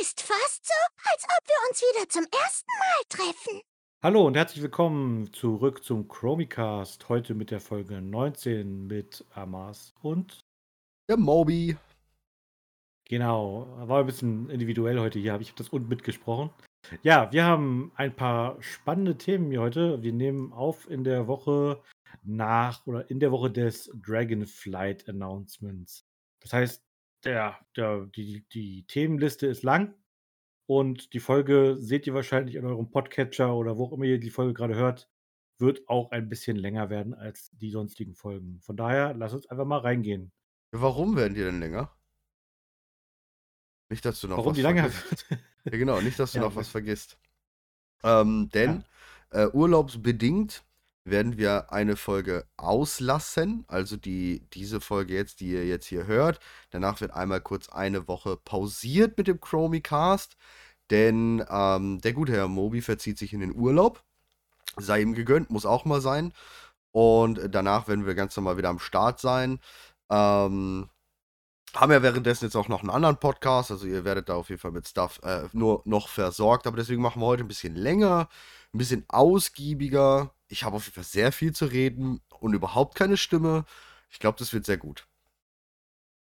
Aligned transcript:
Ist 0.00 0.20
fast 0.20 0.64
so, 0.64 0.72
als 1.10 1.24
ob 1.24 1.48
wir 1.48 1.68
uns 1.68 1.80
wieder 1.80 2.08
zum 2.08 2.22
ersten 2.22 2.70
Mal 2.78 3.02
treffen. 3.08 3.60
Hallo 4.00 4.26
und 4.26 4.36
herzlich 4.36 4.62
willkommen 4.62 5.32
zurück 5.32 5.82
zum 5.82 6.06
Chromicast. 6.06 7.08
Heute 7.08 7.34
mit 7.34 7.50
der 7.50 7.58
Folge 7.58 8.00
19 8.00 8.86
mit 8.86 9.24
Amas 9.34 9.94
und 10.00 10.40
Der 11.08 11.16
Moby. 11.16 11.76
genau, 13.08 13.66
war 13.88 14.00
ein 14.00 14.06
bisschen 14.06 14.50
individuell 14.50 15.00
heute 15.00 15.18
hier, 15.18 15.32
habe 15.32 15.42
ich 15.42 15.54
das 15.54 15.70
und 15.70 15.88
mitgesprochen. 15.88 16.50
Ja, 17.02 17.32
wir 17.32 17.44
haben 17.44 17.90
ein 17.96 18.14
paar 18.14 18.62
spannende 18.62 19.18
Themen 19.18 19.50
hier 19.50 19.62
heute. 19.62 20.00
Wir 20.02 20.12
nehmen 20.12 20.52
auf 20.52 20.88
in 20.88 21.02
der 21.02 21.26
Woche 21.26 21.82
nach 22.22 22.86
oder 22.86 23.10
in 23.10 23.18
der 23.18 23.32
Woche 23.32 23.50
des 23.50 23.90
Dragonflight 23.94 25.08
Announcements. 25.08 26.06
Das 26.40 26.52
heißt, 26.52 26.87
der, 27.24 27.58
der, 27.76 28.06
die, 28.06 28.46
die 28.52 28.86
Themenliste 28.86 29.46
ist 29.46 29.62
lang 29.62 29.94
und 30.66 31.12
die 31.12 31.20
Folge 31.20 31.76
seht 31.78 32.06
ihr 32.06 32.14
wahrscheinlich 32.14 32.54
in 32.56 32.64
eurem 32.64 32.90
Podcatcher 32.90 33.54
oder 33.54 33.76
wo 33.76 33.86
auch 33.86 33.92
immer 33.92 34.04
ihr 34.04 34.20
die 34.20 34.30
Folge 34.30 34.54
gerade 34.54 34.74
hört, 34.74 35.08
wird 35.58 35.88
auch 35.88 36.10
ein 36.10 36.28
bisschen 36.28 36.56
länger 36.56 36.90
werden 36.90 37.14
als 37.14 37.50
die 37.52 37.70
sonstigen 37.70 38.14
Folgen. 38.14 38.60
Von 38.60 38.76
daher, 38.76 39.14
lasst 39.14 39.34
uns 39.34 39.46
einfach 39.46 39.64
mal 39.64 39.78
reingehen. 39.78 40.32
Warum 40.70 41.16
werden 41.16 41.34
die 41.34 41.42
denn 41.42 41.60
länger? 41.60 41.90
Nicht, 43.88 44.04
dass 44.04 44.20
du 44.20 44.28
noch 44.28 44.36
Warum 44.36 44.50
was 44.50 44.56
die 44.56 44.62
lange 44.62 44.90
vergisst. 44.90 45.26
Ja, 45.64 45.76
genau, 45.76 46.00
nicht, 46.00 46.18
dass 46.18 46.32
du 46.32 46.38
Ja, 46.38 46.44
noch 46.44 46.50
okay. 46.52 46.60
was 46.60 46.68
vergisst. 46.68 47.18
Ähm, 48.02 48.48
denn 48.54 48.84
äh, 49.30 49.48
urlaubsbedingt 49.48 50.64
werden 51.10 51.38
wir 51.38 51.72
eine 51.72 51.96
Folge 51.96 52.46
auslassen. 52.56 53.64
Also 53.68 53.96
die, 53.96 54.46
diese 54.52 54.80
Folge 54.80 55.14
jetzt, 55.14 55.40
die 55.40 55.48
ihr 55.52 55.66
jetzt 55.66 55.86
hier 55.86 56.06
hört. 56.06 56.40
Danach 56.70 57.00
wird 57.00 57.12
einmal 57.12 57.40
kurz 57.40 57.68
eine 57.68 58.08
Woche 58.08 58.36
pausiert 58.36 59.18
mit 59.18 59.28
dem 59.28 59.40
Chromicast. 59.40 60.36
Denn 60.90 61.44
ähm, 61.50 62.00
der 62.00 62.12
gute 62.12 62.32
Herr 62.32 62.48
Moby 62.48 62.80
verzieht 62.80 63.18
sich 63.18 63.32
in 63.32 63.40
den 63.40 63.54
Urlaub. 63.54 64.02
Sei 64.76 65.00
ihm 65.00 65.14
gegönnt, 65.14 65.50
muss 65.50 65.66
auch 65.66 65.84
mal 65.84 66.00
sein. 66.00 66.32
Und 66.92 67.40
danach 67.50 67.88
werden 67.88 68.06
wir 68.06 68.14
ganz 68.14 68.36
normal 68.36 68.56
wieder 68.56 68.70
am 68.70 68.78
Start 68.78 69.20
sein. 69.20 69.60
Ähm, 70.10 70.88
haben 71.74 71.92
ja 71.92 72.02
währenddessen 72.02 72.46
jetzt 72.46 72.56
auch 72.56 72.68
noch 72.68 72.80
einen 72.80 72.90
anderen 72.90 73.18
Podcast, 73.18 73.70
also 73.70 73.86
ihr 73.86 74.04
werdet 74.04 74.28
da 74.28 74.34
auf 74.36 74.48
jeden 74.48 74.60
Fall 74.60 74.70
mit 74.70 74.88
Stuff 74.88 75.20
äh, 75.22 75.42
nur 75.52 75.82
noch 75.84 76.08
versorgt, 76.08 76.66
aber 76.66 76.76
deswegen 76.76 77.02
machen 77.02 77.20
wir 77.20 77.26
heute 77.26 77.44
ein 77.44 77.48
bisschen 77.48 77.74
länger, 77.74 78.28
ein 78.72 78.78
bisschen 78.78 79.04
ausgiebiger. 79.08 80.32
Ich 80.48 80.64
habe 80.64 80.76
auf 80.76 80.84
jeden 80.84 80.94
Fall 80.94 81.04
sehr 81.04 81.32
viel 81.32 81.52
zu 81.52 81.66
reden 81.66 82.20
und 82.40 82.54
überhaupt 82.54 82.94
keine 82.94 83.16
Stimme. 83.16 83.64
Ich 84.10 84.18
glaube, 84.18 84.38
das 84.38 84.52
wird 84.52 84.64
sehr 84.64 84.78
gut. 84.78 85.06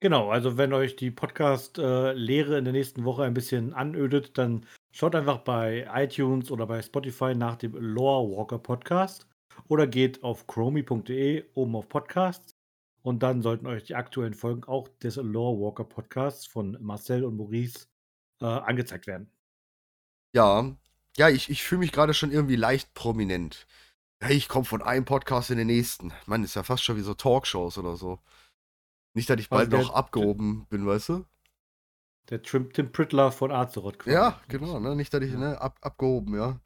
Genau, 0.01 0.31
also 0.31 0.59
wenn 0.59 0.73
euch 0.73 0.97
die 0.97 1.11
Podcast-Lehre 1.11 2.59
in 2.59 2.65
der 2.65 2.73
nächsten 2.73 3.05
Woche 3.05 3.25
ein 3.25 3.35
bisschen 3.35 3.73
anödet, 3.73 4.37
dann 4.37 4.67
schaut 4.93 5.15
einfach 5.15 5.39
bei 5.39 5.89
iTunes 5.95 6.51
oder 6.51 6.67
bei 6.67 6.83
Spotify 6.83 7.35
nach 7.35 7.57
dem 7.57 7.75
Lore 7.75 8.37
Walker 8.37 8.59
Podcast 8.59 9.27
oder 9.69 9.87
geht 9.87 10.23
auf 10.23 10.47
chromi.de 10.47 11.45
oben 11.55 11.77
auf 11.77 11.89
Podcasts 11.89 12.55
und 13.03 13.23
dann 13.23 13.41
sollten 13.41 13.67
euch 13.67 13.85
die 13.85 13.95
aktuellen 13.95 14.35
Folgen 14.35 14.65
auch 14.65 14.89
des 15.01 15.17
Lore 15.17 15.61
Walker 15.61 15.85
Podcasts 15.85 16.47
von 16.47 16.77
Marcel 16.81 17.25
und 17.25 17.37
Maurice 17.37 17.87
äh, 18.41 18.47
angezeigt 18.47 19.07
werden. 19.07 19.31
Ja, 20.35 20.77
ja, 21.17 21.29
ich, 21.31 21.49
ich 21.49 21.63
fühle 21.63 21.79
mich 21.79 21.93
gerade 21.93 22.13
schon 22.13 22.33
irgendwie 22.33 22.57
leicht 22.57 22.93
prominent. 22.95 23.67
Hey, 24.27 24.37
ich 24.37 24.49
komme 24.49 24.65
von 24.65 24.83
einem 24.83 25.05
Podcast 25.05 25.51
in 25.53 25.57
den 25.59 25.69
nächsten. 25.69 26.13
Mann, 26.27 26.43
ist 26.43 26.57
ja 26.57 26.65
fast 26.65 26.83
schon 26.83 26.97
wie 26.97 27.03
so 27.03 27.15
Talkshows 27.15 27.79
oder 27.79 27.97
so. 27.97 28.19
Nicht, 29.15 29.31
dass 29.31 29.39
ich 29.39 29.53
Also 29.53 29.61
bald 29.61 29.73
der- 29.73 29.83
noch 29.83 29.95
abgehoben 29.95 30.67
bin, 30.67 30.85
weißt 30.85 31.11
du? 31.11 31.25
Der 32.31 32.43
Trim, 32.43 32.73
Tim 32.73 32.91
Prittler 32.91 33.31
von 33.31 33.53
Azeroth. 33.53 34.01
quasi. 34.01 34.15
Ja, 34.17 34.41
genau, 34.49 34.81
ne? 34.81 34.97
Nicht, 34.97 35.15
dass 35.15 35.23
ich, 35.23 35.31
Ja. 35.31 35.39
ne, 35.39 35.61
ab, 35.61 35.79
abgehoben, 35.81 36.35
ja. 36.35 36.59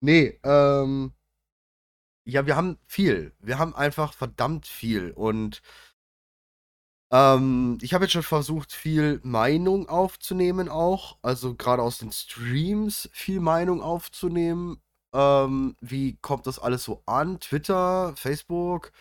Nee, 0.00 0.38
ähm. 0.44 1.12
Ja, 2.26 2.46
wir 2.46 2.54
haben 2.54 2.78
viel. 2.86 3.34
Wir 3.40 3.58
haben 3.58 3.74
einfach 3.74 4.12
verdammt 4.14 4.68
viel. 4.68 5.10
Und 5.10 5.62
ähm, 7.10 7.76
ich 7.82 7.92
habe 7.92 8.04
jetzt 8.04 8.12
schon 8.12 8.22
versucht, 8.22 8.72
viel 8.72 9.20
Meinung 9.24 9.88
aufzunehmen 9.88 10.68
auch. 10.68 11.18
Also 11.22 11.56
gerade 11.56 11.82
aus 11.82 11.98
den 11.98 12.12
Streams 12.12 13.10
viel 13.12 13.40
Meinung 13.40 13.82
aufzunehmen. 13.82 14.80
Ähm, 15.14 15.76
wie 15.80 16.16
kommt 16.16 16.46
das 16.46 16.58
alles 16.58 16.84
so 16.84 17.02
an? 17.06 17.40
Twitter, 17.40 18.14
Facebook? 18.16 18.92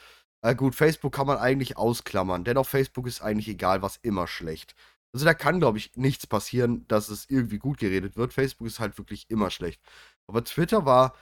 Äh, 0.43 0.55
gut, 0.55 0.75
Facebook 0.75 1.13
kann 1.13 1.27
man 1.27 1.37
eigentlich 1.39 1.77
ausklammern, 1.77 2.43
denn 2.43 2.57
auf 2.57 2.69
Facebook 2.69 3.07
ist 3.07 3.21
eigentlich 3.21 3.47
egal, 3.49 3.81
was 3.81 3.97
immer 3.97 4.27
schlecht. 4.27 4.75
Also 5.13 5.25
da 5.25 5.33
kann, 5.33 5.59
glaube 5.59 5.77
ich, 5.77 5.95
nichts 5.95 6.27
passieren, 6.27 6.87
dass 6.87 7.09
es 7.09 7.29
irgendwie 7.29 7.59
gut 7.59 7.79
geredet 7.79 8.17
wird. 8.17 8.33
Facebook 8.33 8.67
ist 8.67 8.79
halt 8.79 8.97
wirklich 8.97 9.29
immer 9.29 9.51
schlecht. 9.51 9.81
Aber 10.27 10.43
Twitter 10.43 10.85
war 10.85 11.15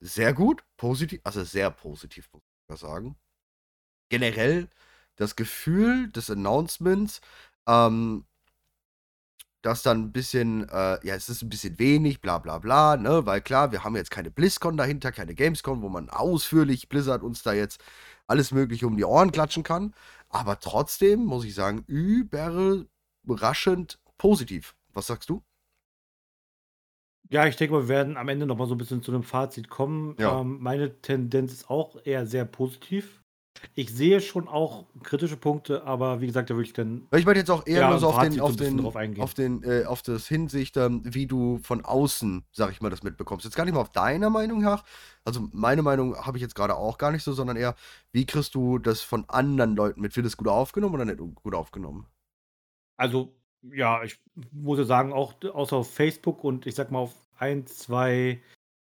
sehr 0.00 0.32
gut, 0.34 0.64
positiv, 0.76 1.20
also 1.24 1.44
sehr 1.44 1.70
positiv, 1.70 2.28
muss 2.32 2.42
ich 2.42 2.68
mal 2.68 2.76
sagen. 2.76 3.16
Generell 4.10 4.68
das 5.16 5.36
Gefühl 5.36 6.10
des 6.10 6.30
Announcements, 6.30 7.20
ähm, 7.66 8.24
dass 9.62 9.82
dann 9.82 10.02
ein 10.02 10.12
bisschen, 10.12 10.68
äh, 10.68 11.06
ja, 11.06 11.14
es 11.14 11.28
ist 11.28 11.42
ein 11.42 11.48
bisschen 11.48 11.78
wenig, 11.78 12.20
bla 12.20 12.38
bla 12.38 12.58
bla, 12.58 12.96
ne, 12.96 13.24
weil 13.26 13.40
klar, 13.40 13.72
wir 13.72 13.84
haben 13.84 13.96
jetzt 13.96 14.10
keine 14.10 14.30
BlizzCon 14.30 14.76
dahinter, 14.76 15.12
keine 15.12 15.34
Gamescom, 15.34 15.82
wo 15.82 15.88
man 15.88 16.10
ausführlich 16.10 16.88
Blizzard 16.88 17.22
uns 17.22 17.42
da 17.42 17.52
jetzt 17.52 17.82
alles 18.26 18.50
Mögliche 18.50 18.86
um 18.86 18.96
die 18.96 19.04
Ohren 19.04 19.32
klatschen 19.32 19.62
kann. 19.62 19.94
Aber 20.28 20.58
trotzdem 20.58 21.24
muss 21.24 21.44
ich 21.44 21.54
sagen, 21.54 21.84
überraschend 21.86 22.88
positiv. 24.18 24.74
Was 24.92 25.06
sagst 25.06 25.28
du? 25.28 25.42
Ja, 27.28 27.46
ich 27.46 27.56
denke 27.56 27.74
mal, 27.74 27.82
wir 27.82 27.88
werden 27.88 28.16
am 28.16 28.28
Ende 28.28 28.46
noch 28.46 28.58
mal 28.58 28.66
so 28.66 28.74
ein 28.74 28.78
bisschen 28.78 29.02
zu 29.02 29.12
einem 29.12 29.22
Fazit 29.22 29.70
kommen. 29.70 30.16
Ja. 30.18 30.40
Ähm, 30.40 30.58
meine 30.60 31.00
Tendenz 31.00 31.52
ist 31.52 31.70
auch 31.70 31.96
eher 32.04 32.26
sehr 32.26 32.44
positiv. 32.44 33.21
Ich 33.74 33.90
sehe 33.90 34.20
schon 34.20 34.48
auch 34.48 34.86
kritische 35.02 35.36
Punkte, 35.36 35.84
aber 35.84 36.20
wie 36.20 36.26
gesagt, 36.26 36.50
da 36.50 36.54
würde 36.54 36.66
ich 36.66 36.72
dann 36.72 37.06
Ich 37.14 37.24
meine 37.24 37.38
jetzt 37.38 37.50
auch 37.50 37.66
eher 37.66 37.80
Ja, 37.82 37.90
nur 37.90 37.98
so 37.98 38.08
auf 38.08 38.18
den, 38.20 38.40
auf 38.40 38.56
den, 38.56 38.86
eingehen. 38.96 39.22
auf 39.22 39.34
den, 39.34 39.62
äh, 39.62 39.84
auf 39.84 40.02
das 40.02 40.26
Hinsicht, 40.26 40.76
ähm, 40.76 41.02
wie 41.04 41.26
du 41.26 41.58
von 41.62 41.84
außen, 41.84 42.44
sag 42.52 42.70
ich 42.72 42.80
mal, 42.80 42.90
das 42.90 43.02
mitbekommst. 43.02 43.44
Jetzt 43.44 43.54
gar 43.54 43.64
nicht 43.64 43.74
mal 43.74 43.80
auf 43.80 43.92
deiner 43.92 44.30
Meinung 44.30 44.60
nach. 44.60 44.84
Also 45.24 45.48
meine 45.52 45.82
Meinung 45.82 46.16
habe 46.16 46.36
ich 46.38 46.42
jetzt 46.42 46.54
gerade 46.54 46.76
auch 46.76 46.98
gar 46.98 47.12
nicht 47.12 47.22
so, 47.22 47.32
sondern 47.32 47.56
eher, 47.56 47.74
wie 48.10 48.26
kriegst 48.26 48.54
du 48.54 48.78
das 48.78 49.00
von 49.00 49.24
anderen 49.28 49.76
Leuten 49.76 50.00
mit? 50.00 50.16
Wird 50.16 50.26
es 50.26 50.36
gut 50.36 50.48
aufgenommen 50.48 50.94
oder 50.94 51.04
nicht 51.04 51.18
gut 51.18 51.54
aufgenommen? 51.54 52.06
Also, 52.96 53.34
ja, 53.62 54.02
ich 54.02 54.20
muss 54.50 54.78
ja 54.78 54.84
sagen, 54.84 55.12
auch 55.12 55.34
außer 55.42 55.76
auf 55.76 55.92
Facebook 55.92 56.44
und 56.44 56.66
ich 56.66 56.74
sag 56.74 56.90
mal 56.90 56.98
auf 57.00 57.14
ein, 57.38 57.66
zwei, 57.66 58.42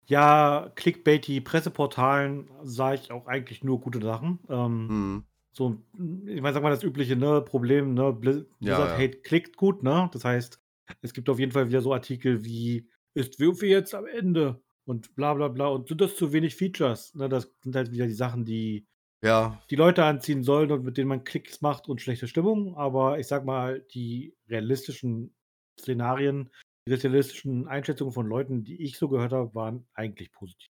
ja, 0.09 0.71
clickbaity 0.75 1.41
Presseportalen 1.41 2.49
sah 2.63 2.93
ich 2.93 3.11
auch 3.11 3.27
eigentlich 3.27 3.63
nur 3.63 3.79
gute 3.79 4.01
Sachen. 4.01 4.39
Ähm, 4.49 4.89
Hm. 4.89 5.23
so, 5.51 5.81
ich 6.25 6.41
meine, 6.41 6.53
sag 6.53 6.63
mal, 6.63 6.69
das 6.71 6.83
übliche 6.83 7.15
ne, 7.15 7.41
Problem, 7.41 7.93
ne, 7.93 8.11
Blizz- 8.13 8.45
Ja, 8.59 8.85
Blizzard 8.85 8.91
ja. 8.91 8.97
Hate 8.97 9.21
klickt 9.21 9.57
gut, 9.57 9.83
ne? 9.83 10.09
Das 10.13 10.25
heißt, 10.25 10.59
es 11.01 11.13
gibt 11.13 11.29
auf 11.29 11.39
jeden 11.39 11.51
Fall 11.51 11.67
wieder 11.67 11.81
so 11.81 11.93
Artikel 11.93 12.43
wie, 12.43 12.89
ist 13.13 13.39
WoW 13.39 13.61
jetzt 13.63 13.93
am 13.95 14.05
Ende? 14.05 14.61
Und 14.85 15.13
bla 15.15 15.33
bla 15.35 15.47
bla. 15.49 15.67
Und 15.67 15.87
sind 15.87 16.01
das 16.01 16.15
zu 16.15 16.33
wenig 16.33 16.55
Features? 16.55 17.13
Ne, 17.15 17.29
das 17.29 17.51
sind 17.61 17.75
halt 17.75 17.91
wieder 17.91 18.07
die 18.07 18.13
Sachen, 18.13 18.45
die 18.45 18.87
Ja, 19.21 19.61
die 19.69 19.75
Leute 19.75 20.03
anziehen 20.03 20.43
sollen 20.43 20.71
und 20.71 20.83
mit 20.83 20.97
denen 20.97 21.09
man 21.09 21.23
Klicks 21.23 21.61
macht 21.61 21.87
und 21.89 22.01
schlechte 22.01 22.27
Stimmung. 22.27 22.75
Aber 22.75 23.19
ich 23.19 23.27
sag 23.27 23.45
mal, 23.45 23.81
die 23.93 24.33
realistischen 24.47 25.35
Szenarien, 25.79 26.49
die 26.87 26.93
realistischen 26.93 27.67
Einschätzungen 27.67 28.13
von 28.13 28.27
Leuten, 28.27 28.63
die 28.63 28.81
ich 28.83 28.97
so 28.97 29.09
gehört 29.09 29.31
habe, 29.33 29.53
waren 29.55 29.87
eigentlich 29.93 30.31
positiv. 30.31 30.69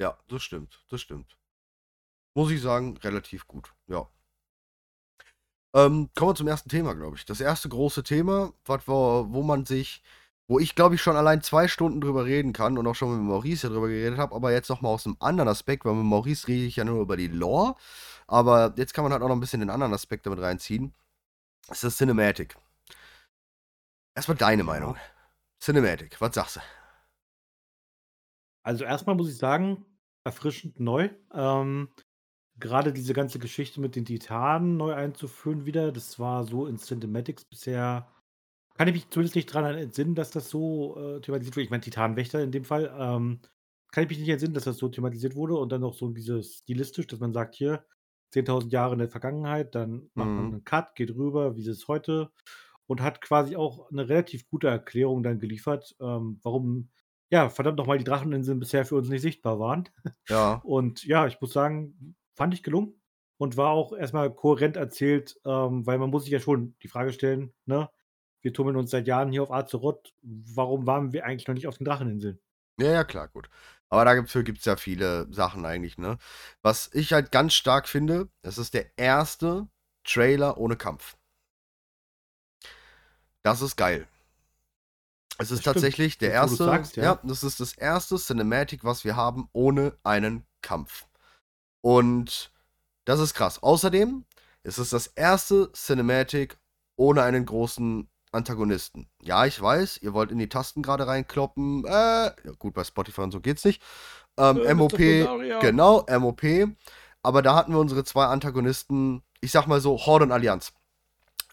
ja, 0.00 0.18
das 0.28 0.42
stimmt, 0.42 0.84
das 0.90 1.00
stimmt. 1.00 1.36
Muss 2.34 2.50
ich 2.50 2.60
sagen, 2.62 2.96
relativ 2.98 3.46
gut, 3.46 3.74
ja. 3.88 4.08
Ähm, 5.74 6.08
kommen 6.14 6.30
wir 6.30 6.34
zum 6.34 6.48
ersten 6.48 6.68
Thema, 6.70 6.94
glaube 6.94 7.16
ich. 7.16 7.24
Das 7.26 7.40
erste 7.40 7.68
große 7.68 8.02
Thema, 8.02 8.52
was 8.64 8.88
wo, 8.88 9.26
wo 9.30 9.42
man 9.42 9.66
sich, 9.66 10.02
wo 10.48 10.58
ich 10.58 10.74
glaube 10.74 10.94
ich 10.94 11.02
schon 11.02 11.16
allein 11.16 11.42
zwei 11.42 11.68
Stunden 11.68 12.00
drüber 12.00 12.24
reden 12.24 12.52
kann 12.52 12.78
und 12.78 12.86
auch 12.86 12.94
schon 12.94 13.10
mit 13.12 13.20
Maurice 13.22 13.66
ja 13.66 13.72
drüber 13.72 13.88
geredet 13.88 14.18
habe, 14.18 14.34
aber 14.34 14.52
jetzt 14.52 14.70
nochmal 14.70 14.94
aus 14.94 15.06
einem 15.06 15.16
anderen 15.20 15.48
Aspekt, 15.48 15.84
weil 15.84 15.94
mit 15.94 16.04
Maurice 16.06 16.48
rede 16.48 16.64
ich 16.66 16.76
ja 16.76 16.84
nur 16.84 17.00
über 17.02 17.16
die 17.16 17.28
Lore, 17.28 17.76
aber 18.26 18.72
jetzt 18.76 18.94
kann 18.94 19.04
man 19.04 19.12
halt 19.12 19.22
auch 19.22 19.28
noch 19.28 19.36
ein 19.36 19.40
bisschen 19.40 19.60
den 19.60 19.70
anderen 19.70 19.92
Aspekt 19.94 20.26
damit 20.26 20.40
reinziehen. 20.40 20.94
Das 21.68 21.78
ist 21.78 21.84
das 21.84 21.96
Cinematic. 21.98 22.56
Erstmal 24.14 24.36
deine 24.38 24.64
Ja. 24.64 25.17
Cinematic, 25.60 26.20
was 26.20 26.34
sagst 26.34 26.56
du? 26.56 26.60
Also 28.62 28.84
erstmal 28.84 29.16
muss 29.16 29.30
ich 29.30 29.36
sagen, 29.38 29.84
erfrischend 30.24 30.80
neu. 30.80 31.10
Ähm, 31.32 31.88
Gerade 32.60 32.92
diese 32.92 33.14
ganze 33.14 33.38
Geschichte 33.38 33.80
mit 33.80 33.96
den 33.96 34.04
Titanen 34.04 34.76
neu 34.76 34.92
einzuführen 34.94 35.64
wieder, 35.64 35.92
das 35.92 36.18
war 36.18 36.44
so 36.44 36.66
in 36.66 36.78
Cinematics 36.78 37.44
bisher, 37.44 38.10
kann 38.76 38.88
ich 38.88 38.94
mich 38.94 39.10
zumindest 39.10 39.36
nicht 39.36 39.46
dran 39.46 39.64
entsinnen, 39.76 40.14
dass 40.16 40.30
das 40.32 40.50
so 40.50 40.96
äh, 40.98 41.20
thematisiert 41.22 41.56
wurde. 41.56 41.64
Ich 41.64 41.70
meine, 41.70 41.82
Titanwächter 41.82 42.42
in 42.42 42.52
dem 42.52 42.64
Fall. 42.64 42.94
Ähm, 42.98 43.40
kann 43.92 44.04
ich 44.04 44.10
mich 44.10 44.18
nicht 44.20 44.28
entsinnen, 44.30 44.54
dass 44.54 44.64
das 44.64 44.78
so 44.78 44.88
thematisiert 44.88 45.36
wurde 45.36 45.56
und 45.56 45.70
dann 45.72 45.82
noch 45.82 45.94
so 45.94 46.08
dieses 46.10 46.56
stilistisch, 46.58 47.06
dass 47.08 47.20
man 47.20 47.32
sagt, 47.34 47.56
hier 47.56 47.86
10.000 48.32 48.72
Jahre 48.72 48.94
in 48.94 49.00
der 49.00 49.08
Vergangenheit, 49.10 49.74
dann 49.74 50.10
macht 50.14 50.36
man 50.36 50.46
Mhm. 50.46 50.52
einen 50.52 50.64
Cut, 50.64 50.94
geht 50.96 51.10
rüber, 51.14 51.56
wie 51.56 51.62
ist 51.62 51.68
es 51.68 51.88
heute 51.88 52.32
und 52.88 53.02
hat 53.02 53.20
quasi 53.20 53.54
auch 53.54 53.90
eine 53.90 54.08
relativ 54.08 54.48
gute 54.48 54.66
Erklärung 54.66 55.22
dann 55.22 55.38
geliefert, 55.38 55.94
ähm, 56.00 56.40
warum, 56.42 56.88
ja, 57.30 57.50
verdammt 57.50 57.76
nochmal 57.76 57.98
die 57.98 58.04
Dracheninseln 58.04 58.58
bisher 58.58 58.86
für 58.86 58.96
uns 58.96 59.08
nicht 59.08 59.22
sichtbar 59.22 59.60
waren. 59.60 59.88
Ja. 60.28 60.54
Und 60.64 61.04
ja, 61.04 61.26
ich 61.26 61.40
muss 61.40 61.52
sagen, 61.52 62.16
fand 62.34 62.54
ich 62.54 62.62
gelungen 62.62 62.94
und 63.36 63.56
war 63.56 63.70
auch 63.70 63.92
erstmal 63.92 64.34
kohärent 64.34 64.76
erzählt, 64.76 65.38
ähm, 65.44 65.86
weil 65.86 65.98
man 65.98 66.10
muss 66.10 66.24
sich 66.24 66.32
ja 66.32 66.40
schon 66.40 66.76
die 66.82 66.88
Frage 66.88 67.12
stellen, 67.12 67.52
ne? 67.66 67.90
Wir 68.40 68.52
tummeln 68.52 68.76
uns 68.76 68.90
seit 68.90 69.08
Jahren 69.08 69.32
hier 69.32 69.42
auf 69.42 69.50
Azeroth. 69.50 70.14
Warum 70.22 70.86
waren 70.86 71.12
wir 71.12 71.24
eigentlich 71.24 71.48
noch 71.48 71.54
nicht 71.54 71.66
auf 71.66 71.76
den 71.76 71.84
Dracheninseln? 71.84 72.38
Ja, 72.80 72.92
ja, 72.92 73.04
klar, 73.04 73.28
gut. 73.28 73.50
Aber 73.88 74.04
dafür 74.04 74.44
gibt 74.44 74.58
es 74.60 74.64
ja 74.64 74.76
viele 74.76 75.26
Sachen 75.32 75.66
eigentlich, 75.66 75.98
ne? 75.98 76.18
Was 76.62 76.88
ich 76.94 77.12
halt 77.12 77.32
ganz 77.32 77.54
stark 77.54 77.88
finde, 77.88 78.28
das 78.42 78.56
ist 78.58 78.74
der 78.74 78.96
erste 78.96 79.68
Trailer 80.04 80.56
ohne 80.56 80.76
Kampf. 80.76 81.17
Das 83.48 83.62
ist 83.62 83.76
geil. 83.76 84.06
Es 85.38 85.50
ist 85.50 85.50
Das 85.50 85.60
stimmt. 85.60 85.74
tatsächlich 85.76 86.18
der 86.18 86.30
wo 86.42 86.48
du's 86.48 86.50
erste, 86.50 86.64
sagst, 86.64 86.96
ja. 86.96 87.02
ja. 87.02 87.20
das 87.22 87.42
ist 87.42 87.60
das 87.60 87.72
erste 87.72 88.16
Cinematic, 88.16 88.84
was 88.84 89.04
wir 89.04 89.16
haben 89.16 89.48
ohne 89.54 89.96
einen 90.02 90.44
Kampf. 90.60 91.06
Und 91.80 92.52
das 93.06 93.20
ist 93.20 93.32
krass. 93.32 93.62
Außerdem 93.62 94.26
ist 94.64 94.76
es 94.76 94.90
das 94.90 95.06
erste 95.06 95.72
Cinematic 95.72 96.58
ohne 96.96 97.22
einen 97.22 97.46
großen 97.46 98.06
Antagonisten. 98.32 99.08
Ja, 99.22 99.46
ich 99.46 99.58
weiß, 99.58 99.98
ihr 100.02 100.12
wollt 100.12 100.30
in 100.30 100.38
die 100.38 100.50
Tasten 100.50 100.82
gerade 100.82 101.06
reinkloppen. 101.06 101.86
Äh, 101.86 101.88
ja, 101.90 102.34
gut, 102.58 102.74
bei 102.74 102.84
Spotify 102.84 103.22
und 103.22 103.30
so 103.30 103.40
geht's 103.40 103.64
nicht. 103.64 103.80
Ähm, 104.36 104.58
Äh. 104.58 104.74
MOP, 104.74 104.98
genau, 105.60 106.04
MOP. 106.18 106.42
Aber 107.22 107.40
da 107.40 107.54
hatten 107.54 107.72
wir 107.72 107.78
unsere 107.78 108.04
zwei 108.04 108.26
Antagonisten, 108.26 109.22
ich 109.40 109.52
sag 109.52 109.66
mal 109.66 109.80
so, 109.80 109.96
Horde 109.96 110.26
und 110.26 110.32
Allianz. 110.32 110.74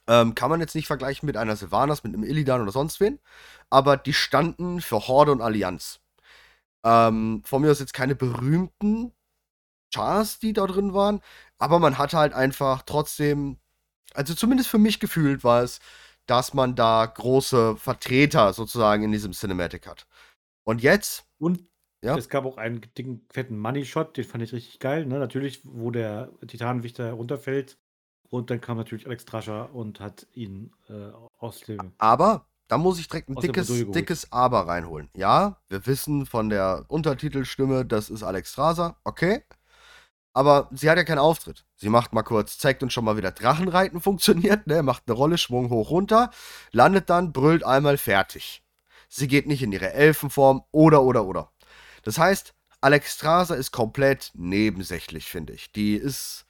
Ähm, 0.08 0.36
kann 0.36 0.50
man 0.50 0.60
jetzt 0.60 0.76
nicht 0.76 0.88
vergleichen 0.88 1.26
mit 1.26 1.38
einer 1.38 1.56
Sylvanas, 1.56 2.04
mit 2.04 2.14
einem 2.14 2.24
Illidan 2.24 2.62
oder 2.62 2.72
sonst 2.72 3.00
wen. 3.00 3.20
Aber 3.70 3.98
die 3.98 4.14
standen 4.14 4.82
für 4.82 5.08
Horde 5.08 5.32
und 5.32 5.42
Allianz. 5.42 6.00
Ähm, 6.84 7.42
von 7.46 7.62
mir 7.62 7.72
aus 7.72 7.80
jetzt 7.80 7.94
keine 7.94 8.16
berühmten 8.16 9.12
Chars, 9.94 10.40
die 10.40 10.54
da 10.54 10.68
drin 10.68 10.94
waren. 10.94 11.22
Aber 11.58 11.80
man 11.80 11.98
hatte 11.98 12.18
halt 12.18 12.34
einfach 12.34 12.84
trotzdem, 12.84 13.58
also 14.14 14.34
zumindest 14.36 14.70
für 14.70 14.78
mich 14.78 15.00
gefühlt 15.00 15.44
war 15.44 15.64
es, 15.64 15.80
dass 16.28 16.54
man 16.54 16.76
da 16.76 17.06
große 17.06 17.78
Vertreter 17.78 18.54
sozusagen 18.54 19.04
in 19.04 19.12
diesem 19.12 19.32
Cinematic 19.32 19.88
hat. 19.88 20.08
Und 20.64 20.82
jetzt, 20.82 21.26
Und 21.40 21.64
Ja. 22.04 22.18
es 22.18 22.30
gab 22.30 22.46
auch 22.46 22.58
einen 22.58 22.82
dicken, 22.98 23.26
fetten 23.32 23.58
Money-Shot, 23.58 24.18
den 24.18 24.24
fand 24.26 24.44
ich 24.44 24.54
richtig 24.54 24.80
geil. 24.80 25.06
Ne? 25.06 25.20
Natürlich, 25.20 25.62
wo 25.64 25.92
der 25.92 26.32
Titanenwächter 26.48 27.12
runterfällt. 27.14 27.78
Und 28.30 28.50
dann 28.50 28.62
kam 28.62 28.78
natürlich 28.78 29.06
Alex 29.06 29.26
Trascher 29.26 29.74
und 29.74 30.00
hat 30.00 30.28
ihn 30.34 30.72
äh, 30.90 31.12
aus 31.40 31.62
dem. 31.62 31.94
aber 31.98 32.48
da 32.68 32.78
muss 32.78 33.00
ich 33.00 33.08
direkt 33.08 33.30
ein 33.30 33.36
dickes, 33.36 33.68
dickes 33.68 34.32
Aber 34.32 34.68
reinholen. 34.68 35.10
Ja, 35.16 35.62
wir 35.70 35.86
wissen 35.86 36.26
von 36.26 36.50
der 36.50 36.86
Untertitelstimme, 36.88 37.86
das 37.86 38.10
ist 38.10 38.24
Alex 38.24 38.54
Strasser, 38.54 38.98
okay. 39.04 39.44
Aber 40.34 40.70
sie 40.74 40.90
hat 40.90 40.98
ja 40.98 41.04
keinen 41.04 41.20
Auftritt. 41.20 41.66
Sie 41.76 41.90
macht 41.90 42.12
mal 42.12 42.24
kurz, 42.24 42.58
zeigt 42.58 42.84
uns 42.84 42.92
schon 42.92 43.06
mal, 43.06 43.16
wie 43.18 43.22
das 43.22 43.36
Drachenreiten 43.36 44.02
funktioniert, 44.02 44.68
ne? 44.68 44.84
Macht 44.84 45.04
eine 45.08 45.16
Rolle, 45.16 45.38
Schwung 45.38 45.70
hoch 45.70 45.92
runter, 45.92 46.32
landet 46.72 47.10
dann, 47.10 47.32
brüllt 47.32 47.64
einmal 47.64 47.98
fertig. 47.98 48.64
Sie 49.08 49.28
geht 49.28 49.48
nicht 49.48 49.62
in 49.62 49.72
ihre 49.72 49.94
Elfenform 49.94 50.64
oder 50.72 51.04
oder 51.04 51.26
oder. 51.26 51.52
Das 52.04 52.18
heißt, 52.18 52.54
Alex 52.82 53.14
Strasser 53.14 53.56
ist 53.56 53.72
komplett 53.72 54.32
nebensächlich, 54.34 55.26
finde 55.28 55.54
ich. 55.54 55.72
Die 55.72 55.96
ist. 55.96 56.45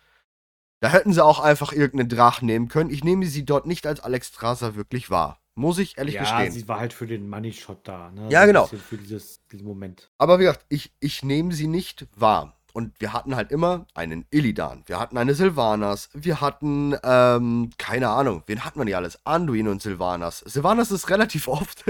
Da 0.85 0.91
hätten 0.91 1.13
sie 1.13 1.23
auch 1.25 1.39
einfach 1.39 1.71
irgendeinen 1.73 2.09
Drachen 2.09 2.45
nehmen 2.45 2.67
können. 2.67 2.91
Ich 2.91 3.03
nehme 3.03 3.25
sie 3.25 3.43
dort 3.43 3.65
nicht 3.65 3.87
als 3.87 4.01
Alex 4.01 4.27
Strasser 4.27 4.75
wirklich 4.75 5.09
wahr. 5.09 5.39
Muss 5.55 5.79
ich 5.79 5.97
ehrlich 5.97 6.13
ja, 6.13 6.21
gestehen. 6.21 6.51
sie 6.51 6.67
war 6.67 6.79
halt 6.79 6.93
für 6.93 7.07
den 7.07 7.27
Money-Shot 7.27 7.87
da. 7.87 8.11
Ne? 8.11 8.27
Ja, 8.29 8.41
So 8.41 8.47
genau. 8.47 8.65
Für 8.67 8.97
dieses, 8.97 9.43
diesen 9.51 9.65
Moment. 9.65 10.11
Aber 10.19 10.37
wie 10.37 10.43
gesagt, 10.43 10.63
ich, 10.69 10.93
ich 10.99 11.23
nehme 11.23 11.53
sie 11.53 11.65
nicht 11.65 12.05
wahr. 12.15 12.55
Und 12.71 12.93
wir 13.01 13.13
hatten 13.13 13.35
halt 13.35 13.51
immer 13.51 13.87
einen 13.95 14.25
Illidan, 14.29 14.83
wir 14.85 14.99
hatten 14.99 15.17
eine 15.17 15.33
Sylvanas, 15.33 16.09
wir 16.13 16.39
hatten, 16.41 16.93
ähm, 17.03 17.71
keine 17.79 18.09
Ahnung, 18.09 18.43
wen 18.45 18.63
hatten 18.63 18.79
wir 18.79 18.85
nicht 18.85 18.95
alles? 18.97 19.17
Anduin 19.25 19.67
und 19.69 19.81
Sylvanas. 19.81 20.39
Sylvanas 20.39 20.91
ist 20.91 21.09
relativ 21.09 21.47
oft. 21.47 21.85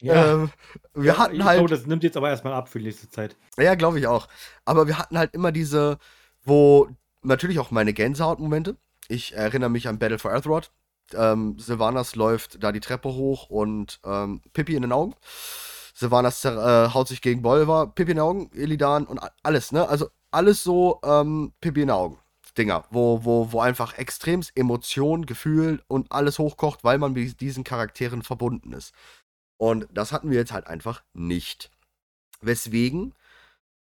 ähm, 0.00 0.50
wir 0.94 1.04
Ja, 1.12 1.18
hatten 1.18 1.36
ich 1.36 1.44
halt. 1.44 1.58
glaube, 1.58 1.70
das 1.76 1.86
nimmt 1.86 2.02
jetzt 2.02 2.16
aber 2.16 2.30
erstmal 2.30 2.54
ab 2.54 2.68
für 2.68 2.78
die 2.80 2.86
nächste 2.86 3.08
Zeit. 3.10 3.36
Ja, 3.58 3.76
glaube 3.76 4.00
ich 4.00 4.08
auch. 4.08 4.26
Aber 4.64 4.88
wir 4.88 4.98
hatten 4.98 5.18
halt 5.18 5.34
immer 5.34 5.52
diese, 5.52 5.98
wo 6.42 6.88
natürlich 7.22 7.58
auch 7.58 7.70
meine 7.70 7.92
Gänsehautmomente. 7.92 8.76
Ich 9.08 9.34
erinnere 9.34 9.70
mich 9.70 9.88
an 9.88 9.98
Battle 9.98 10.18
for 10.18 10.32
Azeroth. 10.32 10.70
Ähm, 11.14 11.58
Sylvanas 11.58 12.14
läuft 12.16 12.62
da 12.62 12.72
die 12.72 12.80
Treppe 12.80 13.10
hoch 13.10 13.50
und 13.50 14.00
ähm, 14.04 14.40
Pippi 14.52 14.74
in 14.74 14.82
den 14.82 14.92
Augen. 14.92 15.14
Sylvanas 15.94 16.44
äh, 16.44 16.50
haut 16.50 17.08
sich 17.08 17.20
gegen 17.20 17.42
Bolvar, 17.42 17.94
Pippi 17.94 18.12
in 18.12 18.16
den 18.16 18.24
Augen, 18.24 18.50
Illidan 18.54 19.04
und 19.04 19.20
alles, 19.42 19.72
ne? 19.72 19.88
Also 19.88 20.08
alles 20.30 20.62
so 20.62 21.00
ähm, 21.04 21.52
Pippi 21.60 21.82
in 21.82 21.88
den 21.88 21.96
Augen. 21.96 22.18
Dinger, 22.56 22.84
wo, 22.90 23.24
wo, 23.24 23.52
wo 23.52 23.60
einfach 23.60 23.96
extremst 23.96 24.52
Emotion, 24.54 25.24
Gefühl 25.26 25.82
und 25.88 26.12
alles 26.12 26.38
hochkocht, 26.38 26.84
weil 26.84 26.98
man 26.98 27.14
mit 27.14 27.40
diesen 27.40 27.64
Charakteren 27.64 28.22
verbunden 28.22 28.72
ist. 28.72 28.94
Und 29.56 29.86
das 29.92 30.12
hatten 30.12 30.30
wir 30.30 30.38
jetzt 30.38 30.52
halt 30.52 30.66
einfach 30.66 31.02
nicht. 31.14 31.70
Weswegen 32.42 33.14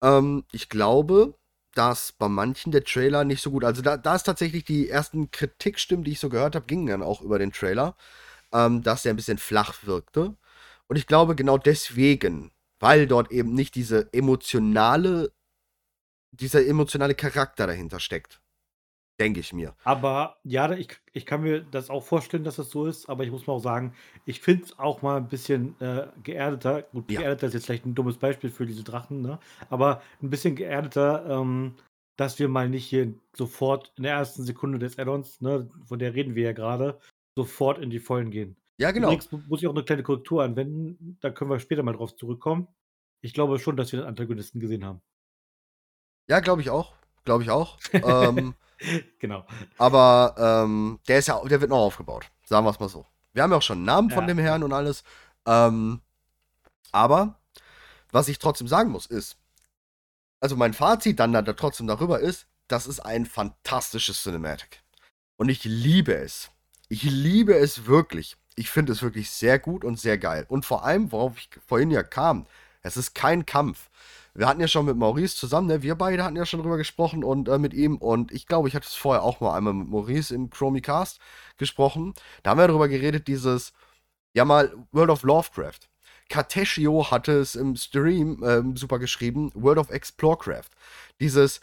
ähm, 0.03 0.43
ich 0.51 0.69
glaube, 0.69 1.33
dass 1.75 2.11
bei 2.11 2.27
manchen 2.27 2.71
der 2.71 2.83
Trailer 2.83 3.23
nicht 3.23 3.41
so 3.41 3.51
gut, 3.51 3.63
also 3.63 3.81
da, 3.81 3.97
da 3.97 4.15
ist 4.15 4.23
tatsächlich 4.23 4.63
die 4.65 4.89
ersten 4.89 5.31
Kritikstimmen, 5.31 6.03
die 6.03 6.11
ich 6.11 6.19
so 6.19 6.29
gehört 6.29 6.55
habe, 6.55 6.65
gingen 6.65 6.87
dann 6.87 7.03
auch 7.03 7.21
über 7.21 7.39
den 7.39 7.51
Trailer, 7.51 7.95
ähm, 8.53 8.83
dass 8.83 9.03
der 9.03 9.13
ein 9.13 9.17
bisschen 9.17 9.37
flach 9.39 9.85
wirkte. 9.85 10.35
Und 10.87 10.97
ich 10.97 11.07
glaube 11.07 11.35
genau 11.35 11.57
deswegen, 11.57 12.51
weil 12.79 13.07
dort 13.07 13.31
eben 13.31 13.53
nicht 13.53 13.75
diese 13.75 14.13
emotionale, 14.13 15.31
dieser 16.31 16.65
emotionale 16.65 17.15
Charakter 17.15 17.67
dahinter 17.67 17.99
steckt. 17.99 18.42
Denke 19.19 19.39
ich 19.41 19.53
mir. 19.53 19.75
Aber 19.83 20.37
ja, 20.43 20.71
ich, 20.71 20.89
ich 21.13 21.25
kann 21.27 21.41
mir 21.43 21.61
das 21.61 21.89
auch 21.91 22.03
vorstellen, 22.03 22.43
dass 22.43 22.55
das 22.55 22.71
so 22.71 22.87
ist, 22.87 23.07
aber 23.09 23.23
ich 23.23 23.29
muss 23.31 23.45
mal 23.45 23.53
auch 23.53 23.59
sagen, 23.59 23.93
ich 24.25 24.41
finde 24.41 24.63
es 24.65 24.79
auch 24.79 25.03
mal 25.03 25.17
ein 25.17 25.27
bisschen 25.27 25.79
äh, 25.79 26.07
geerdeter. 26.23 26.81
Gut, 26.81 27.11
Ja. 27.11 27.21
geerdeter 27.21 27.47
ist 27.47 27.53
jetzt 27.53 27.65
vielleicht 27.67 27.85
ein 27.85 27.93
dummes 27.93 28.17
Beispiel 28.17 28.49
für 28.49 28.65
diese 28.65 28.83
Drachen, 28.83 29.21
ne? 29.21 29.39
aber 29.69 30.01
ein 30.21 30.31
bisschen 30.31 30.55
geerdeter, 30.55 31.25
ähm, 31.29 31.75
dass 32.17 32.39
wir 32.39 32.47
mal 32.47 32.67
nicht 32.69 32.85
hier 32.85 33.13
sofort 33.35 33.93
in 33.97 34.03
der 34.03 34.13
ersten 34.13 34.43
Sekunde 34.43 34.79
des 34.79 34.97
Add-ons, 34.97 35.41
ne, 35.41 35.69
von 35.85 35.99
der 35.99 36.13
reden 36.15 36.33
wir 36.35 36.43
ja 36.43 36.53
gerade, 36.53 36.99
sofort 37.35 37.77
in 37.79 37.89
die 37.91 37.99
Vollen 37.99 38.31
gehen. 38.31 38.55
Ja, 38.79 38.91
genau. 38.91 39.07
Übrigens 39.09 39.31
mu- 39.31 39.41
muss 39.47 39.61
ich 39.61 39.67
auch 39.67 39.73
eine 39.75 39.83
kleine 39.83 40.03
Korrektur 40.03 40.43
anwenden, 40.43 41.17
da 41.21 41.29
können 41.29 41.49
wir 41.51 41.59
später 41.59 41.83
mal 41.83 41.93
drauf 41.93 42.15
zurückkommen. 42.15 42.67
Ich 43.21 43.33
glaube 43.33 43.57
schon, 43.59 43.77
dass 43.77 43.91
wir 43.91 43.99
den 44.01 44.07
Antagonisten 44.07 44.59
gesehen 44.59 44.83
haben. 44.85 45.01
Ja, 46.29 46.39
glaube 46.39 46.61
ich 46.61 46.69
auch. 46.69 46.93
Glaube 47.25 47.43
ich 47.43 47.49
auch. 47.51 47.77
ähm, 47.93 48.53
genau. 49.19 49.45
Aber 49.77 50.35
ähm, 50.37 50.99
der 51.07 51.19
ist 51.19 51.27
ja, 51.27 51.41
der 51.45 51.61
wird 51.61 51.69
noch 51.69 51.77
aufgebaut. 51.77 52.29
Sagen 52.45 52.65
wir 52.65 52.71
es 52.71 52.79
mal 52.79 52.89
so. 52.89 53.05
Wir 53.33 53.43
haben 53.43 53.51
ja 53.51 53.57
auch 53.57 53.61
schon 53.63 53.77
einen 53.77 53.85
Namen 53.85 54.09
von 54.09 54.21
Ja. 54.23 54.27
dem 54.27 54.37
Herrn 54.37 54.63
und 54.63 54.73
alles. 54.73 55.03
Ähm, 55.45 56.01
aber 56.91 57.39
was 58.11 58.27
ich 58.27 58.39
trotzdem 58.39 58.67
sagen 58.67 58.91
muss, 58.91 59.05
ist, 59.05 59.37
also 60.39 60.55
mein 60.55 60.73
Fazit 60.73 61.19
dann 61.19 61.33
da, 61.33 61.41
da 61.41 61.53
trotzdem 61.53 61.87
darüber 61.87 62.19
ist, 62.19 62.47
das 62.67 62.85
ist 62.85 62.99
ein 62.99 63.25
fantastisches 63.25 64.21
Cinematic. 64.21 64.83
Und 65.37 65.49
ich 65.49 65.63
liebe 65.63 66.13
es. 66.15 66.51
Ich 66.89 67.03
liebe 67.03 67.55
es 67.55 67.85
wirklich. 67.87 68.37
Ich 68.55 68.69
finde 68.69 68.91
es 68.91 69.01
wirklich 69.01 69.31
sehr 69.31 69.57
gut 69.57 69.83
und 69.83 69.99
sehr 69.99 70.17
geil. 70.17 70.45
Und 70.47 70.65
vor 70.65 70.85
allem, 70.85 71.11
worauf 71.11 71.37
ich 71.37 71.49
vorhin 71.65 71.89
ja 71.89 72.03
kam, 72.03 72.45
es 72.81 72.97
ist 72.97 73.15
kein 73.15 73.45
Kampf. 73.45 73.89
Wir 74.35 74.47
hatten 74.47 74.61
ja 74.61 74.67
schon 74.67 74.85
mit 74.85 74.97
Maurice 74.97 75.35
zusammen, 75.35 75.67
ne? 75.67 75.83
wir 75.83 75.95
beide 75.95 76.23
hatten 76.23 76.35
ja 76.35 76.45
schon 76.45 76.61
drüber 76.61 76.77
gesprochen 76.77 77.23
und 77.23 77.47
äh, 77.49 77.59
mit 77.59 77.73
ihm 77.73 77.97
und 77.97 78.31
ich 78.31 78.47
glaube, 78.47 78.67
ich 78.67 78.75
hatte 78.75 78.87
es 78.87 78.95
vorher 78.95 79.23
auch 79.23 79.39
mal 79.41 79.55
einmal 79.55 79.73
mit 79.73 79.87
Maurice 79.89 80.33
im 80.33 80.49
Chromicast 80.49 81.19
gesprochen. 81.57 82.13
Da 82.41 82.51
haben 82.51 82.57
wir 82.59 82.67
darüber 82.67 82.87
geredet, 82.87 83.27
dieses, 83.27 83.73
ja 84.33 84.45
mal, 84.45 84.73
World 84.91 85.11
of 85.11 85.23
Lovecraft. 85.23 85.89
Cartesio 86.29 87.11
hatte 87.11 87.33
es 87.33 87.55
im 87.55 87.75
Stream 87.75 88.43
ähm, 88.43 88.75
super 88.75 88.97
geschrieben, 88.97 89.51
World 89.53 89.77
of 89.77 89.91
Explorecraft. 89.91 90.69
Dieses, 91.19 91.61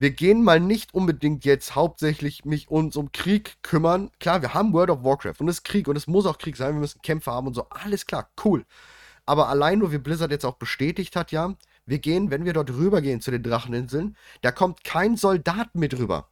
wir 0.00 0.10
gehen 0.10 0.42
mal 0.42 0.58
nicht 0.58 0.94
unbedingt 0.94 1.44
jetzt 1.44 1.76
hauptsächlich 1.76 2.44
mich 2.44 2.68
uns 2.70 2.96
um 2.96 3.12
Krieg 3.12 3.62
kümmern. 3.62 4.10
Klar, 4.18 4.42
wir 4.42 4.52
haben 4.52 4.72
World 4.72 4.90
of 4.90 5.04
Warcraft 5.04 5.36
und 5.38 5.48
es 5.48 5.58
ist 5.58 5.64
Krieg 5.64 5.86
und 5.86 5.96
es 5.96 6.08
muss 6.08 6.26
auch 6.26 6.38
Krieg 6.38 6.56
sein, 6.56 6.74
wir 6.74 6.80
müssen 6.80 7.02
Kämpfe 7.02 7.30
haben 7.30 7.46
und 7.46 7.54
so. 7.54 7.68
Alles 7.70 8.04
klar, 8.06 8.28
cool. 8.44 8.64
Aber 9.26 9.48
allein 9.48 9.78
nur, 9.78 9.92
wie 9.92 9.98
Blizzard 9.98 10.30
jetzt 10.30 10.44
auch 10.44 10.56
bestätigt 10.56 11.16
hat, 11.16 11.32
ja, 11.32 11.54
wir 11.86 11.98
gehen, 11.98 12.30
wenn 12.30 12.44
wir 12.44 12.52
dort 12.52 12.70
rübergehen 12.70 13.20
zu 13.20 13.30
den 13.30 13.42
Dracheninseln, 13.42 14.16
da 14.40 14.52
kommt 14.52 14.84
kein 14.84 15.16
Soldat 15.16 15.74
mit 15.74 15.98
rüber. 15.98 16.28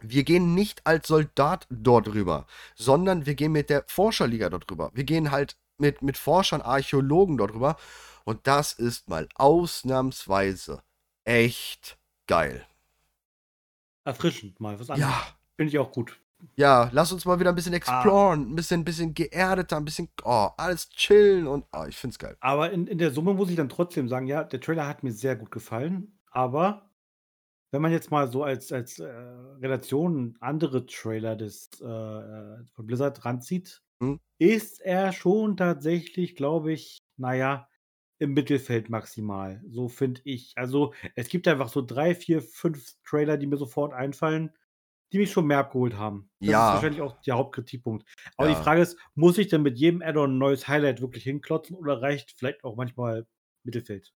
Wir 0.00 0.24
gehen 0.24 0.54
nicht 0.54 0.86
als 0.86 1.08
Soldat 1.08 1.66
dort 1.70 2.08
rüber, 2.08 2.46
sondern 2.74 3.26
wir 3.26 3.34
gehen 3.34 3.52
mit 3.52 3.70
der 3.70 3.84
Forscherliga 3.86 4.50
dort 4.50 4.70
rüber. 4.70 4.90
Wir 4.94 5.04
gehen 5.04 5.30
halt 5.30 5.56
mit, 5.78 6.02
mit 6.02 6.18
Forschern, 6.18 6.60
Archäologen 6.60 7.36
dort 7.36 7.54
rüber. 7.54 7.76
Und 8.24 8.46
das 8.46 8.72
ist 8.72 9.08
mal 9.08 9.28
ausnahmsweise 9.34 10.82
echt 11.24 11.98
geil. 12.26 12.66
Erfrischend 14.04 14.58
mal, 14.60 14.78
was 14.80 14.90
anderes. 14.90 15.12
Ja, 15.12 15.26
Finde 15.56 15.70
ich 15.70 15.78
auch 15.78 15.92
gut. 15.92 16.18
Ja, 16.56 16.90
lass 16.92 17.12
uns 17.12 17.24
mal 17.24 17.38
wieder 17.38 17.50
ein 17.50 17.54
bisschen 17.54 17.74
exploren, 17.74 18.52
ein 18.52 18.54
bisschen, 18.54 18.80
ein 18.80 18.84
bisschen 18.84 19.14
geerdeter, 19.14 19.76
ein 19.76 19.84
bisschen, 19.84 20.08
oh, 20.24 20.48
alles 20.56 20.88
chillen 20.90 21.46
und, 21.46 21.64
oh, 21.72 21.84
ich 21.88 21.96
find's 21.96 22.18
geil. 22.18 22.36
Aber 22.40 22.70
in, 22.70 22.86
in 22.86 22.98
der 22.98 23.10
Summe 23.10 23.34
muss 23.34 23.50
ich 23.50 23.56
dann 23.56 23.68
trotzdem 23.68 24.08
sagen, 24.08 24.26
ja, 24.26 24.44
der 24.44 24.60
Trailer 24.60 24.86
hat 24.88 25.02
mir 25.02 25.12
sehr 25.12 25.36
gut 25.36 25.50
gefallen, 25.50 26.18
aber 26.30 26.90
wenn 27.70 27.82
man 27.82 27.92
jetzt 27.92 28.10
mal 28.10 28.30
so 28.30 28.42
als, 28.42 28.70
als 28.70 28.98
äh, 28.98 29.06
Relation 29.06 30.36
andere 30.40 30.84
Trailer 30.86 31.36
des, 31.36 31.70
äh, 31.80 31.86
äh 31.86 32.64
von 32.74 32.86
Blizzard 32.86 33.24
ranzieht, 33.24 33.82
Hm? 34.02 34.18
ist 34.38 34.80
er 34.80 35.12
schon 35.12 35.56
tatsächlich, 35.56 36.34
glaube 36.34 36.72
ich, 36.72 36.98
naja, 37.16 37.68
im 38.18 38.34
Mittelfeld 38.34 38.90
maximal. 38.90 39.62
So 39.68 39.88
finde 39.88 40.20
ich. 40.24 40.52
Also 40.56 40.92
es 41.14 41.28
gibt 41.28 41.46
einfach 41.46 41.68
so 41.68 41.82
drei, 41.82 42.14
vier, 42.14 42.42
fünf 42.42 42.96
Trailer, 43.04 43.36
die 43.36 43.46
mir 43.46 43.56
sofort 43.56 43.92
einfallen, 43.92 44.52
die 45.12 45.18
mich 45.18 45.30
schon 45.32 45.46
mehr 45.46 45.58
abgeholt 45.58 45.94
haben. 45.96 46.30
Das 46.44 46.48
ist 46.48 46.50
Ja, 46.50 46.72
wahrscheinlich 46.74 47.02
auch 47.02 47.20
der 47.22 47.36
Hauptkritikpunkt. 47.36 48.06
Aber 48.36 48.48
die 48.48 48.54
ja. 48.54 48.62
Frage 48.62 48.82
ist, 48.82 48.98
muss 49.14 49.38
ich 49.38 49.48
denn 49.48 49.62
mit 49.62 49.78
jedem 49.78 50.02
Add-on 50.02 50.34
ein 50.34 50.38
neues 50.38 50.68
Highlight 50.68 51.00
wirklich 51.00 51.24
hinklotzen 51.24 51.76
oder 51.76 52.02
reicht 52.02 52.32
vielleicht 52.36 52.64
auch 52.64 52.76
manchmal 52.76 53.26
Mittelfeld? 53.64 54.12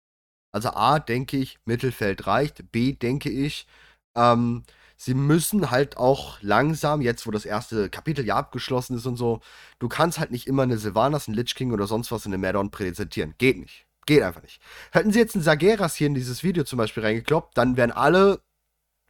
Also 0.53 0.71
A, 0.71 0.99
denke 1.01 1.37
ich, 1.37 1.59
Mittelfeld 1.65 2.27
reicht. 2.27 2.71
B, 2.71 2.93
denke 2.93 3.29
ich, 3.31 3.67
ähm, 4.15 4.63
sie 4.97 5.15
müssen 5.15 5.71
halt 5.71 5.97
auch 5.97 6.41
langsam, 6.43 7.01
jetzt 7.01 7.27
wo 7.27 7.31
das 7.33 7.45
erste 7.45 7.91
Kapitel 7.91 8.25
ja 8.25 8.37
abgeschlossen 8.37 8.97
ist 8.97 9.07
und 9.07 9.17
so, 9.17 9.41
du 9.81 9.89
kannst 9.89 10.19
halt 10.21 10.31
nicht 10.31 10.47
immer 10.47 10.63
eine 10.63 10.79
Sylvanas, 10.79 11.27
einen 11.29 11.37
Lich 11.37 11.55
King 11.57 11.73
oder 11.73 11.87
sonst 11.89 12.13
was 12.13 12.25
in 12.27 12.33
einem 12.35 12.45
Add-on 12.45 12.71
präsentieren. 12.71 13.35
Geht 13.39 13.59
nicht. 13.59 13.87
Geht 14.07 14.23
einfach 14.23 14.43
nicht. 14.43 14.61
Hätten 14.93 15.13
sie 15.13 15.19
jetzt 15.19 15.35
einen 15.35 15.45
Sageras 15.45 15.97
hier 15.97 16.07
in 16.07 16.15
dieses 16.15 16.43
Video 16.45 16.63
zum 16.65 16.77
Beispiel 16.79 17.03
reingekloppt, 17.03 17.57
dann 17.57 17.77
wären 17.77 17.91
alle 17.91 18.41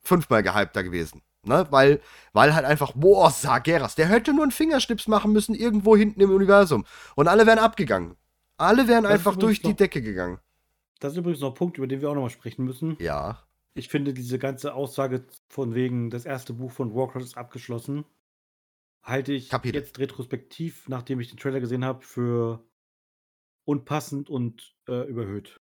fünfmal 0.04 0.42
gehypter 0.42 0.84
gewesen. 0.84 1.22
Ne? 1.46 1.66
Weil, 1.70 2.00
weil 2.32 2.54
halt 2.54 2.64
einfach, 2.64 2.92
boah, 2.94 3.30
Sageras, 3.30 3.94
der 3.94 4.06
hätte 4.08 4.32
nur 4.32 4.42
einen 4.42 4.52
Fingerschnips 4.52 5.08
machen 5.08 5.32
müssen, 5.32 5.54
irgendwo 5.54 5.96
hinten 5.96 6.20
im 6.20 6.30
Universum. 6.30 6.84
Und 7.16 7.28
alle 7.28 7.46
wären 7.46 7.58
abgegangen. 7.58 8.16
Alle 8.56 8.86
wären 8.88 9.04
Das 9.04 9.12
einfach 9.12 9.36
durch 9.36 9.60
die 9.60 9.68
noch- 9.70 9.76
Decke 9.76 10.00
gegangen. 10.02 10.38
Das 11.00 11.12
ist 11.12 11.18
übrigens 11.18 11.40
noch 11.40 11.48
ein 11.50 11.54
Punkt, 11.54 11.76
über 11.78 11.86
den 11.86 12.00
wir 12.00 12.08
auch 12.10 12.14
nochmal 12.14 12.30
sprechen 12.30 12.64
müssen. 12.64 12.96
Ja. 13.00 13.42
Ich 13.74 13.88
finde 13.88 14.14
diese 14.14 14.38
ganze 14.38 14.74
Aussage 14.74 15.24
von 15.48 15.74
wegen, 15.74 16.08
das 16.08 16.24
erste 16.24 16.52
Buch 16.54 16.70
von 16.70 16.94
Warcraft 16.94 17.22
ist 17.22 17.36
abgeschlossen, 17.36 18.04
halte 19.02 19.32
ich 19.32 19.48
Kapitel. 19.48 19.80
jetzt 19.80 19.98
retrospektiv, 19.98 20.88
nachdem 20.88 21.18
ich 21.20 21.28
den 21.28 21.36
Trailer 21.38 21.60
gesehen 21.60 21.84
habe, 21.84 22.02
für 22.04 22.64
unpassend 23.64 24.30
und 24.30 24.74
äh, 24.88 25.02
überhöht. 25.08 25.60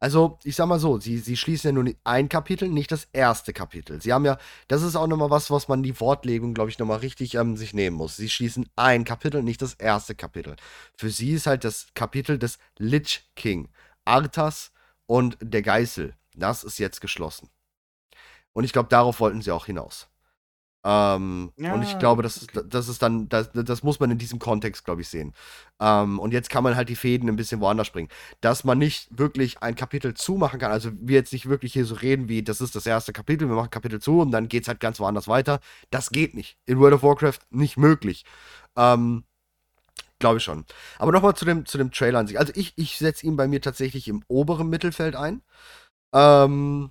Also, 0.00 0.38
ich 0.44 0.54
sag 0.54 0.66
mal 0.66 0.78
so, 0.78 1.00
sie, 1.00 1.18
sie 1.18 1.36
schließen 1.36 1.68
ja 1.68 1.72
nur 1.82 1.92
ein 2.04 2.28
Kapitel, 2.28 2.68
nicht 2.68 2.92
das 2.92 3.08
erste 3.12 3.52
Kapitel. 3.52 4.00
Sie 4.00 4.12
haben 4.12 4.24
ja, 4.24 4.38
das 4.68 4.82
ist 4.82 4.94
auch 4.94 5.08
nochmal 5.08 5.30
was, 5.30 5.50
was 5.50 5.66
man 5.66 5.82
die 5.82 5.98
Wortlegung, 5.98 6.54
glaube 6.54 6.70
ich, 6.70 6.78
nochmal 6.78 6.98
richtig 6.98 7.34
ähm, 7.34 7.56
sich 7.56 7.74
nehmen 7.74 7.96
muss. 7.96 8.16
Sie 8.16 8.28
schließen 8.28 8.68
ein 8.76 9.04
Kapitel, 9.04 9.42
nicht 9.42 9.60
das 9.60 9.74
erste 9.74 10.14
Kapitel. 10.14 10.54
Für 10.96 11.10
sie 11.10 11.32
ist 11.32 11.48
halt 11.48 11.64
das 11.64 11.88
Kapitel 11.94 12.38
des 12.38 12.58
Lich 12.78 13.28
King, 13.34 13.68
Arthas 14.04 14.70
und 15.06 15.36
der 15.40 15.62
Geißel. 15.62 16.14
Das 16.36 16.62
ist 16.62 16.78
jetzt 16.78 17.00
geschlossen. 17.00 17.48
Und 18.52 18.62
ich 18.64 18.72
glaube, 18.72 18.88
darauf 18.88 19.18
wollten 19.18 19.42
sie 19.42 19.50
auch 19.50 19.66
hinaus. 19.66 20.08
Ähm, 20.84 21.52
und 21.68 21.82
ich 21.82 21.98
Ja, 21.98 21.98
glaube, 21.98 22.22
das, 22.22 22.48
okay. 22.48 22.62
das 22.68 22.88
ist 22.88 23.02
dann, 23.02 23.28
das, 23.28 23.50
das 23.52 23.82
muss 23.82 24.00
man 24.00 24.10
in 24.10 24.18
diesem 24.18 24.38
Kontext, 24.38 24.84
glaube 24.84 25.02
ich, 25.02 25.08
sehen. 25.08 25.34
Ähm, 25.80 26.18
und 26.18 26.32
jetzt 26.32 26.50
kann 26.50 26.64
man 26.64 26.76
halt 26.76 26.88
die 26.88 26.96
Fäden 26.96 27.28
ein 27.28 27.36
bisschen 27.36 27.60
woanders 27.60 27.86
springen. 27.88 28.08
Dass 28.40 28.64
man 28.64 28.78
nicht 28.78 29.08
wirklich 29.18 29.62
ein 29.62 29.74
Kapitel 29.74 30.14
zumachen 30.14 30.60
kann, 30.60 30.70
also 30.72 30.90
wir 30.94 31.16
jetzt 31.16 31.32
nicht 31.32 31.48
wirklich 31.48 31.72
hier 31.72 31.84
so 31.84 31.94
reden 31.96 32.28
wie, 32.28 32.42
das 32.42 32.60
ist 32.60 32.74
das 32.76 32.86
erste 32.86 33.12
Kapitel, 33.12 33.48
wir 33.48 33.56
machen 33.56 33.70
Kapitel 33.70 34.00
zu 34.00 34.20
und 34.20 34.30
dann 34.30 34.48
geht 34.48 34.62
es 34.62 34.68
halt 34.68 34.80
ganz 34.80 35.00
woanders 35.00 35.28
weiter. 35.28 35.60
Das 35.90 36.10
geht 36.10 36.34
nicht. 36.34 36.56
In 36.66 36.78
World 36.78 36.94
of 36.94 37.02
Warcraft 37.02 37.40
nicht 37.50 37.76
möglich. 37.76 38.24
Ähm, 38.76 39.24
glaube 40.18 40.38
ich 40.38 40.44
schon. 40.44 40.64
Aber 40.98 41.12
nochmal 41.12 41.34
zu 41.36 41.44
dem, 41.44 41.66
zu 41.66 41.78
dem 41.78 41.90
Trailer 41.92 42.18
an 42.20 42.26
sich. 42.26 42.38
Also 42.38 42.52
ich, 42.56 42.72
ich 42.76 42.98
setze 42.98 43.26
ihn 43.26 43.36
bei 43.36 43.48
mir 43.48 43.60
tatsächlich 43.60 44.08
im 44.08 44.22
oberen 44.28 44.68
Mittelfeld 44.68 45.16
ein. 45.16 45.42
Ähm, 46.14 46.90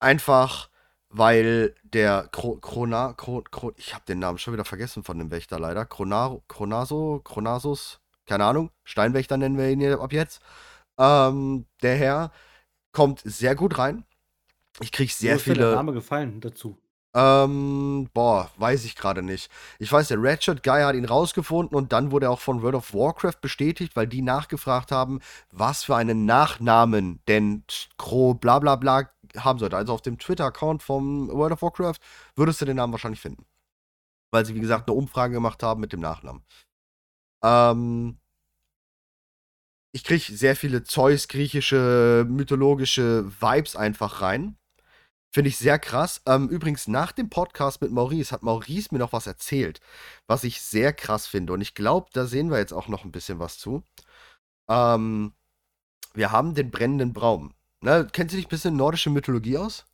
einfach, 0.00 0.68
weil 1.16 1.76
der 1.84 2.28
Kro 2.32 2.56
Krona, 2.56 3.12
Kro 3.12 3.42
Kro 3.48 3.72
ich 3.76 3.94
habe 3.94 4.04
den 4.04 4.18
Namen 4.18 4.38
schon 4.38 4.52
wieder 4.52 4.64
vergessen 4.64 5.04
von 5.04 5.16
dem 5.16 5.30
Wächter 5.30 5.60
leider. 5.60 5.86
Kronaro, 5.86 6.42
Kronaso, 6.48 7.20
Kronasus, 7.22 8.00
keine 8.26 8.44
Ahnung, 8.44 8.70
Steinwächter 8.82 9.36
nennen 9.36 9.56
wir 9.56 9.70
ihn 9.70 9.78
hier 9.80 10.00
ab 10.00 10.12
jetzt. 10.12 10.42
Ähm, 10.98 11.66
der 11.82 11.96
Herr 11.96 12.32
kommt 12.90 13.22
sehr 13.24 13.54
gut 13.54 13.78
rein. 13.78 14.04
Ich 14.80 14.90
kriege 14.90 15.12
Wo 15.12 15.14
sehr 15.16 15.36
ist 15.36 15.46
dir 15.46 15.54
der 15.54 15.62
viele. 15.66 15.74
Name 15.76 15.92
gefallen 15.92 16.40
dazu? 16.40 16.76
Ähm, 17.16 18.10
boah, 18.12 18.50
weiß 18.56 18.84
ich 18.84 18.96
gerade 18.96 19.22
nicht. 19.22 19.48
Ich 19.78 19.92
weiß, 19.92 20.08
der 20.08 20.20
Ratchet 20.20 20.64
Guy 20.64 20.82
hat 20.82 20.96
ihn 20.96 21.04
rausgefunden 21.04 21.76
und 21.76 21.92
dann 21.92 22.10
wurde 22.10 22.26
er 22.26 22.32
auch 22.32 22.40
von 22.40 22.60
World 22.60 22.74
of 22.74 22.92
Warcraft 22.92 23.40
bestätigt, 23.40 23.94
weil 23.94 24.08
die 24.08 24.20
nachgefragt 24.20 24.90
haben, 24.90 25.20
was 25.52 25.84
für 25.84 25.94
einen 25.94 26.24
Nachnamen 26.24 27.20
denn 27.28 27.62
Kro 27.98 28.34
bla 28.34 28.58
bla 28.58 28.74
bla 28.74 29.13
haben 29.36 29.58
sollte. 29.58 29.76
Also 29.76 29.92
auf 29.92 30.02
dem 30.02 30.18
Twitter-Account 30.18 30.82
vom 30.82 31.28
World 31.28 31.52
of 31.52 31.62
Warcraft 31.62 31.98
würdest 32.36 32.60
du 32.60 32.64
den 32.64 32.76
Namen 32.76 32.92
wahrscheinlich 32.92 33.20
finden. 33.20 33.46
Weil 34.32 34.46
sie, 34.46 34.54
wie 34.54 34.60
gesagt, 34.60 34.88
eine 34.88 34.96
Umfrage 34.96 35.34
gemacht 35.34 35.62
haben 35.62 35.80
mit 35.80 35.92
dem 35.92 36.00
Nachnamen. 36.00 36.42
Ähm, 37.44 38.18
ich 39.92 40.02
kriege 40.02 40.36
sehr 40.36 40.56
viele 40.56 40.82
Zeus-griechische, 40.82 42.26
mythologische 42.28 43.30
Vibes 43.40 43.76
einfach 43.76 44.22
rein. 44.22 44.56
Finde 45.32 45.48
ich 45.48 45.56
sehr 45.56 45.78
krass. 45.78 46.22
Ähm, 46.26 46.48
übrigens, 46.48 46.88
nach 46.88 47.12
dem 47.12 47.28
Podcast 47.28 47.80
mit 47.80 47.90
Maurice 47.90 48.32
hat 48.32 48.42
Maurice 48.42 48.88
mir 48.92 48.98
noch 48.98 49.12
was 49.12 49.26
erzählt, 49.26 49.80
was 50.26 50.44
ich 50.44 50.60
sehr 50.62 50.92
krass 50.92 51.26
finde. 51.26 51.52
Und 51.52 51.60
ich 51.60 51.74
glaube, 51.74 52.08
da 52.12 52.26
sehen 52.26 52.50
wir 52.50 52.58
jetzt 52.58 52.72
auch 52.72 52.88
noch 52.88 53.04
ein 53.04 53.12
bisschen 53.12 53.40
was 53.40 53.58
zu. 53.58 53.82
Ähm, 54.68 55.34
wir 56.14 56.32
haben 56.32 56.54
den 56.54 56.70
brennenden 56.70 57.12
Baum. 57.12 57.54
Ne, 57.84 58.08
kennt 58.10 58.32
ihr 58.32 58.38
dich 58.38 58.46
ein 58.46 58.48
bisschen 58.48 58.76
nordische 58.76 59.10
Mythologie 59.10 59.58
aus? 59.58 59.84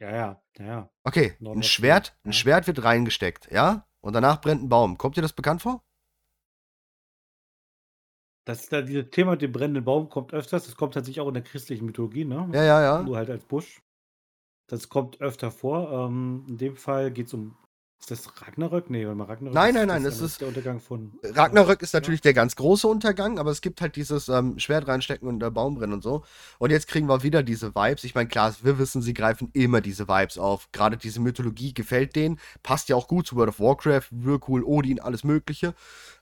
Ja, 0.00 0.10
ja, 0.10 0.42
ja, 0.58 0.64
ja. 0.64 0.90
Okay, 1.04 1.36
ein 1.40 1.62
Schwert, 1.62 2.18
ein 2.24 2.30
ja. 2.30 2.32
Schwert 2.32 2.66
wird 2.66 2.82
reingesteckt, 2.82 3.48
ja? 3.52 3.86
Und 4.00 4.14
danach 4.14 4.40
brennt 4.40 4.64
ein 4.64 4.68
Baum. 4.68 4.98
Kommt 4.98 5.16
dir 5.16 5.22
das 5.22 5.32
bekannt 5.32 5.62
vor? 5.62 5.84
Das 8.44 8.62
ist 8.62 8.72
da 8.72 8.82
dieses 8.82 9.10
Thema 9.10 9.32
mit 9.32 9.42
dem 9.42 9.52
brennenden 9.52 9.84
Baum 9.84 10.08
kommt 10.08 10.32
öfters. 10.32 10.64
Das 10.64 10.74
kommt 10.74 10.94
tatsächlich 10.94 11.20
auch 11.20 11.28
in 11.28 11.34
der 11.34 11.44
christlichen 11.44 11.86
Mythologie, 11.86 12.24
ne? 12.24 12.48
Ja, 12.52 12.64
ja, 12.64 12.82
ja. 12.82 13.02
Nur 13.02 13.16
halt 13.16 13.30
als 13.30 13.44
Busch. 13.44 13.82
Das 14.66 14.88
kommt 14.88 15.20
öfter 15.20 15.52
vor. 15.52 15.92
Ähm, 15.92 16.44
in 16.48 16.58
dem 16.58 16.76
Fall 16.76 17.12
geht 17.12 17.28
es 17.28 17.34
um. 17.34 17.56
Ist 18.00 18.12
das 18.12 18.40
Ragnarök? 18.40 18.90
Nee, 18.90 19.04
warte 19.06 19.18
mal, 19.18 19.24
Ragnarök. 19.24 19.54
Nein, 19.54 19.70
ist, 19.70 19.74
nein, 19.74 19.88
nein, 19.88 20.04
Das 20.04 20.18
das 20.18 20.30
ist 20.30 20.40
der 20.40 20.48
Untergang 20.48 20.78
von. 20.80 21.12
Ragnarök 21.22 21.82
ist 21.82 21.92
Ja. 21.92 22.00
natürlich 22.00 22.20
der 22.20 22.32
ganz 22.32 22.54
große 22.54 22.86
Untergang, 22.86 23.38
aber 23.40 23.50
es 23.50 23.60
gibt 23.60 23.80
halt 23.80 23.96
dieses 23.96 24.28
ähm, 24.28 24.58
Schwert 24.58 24.86
reinstecken 24.86 25.26
und 25.28 25.40
der 25.40 25.50
Baum 25.50 25.74
brennen 25.74 25.94
und 25.94 26.02
so. 26.02 26.22
Und 26.58 26.70
jetzt 26.70 26.86
kriegen 26.86 27.08
wir 27.08 27.24
wieder 27.24 27.42
diese 27.42 27.74
Vibes. 27.74 28.04
Ich 28.04 28.14
meine, 28.14 28.28
klar, 28.28 28.54
wir 28.62 28.78
wissen, 28.78 29.02
sie 29.02 29.14
greifen 29.14 29.50
immer 29.52 29.80
diese 29.80 30.06
Vibes 30.06 30.38
auf. 30.38 30.68
Gerade 30.70 30.96
diese 30.96 31.20
Mythologie 31.20 31.74
gefällt 31.74 32.14
denen. 32.14 32.38
Passt 32.62 32.88
ja 32.88 32.94
auch 32.94 33.08
gut 33.08 33.26
zu 33.26 33.36
World 33.36 33.48
of 33.50 33.60
Warcraft, 33.60 34.06
Whirlpool, 34.12 34.62
Odin, 34.62 35.00
alles 35.00 35.24
Mögliche. 35.24 35.74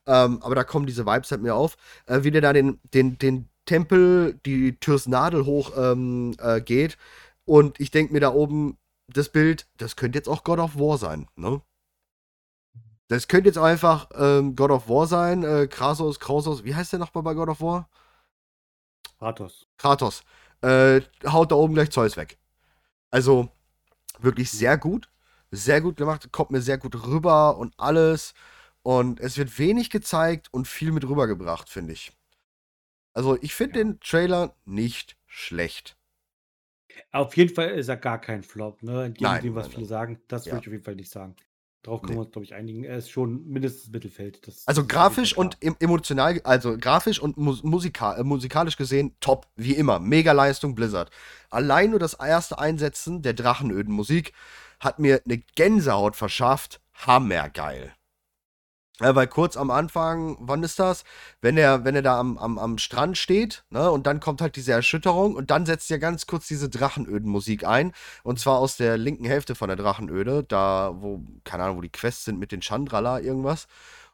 Ähm, 0.07 0.39
aber 0.43 0.55
da 0.55 0.65
kommen 0.65 0.87
diese 0.87 1.05
Vibes 1.05 1.31
halt 1.31 1.43
mir 1.43 1.55
auf. 1.55 1.77
Äh, 2.07 2.23
wie 2.23 2.31
der 2.31 2.41
da 2.41 2.55
den, 2.55 2.81
den, 2.95 3.19
den 3.19 3.49
Tempel, 3.67 4.41
die 4.47 4.79
Türs 4.81 5.07
Nadel 5.07 5.45
hoch 5.45 5.73
ähm, 5.77 6.35
äh, 6.39 6.61
geht. 6.63 6.97
Und 7.45 7.79
ich 7.81 7.91
denke 7.91 8.13
mir 8.15 8.21
da 8.21 8.33
oben, 8.33 8.79
das 9.09 9.29
Bild, 9.31 9.69
das 9.77 9.97
könnte 9.97 10.19
jetzt 10.19 10.29
auch 10.29 10.45
God 10.45 10.59
of 10.59 10.77
War 10.77 10.99
sein, 10.99 11.29
ne? 11.37 11.63
Das 13.09 13.29
könnte 13.29 13.49
jetzt 13.49 13.59
einfach 13.59 14.09
ähm, 14.15 14.57
God 14.57 14.71
of 14.71 14.89
War 14.89 15.07
sein. 15.07 15.45
Äh, 15.45 15.69
Krasos, 15.69 16.19
Krausos, 16.19 16.65
wie 16.65 16.75
heißt 16.75 16.93
der 16.93 16.99
nochmal 16.99 17.23
bei 17.23 17.35
God 17.35 17.49
of 17.49 17.61
War? 17.61 17.89
Kratos. 19.19 19.67
Kratos. 19.79 20.25
Äh, 20.61 21.03
haut 21.25 21.53
da 21.53 21.57
oben 21.57 21.75
gleich 21.75 21.91
Zeus 21.91 22.17
weg. 22.17 22.39
Also 23.11 23.49
wirklich 24.19 24.51
sehr 24.51 24.77
gut. 24.77 25.09
Sehr 25.53 25.81
gut 25.81 25.97
gemacht. 25.97 26.33
Kommt 26.33 26.51
mir 26.51 26.61
sehr 26.61 26.79
gut 26.79 27.07
rüber 27.07 27.57
und 27.59 27.75
alles. 27.79 28.35
Und 28.83 29.21
es 29.21 29.39
wird 29.39 29.57
wenig 29.59 29.91
gezeigt 29.91 30.53
und 30.53 30.67
viel 30.67 30.91
mit 30.93 31.05
rübergebracht, 31.05 31.69
finde 31.69 31.93
ich. 31.93 32.13
Also 33.15 33.39
ich 33.41 33.55
finde 33.55 33.79
den 33.79 34.01
Trailer 34.01 34.55
nicht 34.65 35.17
schlecht. 35.27 35.97
Auf 37.13 37.37
jeden 37.37 37.55
Fall 37.55 37.71
ist 37.71 37.89
er 37.89 37.97
gar 37.97 38.21
kein 38.21 38.43
Flop, 38.43 38.83
ne? 38.83 39.05
Entgegen 39.05 39.31
Nein, 39.31 39.43
dem, 39.43 39.55
was 39.55 39.65
nein, 39.67 39.73
viele 39.73 39.83
nein. 39.83 39.89
sagen. 39.89 40.21
Das 40.29 40.45
Ja. 40.47 40.53
würde 40.53 40.63
ich 40.63 40.69
auf 40.69 40.73
jeden 40.73 40.85
Fall 40.85 40.97
nicht 40.97 41.11
sagen. 41.11 41.37
Darauf 41.83 42.03
können 42.03 42.15
Nee. 42.15 42.17
wir 42.19 42.25
uns, 42.25 42.33
glaube 42.33 42.45
ich, 42.45 42.55
einigen. 42.55 42.83
Er 42.85 42.97
ist 42.99 43.11
schon 43.11 43.47
mindestens 43.47 43.91
Mittelfeld. 43.93 44.47
Das, 44.47 44.67
Also 44.67 44.85
grafisch 44.87 45.37
und 45.37 45.57
em- 45.63 45.77
emotional, 45.79 46.41
also 46.43 46.77
grafisch 46.77 47.21
und 47.21 47.37
mus 47.37 47.63
musika 47.63 48.17
äh, 48.17 48.25
musikalisch 48.25 48.77
gesehen, 48.77 49.15
top, 49.21 49.47
wie 49.55 49.75
immer. 49.75 50.01
Mega 50.01 50.33
Leistung 50.33 50.75
Blizzard. 50.75 51.11
Allein 51.51 51.91
nur 51.91 52.01
das 52.01 52.15
erste 52.15 52.59
Einsetzen 52.59 53.23
der 53.23 53.35
Drachenöden 53.35 53.93
Musik 53.95 54.33
hat 54.81 54.99
mir 54.99 55.23
eine 55.25 55.39
Gänsehaut 55.55 56.17
verschafft. 56.17 56.81
Hammergeil. 57.07 57.93
Ja, 59.01 59.15
weil 59.15 59.27
kurz 59.27 59.59
am 59.59 59.71
Anfang, 59.71 60.39
wann 60.41 60.63
ist 60.63 60.79
das? 60.79 61.05
Wenn 61.43 61.59
er, 61.59 61.85
wenn 61.85 61.95
er 61.95 62.01
da 62.03 62.19
am, 62.19 62.39
am, 62.39 62.59
am 62.59 62.79
Strand 62.79 63.19
steht, 63.19 63.65
ne, 63.69 63.91
und 63.91 64.07
dann 64.07 64.21
kommt 64.21 64.41
halt 64.41 64.57
diese 64.57 64.73
Erschütterung 64.73 65.35
und 65.35 65.51
dann 65.51 65.67
setzt 65.67 65.91
er 65.91 65.99
ganz 65.99 66.27
kurz 66.27 66.47
diese 66.49 66.71
Drachenöden-Musik 66.71 67.67
ein. 67.67 67.93
Und 68.23 68.41
zwar 68.41 68.59
aus 68.59 68.79
der 68.79 68.97
linken 68.97 69.27
Hälfte 69.27 69.55
von 69.55 69.69
der 69.69 69.77
Drachenöde, 69.77 70.45
da, 70.45 70.95
wo, 70.97 71.21
keine 71.45 71.65
Ahnung, 71.65 71.77
wo 71.77 71.81
die 71.83 71.91
Quests 71.91 72.25
sind 72.25 72.39
mit 72.39 72.53
den 72.53 72.63
Chandrala, 72.63 73.21
irgendwas. 73.21 73.67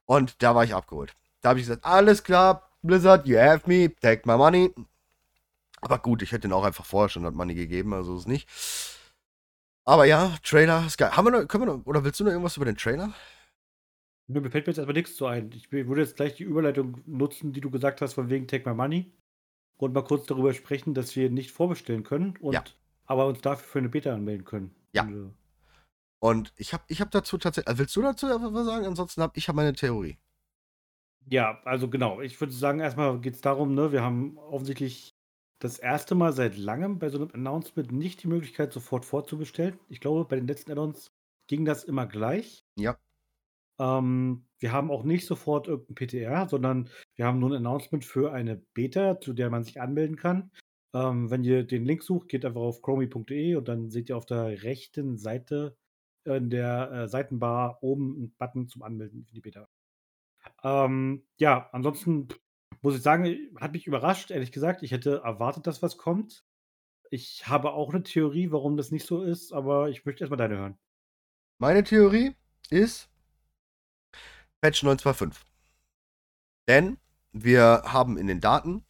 Und 0.05 0.43
da 0.43 0.57
war 0.57 0.65
ich 0.65 0.75
abgeholt. 0.75 1.15
Da 1.43 1.51
habe 1.51 1.61
ich 1.61 1.67
gesagt, 1.67 1.85
alles 1.85 2.25
klar, 2.25 2.69
Blizzard, 2.83 3.27
you 3.29 3.39
have 3.39 3.62
me, 3.67 3.95
take 4.01 4.23
my 4.25 4.37
money. 4.37 4.75
Aber 5.81 5.99
gut, 5.99 6.23
ich 6.23 6.33
hätte 6.33 6.49
ihn 6.49 6.53
auch 6.53 6.65
einfach 6.65 6.85
vorher 6.85 7.09
schon 7.09 7.23
das 7.25 7.35
Money 7.35 7.55
gegeben, 7.55 7.95
also 7.95 8.17
ist 8.17 8.29
nicht. 8.29 8.49
Aber 9.85 10.05
ja, 10.07 10.33
Trailer 10.45 10.85
ist 10.87 10.99
geil. 10.99 11.17
Haben 11.17 11.27
wir 11.27 11.31
noch, 11.31 11.49
können 11.49 11.67
wir 11.67 11.73
noch, 11.75 11.87
oder 11.87 12.05
willst 12.05 12.19
du 12.21 12.25
noch 12.25 12.31
irgendwas 12.31 12.57
über 12.57 12.67
den 12.67 12.77
Trailer? 12.77 13.12
Nö, 14.33 14.41
mir 14.41 14.51
fällt 14.51 14.67
mir 14.67 14.71
jetzt 14.71 14.79
erstmal 14.79 14.95
nichts 14.95 15.17
zu 15.17 15.27
ein. 15.27 15.51
Ich 15.55 15.71
würde 15.73 16.01
jetzt 16.01 16.17
gleich 16.17 16.35
die 16.35 16.45
Überleitung 16.45 17.03
nutzen, 17.07 17.53
die 17.53 17.61
du 17.61 17.71
gesagt 17.71 18.01
hast, 18.01 18.15
von 18.15 18.31
wegen 18.31 18.47
Take 18.49 18.69
My 18.69 18.75
Money. 18.75 19.12
Und 19.79 19.95
mal 19.95 20.05
kurz 20.05 20.27
darüber 20.27 20.55
sprechen, 20.55 20.95
dass 20.95 21.17
wir 21.17 21.29
nicht 21.31 21.51
vorbestellen 21.51 22.05
können 22.05 22.37
und 22.41 22.55
Ja. 22.55 22.65
aber 23.07 23.27
uns 23.27 23.41
dafür 23.41 23.67
für 23.67 23.79
eine 23.81 23.89
Beta 23.89 24.15
anmelden 24.15 24.45
können. 24.45 24.75
Ja. 24.93 25.03
Und, 25.03 25.15
äh, 25.15 25.31
Und 26.21 26.53
ich 26.57 26.73
habe 26.73 26.85
ich 26.87 27.01
hab 27.01 27.11
dazu 27.11 27.37
tatsächlich, 27.37 27.69
also 27.69 27.81
willst 27.81 27.97
du 27.97 28.03
dazu 28.03 28.27
was 28.29 28.67
sagen? 28.67 28.87
Ansonsten 28.87 29.23
habe 29.23 29.33
ich 29.37 29.49
hab 29.49 29.57
meine 29.57 29.73
Theorie. 29.73 30.19
Ja, 31.29 31.61
also 31.65 31.89
genau. 31.89 32.21
Ich 32.21 32.41
würde 32.41 32.53
sagen, 32.53 32.81
erstmal 32.81 33.21
geht 33.21 33.35
es 33.35 33.41
darum, 33.41 33.75
ne, 33.75 33.93
wir 33.93 34.03
haben 34.03 34.39
offensichtlich 34.39 35.15
das 35.61 35.79
erste 35.79 36.15
Mal 36.15 36.33
seit 36.33 36.57
langem 36.57 36.99
bei 36.99 37.09
so 37.09 37.19
einem 37.19 37.31
Announcement 37.33 37.93
nicht 37.93 38.23
die 38.23 38.29
Möglichkeit, 38.29 38.73
sofort 38.73 39.05
vorzubestellen. 39.05 39.79
Ich 39.89 40.01
glaube, 40.01 40.25
bei 40.25 40.37
den 40.37 40.47
letzten 40.49 40.73
Add-ons 40.73 41.12
ging 41.49 41.65
das 41.65 41.85
immer 41.85 42.07
gleich. 42.07 42.65
Ja. 42.77 42.99
Ähm, 43.83 44.45
wir 44.61 44.73
haben 44.73 44.93
auch 44.93 45.03
nicht 45.03 45.27
sofort 45.27 45.67
irgendein 45.67 45.97
PTR, 45.97 46.49
sondern 46.49 46.89
wir 47.17 47.27
haben 47.27 47.41
nur 47.41 47.51
ein 47.51 47.57
Announcement 47.57 48.05
für 48.05 48.33
eine 48.33 48.57
Beta, 48.75 49.21
zu 49.21 49.33
der 49.33 49.51
man 49.51 49.65
sich 49.65 49.81
anmelden 49.81 50.17
kann. 50.17 50.53
Ähm, 50.95 51.31
wenn 51.31 51.43
ihr 51.43 51.65
den 51.65 51.85
Link 51.85 52.05
sucht, 52.05 52.29
geht 52.29 52.45
einfach 52.45 52.61
auf 52.61 52.81
chromie.de 52.81 53.57
und 53.57 53.67
dann 53.67 53.91
seht 53.91 54.09
ihr 54.09 54.17
auf 54.17 54.27
der 54.27 54.62
rechten 54.62 55.19
Seite 55.19 55.77
in 56.25 56.49
der 56.49 56.93
äh, 56.93 57.09
Seitenbar 57.09 57.83
oben 57.83 58.15
einen 58.15 58.35
Button 58.39 58.69
zum 58.69 58.83
Anmelden 58.83 59.25
für 59.25 59.35
die 59.35 59.41
Beta. 59.41 59.69
Ähm, 60.62 61.25
ja, 61.39 61.69
ansonsten 61.73 62.29
muss 62.83 62.95
ich 62.95 63.03
sagen, 63.03 63.51
hat 63.61 63.73
mich 63.73 63.89
überrascht, 63.89 64.31
ehrlich 64.31 64.53
gesagt. 64.53 64.85
Ich 64.85 64.93
hätte 64.93 65.23
erwartet, 65.25 65.67
dass 65.67 65.83
was 65.83 65.97
kommt. 65.97 66.45
Ich 67.11 67.49
habe 67.49 67.73
auch 67.73 67.93
eine 67.93 68.05
Theorie, 68.05 68.53
warum 68.53 68.77
das 68.77 68.93
nicht 68.93 69.07
so 69.07 69.23
ist, 69.23 69.53
aber 69.53 69.91
ich 69.91 70.05
möchte 70.05 70.23
erstmal 70.23 70.39
deine 70.39 70.57
hören. 70.57 70.79
Meine 71.59 71.83
Theorie 71.83 72.37
ist 72.71 73.12
Patch 74.62 74.85
925. 74.85 75.45
Denn 76.69 76.97
wir 77.33 77.83
haben 77.85 78.16
in 78.16 78.28
den 78.28 78.40
Daten 78.40 78.85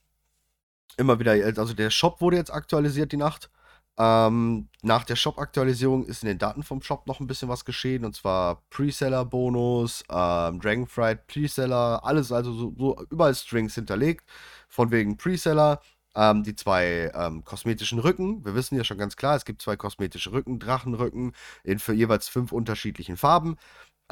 immer 0.99 1.19
wieder, 1.19 1.33
also 1.33 1.73
der 1.73 1.91
Shop 1.91 2.21
wurde 2.21 2.37
jetzt 2.37 2.53
aktualisiert 2.53 3.11
die 3.11 3.17
Nacht. 3.17 3.51
Ähm, 3.99 4.69
nach 4.83 5.05
der 5.05 5.17
Shop-Aktualisierung 5.17 6.05
ist 6.05 6.23
in 6.23 6.29
den 6.29 6.39
Daten 6.39 6.63
vom 6.63 6.83
Shop 6.83 7.07
noch 7.07 7.21
ein 7.21 7.27
bisschen 7.27 7.49
was 7.49 7.65
geschehen, 7.65 8.05
und 8.05 8.15
zwar 8.15 8.63
Preseller-Bonus, 8.71 10.05
ähm, 10.11 10.61
Dragonfright 10.61 11.27
Preseller, 11.27 12.05
alles, 12.05 12.33
also 12.33 12.53
so, 12.53 12.75
so 12.79 13.05
überall 13.11 13.35
Strings 13.35 13.75
hinterlegt, 13.75 14.25
von 14.69 14.91
wegen 14.91 15.17
Preseller. 15.17 15.81
Ähm, 16.15 16.43
die 16.43 16.55
zwei 16.55 17.11
ähm, 17.15 17.43
kosmetischen 17.43 17.99
Rücken, 17.99 18.45
wir 18.45 18.55
wissen 18.55 18.77
ja 18.77 18.85
schon 18.85 18.99
ganz 18.99 19.17
klar, 19.17 19.35
es 19.35 19.47
gibt 19.47 19.63
zwei 19.63 19.77
kosmetische 19.77 20.31
Rücken, 20.33 20.59
Drachenrücken 20.59 21.33
in 21.65 21.79
für 21.79 21.95
jeweils 21.95 22.29
fünf 22.29 22.53
unterschiedlichen 22.53 23.17
Farben. 23.17 23.57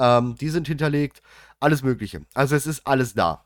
Ähm, 0.00 0.34
die 0.36 0.48
sind 0.48 0.66
hinterlegt, 0.66 1.22
alles 1.60 1.82
Mögliche. 1.82 2.22
Also 2.34 2.56
es 2.56 2.66
ist 2.66 2.86
alles 2.86 3.14
da. 3.14 3.44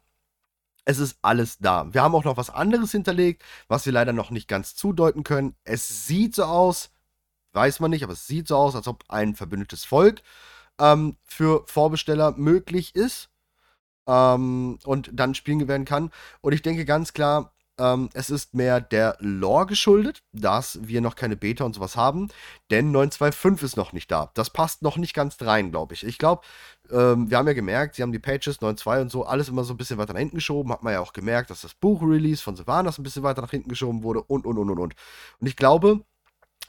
Es 0.84 0.98
ist 0.98 1.18
alles 1.22 1.58
da. 1.58 1.92
Wir 1.92 2.02
haben 2.02 2.14
auch 2.14 2.24
noch 2.24 2.36
was 2.36 2.50
anderes 2.50 2.92
hinterlegt, 2.92 3.42
was 3.68 3.86
wir 3.86 3.92
leider 3.92 4.12
noch 4.12 4.30
nicht 4.30 4.48
ganz 4.48 4.76
zudeuten 4.76 5.24
können. 5.24 5.56
Es 5.64 6.06
sieht 6.06 6.34
so 6.36 6.44
aus, 6.44 6.90
weiß 7.52 7.80
man 7.80 7.90
nicht, 7.90 8.04
aber 8.04 8.12
es 8.12 8.26
sieht 8.26 8.48
so 8.48 8.56
aus, 8.56 8.76
als 8.76 8.86
ob 8.86 9.04
ein 9.08 9.34
verbündetes 9.34 9.84
Volk 9.84 10.22
ähm, 10.78 11.16
für 11.24 11.64
Vorbesteller 11.66 12.32
möglich 12.32 12.94
ist 12.94 13.30
ähm, 14.06 14.78
und 14.84 15.10
dann 15.12 15.34
spielen 15.34 15.66
werden 15.68 15.86
kann. 15.86 16.10
Und 16.40 16.52
ich 16.52 16.62
denke 16.62 16.84
ganz 16.84 17.12
klar, 17.14 17.53
ähm, 17.78 18.08
es 18.14 18.30
ist 18.30 18.54
mehr 18.54 18.80
der 18.80 19.16
Lore 19.20 19.66
geschuldet, 19.66 20.22
dass 20.32 20.78
wir 20.82 21.00
noch 21.00 21.16
keine 21.16 21.36
Beta 21.36 21.64
und 21.64 21.74
sowas 21.74 21.96
haben, 21.96 22.28
denn 22.70 22.92
925 22.92 23.64
ist 23.64 23.76
noch 23.76 23.92
nicht 23.92 24.10
da. 24.10 24.30
Das 24.34 24.50
passt 24.50 24.82
noch 24.82 24.96
nicht 24.96 25.14
ganz 25.14 25.36
rein, 25.40 25.70
glaube 25.70 25.94
ich. 25.94 26.04
Ich 26.04 26.18
glaube, 26.18 26.42
ähm, 26.90 27.30
wir 27.30 27.38
haben 27.38 27.46
ja 27.46 27.52
gemerkt, 27.52 27.96
sie 27.96 28.02
haben 28.02 28.12
die 28.12 28.18
Pages 28.18 28.60
9.2 28.60 29.02
und 29.02 29.10
so 29.10 29.24
alles 29.24 29.48
immer 29.48 29.64
so 29.64 29.74
ein 29.74 29.76
bisschen 29.76 29.98
weiter 29.98 30.12
nach 30.12 30.20
hinten 30.20 30.36
geschoben. 30.36 30.72
Hat 30.72 30.82
man 30.82 30.92
ja 30.92 31.00
auch 31.00 31.12
gemerkt, 31.12 31.50
dass 31.50 31.62
das 31.62 31.74
Buch-Release 31.74 32.42
von 32.42 32.56
Sylvanas 32.56 32.98
ein 32.98 33.02
bisschen 33.02 33.22
weiter 33.22 33.42
nach 33.42 33.50
hinten 33.50 33.68
geschoben 33.68 34.02
wurde 34.02 34.22
und, 34.22 34.46
und, 34.46 34.58
und, 34.58 34.70
und, 34.70 34.78
und. 34.78 34.94
Und 35.40 35.46
ich 35.46 35.56
glaube, 35.56 36.04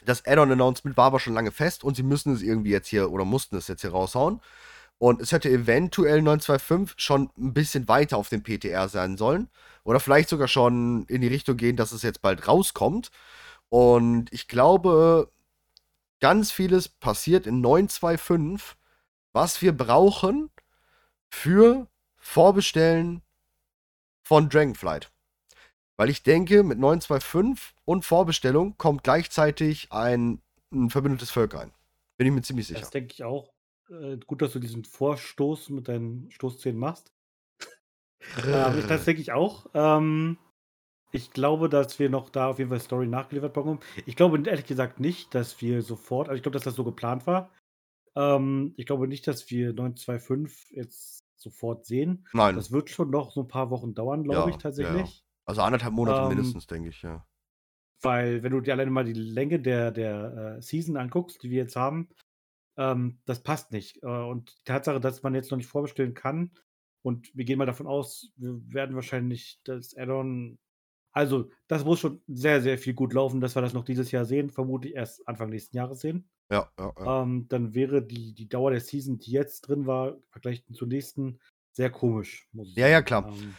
das 0.06 0.25
Add-on-Announcement 0.25 0.97
war 0.97 1.06
aber 1.06 1.19
schon 1.19 1.34
lange 1.34 1.51
fest 1.51 1.84
und 1.84 1.95
sie 1.95 2.03
müssen 2.03 2.34
es 2.34 2.41
irgendwie 2.41 2.71
jetzt 2.71 2.88
hier 2.88 3.12
oder 3.12 3.25
mussten 3.25 3.56
es 3.56 3.67
jetzt 3.67 3.82
hier 3.82 3.91
raushauen. 3.91 4.41
Und 4.97 5.21
es 5.21 5.31
hätte 5.31 5.49
eventuell 5.49 6.21
925 6.21 6.95
schon 6.97 7.29
ein 7.38 7.53
bisschen 7.53 7.88
weiter 7.88 8.17
auf 8.17 8.29
dem 8.29 8.43
PTR 8.43 8.88
sein 8.88 9.17
sollen. 9.17 9.49
Oder 9.84 9.99
vielleicht 9.99 10.29
sogar 10.29 10.47
schon 10.47 11.05
in 11.08 11.21
die 11.21 11.27
Richtung 11.27 11.58
gehen, 11.58 11.75
dass 11.75 11.91
es 11.91 12.01
jetzt 12.01 12.21
bald 12.21 12.47
rauskommt. 12.47 13.12
Und 13.69 14.31
ich 14.31 14.47
glaube, 14.47 15.31
ganz 16.19 16.51
vieles 16.51 16.88
passiert 16.88 17.45
in 17.45 17.62
925, 17.62 18.77
was 19.34 19.62
wir 19.62 19.75
brauchen 19.75 20.49
für 21.29 21.88
Vorbestellen 22.17 23.21
von 24.23 24.49
Dragonflight. 24.49 25.12
Weil 25.97 26.10
ich 26.10 26.23
denke, 26.23 26.63
mit 26.63 26.79
925 26.79 27.75
und 27.86 28.03
Vorbestellung 28.03 28.77
kommt 28.77 29.03
gleichzeitig 29.03 29.91
ein, 29.91 30.41
ein 30.71 30.89
verbündetes 30.89 31.31
Volk 31.31 31.55
ein. 31.55 31.71
Bin 32.17 32.27
ich 32.27 32.34
mir 32.34 32.41
ziemlich 32.41 32.67
sicher. 32.67 32.79
Das 32.79 32.89
denke 32.89 33.13
ich 33.13 33.23
auch. 33.23 33.55
Äh, 33.89 34.17
gut, 34.26 34.41
dass 34.41 34.54
du 34.54 34.60
diesen 34.60 34.84
Vorstoß 34.84 35.69
mit 35.69 35.88
deinen 35.88 36.32
Stoßzähnen 36.32 36.80
machst. 36.80 37.12
ähm, 38.48 38.84
das 38.88 39.06
denke 39.06 39.21
ich 39.21 39.32
auch. 39.32 39.67
Ähm, 39.74 40.38
ich 41.12 41.32
glaube, 41.32 41.69
dass 41.69 41.98
wir 42.00 42.10
noch 42.10 42.30
da 42.30 42.50
auf 42.50 42.60
jeden 42.60 42.69
Fall 42.69 42.80
Story 42.80 43.08
nachgeliefert 43.08 43.54
bekommen. 43.54 43.80
Ich 44.06 44.15
glaube 44.15 44.41
ehrlich 44.48 44.65
gesagt 44.65 45.00
nicht, 45.00 45.34
dass 45.34 45.62
wir 45.62 45.82
sofort, 45.82 46.28
also 46.28 46.36
ich 46.36 46.43
glaube, 46.43 46.56
dass 46.56 46.65
das 46.65 46.76
so 46.76 46.84
geplant 46.84 47.26
war. 47.28 47.52
Ähm, 48.15 48.74
ich 48.78 48.86
glaube 48.86 49.08
nicht, 49.08 49.28
dass 49.28 49.50
wir 49.50 49.74
925 49.74 50.71
jetzt 50.71 51.24
sofort 51.38 51.86
sehen. 51.86 52.28
Nein. 52.34 52.56
Das 52.56 52.71
wird 52.71 52.89
schon 52.89 53.12
noch 53.12 53.32
so 53.32 53.41
ein 53.41 53.48
paar 53.48 53.69
Wochen 53.69 53.93
dauern, 53.93 54.24
glaube 54.24 54.50
Ja, 54.50 54.56
ich 54.56 54.62
tatsächlich. 54.62 55.24
Also 55.45 55.62
anderthalb 55.62 55.93
Monate 55.93 56.21
Ähm, 56.21 56.30
mindestens, 56.30 56.65
denke 56.67 56.89
ich, 56.89 57.02
ja. 57.02 57.26
Weil, 58.02 58.43
wenn 58.43 58.52
du 58.52 58.62
dir 58.62 58.74
alleine 58.74 58.91
mal 58.91 59.06
die 59.06 59.13
Länge 59.13 59.60
der, 59.60 59.91
der 59.91 60.58
äh, 60.58 60.62
Season 60.62 60.98
anguckst, 60.98 61.41
die 61.43 61.50
wir 61.50 61.62
jetzt 61.62 61.76
haben, 61.76 62.10
ähm, 62.77 63.19
das 63.25 63.43
passt 63.43 63.71
nicht. 63.71 64.01
Äh, 64.03 64.07
und 64.07 64.51
die 64.59 64.63
Tatsache, 64.65 64.99
dass 64.99 65.23
man 65.23 65.35
jetzt 65.35 65.51
noch 65.51 65.57
nicht 65.57 65.67
vorbestellen 65.67 66.13
kann, 66.13 66.51
und 67.01 67.29
wir 67.35 67.45
gehen 67.45 67.59
mal 67.59 67.67
davon 67.67 67.85
aus, 67.85 68.31
wir 68.35 68.59
werden 68.73 68.95
wahrscheinlich 68.95 69.59
das 69.63 69.95
Add-on. 69.95 70.57
Also, 71.11 71.51
das 71.67 71.85
muss 71.85 71.99
schon 71.99 72.21
sehr, 72.27 72.61
sehr 72.61 72.77
viel 72.79 72.95
gut 72.95 73.13
laufen, 73.13 73.41
dass 73.41 73.55
wir 73.55 73.61
das 73.61 73.73
noch 73.73 73.85
dieses 73.85 74.11
Jahr 74.11 74.25
sehen. 74.25 74.49
Vermutlich 74.49 74.95
erst 74.95 75.27
Anfang 75.27 75.49
nächsten 75.49 75.77
Jahres 75.77 76.01
sehen. 76.01 76.29
Ja, 76.51 76.71
ja, 76.79 76.93
ja. 76.97 77.21
Ähm, 77.23 77.47
dann 77.47 77.73
wäre 77.75 78.01
die, 78.01 78.33
die 78.33 78.49
Dauer 78.49 78.71
der 78.71 78.81
Season, 78.81 79.19
die 79.19 79.31
jetzt 79.31 79.61
drin 79.61 79.85
war, 79.85 80.17
verglichen 80.31 80.73
zur 80.75 80.88
nächsten, 80.88 81.39
sehr 81.73 81.91
komisch, 81.91 82.49
Ja, 82.53 82.88
ja, 82.88 82.97
sagen. 82.97 83.05
klar. 83.05 83.29
Ähm, 83.29 83.57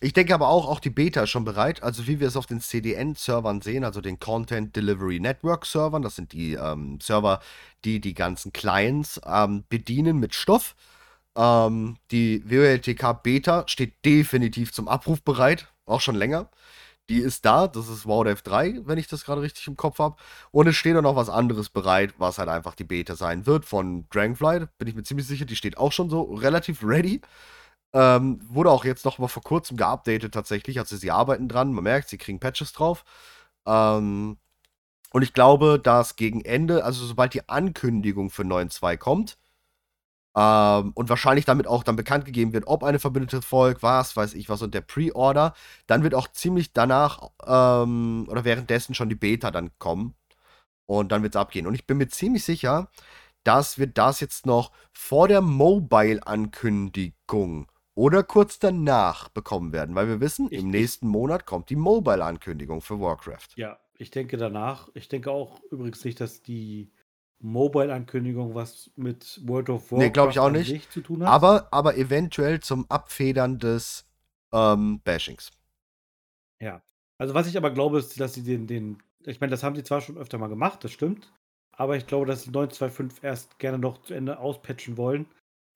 Ich 0.00 0.12
denke 0.12 0.32
aber 0.32 0.48
auch, 0.48 0.68
auch 0.68 0.78
die 0.78 0.90
Beta 0.90 1.22
ist 1.22 1.30
schon 1.30 1.44
bereit. 1.44 1.82
Also 1.82 2.06
wie 2.06 2.20
wir 2.20 2.28
es 2.28 2.36
auf 2.36 2.46
den 2.46 2.60
CDN-Servern 2.60 3.60
sehen, 3.62 3.82
also 3.82 4.00
den 4.00 4.20
Content 4.20 4.76
Delivery 4.76 5.18
Network 5.18 5.66
Servern, 5.66 6.02
das 6.02 6.14
sind 6.14 6.32
die 6.32 6.54
ähm, 6.54 7.00
Server, 7.02 7.40
die 7.84 8.00
die 8.00 8.14
ganzen 8.14 8.52
Clients 8.52 9.20
ähm, 9.26 9.64
bedienen 9.68 10.18
mit 10.18 10.34
Stoff. 10.34 10.76
Ähm, 11.36 11.96
die 12.12 12.42
WOLTK 12.48 13.22
Beta 13.22 13.64
steht 13.66 14.04
definitiv 14.04 14.72
zum 14.72 14.88
Abruf 14.88 15.22
bereit, 15.22 15.68
auch 15.84 16.00
schon 16.00 16.16
länger. 16.16 16.48
Die 17.08 17.18
ist 17.18 17.44
da, 17.44 17.66
das 17.68 17.88
ist 17.88 18.06
WowDev 18.06 18.42
3, 18.42 18.82
wenn 18.84 18.98
ich 18.98 19.08
das 19.08 19.24
gerade 19.24 19.40
richtig 19.40 19.66
im 19.66 19.76
Kopf 19.76 19.98
habe. 19.98 20.16
Und 20.50 20.66
es 20.68 20.76
steht 20.76 20.96
auch 20.96 21.02
noch 21.02 21.16
was 21.16 21.30
anderes 21.30 21.70
bereit, 21.70 22.14
was 22.18 22.38
halt 22.38 22.50
einfach 22.50 22.74
die 22.74 22.84
Beta 22.84 23.16
sein 23.16 23.46
wird 23.46 23.64
von 23.64 24.06
Dragonflight. 24.10 24.68
Bin 24.78 24.88
ich 24.88 24.94
mir 24.94 25.04
ziemlich 25.04 25.26
sicher, 25.26 25.46
die 25.46 25.56
steht 25.56 25.78
auch 25.78 25.92
schon 25.92 26.10
so 26.10 26.22
relativ 26.34 26.84
ready. 26.84 27.22
Ähm, 27.94 28.40
wurde 28.48 28.70
auch 28.70 28.84
jetzt 28.84 29.04
noch 29.04 29.18
mal 29.18 29.28
vor 29.28 29.42
kurzem 29.42 29.76
geupdatet 29.76 30.34
tatsächlich. 30.34 30.78
Also 30.78 30.96
sie 30.96 31.10
arbeiten 31.10 31.48
dran, 31.48 31.72
man 31.72 31.84
merkt, 31.84 32.08
sie 32.08 32.18
kriegen 32.18 32.40
Patches 32.40 32.72
drauf. 32.72 33.04
Ähm, 33.66 34.38
und 35.12 35.22
ich 35.22 35.34
glaube, 35.34 35.80
dass 35.82 36.16
gegen 36.16 36.42
Ende, 36.42 36.84
also 36.84 37.04
sobald 37.06 37.34
die 37.34 37.48
Ankündigung 37.48 38.30
für 38.30 38.42
9.2 38.42 38.96
kommt, 38.98 39.38
ähm, 40.36 40.92
und 40.94 41.08
wahrscheinlich 41.08 41.46
damit 41.46 41.66
auch 41.66 41.82
dann 41.82 41.96
bekannt 41.96 42.24
gegeben 42.24 42.52
wird, 42.52 42.68
ob 42.68 42.84
eine 42.84 43.00
verbündete 43.00 43.42
Volk, 43.42 43.82
was, 43.82 44.16
weiß 44.16 44.34
ich 44.34 44.48
was, 44.48 44.62
und 44.62 44.72
der 44.74 44.82
Pre-Order, 44.82 45.54
dann 45.86 46.04
wird 46.04 46.14
auch 46.14 46.28
ziemlich 46.28 46.72
danach 46.72 47.30
ähm, 47.44 48.26
oder 48.28 48.44
währenddessen 48.44 48.94
schon 48.94 49.08
die 49.08 49.16
Beta 49.16 49.50
dann 49.50 49.70
kommen. 49.78 50.14
Und 50.86 51.12
dann 51.12 51.22
wird 51.22 51.34
es 51.34 51.40
abgehen. 51.40 51.66
Und 51.66 51.74
ich 51.74 51.86
bin 51.86 51.98
mir 51.98 52.08
ziemlich 52.08 52.44
sicher, 52.44 52.88
dass 53.44 53.78
wir 53.78 53.86
das 53.88 54.20
jetzt 54.20 54.46
noch 54.46 54.72
vor 54.92 55.28
der 55.28 55.40
Mobile-Ankündigung 55.42 57.68
oder 57.98 58.22
kurz 58.22 58.60
danach 58.60 59.28
bekommen 59.28 59.72
werden, 59.72 59.94
weil 59.96 60.06
wir 60.06 60.20
wissen, 60.20 60.46
Ich- 60.50 60.60
im 60.60 60.70
nächsten 60.70 61.08
Monat 61.08 61.46
kommt 61.46 61.68
die 61.68 61.74
Mobile-Ankündigung 61.76 62.80
für 62.80 63.00
Warcraft. 63.00 63.48
Ja, 63.56 63.78
ich 63.96 64.12
denke 64.12 64.36
danach. 64.36 64.88
Ich 64.94 65.08
denke 65.08 65.32
auch 65.32 65.60
übrigens 65.72 66.04
nicht, 66.04 66.20
dass 66.20 66.40
die 66.42 66.92
Mobile-Ankündigung 67.40 68.54
was 68.54 68.90
mit 68.96 69.40
World 69.44 69.68
of 69.70 69.90
Warcraft 69.90 70.04
Nee, 70.06 70.10
glaub 70.10 70.30
ich 70.30 70.38
auch 70.38 70.50
nicht. 70.50 70.92
zu 70.92 71.00
tun 71.00 71.22
hat. 71.22 71.28
Aber, 71.28 71.68
aber 71.72 71.96
eventuell 71.96 72.60
zum 72.60 72.86
Abfedern 72.88 73.58
des 73.58 74.06
ähm, 74.52 75.00
Bashings. 75.02 75.50
Ja. 76.60 76.82
Also 77.18 77.34
was 77.34 77.48
ich 77.48 77.56
aber 77.56 77.72
glaube, 77.72 77.98
ist, 77.98 78.18
dass 78.20 78.34
sie 78.34 78.44
den, 78.44 78.66
den, 78.68 79.02
ich 79.26 79.40
meine, 79.40 79.50
das 79.50 79.64
haben 79.64 79.74
sie 79.74 79.82
zwar 79.82 80.00
schon 80.00 80.16
öfter 80.18 80.38
mal 80.38 80.46
gemacht, 80.48 80.84
das 80.84 80.92
stimmt, 80.92 81.32
aber 81.72 81.96
ich 81.96 82.06
glaube, 82.06 82.26
dass 82.26 82.44
sie 82.44 82.50
925 82.52 83.24
erst 83.24 83.58
gerne 83.58 83.78
noch 83.78 84.02
zu 84.02 84.14
Ende 84.14 84.38
auspatchen 84.38 84.96
wollen, 84.96 85.26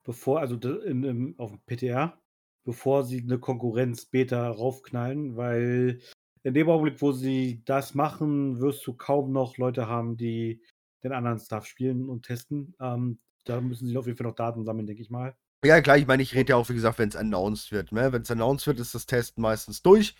bevor, 0.03 0.39
also 0.39 0.55
in, 0.55 1.03
im, 1.03 1.35
auf 1.37 1.51
dem 1.51 1.59
PTR, 1.65 2.17
bevor 2.63 3.03
sie 3.03 3.21
eine 3.21 3.39
Konkurrenz 3.39 4.05
Beta 4.05 4.49
raufknallen, 4.49 5.35
weil 5.35 5.99
in 6.43 6.53
dem 6.53 6.69
Augenblick, 6.69 7.01
wo 7.01 7.11
sie 7.11 7.61
das 7.65 7.95
machen, 7.95 8.59
wirst 8.59 8.85
du 8.85 8.93
kaum 8.93 9.31
noch 9.31 9.57
Leute 9.57 9.87
haben, 9.87 10.17
die 10.17 10.61
den 11.03 11.13
anderen 11.13 11.39
Stuff 11.39 11.65
spielen 11.65 12.09
und 12.09 12.25
testen. 12.25 12.75
Ähm, 12.79 13.19
da 13.45 13.59
müssen 13.61 13.87
sie 13.87 13.97
auf 13.97 14.05
jeden 14.05 14.17
Fall 14.17 14.27
noch 14.27 14.35
Daten 14.35 14.63
sammeln, 14.63 14.87
denke 14.87 15.01
ich 15.01 15.09
mal. 15.09 15.35
Ja, 15.65 15.79
klar, 15.81 15.97
ich 15.97 16.07
meine, 16.07 16.23
ich 16.23 16.35
rede 16.35 16.51
ja 16.51 16.55
auch, 16.57 16.67
wie 16.69 16.73
gesagt, 16.73 16.99
wenn 16.99 17.09
es 17.09 17.15
announced 17.15 17.71
wird. 17.71 17.91
Ne? 17.91 18.11
Wenn 18.11 18.23
es 18.23 18.31
announced 18.31 18.67
wird, 18.67 18.79
ist 18.79 18.95
das 18.95 19.05
Testen 19.05 19.41
meistens 19.41 19.81
durch. 19.81 20.15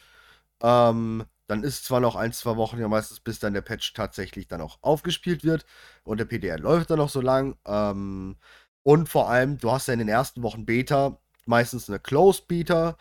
Ähm, 0.62 1.26
dann 1.48 1.64
ist 1.64 1.84
zwar 1.84 2.00
noch 2.00 2.16
ein, 2.16 2.32
zwei 2.32 2.56
Wochen 2.56 2.80
ja 2.80 2.88
meistens, 2.88 3.20
bis 3.20 3.40
dann 3.40 3.54
der 3.54 3.62
Patch 3.62 3.94
tatsächlich 3.94 4.48
dann 4.48 4.62
auch 4.62 4.80
aufgespielt 4.82 5.44
wird 5.44 5.66
und 6.04 6.20
der 6.20 6.26
PDR 6.26 6.58
läuft 6.58 6.90
dann 6.90 7.00
noch 7.00 7.10
so 7.10 7.20
lang. 7.20 7.58
Ähm, 7.66 8.38
und 8.84 9.10
vor 9.10 9.30
allem, 9.30 9.58
du 9.58 9.72
hast 9.72 9.88
ja 9.88 9.94
in 9.94 10.00
den 10.00 10.10
ersten 10.10 10.44
Wochen 10.44 10.66
Beta 10.66 11.20
meistens 11.46 11.90
eine 11.90 12.00
Closed 12.00 12.48
Beta, 12.48 12.98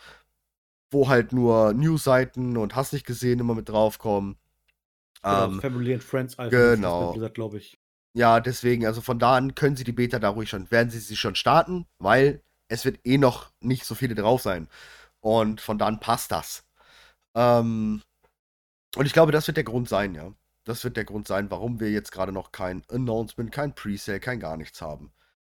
wo 0.90 1.09
halt 1.09 1.33
nur 1.33 1.73
Newsseiten 1.75 2.57
und 2.57 2.77
hast 2.77 2.92
nicht 2.92 3.07
gesehen 3.07 3.40
immer 3.40 3.55
mit 3.55 3.68
draufkommen. 3.68 4.37
Genau, 5.25 5.49
Ähm, 5.49 5.61
Family 5.61 5.95
and 5.95 6.03
Friends 6.05 6.38
Alpha, 6.38 6.75
genau. 6.75 7.12
glaube 7.31 7.59
ich. 7.59 7.79
ja, 8.14 8.40
deswegen, 8.40 8.87
also 8.87 9.01
von 9.01 9.18
da 9.18 9.37
an 9.37 9.55
können 9.55 9.77
sie 9.77 9.85
die 9.85 9.92
Beta 9.92 10.18
da 10.18 10.29
ruhig 10.31 10.51
schon, 10.51 10.71
werden 10.71 10.90
sie 10.90 10.99
sie 10.99 11.16
schon 11.16 11.35
starten, 11.35 11.87
weil 11.99 12.42
es 12.68 12.85
wird 12.85 13.01
eh 13.07 13.18
noch 13.18 13.53
nicht 13.61 13.85
so 13.85 13.95
viele 13.95 14.14
drauf 14.14 14.42
sein. 14.42 14.68
Und 15.21 15.61
von 15.61 15.79
da 15.79 15.87
an 15.87 16.01
passt 16.01 16.33
das. 16.33 16.64
Ähm, 17.37 18.03
und 18.97 19.07
ich 19.07 19.12
glaube, 19.12 19.33
das 19.33 19.47
wird 19.47 19.57
der 19.59 19.64
Grund 19.64 19.88
sein, 19.88 20.14
ja. 20.14 20.33
Das 20.64 20.85
wird 20.85 20.97
der 20.97 21.05
Grund 21.05 21.29
sein, 21.29 21.51
warum 21.51 21.81
wir 21.81 21.90
jetzt 21.90 22.12
gerade 22.12 22.33
noch 22.33 22.53
kein 22.53 22.85
Announcement, 22.90 23.53
kein 23.53 23.75
Presale, 23.75 24.21
kein 24.21 24.40
gar 24.40 24.57
nichts 24.57 24.83
haben. 24.83 25.12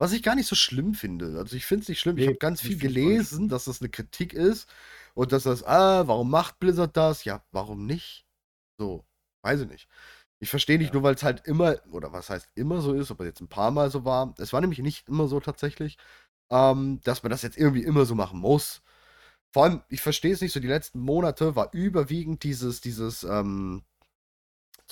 Was 0.03 0.12
ich 0.12 0.25
gar 0.25 0.35
nicht 0.35 0.49
so 0.49 0.57
schlimm 0.57 0.95
finde. 0.95 1.38
Also 1.38 1.55
ich 1.55 1.65
finde 1.65 1.83
es 1.83 1.88
nicht 1.88 2.01
schlimm. 2.01 2.17
ich 2.17 2.23
Nee, 2.23 2.31
habe 2.31 2.38
ganz 2.38 2.61
viel 2.61 2.75
ich 2.75 2.81
gelesen, 2.81 3.49
dass 3.49 3.67
das 3.67 3.81
eine 3.81 3.88
Kritik 3.88 4.33
ist. 4.33 4.69
Und 5.15 5.31
dass 5.31 5.45
das, 5.45 5.62
ah, 5.62 6.09
warum 6.09 6.29
macht 6.29 6.59
Blizzard 6.59 6.97
das? 6.97 7.25
Ja, 7.25 7.45
warum 7.53 7.87
nicht? 7.87 8.27
So, 8.79 9.05
weiß 9.43 9.61
ich 9.61 9.69
nicht. 9.69 9.88
Ich 10.41 10.51
verstehe 10.51 10.77
nicht 10.77 10.88
Ja. 10.88 10.95
nur, 10.95 11.05
weil 11.05 11.15
es 11.15 11.23
halt 11.23 11.47
immer, 11.47 11.77
oder 11.93 12.12
was 12.12 12.31
heißt 12.31 12.49
immer 12.57 12.81
so 12.81 12.95
ist, 12.95 13.12
ob 13.12 13.21
es 13.21 13.27
jetzt 13.27 13.41
ein 13.43 13.49
paar 13.49 13.71
Mal 13.71 13.93
so 13.93 14.05
war. 14.05 14.35
Es 14.38 14.53
war 14.53 14.61
nämlich 14.61 14.81
nicht 14.81 15.09
immer 15.09 15.29
so 15.29 15.38
tatsächlich, 15.38 15.99
ähm, 16.51 17.01
dass 17.05 17.23
man 17.23 17.31
das 17.31 17.43
jetzt 17.43 17.57
irgendwie 17.57 17.85
immer 17.85 18.05
so 18.05 18.17
machen 18.17 18.41
muss. 18.41 18.83
Vor 19.53 19.65
allem, 19.65 19.83
ich 19.88 20.01
verstehe 20.01 20.33
es 20.33 20.41
nicht 20.41 20.53
so, 20.53 20.61
die 20.61 20.67
letzten 20.69 21.01
Monate 21.01 21.57
war 21.57 21.71
überwiegend 21.75 22.43
dieses, 22.43 22.81
dieses, 22.81 23.23
ähm, 23.25 23.85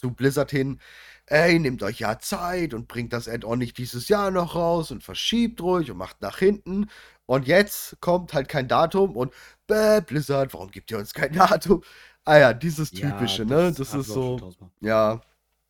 zu 0.00 0.10
Blizzard 0.12 0.50
hin, 0.50 0.80
ey, 1.26 1.58
nehmt 1.58 1.82
euch 1.82 2.00
ja 2.00 2.18
Zeit 2.18 2.74
und 2.74 2.88
bringt 2.88 3.12
das 3.12 3.28
Add-on 3.28 3.58
nicht 3.58 3.78
dieses 3.78 4.08
Jahr 4.08 4.30
noch 4.30 4.54
raus 4.54 4.90
und 4.90 5.04
verschiebt 5.04 5.60
ruhig 5.60 5.90
und 5.90 5.96
macht 5.96 6.20
nach 6.22 6.38
hinten. 6.38 6.88
Und 7.26 7.46
jetzt 7.46 8.00
kommt 8.00 8.34
halt 8.34 8.48
kein 8.48 8.66
Datum 8.66 9.16
und 9.16 9.32
bäh, 9.66 10.00
Blizzard, 10.00 10.52
warum 10.52 10.70
gibt 10.70 10.90
ihr 10.90 10.98
uns 10.98 11.14
kein 11.14 11.32
Datum? 11.34 11.82
Ah 12.24 12.38
ja, 12.38 12.52
dieses 12.52 12.90
typische, 12.90 13.44
ne? 13.44 13.72
Das 13.72 13.94
ist 13.94 13.94
wir 13.94 14.00
auch 14.00 14.38
schon 14.38 14.50
so, 14.50 14.70
ja, 14.80 15.20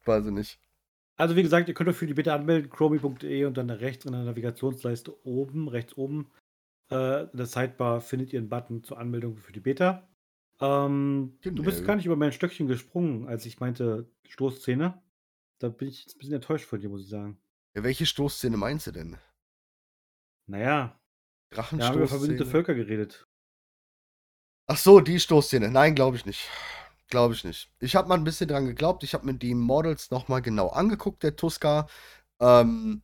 weiß 0.05 0.27
ich 0.27 0.33
nicht. 0.33 0.59
Also 1.16 1.37
wie 1.37 1.43
gesagt, 1.43 1.69
ihr 1.69 1.75
könnt 1.75 1.90
euch 1.90 1.97
für 1.97 2.07
die 2.07 2.14
Beta 2.14 2.35
anmelden, 2.35 2.71
chromi.de 2.71 3.45
und 3.45 3.59
dann 3.59 3.69
rechts 3.69 4.07
in 4.07 4.12
der 4.12 4.23
Navigationsleiste 4.23 5.14
oben, 5.27 5.69
rechts 5.69 5.95
oben, 5.99 6.31
äh, 6.90 7.25
in 7.25 7.37
der 7.37 7.47
Sidebar 7.47 8.01
findet 8.01 8.33
ihr 8.33 8.40
einen 8.40 8.49
Button 8.49 8.83
zur 8.83 8.99
Anmeldung 8.99 9.37
für 9.37 9.53
die 9.53 9.61
Beta. 9.61 10.09
Ähm, 10.61 11.38
Du 11.42 11.62
bist 11.62 11.85
gar 11.85 11.96
nicht 11.96 12.07
über 12.07 12.16
mein 12.16 12.33
Stöckchen 12.33 12.66
gesprungen, 12.66 13.27
als 13.29 13.46
ich 13.46 13.61
meinte 13.61 14.11
Stoßszene. 14.29 15.03
Da 15.59 15.68
bin 15.68 15.88
ich 15.88 16.03
jetzt 16.03 16.16
ein 16.16 16.18
bisschen 16.18 16.35
enttäuscht 16.35 16.66
von 16.66 16.81
dir, 16.81 16.88
muss 16.88 17.03
ich 17.03 17.09
sagen. 17.09 17.38
Ja, 17.75 17.83
welche 17.83 18.07
Stoßszene 18.07 18.57
meinst 18.57 18.87
du 18.87 18.92
denn? 18.92 19.16
Naja, 20.46 20.99
haben 21.57 21.79
wir 21.79 21.92
über 21.94 22.09
verbündete 22.09 22.44
Drachenstoßszene? 22.44 22.46
Völker 22.46 22.75
geredet. 22.75 23.27
Ach 24.66 24.77
so, 24.77 25.01
die 25.01 25.18
Stoßszene. 25.18 25.70
Nein, 25.70 25.94
glaube 25.94 26.16
ich 26.16 26.27
nicht. 26.27 26.49
Glaube 27.09 27.35
ich 27.35 27.44
nicht. 27.44 27.70
Ich 27.81 27.96
habe 27.96 28.09
mal 28.09 28.16
ein 28.16 28.25
bisschen 28.25 28.49
dran 28.49 28.66
geglaubt. 28.66 29.03
Ich 29.03 29.14
habe 29.14 29.27
mir 29.27 29.35
die 29.35 29.55
Models 29.55 30.11
noch 30.11 30.29
mal 30.29 30.40
genau 30.40 30.68
angeguckt, 30.68 31.23
der 31.25 31.37
Tuska. 31.37 31.88
Ähm, 32.40 33.03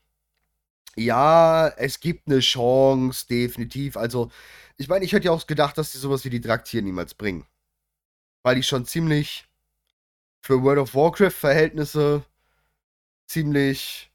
ja, 0.97 1.69
es 1.69 2.01
gibt 2.01 2.29
eine 2.29 2.41
Chance, 2.41 3.27
definitiv. 3.29 3.97
Also, 3.97 4.31
ich 4.77 4.89
meine, 4.89 5.05
ich 5.05 5.13
hätte 5.13 5.27
ja 5.27 5.33
auch 5.33 5.47
gedacht, 5.47 5.79
dass 5.79 5.93
die 5.93 5.99
sowas 5.99 6.25
wie 6.25 6.31
die 6.31 6.41
Draktier 6.41 6.83
niemals 6.83 7.15
bringen. 7.15 7.47
Weil 8.43 8.57
die 8.57 8.63
schon 8.63 8.85
ziemlich 8.85 9.49
für 10.43 10.63
World 10.63 10.79
of 10.79 10.95
Warcraft-Verhältnisse 10.95 12.25
ziemlich 13.27 14.13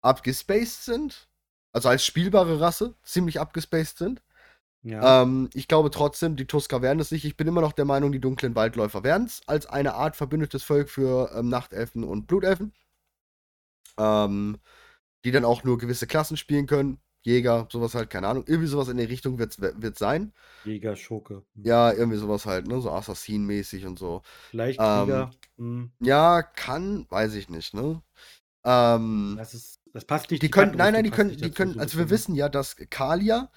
abgespaced 0.00 0.84
sind. 0.84 1.28
Also 1.72 1.88
als 1.88 2.04
spielbare 2.04 2.60
Rasse 2.60 2.94
ziemlich 3.02 3.40
abgespaced 3.40 3.98
sind. 3.98 4.22
Ja, 4.82 5.22
Ähm, 5.22 5.48
ich 5.54 5.68
glaube 5.68 5.90
trotzdem, 5.90 6.34
die 6.34 6.46
Tusker 6.46 6.82
werden 6.82 6.98
es 6.98 7.12
nicht. 7.12 7.24
Ich 7.24 7.36
bin 7.36 7.46
immer 7.46 7.60
noch 7.60 7.72
der 7.72 7.84
Meinung, 7.84 8.10
die 8.10 8.20
dunklen 8.20 8.56
Waldläufer 8.56 9.04
werden 9.04 9.26
es 9.26 9.40
als 9.46 9.66
eine 9.66 9.94
Art 9.94 10.16
verbündetes 10.16 10.64
Volk 10.64 10.90
für 10.90 11.30
ähm, 11.34 11.48
Nachtelfen 11.48 12.02
und 12.02 12.26
Blutelfen. 12.26 12.72
Ähm, 13.98 14.58
die 15.24 15.30
dann 15.30 15.44
auch 15.44 15.62
nur 15.62 15.78
gewisse 15.78 16.06
Klassen 16.08 16.36
spielen 16.36 16.66
können. 16.66 16.98
Jäger, 17.24 17.68
sowas 17.70 17.94
halt, 17.94 18.10
keine 18.10 18.28
Ahnung. 18.28 18.44
Irgendwie 18.46 18.68
sowas 18.68 18.88
in 18.88 18.96
der 18.96 19.08
Richtung 19.08 19.38
wird 19.38 19.58
es 19.58 19.98
sein. 19.98 20.32
Jäger, 20.64 20.96
Schurke. 20.96 21.42
hm. 21.54 21.64
Ja, 21.64 21.92
irgendwie 21.92 22.18
sowas 22.18 22.46
halt, 22.46 22.66
ne? 22.66 22.80
So 22.80 22.90
Assassin-mäßig 22.90 23.86
und 23.86 23.98
so. 23.98 24.22
Leichtkrieger. 24.52 25.30
hm. 25.56 25.92
Ja, 26.00 26.42
kann, 26.42 27.06
weiß 27.10 27.34
ich 27.34 27.48
nicht, 27.48 27.74
ne? 27.74 28.02
Ähm, 28.64 29.36
Das, 29.38 29.54
ist, 29.54 29.80
das 29.92 30.04
passt 30.04 30.30
nicht. 30.30 30.42
die 30.42 30.50
können, 30.50 30.76
nein, 30.76 30.94
nein, 30.94 31.04
die 31.04 31.10
können, 31.10 31.36
die 31.36 31.50
können, 31.50 31.74
so 31.74 31.80
also 31.80 31.98
wir 31.98 32.10
wissen 32.10 32.34
ja, 32.34 32.48
dass 32.48 32.76
Kalia 32.90 33.50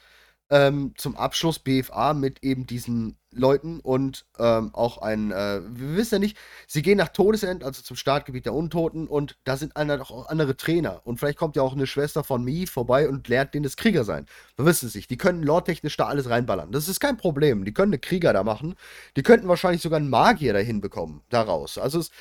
ähm, 0.49 0.93
zum 0.97 1.15
Abschluss 1.15 1.60
BFA 1.60 2.13
mit 2.13 2.43
eben 2.43 2.67
diesen 2.67 3.17
Leuten 3.31 3.79
und 3.79 4.25
ähm, 4.38 4.73
auch 4.73 4.99
ein, 4.99 5.31
äh, 5.31 5.62
wir 5.67 5.97
wissen 5.97 6.15
ja 6.15 6.19
nicht, 6.19 6.38
sie 6.67 6.81
gehen 6.81 6.97
nach 6.97 7.10
Todesend, 7.10 7.63
also 7.63 7.81
zum 7.81 7.97
Startgebiet 7.97 8.45
der 8.45 8.53
Untoten 8.53 9.08
und 9.08 9.38
da 9.43 9.58
sind 9.58 9.75
auch 9.75 10.27
andere 10.27 10.55
Trainer 10.55 11.01
und 11.03 11.19
vielleicht 11.19 11.38
kommt 11.38 11.55
ja 11.55 11.63
auch 11.63 11.73
eine 11.73 11.88
Schwester 11.88 12.23
von 12.23 12.43
Mi 12.43 12.67
vorbei 12.67 13.10
und 13.10 13.27
lehrt 13.27 13.53
denen 13.53 13.63
das 13.63 13.75
Krieger 13.75 14.03
sein. 14.03 14.25
Wir 14.55 14.65
wissen 14.65 14.88
es 14.88 14.95
nicht, 14.95 15.10
die 15.10 15.17
können 15.17 15.43
lore-technisch 15.43 15.97
da 15.97 16.05
alles 16.05 16.29
reinballern, 16.29 16.71
das 16.71 16.88
ist 16.88 16.99
kein 16.99 17.17
Problem, 17.17 17.65
die 17.65 17.73
können 17.73 17.91
eine 17.91 17.99
Krieger 17.99 18.31
da 18.31 18.43
machen, 18.43 18.75
die 19.17 19.23
könnten 19.23 19.47
wahrscheinlich 19.47 19.81
sogar 19.81 19.97
einen 19.97 20.10
Magier 20.10 20.53
dahin 20.53 20.79
bekommen, 20.79 21.23
daraus, 21.29 21.77
also 21.77 21.99
es, 21.99 22.12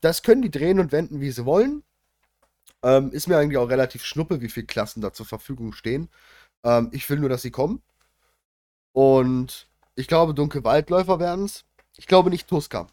das 0.00 0.22
können 0.22 0.42
die 0.42 0.50
drehen 0.50 0.80
und 0.80 0.90
wenden, 0.90 1.20
wie 1.20 1.30
sie 1.30 1.44
wollen, 1.44 1.82
ähm, 2.82 3.10
ist 3.12 3.28
mir 3.28 3.36
eigentlich 3.36 3.58
auch 3.58 3.68
relativ 3.68 4.04
schnuppe, 4.04 4.40
wie 4.40 4.48
viele 4.48 4.66
Klassen 4.66 5.00
da 5.00 5.12
zur 5.12 5.26
Verfügung 5.26 5.72
stehen. 5.72 6.08
Ähm, 6.64 6.90
ich 6.92 7.08
will 7.08 7.18
nur, 7.18 7.28
dass 7.28 7.42
sie 7.42 7.50
kommen. 7.50 7.82
Und 8.92 9.68
ich 9.94 10.06
glaube, 10.06 10.34
dunkle 10.34 10.64
Waldläufer 10.64 11.18
werden 11.18 11.44
es. 11.44 11.64
Ich 11.96 12.06
glaube 12.06 12.30
nicht 12.30 12.48
Tuska. 12.48 12.86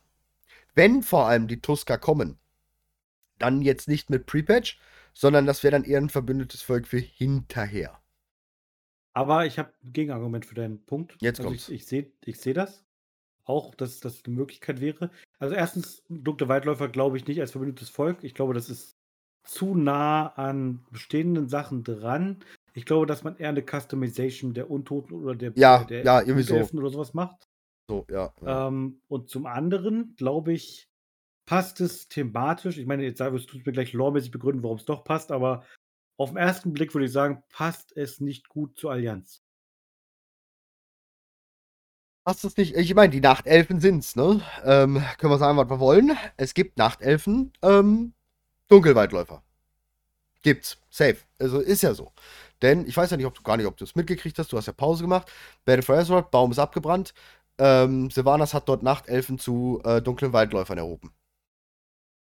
Wenn 0.76 1.04
vor 1.04 1.28
allem 1.28 1.48
die 1.48 1.62
Tuska 1.62 1.98
kommen, 1.98 2.38
dann 3.38 3.62
jetzt 3.62 3.88
nicht 3.88 4.10
mit 4.10 4.26
Pre-Patch, 4.26 4.80
sondern 5.14 5.46
das 5.46 5.64
wäre 5.64 5.72
dann 5.72 5.84
eher 5.84 6.00
ein 6.00 6.10
verbündetes 6.10 6.62
Volk 6.62 6.88
für 6.88 7.00
hinterher. 7.00 8.00
Aber 9.14 9.46
ich 9.46 9.58
habe 9.58 9.74
ein 9.84 9.94
Gegenargument 9.94 10.46
für 10.46 10.56
deinen 10.56 10.86
Punkt. 10.86 11.16
Jetzt 11.20 11.40
also 11.40 11.50
kommt's. 11.50 11.70
ich, 11.70 11.76
ich 11.76 11.86
sehe 11.88 12.12
ich 12.24 12.40
seh 12.40 12.54
das. 12.54 12.86
Auch, 13.44 13.74
dass 13.74 14.00
das 14.00 14.24
eine 14.26 14.36
Möglichkeit 14.36 14.80
wäre. 14.80 15.10
Also 15.40 15.56
erstens, 15.56 16.04
dunkle 16.08 16.48
Waldläufer 16.48 16.88
glaube 16.88 17.18
ich 17.18 17.26
nicht 17.26 17.42
als 17.42 17.52
verbündetes 17.52 17.90
Volk. 17.90 18.24
Ich 18.24 18.36
glaube, 18.36 18.54
das 18.54 18.70
ist 18.70 18.96
zu 19.44 19.76
nah 19.76 20.28
an 20.28 20.86
bestehenden 20.92 21.50
Sachen 21.50 21.84
dran. 21.84 22.44
Ich 22.80 22.86
glaube, 22.86 23.06
dass 23.06 23.26
man 23.26 23.36
eher 23.36 23.50
eine 23.50 23.62
Customization 23.62 24.54
der 24.54 24.72
Untoten 24.72 25.14
oder 25.14 25.36
der, 25.36 25.52
Ja, 25.56 25.84
der 25.84 26.06
ja, 26.06 26.22
irgendwie 26.22 26.44
so. 26.44 26.56
Oder 26.56 26.90
sowas 26.90 27.14
macht. 27.14 27.50
So, 27.90 28.08
ja. 28.10 28.34
ja. 28.42 28.68
Ähm, 28.70 29.02
und 29.10 29.30
zum 29.30 29.46
anderen, 29.48 30.16
glaube 30.16 30.54
ich, 30.54 30.90
passt 31.46 31.82
es 31.82 32.08
thematisch. 32.08 32.78
Ich 32.78 32.86
meine, 32.86 33.04
jetzt 33.04 33.20
wirst 33.20 33.52
du 33.52 33.58
mir 33.58 33.74
gleich 33.74 33.92
lawmäßig 33.92 34.32
begründen, 34.32 34.64
warum 34.64 34.78
es 34.78 34.86
doch 34.86 35.04
passt, 35.04 35.30
aber 35.34 35.66
auf 36.16 36.30
den 36.30 36.38
ersten 36.38 36.72
Blick 36.72 36.94
würde 36.94 37.08
ich 37.08 37.12
sagen, 37.12 37.44
passt 37.50 37.92
es 37.98 38.22
nicht 38.22 38.48
gut 38.48 38.80
zur 38.80 38.92
Allianz. 38.94 39.44
Hast 42.26 42.46
es 42.46 42.56
nicht? 42.56 42.78
Ich 42.78 42.96
meine, 42.96 43.12
die 43.12 43.20
Nachtelfen 43.20 43.82
sind's, 43.82 44.16
ne? 44.16 44.42
Ähm, 44.64 45.04
können 45.18 45.34
wir 45.34 45.38
sagen, 45.38 45.58
was 45.58 45.70
wir 45.70 45.82
wollen. 45.82 46.18
Es 46.38 46.54
gibt 46.54 46.78
Nachtelfen, 46.78 47.52
ähm, 47.62 48.14
Dunkelwaldläufer. 48.70 49.44
Gibt's. 50.42 50.78
Safe. 50.90 51.18
Also 51.40 51.60
ist 51.60 51.84
ja 51.84 51.94
so. 51.94 52.14
Denn 52.62 52.86
ich 52.88 52.96
weiß 52.98 53.12
ja 53.12 53.18
nicht, 53.18 53.26
ob 53.26 53.36
du 53.36 53.42
gar 53.42 53.58
nicht, 53.58 53.66
ob 53.66 53.78
du 53.78 53.84
es 53.86 53.96
mitgekriegt 53.96 54.38
hast. 54.40 54.52
Du 54.52 54.58
hast 54.58 54.66
ja 54.66 54.74
Pause 54.74 55.04
gemacht. 55.04 55.32
Battle 55.66 55.84
for 55.84 55.96
Azeroth, 55.98 56.32
Baum 56.32 56.52
ist 56.52 56.60
abgebrannt. 56.60 57.14
Ähm, 57.58 58.10
Sylvanas 58.10 58.54
hat 58.54 58.68
dort 58.70 58.84
Nachtelfen 58.84 59.40
zu 59.40 59.82
äh, 59.84 60.02
dunklen 60.02 60.34
Waldläufern 60.34 60.78
erhoben. 60.78 61.12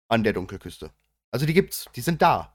An 0.10 0.24
der 0.24 0.34
Dunkelküste. 0.34 0.92
Also 1.32 1.46
die 1.46 1.54
gibt's. 1.54 1.86
Die 1.96 2.02
sind 2.02 2.22
da. 2.22 2.54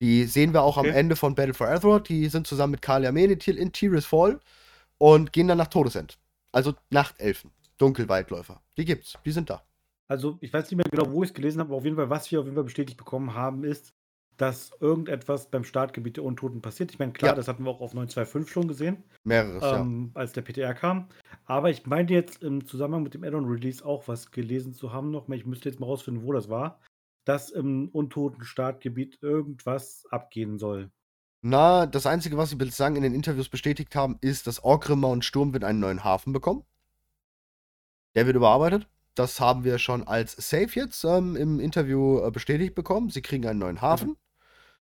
Die 0.00 0.24
sehen 0.24 0.52
wir 0.52 0.62
auch 0.62 0.76
Okay. 0.76 0.90
am 0.90 0.94
Ende 0.94 1.16
von 1.16 1.34
Battle 1.34 1.54
for 1.54 1.68
Azeroth. 1.68 2.08
Die 2.08 2.28
sind 2.28 2.46
zusammen 2.46 2.72
mit 2.72 2.82
Kalia 2.82 3.12
Menethil 3.12 3.56
in 3.56 3.72
Tiris 3.72 4.04
Fall 4.04 4.40
und 4.98 5.32
gehen 5.32 5.48
dann 5.48 5.58
nach 5.58 5.68
Todesend. 5.68 6.18
Also 6.52 6.74
Nachtelfen. 6.90 7.50
Dunkelwaldläufer. 7.78 8.60
Die 8.76 8.84
gibt's. 8.84 9.14
Die 9.24 9.30
sind 9.32 9.48
da. 9.50 9.62
Also, 10.08 10.38
ich 10.40 10.52
weiß 10.52 10.70
nicht 10.70 10.76
mehr 10.76 10.86
genau, 10.90 11.10
wo 11.10 11.22
ich 11.22 11.30
es 11.30 11.34
gelesen 11.34 11.60
habe, 11.60 11.68
aber 11.70 11.78
auf 11.78 11.84
jeden 11.84 11.96
Fall, 11.96 12.08
was 12.10 12.30
wir 12.30 12.38
auf 12.40 12.44
jeden 12.46 12.54
Fall 12.54 12.64
bestätigt 12.64 12.96
bekommen 12.96 13.34
haben, 13.34 13.64
ist, 13.64 13.92
dass 14.36 14.70
irgendetwas 14.80 15.50
beim 15.50 15.64
Startgebiet 15.64 16.16
der 16.18 16.24
Untoten 16.24 16.60
passiert. 16.60 16.92
Ich 16.92 16.98
meine, 16.98 17.12
klar, 17.12 17.32
Ja. 17.32 17.34
das 17.36 17.48
hatten 17.48 17.64
wir 17.64 17.70
auch 17.70 17.80
auf 17.80 17.94
925 17.94 18.52
schon 18.52 18.68
gesehen, 18.68 19.02
Mehreres, 19.24 19.62
ähm, 19.64 20.10
als 20.14 20.32
der 20.32 20.42
PTR 20.42 20.74
kam. 20.74 21.08
Aber 21.46 21.70
ich 21.70 21.86
meine 21.86 22.10
jetzt 22.10 22.42
im 22.42 22.66
Zusammenhang 22.66 23.02
mit 23.02 23.14
dem 23.14 23.24
Add-on-Release 23.24 23.84
auch 23.84 24.08
was 24.08 24.30
gelesen 24.30 24.74
zu 24.74 24.92
haben 24.92 25.10
noch. 25.10 25.28
Ich 25.30 25.46
müsste 25.46 25.68
jetzt 25.68 25.80
mal 25.80 25.86
rausfinden, 25.86 26.24
wo 26.24 26.32
das 26.32 26.48
war, 26.48 26.80
dass 27.24 27.50
im 27.50 27.88
untoten 27.88 28.44
Startgebiet 28.44 29.18
irgendwas 29.22 30.04
abgehen 30.10 30.58
soll. 30.58 30.90
Na, 31.42 31.86
das 31.86 32.06
Einzige, 32.06 32.36
was 32.36 32.50
sie 32.50 32.56
bislang 32.56 32.96
in 32.96 33.02
den 33.02 33.14
Interviews 33.14 33.48
bestätigt 33.48 33.94
haben, 33.94 34.18
ist, 34.20 34.46
dass 34.46 34.62
Orgrimmar 34.64 35.10
und 35.10 35.24
Sturmwind 35.24 35.64
einen 35.64 35.80
neuen 35.80 36.02
Hafen 36.04 36.32
bekommen. 36.32 36.64
Der 38.14 38.26
wird 38.26 38.36
überarbeitet. 38.36 38.88
Das 39.14 39.40
haben 39.40 39.64
wir 39.64 39.78
schon 39.78 40.06
als 40.06 40.32
Safe 40.32 40.68
jetzt 40.74 41.04
ähm, 41.04 41.36
im 41.36 41.58
Interview 41.60 42.18
äh, 42.20 42.30
bestätigt 42.30 42.74
bekommen. 42.74 43.10
Sie 43.10 43.22
kriegen 43.22 43.46
einen 43.46 43.58
neuen 43.58 43.80
Hafen. 43.80 44.16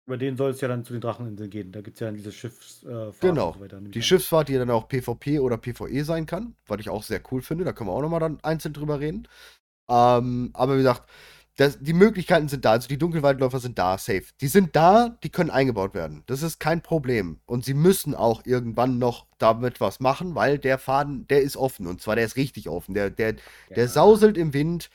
Über 0.08 0.16
den 0.16 0.38
soll 0.38 0.52
es 0.52 0.62
ja 0.62 0.68
dann 0.68 0.86
zu 0.86 0.94
den 0.94 1.02
Dracheninseln 1.02 1.50
gehen. 1.50 1.70
Da 1.70 1.82
gibt 1.82 1.96
es 1.96 2.00
ja 2.00 2.06
dann 2.06 2.14
diese 2.16 2.32
Schiffsfahrt 2.32 3.14
äh, 3.14 3.20
Genau. 3.20 3.48
und 3.48 3.54
so 3.56 3.60
weiter. 3.60 3.78
Die. 3.78 4.00
Schiffsfahrt, 4.00 4.48
die 4.48 4.54
dann 4.54 4.70
auch 4.70 4.88
PvP 4.88 5.38
oder 5.38 5.58
PvE 5.58 6.02
sein 6.02 6.24
kann, 6.24 6.54
was 6.66 6.80
ich 6.80 6.88
auch 6.88 7.02
sehr 7.02 7.20
cool 7.30 7.42
finde. 7.42 7.64
Da 7.64 7.74
können 7.74 7.90
wir 7.90 7.92
auch 7.92 8.00
nochmal 8.00 8.20
dann 8.20 8.38
einzeln 8.42 8.72
drüber 8.72 9.00
reden. 9.00 9.28
Ähm, 9.86 10.48
aber 10.54 10.76
wie 10.76 10.78
gesagt, 10.78 11.10
das, 11.56 11.78
die 11.78 11.92
Möglichkeiten 11.92 12.48
sind 12.48 12.64
da. 12.64 12.70
Also 12.70 12.88
die 12.88 12.96
Dunkelwaldläufer 12.96 13.60
sind 13.60 13.78
da, 13.78 13.98
safe. 13.98 14.22
Die 14.40 14.48
sind 14.48 14.74
da, 14.76 15.18
die 15.22 15.28
können 15.28 15.50
eingebaut 15.50 15.92
werden. 15.92 16.22
Das 16.24 16.42
ist 16.42 16.58
kein 16.58 16.80
Problem. 16.80 17.40
Und 17.44 17.66
sie 17.66 17.74
müssen 17.74 18.14
auch 18.14 18.46
irgendwann 18.46 18.98
noch 18.98 19.26
damit 19.36 19.78
was 19.78 20.00
machen, 20.00 20.34
weil 20.34 20.56
der 20.58 20.78
Faden, 20.78 21.26
der 21.26 21.42
ist 21.42 21.58
offen. 21.58 21.86
Und 21.86 22.00
zwar 22.00 22.16
der 22.16 22.24
ist 22.24 22.36
richtig 22.36 22.70
offen. 22.70 22.94
Der, 22.94 23.10
der, 23.10 23.34
der 23.34 23.84
Ja. 23.84 23.88
sauselt 23.88 24.38
im 24.38 24.54
Wind. 24.54 24.88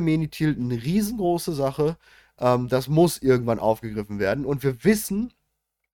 Menithil, 0.00 0.54
eine 0.56 0.80
riesengroße 0.80 1.52
Sache. 1.54 1.96
Ähm, 2.40 2.68
das 2.68 2.88
muss 2.88 3.18
irgendwann 3.18 3.58
aufgegriffen 3.58 4.18
werden. 4.18 4.44
Und 4.44 4.62
wir 4.62 4.84
wissen 4.84 5.32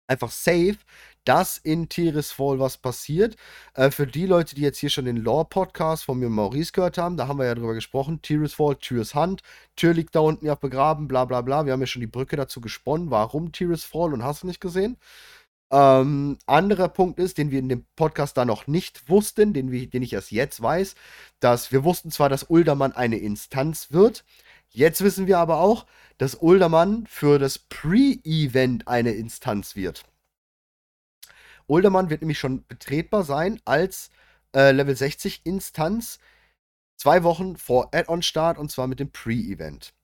einfach 0.07 0.31
safe, 0.31 0.76
dass 1.24 1.59
in 1.59 1.88
Tiris 1.88 2.33
Fall 2.33 2.59
was 2.59 2.76
passiert. 2.78 3.37
Äh, 3.74 3.90
für 3.90 4.07
die 4.07 4.26
Leute, 4.26 4.55
die 4.55 4.62
jetzt 4.62 4.78
hier 4.78 4.90
schon 4.90 5.05
den 5.05 5.16
Lore-Podcast 5.16 6.05
von 6.05 6.18
mir 6.18 6.26
und 6.26 6.33
Maurice 6.33 6.72
gehört 6.72 6.98
haben, 6.98 7.16
da 7.16 7.28
haben 7.28 7.38
wir 7.38 7.46
ja 7.46 7.55
drüber 7.55 7.74
gesprochen. 7.74 8.22
Tiris 8.22 8.55
Fall, 8.55 8.76
Tyrs 8.76 9.14
Hand. 9.14 9.42
Tyr 9.76 9.94
liegt 9.94 10.14
da 10.14 10.20
unten 10.20 10.46
ja 10.46 10.55
begraben, 10.55 11.09
bla 11.09 11.24
bla 11.24 11.40
bla. 11.40 11.64
Wir 11.64 11.72
haben 11.72 11.81
ja 11.81 11.87
schon 11.87 12.00
die 12.00 12.07
Brücke 12.07 12.37
dazu 12.37 12.61
gesponnen, 12.61 13.11
warum 13.11 13.52
Tiris 13.52 13.85
Fall 13.85 14.12
und 14.12 14.24
hast 14.24 14.42
du 14.42 14.46
nicht 14.46 14.61
gesehen. 14.61 14.96
Ähm, 15.72 16.37
anderer 16.46 16.88
Punkt 16.88 17.18
ist, 17.18 17.38
den 17.38 17.50
wir 17.50 17.59
in 17.59 17.70
dem 17.70 17.87
Podcast 17.96 18.37
da 18.37 18.44
noch 18.44 18.66
nicht 18.66 19.09
wussten, 19.09 19.55
den, 19.55 19.70
wir, 19.72 19.88
den 19.88 20.02
ich 20.02 20.12
erst 20.12 20.31
jetzt 20.31 20.61
weiß, 20.61 20.94
dass 21.40 21.72
wir 21.72 21.83
wussten 21.83 22.11
zwar, 22.11 22.28
dass 22.28 22.44
Uldermann 22.44 22.92
eine 22.92 23.16
Instanz 23.16 23.90
wird, 23.90 24.24
jetzt 24.72 25.02
wissen 25.02 25.26
wir 25.26 25.38
aber 25.38 25.58
auch, 25.58 25.87
dass 26.18 26.35
Uldermann 26.35 27.06
für 27.06 27.38
das 27.38 27.58
Pre-Event 27.58 28.88
eine 28.88 29.12
Instanz 29.12 29.76
wird. 29.76 30.04
Uldermann 31.66 32.11
wird 32.11 32.22
nämlich 32.22 32.38
schon 32.38 32.66
betretbar 32.66 33.24
sein 33.24 33.61
als 33.64 34.11
äh, 34.54 34.72
Level 34.72 34.94
60 34.96 35.42
Instanz 35.44 36.18
zwei 36.96 37.22
Wochen 37.22 37.56
vor 37.56 37.94
Add-on-Start 37.94 38.58
und 38.58 38.70
zwar 38.70 38.87
mit 38.87 39.00
dem 39.00 39.11
Pre-Event. 39.11 39.94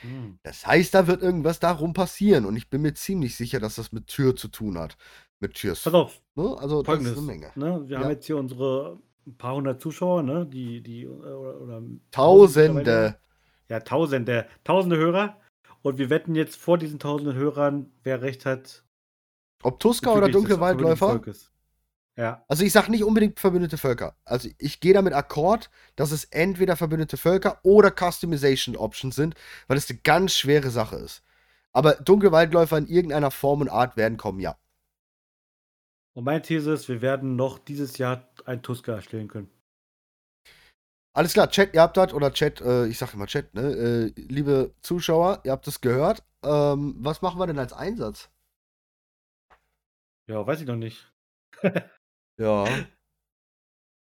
Hm. 0.00 0.38
Das 0.42 0.66
heißt, 0.66 0.94
da 0.94 1.06
wird 1.06 1.22
irgendwas 1.22 1.60
darum 1.60 1.92
passieren 1.92 2.44
und 2.44 2.56
ich 2.56 2.68
bin 2.70 2.82
mir 2.82 2.94
ziemlich 2.94 3.36
sicher, 3.36 3.60
dass 3.60 3.76
das 3.76 3.92
mit 3.92 4.06
Tür 4.08 4.34
zu 4.36 4.48
tun 4.48 4.78
hat. 4.78 4.96
Mit 5.38 5.54
Türs. 5.54 5.82
Pass 5.82 5.92
auf, 5.94 6.22
Ne? 6.34 6.56
Also, 6.58 6.82
das 6.82 6.86
folgendes. 6.86 7.12
ist 7.12 7.18
eine 7.18 7.26
Menge. 7.26 7.52
Ne? 7.56 7.88
Wir 7.88 7.98
Ja. 7.98 8.02
haben 8.04 8.10
jetzt 8.10 8.26
hier 8.26 8.36
unsere 8.38 8.98
ein 9.26 9.36
paar 9.36 9.54
hundert 9.56 9.80
Zuschauer, 9.80 10.22
ne? 10.22 10.46
die, 10.46 10.82
die 10.82 11.02
äh, 11.02 11.08
oder, 11.08 11.60
oder. 11.60 11.82
Tausende. 12.10 13.16
Ja, 13.68 13.80
tausende, 13.80 14.46
tausende 14.64 14.96
Hörer. 14.96 15.36
Und 15.82 15.98
wir 15.98 16.10
wetten 16.10 16.34
jetzt 16.34 16.56
vor 16.56 16.78
diesen 16.78 16.98
tausenden 16.98 17.36
Hörern, 17.36 17.92
wer 18.02 18.22
recht 18.22 18.46
hat. 18.46 18.84
Ob 19.62 19.80
Tuska 19.80 20.10
oder 20.10 20.26
bezüglich 20.26 20.32
des 20.32 20.56
dunkle 20.56 20.56
verbündeten 20.56 21.00
Waldläufer? 21.00 21.08
Volkes. 21.08 21.52
Ja, 22.16 22.44
Also 22.48 22.64
ich 22.64 22.72
sage 22.72 22.90
nicht 22.90 23.04
unbedingt 23.04 23.38
verbündete 23.38 23.76
Völker. 23.76 24.16
Also 24.24 24.48
ich 24.58 24.80
gehe 24.80 24.94
damit 24.94 25.12
Akkord, 25.12 25.70
dass 25.96 26.12
es 26.12 26.24
entweder 26.24 26.74
verbündete 26.74 27.18
Völker 27.18 27.60
oder 27.62 27.90
Customization 27.90 28.74
Options 28.74 29.16
sind, 29.16 29.34
weil 29.66 29.76
es 29.76 29.90
eine 29.90 29.98
ganz 30.02 30.34
schwere 30.34 30.70
Sache 30.70 30.96
ist. 30.96 31.22
Aber 31.72 31.92
dunkle 31.94 32.32
Waldläufer 32.32 32.78
in 32.78 32.86
irgendeiner 32.86 33.30
Form 33.30 33.60
und 33.60 33.68
Art 33.68 33.98
werden 33.98 34.16
kommen, 34.16 34.40
ja. 34.40 34.56
Und 36.16 36.24
meine 36.24 36.40
These 36.42 36.72
ist, 36.72 36.88
wir 36.88 37.02
werden 37.02 37.36
noch 37.36 37.58
dieses 37.58 37.98
Jahr 37.98 38.26
ein 38.46 38.62
Tuska 38.62 38.94
erstellen 38.94 39.28
können. 39.28 39.50
Alles 41.14 41.32
klar, 41.32 41.48
Chat, 41.50 41.72
ihr 41.74 41.80
habt 41.80 41.96
das, 41.96 42.12
oder 42.12 42.32
Chat, 42.32 42.60
äh, 42.60 42.86
ich 42.86 42.98
sage 42.98 43.12
immer 43.14 43.26
Chat, 43.26 43.54
ne? 43.54 44.12
Äh, 44.16 44.20
liebe 44.20 44.74
Zuschauer, 44.82 45.40
ihr 45.44 45.52
habt 45.52 45.66
das 45.66 45.80
gehört. 45.80 46.22
Ähm, 46.42 46.94
was 46.98 47.22
machen 47.22 47.38
wir 47.38 47.46
denn 47.46 47.58
als 47.58 47.72
Einsatz? 47.72 48.30
Ja, 50.28 50.46
weiß 50.46 50.60
ich 50.60 50.66
noch 50.66 50.76
nicht. 50.76 51.12
Ja. 52.38 52.66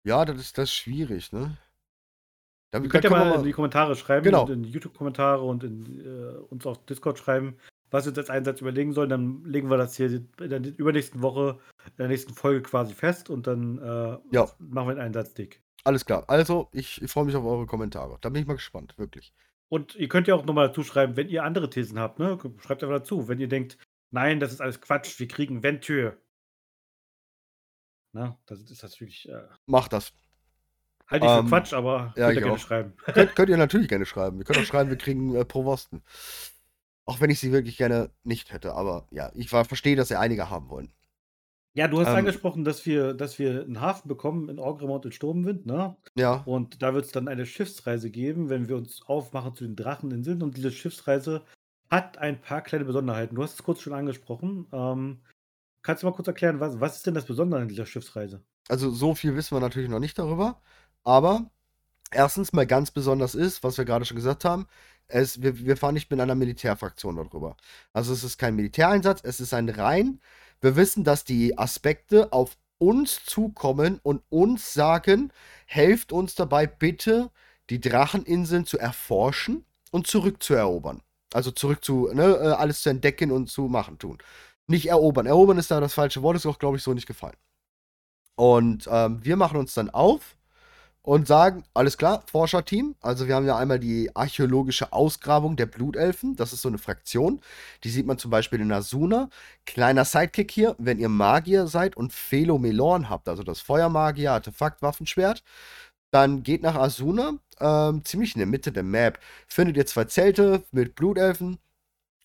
Ja, 0.07 0.25
das 0.25 0.39
ist, 0.39 0.57
das 0.57 0.71
ist 0.71 0.75
schwierig, 0.75 1.31
ne? 1.31 1.59
Da, 2.73 2.81
Ihr 2.81 2.89
könnt 2.89 3.05
ja 3.05 3.11
mal 3.11 3.29
mal- 3.29 3.39
in 3.41 3.45
die 3.45 3.53
Kommentare 3.53 3.95
schreiben, 3.97 4.25
Genau. 4.25 4.49
in 4.49 4.63
die 4.63 4.71
YouTube-Kommentare 4.71 5.43
und 5.43 5.63
in, 5.63 6.01
äh, 6.01 6.39
uns 6.49 6.65
auf 6.65 6.83
Discord 6.87 7.19
schreiben, 7.19 7.59
was 7.95 8.05
wir 8.05 8.11
uns 8.11 8.19
als 8.19 8.29
Einsatz 8.31 8.61
überlegen 8.61 8.93
sollen. 8.93 9.09
Dann 9.09 9.45
legen 9.45 9.71
wir 9.71 9.77
das 9.77 9.97
hier 9.97 10.07
in 10.11 10.29
der 10.51 10.61
übernächsten 10.77 11.23
Woche, 11.23 11.61
in 11.87 11.97
der 11.99 12.09
nächsten 12.09 12.35
Folge 12.35 12.63
quasi 12.63 12.93
fest 12.93 13.31
und 13.31 13.47
dann 13.47 13.79
äh, 13.79 14.19
Ja. 14.33 14.51
machen 14.59 14.89
wir 14.89 14.91
einen 14.91 15.01
Einsatzdick. 15.01 15.63
Alles 15.85 16.05
klar. 16.05 16.25
Also, 16.29 16.69
ich, 16.73 17.01
ich 17.03 17.11
freue 17.11 17.25
mich 17.25 17.37
auf 17.37 17.45
eure 17.45 17.67
Kommentare. 17.67 18.19
Da 18.21 18.29
bin 18.31 18.43
ich 18.43 18.49
mal 18.49 18.55
gespannt, 18.55 18.95
wirklich. 18.99 19.33
Und 19.69 19.95
ihr 19.95 20.09
könnt 20.09 20.27
ja 20.29 20.35
auch 20.35 20.45
nochmal 20.45 20.69
dazu 20.69 20.83
schreiben, 20.83 21.17
wenn 21.17 21.29
ihr 21.29 21.45
andere 21.45 21.71
Thesen 21.71 21.99
habt, 21.99 22.19
ne? 22.19 22.39
Schreibt 22.59 22.83
einfach 22.83 22.99
dazu. 22.99 23.29
Wenn 23.29 23.39
ihr 23.39 23.49
denkt, 23.49 23.79
nein, 24.11 24.41
das 24.41 24.53
ist 24.53 24.61
alles 24.61 24.81
Quatsch, 24.81 25.19
wir 25.21 25.29
kriegen 25.29 25.63
Ventür. 25.63 26.17
Na, 28.13 28.39
das 28.47 28.61
ist 28.61 28.83
das 28.83 29.01
wirklich. 29.01 29.29
Äh, 29.29 29.43
Macht 29.67 29.93
das. 29.93 30.13
halte 31.09 31.27
ich 31.27 31.33
für 31.33 31.39
Ähm, 31.39 31.49
Quatsch, 31.49 31.73
aber 31.73 32.15
ja, 32.17 32.27
könnt 32.27 32.37
ihr 32.37 32.43
gerne 32.43 32.53
auch. 32.55 32.59
schreiben. 32.59 32.93
Könnt, 33.13 33.35
könnt 33.37 33.51
ihr 33.51 33.57
natürlich 33.57 33.89
gerne 33.89 34.07
schreiben. 34.07 34.39
Wir 34.39 34.45
können 34.45 34.61
auch 34.61 34.67
schreiben, 34.67 34.91
wir 34.91 34.99
kriegen 34.99 35.35
äh, 35.35 35.45
Provosten. 35.45 36.03
Auch 37.07 37.21
wenn 37.21 37.31
ich 37.31 37.39
sie 37.41 37.53
wirklich 37.53 37.77
gerne 37.77 38.11
nicht 38.23 38.53
hätte. 38.53 38.75
Aber 38.75 39.07
ja, 39.11 39.31
ich 39.35 39.53
war, 39.53 39.65
verstehe, 39.65 39.97
dass 39.97 40.09
sie 40.09 40.19
einige 40.19 40.51
haben 40.51 40.69
wollen. 40.71 40.93
Ja, 41.77 41.89
du 41.89 42.01
hast 42.01 42.09
Ähm, 42.09 42.17
angesprochen, 42.17 42.65
dass 42.65 42.87
wir, 42.87 43.15
dass 43.15 43.39
wir 43.39 43.63
einen 43.63 43.81
Hafen 43.81 44.09
bekommen 44.09 44.49
in 44.49 44.59
Orgrimmar 44.61 45.05
und 45.05 45.13
Sturmwind, 45.13 45.67
ne? 45.67 45.97
Ja, 46.15 46.43
Und 46.45 46.83
da 46.83 46.95
wird 46.95 47.05
es 47.07 47.13
dann 47.13 47.27
eine 47.29 47.47
Schiffsreise 47.47 48.11
geben, 48.11 48.49
wenn 48.49 48.69
wir 48.69 48.77
uns 48.77 49.03
aufmachen 49.07 49.55
zu 49.57 49.65
den 49.65 49.75
Dracheninseln. 49.77 50.43
Und 50.43 50.57
diese 50.57 50.71
Schiffsreise 50.71 51.43
hat 51.91 52.19
ein 52.19 52.41
paar 52.41 52.63
kleine 52.63 52.85
Besonderheiten. 52.85 53.35
Du 53.35 53.43
hast 53.43 53.55
es 53.55 53.63
kurz 53.65 53.81
schon 53.81 53.93
angesprochen. 53.93 54.67
Ähm, 54.73 55.21
kannst 55.83 56.03
du 56.03 56.07
mal 56.07 56.13
kurz 56.15 56.29
erklären, 56.29 56.61
was, 56.61 56.81
was 56.81 56.97
ist 56.97 57.07
denn 57.07 57.15
das 57.15 57.27
Besondere 57.27 57.61
an 57.61 57.69
dieser 57.69 57.87
Schiffsreise? 57.87 58.43
also 58.69 58.91
so 58.91 59.15
viel 59.15 59.37
wissen 59.37 59.55
wir 59.57 59.61
natürlich 59.61 59.91
noch 59.91 59.99
nicht 60.01 60.19
darüber. 60.19 60.61
Aber 61.03 61.51
erstens 62.11 62.53
mal 62.53 62.67
ganz 62.67 62.91
besonders 62.91 63.35
ist, 63.35 63.63
was 63.63 63.77
wir 63.79 63.85
gerade 63.85 64.05
schon 64.05 64.17
gesagt 64.17 64.45
haben, 64.45 64.67
es, 65.09 65.43
wir, 65.43 65.59
wir 65.65 65.77
fahren 65.77 65.95
nicht 65.95 66.11
mit 66.11 66.21
einer 66.21 66.35
Militärfraktion 66.35 67.17
darüber. 67.17 67.57
Also 67.93 68.13
es 68.13 68.25
ist 68.25 68.39
kein 68.39 68.57
Militäreinsatz, 68.57 69.21
es 69.23 69.41
ist 69.41 69.55
ein 69.55 69.69
rein. 69.69 70.21
Wir 70.61 70.77
wissen, 70.77 71.05
dass 71.05 71.25
die 71.25 71.59
Aspekte 71.59 72.33
auf 72.33 72.57
uns 72.79 73.25
zukommen 73.25 74.01
und 74.03 74.23
uns 74.29 74.73
sagen, 74.75 75.33
helft 75.67 76.13
uns 76.13 76.35
dabei 76.35 76.67
bitte, 76.67 77.31
die 77.71 77.81
Dracheninseln 77.81 78.67
zu 78.67 78.79
erforschen 78.79 79.65
und 79.91 80.07
zurückzuerobern. 80.07 81.03
Also 81.33 81.51
zurück 81.51 81.85
zu, 81.85 82.11
ne, 82.13 82.25
äh, 82.25 82.53
alles 82.53 82.83
zu 82.83 82.91
entdecken 82.91 83.31
und 83.31 83.51
zu 83.51 83.63
machen 83.63 83.99
tun. 83.99 84.19
Nicht 84.67 84.89
erobern. 84.89 85.27
Erobern 85.27 85.59
ist 85.59 85.71
da 85.71 85.81
das 85.81 85.95
falsche 85.95 86.23
Wort, 86.23 86.37
ist 86.37 86.47
auch, 86.47 86.59
glaube 86.59 86.77
ich, 86.77 86.83
so 86.83 86.95
nicht 86.95 87.07
gefallen. 87.07 87.37
Und 88.37 88.89
ähm, 88.91 89.25
wir 89.25 89.37
machen 89.37 89.59
uns 89.59 89.75
dann 89.75 89.91
auf 89.91 90.37
und 91.05 91.29
sagen, 91.29 91.65
alles 91.75 91.99
klar, 91.99 92.23
Forscherteam. 92.31 92.97
Also 93.03 93.29
wir 93.29 93.35
haben 93.35 93.47
ja 93.47 93.59
einmal 93.59 93.79
die 93.79 94.11
archäologische 94.17 94.93
Ausgrabung 94.95 95.55
der 95.55 95.67
Blutelfen. 95.67 96.35
Das 96.35 96.55
ist 96.55 96.63
so 96.63 96.69
eine 96.69 96.79
Fraktion. 96.79 97.43
Die 97.85 97.91
sieht 97.91 98.07
man 98.07 98.17
zum 98.17 98.31
Beispiel 98.31 98.61
in 98.61 98.73
Asuna. 98.73 99.29
Kleiner 99.67 100.07
Sidekick 100.07 100.51
hier, 100.51 100.75
wenn 100.79 100.99
ihr 100.99 101.11
Magier 101.11 101.67
seid 101.67 101.95
und 101.99 102.15
Phelomelorn 102.15 103.11
habt, 103.11 103.29
also 103.29 103.43
das 103.43 103.61
Feuermagier, 103.61 104.33
Artefakt, 104.33 104.81
Waffenschwert, 104.81 105.43
dann 106.11 106.43
geht 106.43 106.63
nach 106.63 106.77
Asuna, 106.77 107.35
ähm, 107.61 108.03
ziemlich 108.05 108.35
in 108.35 108.39
der 108.39 108.47
Mitte 108.47 108.73
der 108.73 108.83
Map. 108.83 109.19
Findet 109.47 109.77
ihr 109.77 109.87
zwei 109.87 110.05
Zelte 110.05 110.65
mit 110.73 110.95
Blutelfen. 110.95 111.59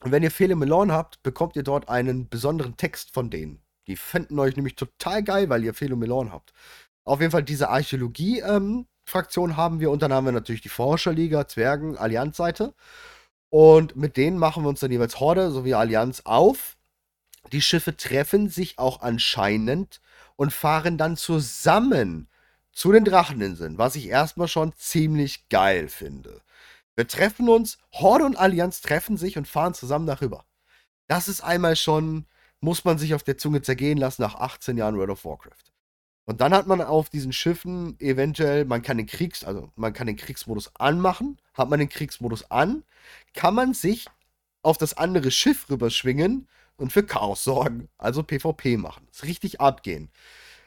Und 0.01 0.11
wenn 0.13 0.23
ihr 0.23 0.31
Fele 0.31 0.55
Melon 0.55 0.93
habt, 0.93 1.21
bekommt 1.23 1.57
ihr 1.57 1.63
dort 1.63 1.89
einen 1.89 2.29
besonderen 2.29 2.77
Text 2.77 3.11
von 3.13 3.29
denen. 3.29 3.61
Die 3.87 3.97
fänden 3.97 4.39
euch 4.39 4.55
nämlich 4.55 4.75
total 4.75 5.23
geil, 5.23 5.49
weil 5.49 5.63
ihr 5.63 5.73
Fele 5.73 5.97
Melon 5.97 6.31
habt. 6.31 6.53
Auf 7.09 7.21
jeden 7.21 7.31
Fall 7.31 7.41
diese 7.41 7.69
Archäologie-Fraktion 7.69 9.49
ähm, 9.49 9.57
haben 9.57 9.79
wir 9.79 9.89
und 9.89 10.03
dann 10.03 10.13
haben 10.13 10.25
wir 10.25 10.31
natürlich 10.31 10.61
die 10.61 10.69
Forscherliga, 10.69 11.47
Zwergen, 11.47 11.97
Allianz-Seite. 11.97 12.75
Und 13.49 13.95
mit 13.95 14.15
denen 14.15 14.37
machen 14.37 14.63
wir 14.63 14.69
uns 14.69 14.81
dann 14.81 14.91
jeweils 14.91 15.19
Horde 15.19 15.49
sowie 15.49 15.73
Allianz 15.73 16.21
auf. 16.25 16.77
Die 17.51 17.63
Schiffe 17.63 17.97
treffen 17.97 18.47
sich 18.47 18.77
auch 18.77 19.01
anscheinend 19.01 20.01
und 20.35 20.53
fahren 20.53 20.99
dann 20.99 21.17
zusammen 21.17 22.27
zu 22.71 22.91
den 22.91 23.05
Dracheninseln, 23.05 23.79
was 23.79 23.95
ich 23.95 24.05
erstmal 24.05 24.47
schon 24.47 24.73
ziemlich 24.75 25.49
geil 25.49 25.87
finde. 25.87 26.43
Wir 26.95 27.07
treffen 27.07 27.49
uns, 27.49 27.79
Horde 27.91 28.25
und 28.25 28.37
Allianz 28.37 28.81
treffen 28.81 29.17
sich 29.17 29.35
und 29.35 29.47
fahren 29.47 29.73
zusammen 29.73 30.05
darüber. 30.05 30.45
Das 31.07 31.27
ist 31.27 31.41
einmal 31.41 31.75
schon, 31.75 32.27
muss 32.59 32.85
man 32.85 32.99
sich 32.99 33.15
auf 33.15 33.23
der 33.23 33.39
Zunge 33.39 33.63
zergehen 33.63 33.97
lassen 33.97 34.21
nach 34.21 34.35
18 34.35 34.77
Jahren 34.77 34.95
World 34.95 35.09
of 35.09 35.25
Warcraft. 35.25 35.68
Und 36.29 36.41
dann 36.41 36.53
hat 36.53 36.67
man 36.67 36.79
auf 36.79 37.09
diesen 37.09 37.33
Schiffen 37.33 37.99
eventuell, 37.99 38.63
man 38.63 38.83
kann 38.83 38.97
den 38.97 39.07
Kriegs, 39.07 39.43
also 39.43 39.71
man 39.75 39.93
kann 39.93 40.05
den 40.05 40.15
Kriegsmodus 40.15 40.75
anmachen. 40.75 41.39
Hat 41.55 41.71
man 41.71 41.79
den 41.79 41.89
Kriegsmodus 41.89 42.51
an, 42.51 42.83
kann 43.33 43.55
man 43.55 43.73
sich 43.73 44.05
auf 44.61 44.77
das 44.77 44.95
andere 44.95 45.31
Schiff 45.31 45.71
rüberschwingen 45.71 46.47
und 46.77 46.93
für 46.93 47.01
Chaos 47.01 47.43
sorgen. 47.43 47.89
Also 47.97 48.21
PvP 48.21 48.77
machen. 48.77 49.07
Das 49.11 49.23
richtig 49.23 49.59
abgehen. 49.59 50.11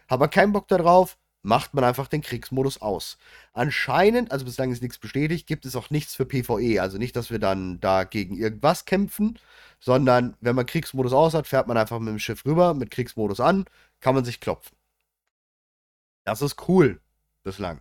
Hat 0.08 0.18
man 0.18 0.30
keinen 0.30 0.52
Bock 0.52 0.66
darauf, 0.66 1.16
macht 1.42 1.74
man 1.74 1.84
einfach 1.84 2.08
den 2.08 2.22
Kriegsmodus 2.22 2.82
aus. 2.82 3.16
Anscheinend, 3.52 4.32
also 4.32 4.44
bislang 4.44 4.72
ist 4.72 4.82
nichts 4.82 4.98
bestätigt, 4.98 5.46
gibt 5.46 5.64
es 5.64 5.76
auch 5.76 5.90
nichts 5.90 6.16
für 6.16 6.26
PvE. 6.26 6.82
Also 6.82 6.98
nicht, 6.98 7.14
dass 7.14 7.30
wir 7.30 7.38
dann 7.38 7.78
da 7.78 8.02
gegen 8.02 8.36
irgendwas 8.36 8.84
kämpfen, 8.84 9.38
sondern 9.78 10.36
wenn 10.40 10.56
man 10.56 10.66
Kriegsmodus 10.66 11.12
aus 11.12 11.34
hat, 11.34 11.46
fährt 11.46 11.68
man 11.68 11.76
einfach 11.76 12.00
mit 12.00 12.08
dem 12.08 12.18
Schiff 12.18 12.44
rüber, 12.44 12.74
mit 12.74 12.90
Kriegsmodus 12.90 13.38
an, 13.38 13.66
kann 14.00 14.16
man 14.16 14.24
sich 14.24 14.40
klopfen. 14.40 14.76
Das 16.24 16.42
ist 16.42 16.68
cool 16.68 17.00
bislang. 17.42 17.80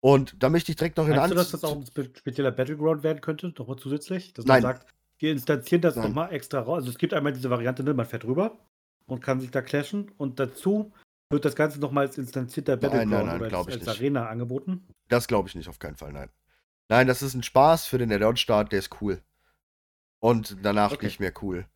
Und 0.00 0.42
da 0.42 0.48
möchte 0.48 0.72
ich 0.72 0.76
direkt 0.76 0.96
noch 0.96 1.06
in 1.06 1.14
Meinst 1.14 1.30
du, 1.30 1.36
dass 1.36 1.52
das 1.52 1.64
auch 1.64 1.76
ein 1.76 1.86
spezieller 1.86 2.50
Battleground 2.50 3.02
werden 3.02 3.20
könnte, 3.20 3.54
nochmal 3.56 3.76
zusätzlich? 3.76 4.32
Dass 4.32 4.44
man 4.44 4.56
Nein. 4.56 4.62
sagt, 4.62 4.92
wir 5.18 5.30
instanzieren 5.30 5.80
das 5.80 5.94
nochmal 5.94 6.32
extra 6.32 6.60
raus. 6.60 6.78
Also 6.78 6.90
es 6.90 6.98
gibt 6.98 7.14
einmal 7.14 7.32
diese 7.32 7.50
Variante, 7.50 7.84
ne, 7.84 7.94
man 7.94 8.06
fährt 8.06 8.24
rüber 8.24 8.58
und 9.06 9.20
kann 9.20 9.40
sich 9.40 9.52
da 9.52 9.62
clashen 9.62 10.10
und 10.18 10.40
dazu 10.40 10.92
wird 11.30 11.44
das 11.44 11.54
Ganze 11.54 11.78
nochmal 11.78 12.06
als 12.06 12.18
instanzierter 12.18 12.76
Battleground 12.76 13.10
nein, 13.10 13.26
nein, 13.26 13.40
oder 13.40 13.58
als, 13.58 13.68
als 13.68 13.88
Arena 13.88 14.28
angeboten? 14.28 14.86
Das 15.08 15.28
glaube 15.28 15.48
ich 15.48 15.54
nicht, 15.54 15.68
auf 15.68 15.78
keinen 15.78 15.96
Fall, 15.96 16.12
nein. 16.12 16.30
Nein, 16.88 17.06
das 17.06 17.22
ist 17.22 17.34
ein 17.34 17.44
Spaß 17.44 17.86
für 17.86 17.98
den 17.98 18.12
Add-on-Start, 18.12 18.72
der 18.72 18.80
ist 18.80 19.00
cool. 19.00 19.22
Und 20.18 20.56
danach 20.62 20.92
okay. 20.92 21.06
nicht 21.06 21.20
mehr 21.20 21.32
cool. 21.40 21.66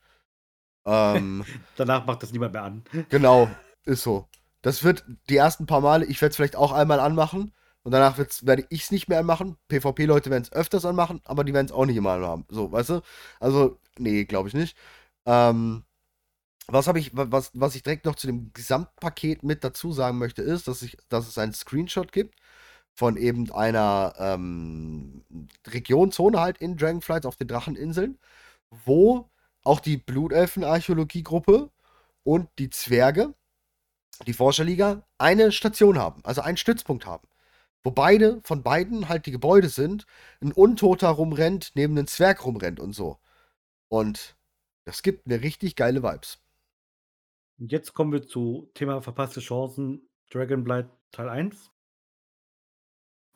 Ähm, 0.85 1.45
danach 1.77 2.05
macht 2.05 2.23
das 2.23 2.33
niemand 2.33 2.53
mehr 2.53 2.65
an. 2.65 2.83
Genau, 3.09 3.49
ist 3.85 4.03
so. 4.03 4.29
Das 4.67 4.83
wird 4.83 5.05
die 5.29 5.37
ersten 5.37 5.67
paar 5.67 5.81
Male, 5.81 6.05
ich 6.07 6.21
werde 6.21 6.31
es 6.31 6.37
vielleicht 6.37 6.57
auch 6.57 6.73
einmal 6.73 6.99
anmachen 6.99 7.53
und 7.85 7.93
danach 7.93 8.19
werde 8.19 8.67
ich 8.69 8.83
es 8.83 8.91
nicht 8.91 9.09
mehr 9.09 9.21
anmachen. 9.21 9.57
PvP-Leute 9.69 10.29
werden 10.29 10.43
es 10.43 10.53
öfters 10.53 10.85
anmachen, 10.85 11.21
aber 11.25 11.45
die 11.45 11.55
werden 11.55 11.67
es 11.67 11.73
auch 11.73 11.87
nicht 11.87 11.97
immer 11.97 12.19
haben. 12.19 12.45
So, 12.49 12.73
weißt 12.73 12.89
du? 12.91 13.01
Also, 13.39 13.79
nee, 13.97 14.25
glaube 14.25 14.49
ich 14.49 14.55
nicht. 14.55 14.77
Ähm, 15.25 15.85
was 16.67 16.89
ich, 16.89 17.13
was, 17.15 17.53
was 17.55 17.77
ich 17.77 17.85
direkt 17.85 18.07
noch 18.07 18.17
zu 18.17 18.27
dem 18.27 18.53
Gesamtpaket 18.55 19.45
mit 19.45 19.63
dazu 19.63 19.93
sagen 19.93 20.19
möchte, 20.19 20.43
ist, 20.43 20.67
dass, 20.67 20.83
ich, 20.83 20.97
dass 21.09 21.29
es 21.29 21.39
einen 21.39 21.53
Screenshot 21.53 22.11
gibt 22.11 22.35
von 22.93 23.17
eben 23.17 23.53
einer 23.53 24.15
ähm, 24.19 25.25
Regionzone 25.69 26.41
halt 26.41 26.59
in 26.59 26.77
Dragonflight 26.77 27.25
auf 27.25 27.37
den 27.37 27.47
Dracheninseln, 27.47 28.19
wo 28.71 29.31
auch 29.63 29.79
die 29.79 29.97
Blutelfen-Archäologie-Gruppe 29.99 31.71
und 32.25 32.49
die 32.59 32.71
Zwerge, 32.71 33.35
die 34.27 34.33
Forscherliga, 34.33 35.03
eine 35.19 35.53
Station 35.53 35.99
haben, 35.99 36.25
also 36.25 36.41
einen 36.41 36.57
Stützpunkt 36.57 37.07
haben. 37.07 37.29
Wo 37.83 37.91
beide, 37.91 38.41
von 38.43 38.63
beiden 38.63 39.09
halt 39.09 39.27
die 39.27 39.31
Gebäude 39.31 39.69
sind, 39.69 40.07
ein 40.41 40.53
Untoter 40.53 41.09
rumrennt, 41.09 41.73
neben 41.75 41.97
einem 41.97 42.07
Zwerg 42.07 42.45
rumrennt 42.45 42.81
und 42.81 42.93
so. 42.93 43.19
Und 43.89 44.37
das 44.85 45.03
gibt 45.03 45.27
mir 45.27 45.43
richtig 45.43 45.77
geile 45.77 46.03
Vibes. 46.03 46.39
Und 47.59 47.73
jetzt 47.73 47.95
kommen 47.95 48.13
wir 48.13 48.27
zu 48.27 48.71
Thema 48.75 49.01
verpasste 49.01 49.41
Chancen, 49.41 50.09
Dragonblight 50.31 50.89
Teil 51.11 51.29
1. 51.29 51.71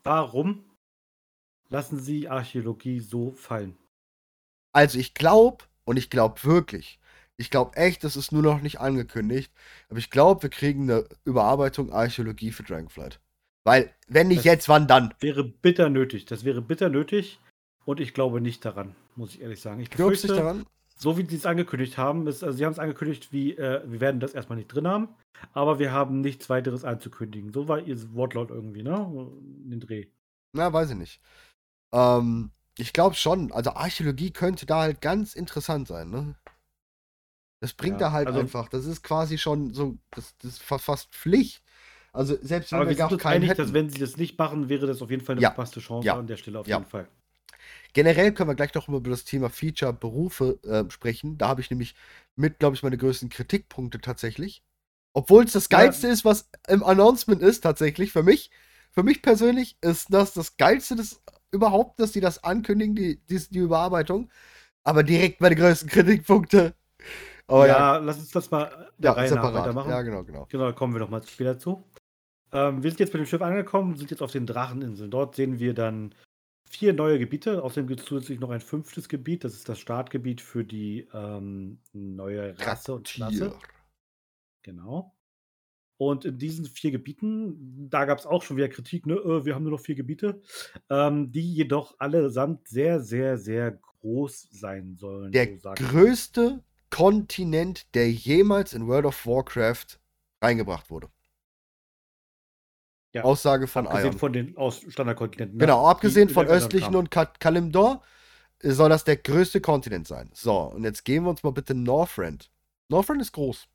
Warum 0.03 0.65
lassen 1.69 1.99
Sie 1.99 2.29
Archäologie 2.29 3.01
so 3.01 3.33
fallen? 3.33 3.79
Also 4.73 4.99
ich 4.99 5.15
glaube, 5.15 5.65
und 5.85 5.97
ich 5.97 6.11
glaube 6.11 6.45
wirklich, 6.45 7.00
ich 7.41 7.51
glaube 7.51 7.77
echt, 7.77 8.05
das 8.05 8.17
ist 8.17 8.33
nur 8.33 8.43
noch 8.43 8.61
nicht 8.61 8.81
angekündigt, 8.81 9.51
aber 9.89 9.99
ich 9.99 10.11
glaube, 10.11 10.43
wir 10.43 10.51
kriegen 10.51 10.83
eine 10.83 11.07
Überarbeitung 11.25 11.91
Archäologie 11.91 12.53
für 12.53 12.63
Dragonflight. 12.63 13.19
Weil, 13.65 13.95
wenn 14.09 14.29
nicht 14.29 14.39
das 14.39 14.45
jetzt, 14.45 14.69
wann 14.69 14.87
dann? 14.87 15.15
Wäre 15.21 15.45
bitter 15.45 15.89
nötig. 15.89 16.27
Das 16.27 16.45
wäre 16.45 16.61
bitter 16.61 16.91
nötig 16.91 17.41
und 17.87 17.99
ich 17.99 18.13
glaube 18.13 18.43
nicht 18.43 18.65
daran, 18.65 18.95
muss 19.17 19.35
ich 19.35 19.41
ehrlich 19.41 19.61
sagen. 19.61 19.81
Ich 19.81 19.89
Glaubst 19.91 20.25
du 20.25 20.29
nicht 20.29 20.39
daran? 20.39 20.67
so 20.99 21.17
wie 21.17 21.25
sie 21.25 21.37
es 21.37 21.47
angekündigt 21.47 21.97
haben, 21.97 22.27
ist, 22.27 22.45
also 22.45 22.59
sie 22.59 22.67
haben 22.67 22.73
es 22.73 22.79
angekündigt, 22.79 23.33
wie 23.33 23.57
äh, 23.57 23.81
wir 23.87 24.01
werden 24.03 24.21
das 24.21 24.35
erstmal 24.35 24.59
nicht 24.59 24.69
drin 24.69 24.87
haben, 24.87 25.09
aber 25.55 25.79
wir 25.79 25.93
haben 25.93 26.21
nichts 26.21 26.51
weiteres 26.51 26.85
anzukündigen. 26.85 27.55
So 27.55 27.69
war 27.69 27.81
ihr 27.81 27.97
Wortlaut 28.13 28.51
irgendwie, 28.51 28.83
ne? 28.83 29.11
In 29.65 29.71
den 29.71 29.81
Dreh. 29.81 30.09
Na, 30.53 30.71
weiß 30.71 30.91
ich 30.91 30.97
nicht. 30.97 31.23
Ähm, 31.93 32.51
ich 32.77 32.93
glaube 32.93 33.15
schon. 33.15 33.51
Also 33.51 33.71
Archäologie 33.71 34.31
könnte 34.31 34.67
da 34.67 34.81
halt 34.81 35.01
ganz 35.01 35.35
interessant 35.35 35.89
sein, 35.89 36.11
ne? 36.11 36.35
Das 37.61 37.75
bringt 37.75 38.01
ja, 38.01 38.09
da 38.09 38.13
halt 38.13 38.27
also, 38.29 38.41
einfach. 38.41 38.69
Das 38.69 38.87
ist 38.87 39.03
quasi 39.03 39.39
schon 39.39 39.75
so, 39.75 39.99
das, 40.11 40.35
das 40.39 40.53
ist 40.53 40.63
fast 40.63 41.15
Pflicht. 41.15 41.63
Also 42.13 42.37
selbst 42.43 42.73
wenn 42.73 42.81
wir, 42.81 42.89
wir 42.89 42.97
gar 42.97 43.17
keinen 43.17 43.37
einig, 43.37 43.51
hätten, 43.51 43.63
dass 43.63 43.73
wenn 43.73 43.89
sie 43.91 43.99
das 43.99 44.17
nicht 44.17 44.39
machen, 44.39 44.69
wäre 44.69 44.87
das 44.87 45.01
auf 45.01 45.11
jeden 45.11 45.23
Fall 45.23 45.35
eine 45.35 45.43
ja, 45.43 45.51
verpasste 45.51 45.81
Chance 45.81 46.07
ja, 46.07 46.19
an 46.19 46.27
der 46.27 46.37
Stelle 46.37 46.59
auf 46.59 46.67
ja. 46.67 46.79
jeden 46.79 46.91
Fall. 46.91 47.07
Generell 47.93 48.33
können 48.33 48.49
wir 48.49 48.55
gleich 48.55 48.75
noch 48.75 48.89
über 48.89 49.11
das 49.11 49.25
Thema 49.25 49.51
Feature 49.51 49.93
Berufe 49.93 50.59
äh, 50.65 50.91
sprechen. 50.91 51.39
Da 51.39 51.49
habe 51.49 51.61
ich 51.61 51.71
nämlich 51.71 51.95
mit, 52.37 52.59
glaube 52.59 52.77
ich, 52.77 52.83
meine 52.83 52.97
größten 52.97 53.29
Kritikpunkte 53.29 54.01
tatsächlich. 54.01 54.63
Obwohl 55.13 55.45
es 55.45 55.53
das 55.53 55.69
Geilste 55.69 56.07
ist, 56.07 56.25
was 56.25 56.49
im 56.69 56.83
Announcement 56.85 57.43
ist, 57.43 57.61
tatsächlich, 57.61 58.13
für 58.13 58.23
mich. 58.23 58.51
Für 58.93 59.03
mich 59.03 59.23
persönlich 59.23 59.77
ist 59.81 60.13
das 60.13 60.33
das 60.35 60.57
Geilste 60.57 60.97
des, 60.97 61.21
überhaupt, 61.53 62.01
dass 62.01 62.13
die 62.13 62.21
das 62.21 62.43
ankündigen, 62.43 62.95
die, 62.95 63.21
die, 63.27 63.39
die 63.39 63.59
Überarbeitung. 63.59 64.31
Aber 64.83 65.03
direkt 65.03 65.41
meine 65.41 65.57
größten 65.57 65.89
Kritikpunkte. 65.89 66.75
Oh, 67.51 67.65
ja, 67.65 67.67
ja, 67.67 67.97
lass 67.99 68.19
uns 68.19 68.31
das 68.31 68.51
mal 68.51 68.91
ja, 68.99 69.13
Reihe 69.13 69.31
weitermachen. 69.31 69.91
Ja, 69.91 70.03
genau, 70.03 70.25
genau. 70.25 70.47
Genau, 70.49 70.67
da 70.67 70.73
kommen 70.73 70.95
wir 70.95 71.01
noch 71.01 71.11
mal 71.11 71.23
später 71.23 71.59
zu. 71.59 71.85
Ähm, 72.53 72.83
wir 72.83 72.91
sind 72.91 73.01
jetzt 73.01 73.13
mit 73.13 73.21
dem 73.21 73.27
Schiff 73.27 73.43
angekommen, 73.43 73.97
sind 73.97 74.11
jetzt 74.11 74.23
auf 74.23 74.33
den 74.33 74.47
Dracheninseln. 74.47 75.11
Dort 75.11 75.37
sehen 75.37 75.59
wir 75.59 75.75
dann 75.75 76.15
vier 76.69 76.93
neue 76.93 77.19
Gebiete. 77.19 77.63
Außerdem 77.63 77.89
gibt 77.89 78.01
es 78.01 78.07
zusätzlich 78.07 78.41
noch 78.41 78.51
ein 78.51 78.61
fünftes 78.61 79.09
Gebiet. 79.09 79.45
Das 79.45 79.55
ist 79.55 79.69
das 79.69 79.79
Startgebiet 79.79 80.41
für 80.41 80.65
die 80.65 81.09
ähm, 81.13 81.81
neue 81.93 82.59
Rasse 82.61 82.95
und 82.95 83.07
Klasse. 83.07 83.55
Genau. 84.63 85.17
Und 85.97 86.25
in 86.25 86.39
diesen 86.39 86.65
vier 86.65 86.93
Gebieten, 86.93 87.91
da 87.91 88.07
gab 88.07 88.19
es 88.19 88.27
auch 88.27 88.43
schon 88.43 88.57
wieder 88.57 88.69
Kritik, 88.69 89.07
ne? 89.07 89.15
Äh, 89.17 89.45
wir 89.45 89.55
haben 89.55 89.65
nur 89.65 89.73
noch 89.73 89.81
vier 89.81 89.97
Gebiete, 89.97 90.41
ähm, 90.89 91.31
die 91.31 91.53
jedoch 91.53 91.95
allesamt 91.99 92.69
sehr, 92.69 93.01
sehr, 93.01 93.37
sehr 93.37 93.73
groß 93.73 94.49
sein 94.51 94.97
sollen. 94.97 95.31
Der 95.33 95.59
so 95.59 95.73
größte 95.75 96.65
Kontinent, 96.91 97.95
der 97.95 98.11
jemals 98.11 98.73
in 98.73 98.87
World 98.87 99.07
of 99.07 99.27
Warcraft 99.27 99.99
reingebracht 100.43 100.91
wurde. 100.91 101.09
Ja. 103.13 103.25
Aussage 103.25 103.67
von 103.67 103.87
Abgesehen 103.87 104.13
Ion. 104.13 104.19
von 104.19 104.33
den 104.33 104.57
aus 104.57 104.85
Standardkontinenten. 104.89 105.57
Ne? 105.57 105.65
Genau, 105.65 105.87
abgesehen 105.87 106.29
von 106.29 106.47
östlichen 106.47 106.95
und 106.95 107.11
Kalimdor 107.11 108.03
soll 108.63 108.89
das 108.89 109.05
der 109.05 109.17
größte 109.17 109.61
Kontinent 109.61 110.07
sein. 110.07 110.31
So, 110.33 110.59
und 110.59 110.85
jetzt 110.85 111.05
gehen 111.05 111.25
wir 111.25 111.31
uns 111.31 111.43
mal 111.43 111.51
bitte 111.51 111.75
Northrend. 111.75 112.51
Northrend 112.89 113.21
ist 113.21 113.33
groß. 113.33 113.67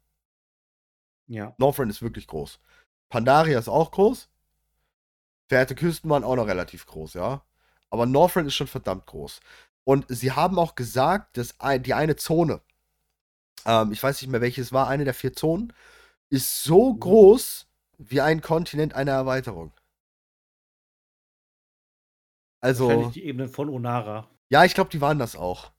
Ja. 1.27 1.53
Northrend 1.57 1.91
ist 1.91 2.01
wirklich 2.01 2.27
groß. 2.27 2.59
Pandaria 3.09 3.59
ist 3.59 3.67
auch 3.67 3.91
groß. 3.91 4.29
Verehrte 5.47 5.75
Küsten 5.75 6.09
waren 6.09 6.23
auch 6.23 6.35
noch 6.35 6.47
relativ 6.47 6.85
groß, 6.85 7.15
ja. 7.15 7.43
Aber 7.89 8.05
Northrend 8.05 8.47
ist 8.47 8.55
schon 8.55 8.67
verdammt 8.67 9.05
groß. 9.05 9.41
Und 9.83 10.05
sie 10.09 10.31
haben 10.31 10.57
auch 10.57 10.75
gesagt, 10.75 11.37
dass 11.37 11.55
die 11.81 11.93
eine 11.93 12.15
Zone, 12.15 12.61
ähm, 13.65 13.91
ich 13.91 14.01
weiß 14.01 14.21
nicht 14.21 14.31
mehr 14.31 14.41
welches 14.41 14.71
war, 14.71 14.87
eine 14.87 15.05
der 15.05 15.13
vier 15.13 15.33
Zonen, 15.33 15.73
ist 16.29 16.63
so 16.63 16.93
mhm. 16.93 16.99
groß, 16.99 17.67
wie 17.97 18.21
ein 18.21 18.41
Kontinent 18.41 18.93
einer 18.93 19.11
Erweiterung. 19.11 19.71
Also. 22.61 22.87
Wahrscheinlich 22.87 23.13
die 23.13 23.25
Ebenen 23.25 23.49
von 23.49 23.69
Onara. 23.69 24.27
Ja, 24.49 24.63
ich 24.65 24.73
glaube, 24.73 24.89
die 24.89 25.01
waren 25.01 25.19
das 25.19 25.35
auch. 25.35 25.71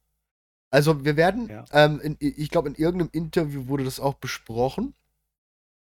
Also, 0.69 1.05
wir 1.05 1.15
werden, 1.15 1.49
ja. 1.49 1.65
ähm, 1.71 2.01
in, 2.01 2.17
ich 2.19 2.49
glaube, 2.49 2.69
in 2.69 2.75
irgendeinem 2.75 3.09
Interview 3.13 3.67
wurde 3.67 3.83
das 3.83 3.99
auch 3.99 4.15
besprochen. 4.15 4.93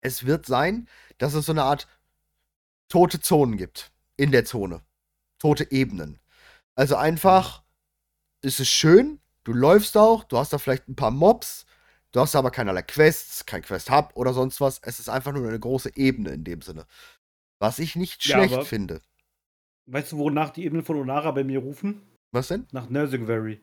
Es 0.01 0.27
wird 0.27 0.47
sein, 0.47 0.89
dass 1.19 1.35
es 1.35 1.47
so 1.47 1.53
eine 1.53 1.63
Art 1.63 1.87
tote 2.89 3.21
Zonen 3.21 3.57
gibt. 3.57 3.93
In 4.17 4.33
der 4.33 4.45
Zone. 4.45 4.83
Tote 5.39 5.71
Ebenen. 5.71 6.19
Also 6.75 6.97
einfach, 6.97 7.63
es 8.43 8.61
ist 8.61 8.69
schön, 8.69 9.21
Du 9.45 9.53
läufst 9.53 9.97
auch, 9.97 10.25
du 10.25 10.39
hast 10.39 10.53
da 10.53 10.59
vielleicht 10.59 10.89
ein 10.89 10.97
paar 10.97 11.11
Mobs, 11.11 11.67
du 12.13 12.21
hast 12.21 12.35
aber 12.37 12.51
keinerlei 12.51 12.83
Quests, 12.83 13.47
kein 13.47 13.63
Quest-Hub 13.63 14.13
oder 14.15 14.33
sonst 14.33 14.61
was. 14.61 14.81
Es 14.83 15.01
ist 15.01 15.09
einfach 15.09 15.33
nur 15.33 15.47
eine 15.47 15.59
große 15.59 15.97
Ebene 15.97 16.31
in 16.31 16.45
dem 16.45 16.63
Sinne. 16.63 16.87
Was 17.59 17.79
ich 17.79 17.97
nicht 17.97 18.25
Ja, 18.27 18.37
schlecht 18.37 18.65
finde. 18.67 19.01
Weißt 19.87 20.13
du, 20.13 20.19
wonach 20.19 20.51
die 20.51 20.65
Ebenen 20.65 20.85
von 20.85 20.97
Onara 20.97 21.31
bei 21.33 21.45
mir 21.45 21.59
rufen? 21.59 22.03
Was 22.33 22.49
denn? 22.49 22.67
Nach 22.73 22.89
Nursingberry. 22.89 23.61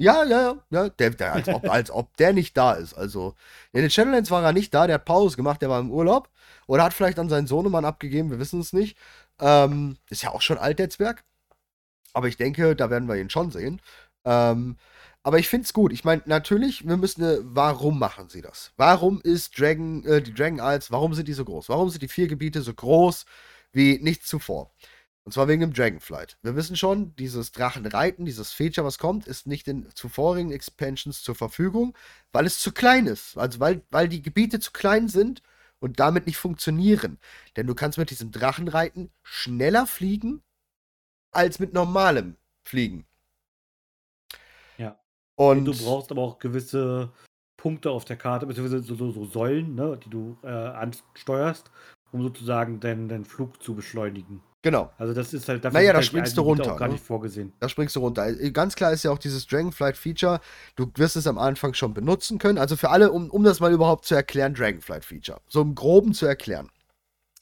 Ja, 0.00 0.22
ja, 0.24 0.40
ja, 0.42 0.64
ja. 0.70 0.88
Der, 0.90 1.10
der, 1.10 1.32
als, 1.32 1.48
ob, 1.48 1.64
als 1.68 1.90
ob 1.90 2.16
der 2.16 2.32
nicht 2.32 2.56
da 2.56 2.74
ist. 2.74 2.94
Also, 2.94 3.34
in 3.72 3.80
den 3.80 3.90
Shadowlands 3.90 4.30
war 4.30 4.44
er 4.44 4.52
nicht 4.52 4.72
da, 4.72 4.86
der 4.86 4.94
hat 4.94 5.04
Pause 5.04 5.36
gemacht, 5.36 5.60
der 5.60 5.70
war 5.70 5.80
im 5.80 5.90
Urlaub. 5.90 6.30
Oder 6.66 6.84
hat 6.84 6.94
vielleicht 6.94 7.18
an 7.18 7.28
seinen 7.28 7.46
Sohnemann 7.46 7.84
abgegeben, 7.84 8.30
wir 8.30 8.38
wissen 8.38 8.60
es 8.60 8.72
nicht. 8.72 8.96
Ähm, 9.40 9.96
ist 10.10 10.22
ja 10.22 10.30
auch 10.30 10.42
schon 10.42 10.58
alt, 10.58 10.78
der 10.78 10.90
Zwerg. 10.90 11.24
Aber 12.12 12.28
ich 12.28 12.36
denke, 12.36 12.76
da 12.76 12.90
werden 12.90 13.08
wir 13.08 13.16
ihn 13.16 13.30
schon 13.30 13.50
sehen. 13.50 13.80
Ähm, 14.24 14.76
aber 15.28 15.38
ich 15.38 15.48
finde 15.48 15.66
es 15.66 15.74
gut. 15.74 15.92
Ich 15.92 16.04
meine, 16.04 16.22
natürlich, 16.24 16.88
wir 16.88 16.96
müssen, 16.96 17.22
äh, 17.22 17.36
warum 17.42 17.98
machen 17.98 18.30
sie 18.30 18.40
das? 18.40 18.72
Warum 18.78 19.20
ist 19.20 19.60
Dragon, 19.60 20.02
äh, 20.06 20.22
die 20.22 20.32
Dragon 20.32 20.58
Isles, 20.58 20.90
warum 20.90 21.12
sind 21.12 21.28
die 21.28 21.34
so 21.34 21.44
groß? 21.44 21.68
Warum 21.68 21.90
sind 21.90 22.00
die 22.00 22.08
vier 22.08 22.28
Gebiete 22.28 22.62
so 22.62 22.72
groß 22.72 23.26
wie 23.70 23.98
nichts 24.00 24.26
zuvor? 24.26 24.72
Und 25.24 25.32
zwar 25.32 25.46
wegen 25.46 25.60
dem 25.60 25.74
Dragonflight. 25.74 26.38
Wir 26.40 26.56
wissen 26.56 26.76
schon, 26.76 27.14
dieses 27.16 27.52
Drachenreiten, 27.52 28.24
dieses 28.24 28.52
Feature, 28.52 28.86
was 28.86 28.96
kommt, 28.96 29.26
ist 29.26 29.46
nicht 29.46 29.68
in 29.68 29.86
zuvorigen 29.94 30.50
Expansions 30.50 31.22
zur 31.22 31.34
Verfügung, 31.34 31.94
weil 32.32 32.46
es 32.46 32.58
zu 32.58 32.72
klein 32.72 33.06
ist. 33.06 33.36
Also 33.36 33.60
weil, 33.60 33.82
weil 33.90 34.08
die 34.08 34.22
Gebiete 34.22 34.60
zu 34.60 34.72
klein 34.72 35.08
sind 35.08 35.42
und 35.78 36.00
damit 36.00 36.26
nicht 36.26 36.38
funktionieren. 36.38 37.18
Denn 37.58 37.66
du 37.66 37.74
kannst 37.74 37.98
mit 37.98 38.08
diesem 38.08 38.30
Drachenreiten 38.32 39.10
schneller 39.22 39.86
fliegen 39.86 40.42
als 41.32 41.58
mit 41.58 41.74
normalem 41.74 42.38
Fliegen. 42.64 43.04
Und 45.38 45.58
Und 45.58 45.64
du 45.66 45.84
brauchst 45.84 46.10
aber 46.10 46.22
auch 46.22 46.38
gewisse 46.38 47.10
Punkte 47.56 47.90
auf 47.90 48.04
der 48.04 48.16
Karte, 48.16 48.46
beziehungsweise 48.46 48.82
so, 48.82 48.94
so, 48.96 49.10
so 49.12 49.24
Säulen, 49.24 49.74
ne, 49.74 49.98
die 50.04 50.10
du 50.10 50.36
äh, 50.42 50.48
ansteuerst, 50.48 51.70
um 52.12 52.22
sozusagen 52.22 52.80
deinen, 52.80 53.08
deinen 53.08 53.24
Flug 53.24 53.62
zu 53.62 53.74
beschleunigen. 53.74 54.42
genau. 54.62 54.92
Also 54.98 55.14
das 55.14 55.32
ist 55.34 55.48
halt 55.48 55.62
Naja, 55.64 55.72
sind 55.80 55.88
da 55.88 55.94
halt 55.94 56.04
springst 56.04 56.36
du 56.36 56.40
runter, 56.42 56.72
auch 56.74 56.76
gar 56.76 56.88
ne? 56.88 56.94
nicht 56.94 57.04
vorgesehen. 57.04 57.52
Da 57.60 57.68
springst 57.68 57.94
du 57.96 58.00
runter. 58.00 58.26
Äh, 58.28 58.50
Ganz 58.50 58.74
klar 58.74 58.92
ist 58.92 59.02
ja 59.04 59.10
auch 59.12 59.18
dieses 59.18 59.46
Dragonflight-Feature. 59.46 60.40
Du 60.76 60.90
wirst 60.96 61.16
es 61.16 61.26
am 61.26 61.38
Anfang 61.38 61.74
schon 61.74 61.94
benutzen 61.94 62.38
können. 62.38 62.58
Also 62.58 62.76
für 62.76 62.90
alle, 62.90 63.12
um, 63.12 63.30
um 63.30 63.44
das 63.44 63.60
mal 63.60 63.72
überhaupt 63.72 64.04
zu 64.06 64.14
erklären, 64.14 64.54
Dragonflight-Feature. 64.54 65.40
So 65.48 65.60
im 65.62 65.74
Groben 65.74 66.14
zu 66.14 66.26
erklären. 66.26 66.68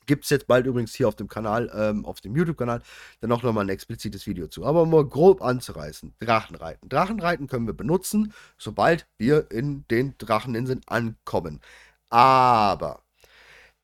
Gibt 0.07 0.25
es 0.25 0.31
jetzt 0.31 0.47
bald 0.47 0.67
übrigens 0.67 0.95
hier 0.95 1.09
auf 1.09 1.17
dem 1.17 1.29
Kanal, 1.29 1.71
ähm, 1.75 2.05
auf 2.05 2.21
dem 2.21 2.35
YouTube-Kanal, 2.35 2.81
dann 3.21 3.33
auch 3.33 3.43
nochmal 3.43 3.65
ein 3.65 3.69
explizites 3.69 4.27
Video 4.27 4.47
zu. 4.47 4.65
Aber 4.65 4.83
um 4.83 4.91
mal 4.91 5.05
grob 5.05 5.43
anzureißen. 5.43 6.15
Drachenreiten. 6.21 6.89
Drachenreiten 6.89 7.49
können 7.49 7.67
wir 7.67 7.75
benutzen, 7.75 8.33
sobald 8.57 9.07
wir 9.19 9.51
in 9.51 9.85
den 9.91 10.15
Dracheninseln 10.19 10.81
ankommen. 10.87 11.61
Aber 12.09 13.03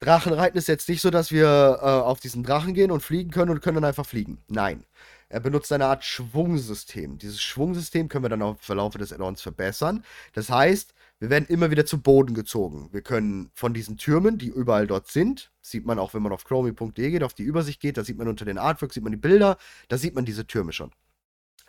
Drachenreiten 0.00 0.58
ist 0.58 0.68
jetzt 0.68 0.88
nicht 0.88 1.00
so, 1.00 1.10
dass 1.10 1.30
wir 1.30 1.46
äh, 1.80 1.84
auf 1.84 2.18
diesen 2.18 2.42
Drachen 2.42 2.74
gehen 2.74 2.90
und 2.90 3.02
fliegen 3.02 3.30
können 3.30 3.50
und 3.50 3.60
können 3.60 3.76
dann 3.76 3.84
einfach 3.84 4.06
fliegen. 4.06 4.42
Nein. 4.48 4.84
Er 5.28 5.40
benutzt 5.40 5.72
eine 5.72 5.86
Art 5.86 6.04
Schwungsystem. 6.04 7.18
Dieses 7.18 7.40
Schwungsystem 7.40 8.08
können 8.08 8.24
wir 8.24 8.28
dann 8.28 8.42
auch 8.42 8.50
im 8.50 8.58
Verlauf 8.58 8.94
des 8.94 9.12
Add-ons 9.14 9.40
verbessern. 9.40 10.04
Das 10.34 10.50
heißt, 10.50 10.92
wir 11.22 11.30
werden 11.30 11.46
immer 11.46 11.70
wieder 11.70 11.86
zu 11.86 12.02
Boden 12.02 12.34
gezogen. 12.34 12.88
Wir 12.90 13.00
können 13.00 13.52
von 13.54 13.72
diesen 13.72 13.96
Türmen, 13.96 14.38
die 14.38 14.48
überall 14.48 14.88
dort 14.88 15.06
sind, 15.06 15.52
sieht 15.60 15.86
man 15.86 16.00
auch, 16.00 16.14
wenn 16.14 16.22
man 16.22 16.32
auf 16.32 16.42
chromie.de 16.42 17.10
geht, 17.12 17.22
auf 17.22 17.32
die 17.32 17.44
Übersicht 17.44 17.80
geht, 17.80 17.96
da 17.96 18.02
sieht 18.02 18.18
man 18.18 18.26
unter 18.26 18.44
den 18.44 18.58
Artworks, 18.58 18.94
sieht 18.94 19.04
man 19.04 19.12
die 19.12 19.18
Bilder, 19.18 19.56
da 19.86 19.98
sieht 19.98 20.16
man 20.16 20.24
diese 20.24 20.48
Türme 20.48 20.72
schon. 20.72 20.90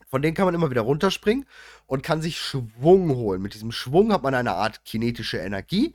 Von 0.07 0.23
denen 0.23 0.33
kann 0.33 0.45
man 0.45 0.55
immer 0.55 0.71
wieder 0.71 0.81
runterspringen 0.81 1.45
und 1.85 2.01
kann 2.01 2.19
sich 2.19 2.39
Schwung 2.39 3.11
holen. 3.11 3.43
Mit 3.43 3.53
diesem 3.53 3.71
Schwung 3.71 4.11
hat 4.11 4.23
man 4.23 4.33
eine 4.33 4.53
Art 4.53 4.85
kinetische 4.85 5.37
Energie, 5.37 5.91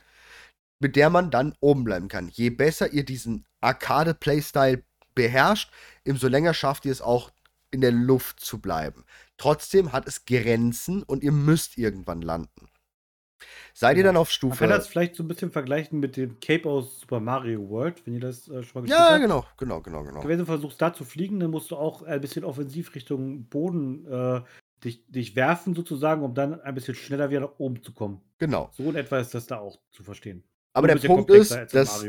mit 0.78 0.94
der 0.94 1.10
man 1.10 1.32
dann 1.32 1.52
oben 1.58 1.82
bleiben 1.82 2.06
kann. 2.06 2.28
Je 2.28 2.50
besser 2.50 2.92
ihr 2.92 3.04
diesen 3.04 3.44
Arcade-Playstyle 3.60 4.84
beherrscht, 5.16 5.72
umso 6.06 6.28
länger 6.28 6.54
schafft 6.54 6.86
ihr 6.86 6.92
es 6.92 7.02
auch 7.02 7.32
in 7.72 7.80
der 7.80 7.90
Luft 7.90 8.38
zu 8.38 8.60
bleiben. 8.60 9.04
Trotzdem 9.36 9.90
hat 9.90 10.06
es 10.06 10.26
Grenzen 10.26 11.02
und 11.02 11.24
ihr 11.24 11.32
müsst 11.32 11.76
irgendwann 11.76 12.22
landen. 12.22 12.67
Seid 13.74 13.96
ihr 13.96 14.02
Ja. 14.02 14.08
dann 14.08 14.16
auf 14.16 14.28
Man 14.28 14.32
Stufe. 14.32 14.56
kann 14.58 14.70
das 14.70 14.88
vielleicht 14.88 15.14
so 15.16 15.22
ein 15.22 15.28
bisschen 15.28 15.50
vergleichen 15.50 16.00
mit 16.00 16.16
dem 16.16 16.40
Cape 16.40 16.68
aus 16.68 17.00
Super 17.00 17.20
Mario 17.20 17.68
World, 17.68 18.04
wenn 18.06 18.14
ihr 18.14 18.20
das 18.20 18.48
äh, 18.48 18.62
schon 18.62 18.82
mal 18.82 18.86
gespielt 18.86 18.88
ja, 18.90 19.10
habt. 19.10 19.20
genau, 19.22 19.44
genau, 19.56 19.80
genau, 19.80 20.04
genau. 20.04 20.24
Wenn 20.26 20.38
du 20.38 20.46
versuchst, 20.46 20.80
da 20.82 20.92
zu 20.92 21.04
fliegen, 21.04 21.38
dann 21.40 21.50
musst 21.50 21.70
du 21.70 21.76
auch 21.76 22.02
ein 22.02 22.20
bisschen 22.20 22.44
offensiv 22.44 22.94
Richtung 22.94 23.44
Boden 23.44 24.06
äh, 24.10 24.40
dich, 24.84 25.04
dich 25.08 25.36
werfen, 25.36 25.74
sozusagen, 25.74 26.22
um 26.22 26.34
dann 26.34 26.60
ein 26.60 26.74
bisschen 26.74 26.94
schneller 26.94 27.30
wieder 27.30 27.40
nach 27.40 27.58
oben 27.58 27.82
zu 27.82 27.92
kommen. 27.92 28.20
Genau. 28.38 28.70
So 28.72 28.84
in 28.90 28.96
etwa 28.96 29.18
ist 29.18 29.34
das 29.34 29.46
da 29.46 29.58
auch 29.58 29.78
zu 29.90 30.02
verstehen. 30.02 30.42
Aber 30.72 30.86
der 30.86 30.96
Punkt 31.08 31.30
ist, 31.30 31.50
dass 31.72 32.04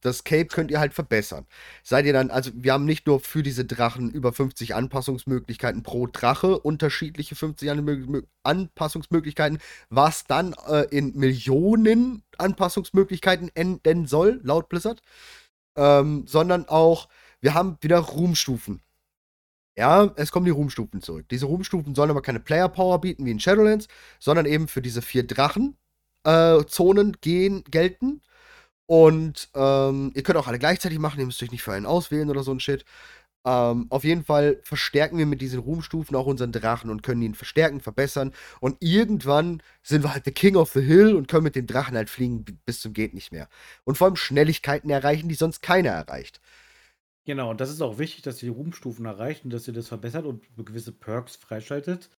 das 0.00 0.24
Cape 0.24 0.46
könnt 0.46 0.70
ihr 0.70 0.80
halt 0.80 0.94
verbessern. 0.94 1.46
Seid 1.82 2.06
ihr 2.06 2.12
dann, 2.12 2.30
also 2.30 2.50
wir 2.54 2.72
haben 2.72 2.84
nicht 2.84 3.06
nur 3.06 3.20
für 3.20 3.42
diese 3.42 3.64
Drachen 3.64 4.10
über 4.10 4.32
50 4.32 4.74
Anpassungsmöglichkeiten 4.74 5.82
pro 5.82 6.06
Drache, 6.06 6.58
unterschiedliche 6.58 7.36
50 7.36 7.70
Anmö- 7.70 8.24
Anpassungsmöglichkeiten, 8.44 9.58
was 9.90 10.24
dann 10.24 10.54
äh, 10.68 10.86
in 10.90 11.16
Millionen 11.16 12.22
Anpassungsmöglichkeiten 12.38 13.50
enden 13.54 14.06
soll, 14.06 14.40
laut 14.42 14.68
Blizzard, 14.68 15.02
ähm, 15.76 16.26
sondern 16.26 16.68
auch, 16.68 17.08
wir 17.40 17.54
haben 17.54 17.76
wieder 17.80 17.98
Ruhmstufen. 17.98 18.80
Ja, 19.76 20.12
es 20.16 20.32
kommen 20.32 20.46
die 20.46 20.50
Ruhmstufen 20.50 21.02
zurück. 21.02 21.28
Diese 21.30 21.46
Ruhmstufen 21.46 21.94
sollen 21.94 22.10
aber 22.10 22.22
keine 22.22 22.40
Player 22.40 22.68
Power 22.68 23.00
bieten 23.00 23.24
wie 23.26 23.30
in 23.30 23.38
Shadowlands, 23.38 23.86
sondern 24.18 24.46
eben 24.46 24.66
für 24.66 24.82
diese 24.82 25.02
vier 25.02 25.24
Drachen 25.24 25.76
äh, 26.24 26.64
Zonen 26.66 27.16
gehen, 27.20 27.64
gelten. 27.70 28.22
Und 28.86 29.50
ähm, 29.54 30.12
ihr 30.14 30.22
könnt 30.22 30.38
auch 30.38 30.48
alle 30.48 30.58
gleichzeitig 30.58 30.98
machen, 30.98 31.20
ihr 31.20 31.26
müsst 31.26 31.42
euch 31.42 31.52
nicht 31.52 31.62
für 31.62 31.72
einen 31.74 31.86
auswählen 31.86 32.30
oder 32.30 32.42
so 32.42 32.52
ein 32.52 32.60
Shit. 32.60 32.84
Ähm, 33.44 33.86
auf 33.90 34.04
jeden 34.04 34.24
Fall 34.24 34.60
verstärken 34.62 35.18
wir 35.18 35.26
mit 35.26 35.40
diesen 35.40 35.60
Ruhmstufen 35.60 36.16
auch 36.16 36.26
unseren 36.26 36.52
Drachen 36.52 36.90
und 36.90 37.02
können 37.02 37.22
ihn 37.22 37.34
verstärken, 37.34 37.80
verbessern. 37.80 38.32
Und 38.60 38.76
irgendwann 38.80 39.62
sind 39.82 40.02
wir 40.04 40.12
halt 40.12 40.24
the 40.24 40.32
King 40.32 40.56
of 40.56 40.72
the 40.72 40.80
Hill 40.82 41.14
und 41.16 41.28
können 41.28 41.44
mit 41.44 41.54
dem 41.56 41.66
Drachen 41.66 41.96
halt 41.96 42.10
fliegen 42.10 42.44
bi- 42.44 42.58
bis 42.66 42.80
zum 42.80 42.92
geht 42.94 43.14
nicht 43.14 43.32
mehr. 43.32 43.48
Und 43.84 43.98
vor 43.98 44.06
allem 44.06 44.16
Schnelligkeiten 44.16 44.90
erreichen, 44.90 45.28
die 45.28 45.34
sonst 45.34 45.62
keiner 45.62 45.90
erreicht. 45.90 46.40
Genau, 47.26 47.50
und 47.50 47.60
das 47.60 47.70
ist 47.70 47.80
auch 47.82 47.98
wichtig, 47.98 48.22
dass 48.22 48.42
ihr 48.42 48.50
die 48.50 48.56
Ruhmstufen 48.56 49.04
erreicht 49.04 49.44
und 49.44 49.50
dass 49.52 49.68
ihr 49.68 49.74
das 49.74 49.86
verbessert 49.88 50.24
und 50.24 50.44
gewisse 50.56 50.92
Perks 50.92 51.36
freischaltet. 51.36 52.10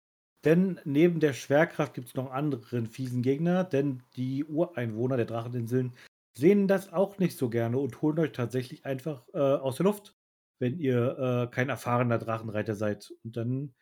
Denn 0.45 0.81
neben 0.85 1.21
der 1.21 1.33
Schwerkraft 1.33 1.95
gibt 1.95 2.09
es 2.09 2.15
noch 2.15 2.31
anderen 2.31 2.87
fiesen 2.87 3.23
Gegner, 3.23 3.65
denn 3.65 4.03
die 4.17 4.45
Ureinwohner 4.45 5.17
der 5.17 5.27
Dracheninseln 5.27 5.95
sehen 6.37 6.69
das 6.69 6.93
auch 6.93 7.19
nicht 7.19 7.37
so 7.37 7.51
gerne 7.51 7.79
und 7.79 8.01
holen 8.01 8.19
euch 8.21 8.33
tatsächlich 8.33 8.85
einfach 8.87 9.27
äh, 9.35 9.39
aus 9.39 9.77
der 9.77 9.85
Luft, 9.85 10.17
wenn 10.61 10.79
ihr 10.79 11.19
äh, 11.19 11.55
kein 11.55 11.69
erfahrener 11.69 12.19
Drachenreiter 12.19 12.77
seid. 12.77 13.13
Und 13.25 13.37
dann 13.37 13.75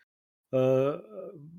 äh, 0.51 0.97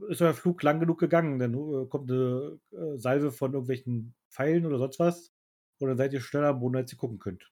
ist 0.09 0.21
euer 0.21 0.35
Flug 0.35 0.63
lang 0.63 0.81
genug 0.81 0.99
gegangen. 0.99 1.39
Dann 1.39 1.55
äh, 1.55 1.87
kommt 1.87 2.11
eine 2.11 2.59
äh, 2.73 2.97
Salve 2.97 3.31
von 3.31 3.53
irgendwelchen 3.53 4.15
Pfeilen 4.31 4.67
oder 4.67 4.79
sonst 4.79 4.99
was. 4.99 5.33
Und 5.79 5.89
dann 5.89 5.97
seid 5.97 6.13
ihr 6.13 6.21
schneller 6.21 6.49
am 6.49 6.61
Boden, 6.61 6.77
als 6.77 6.93
ihr 6.93 6.99
gucken 6.99 7.21
könnt. 7.21 7.49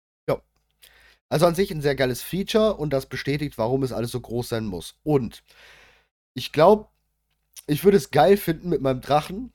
Also 1.28 1.47
an 1.47 1.55
sich 1.55 1.70
ein 1.70 1.80
sehr 1.80 1.97
geiles 1.97 2.22
Feature 2.22 2.74
und 2.76 2.92
das 2.92 3.07
bestätigt, 3.07 3.59
warum 3.59 3.82
es 3.82 3.92
alles 3.92 4.12
so 4.12 4.20
groß 4.20 4.49
sein 4.49 4.66
muss. 4.66 4.99
Und 5.03 5.42
ich 6.34 6.53
glaube, 6.53 6.88
ich 7.66 7.84
würde 7.84 7.96
es 7.96 8.11
geil 8.11 8.36
finden 8.36 8.68
mit 8.68 8.80
meinem 8.80 9.00
Drachen. 9.00 9.52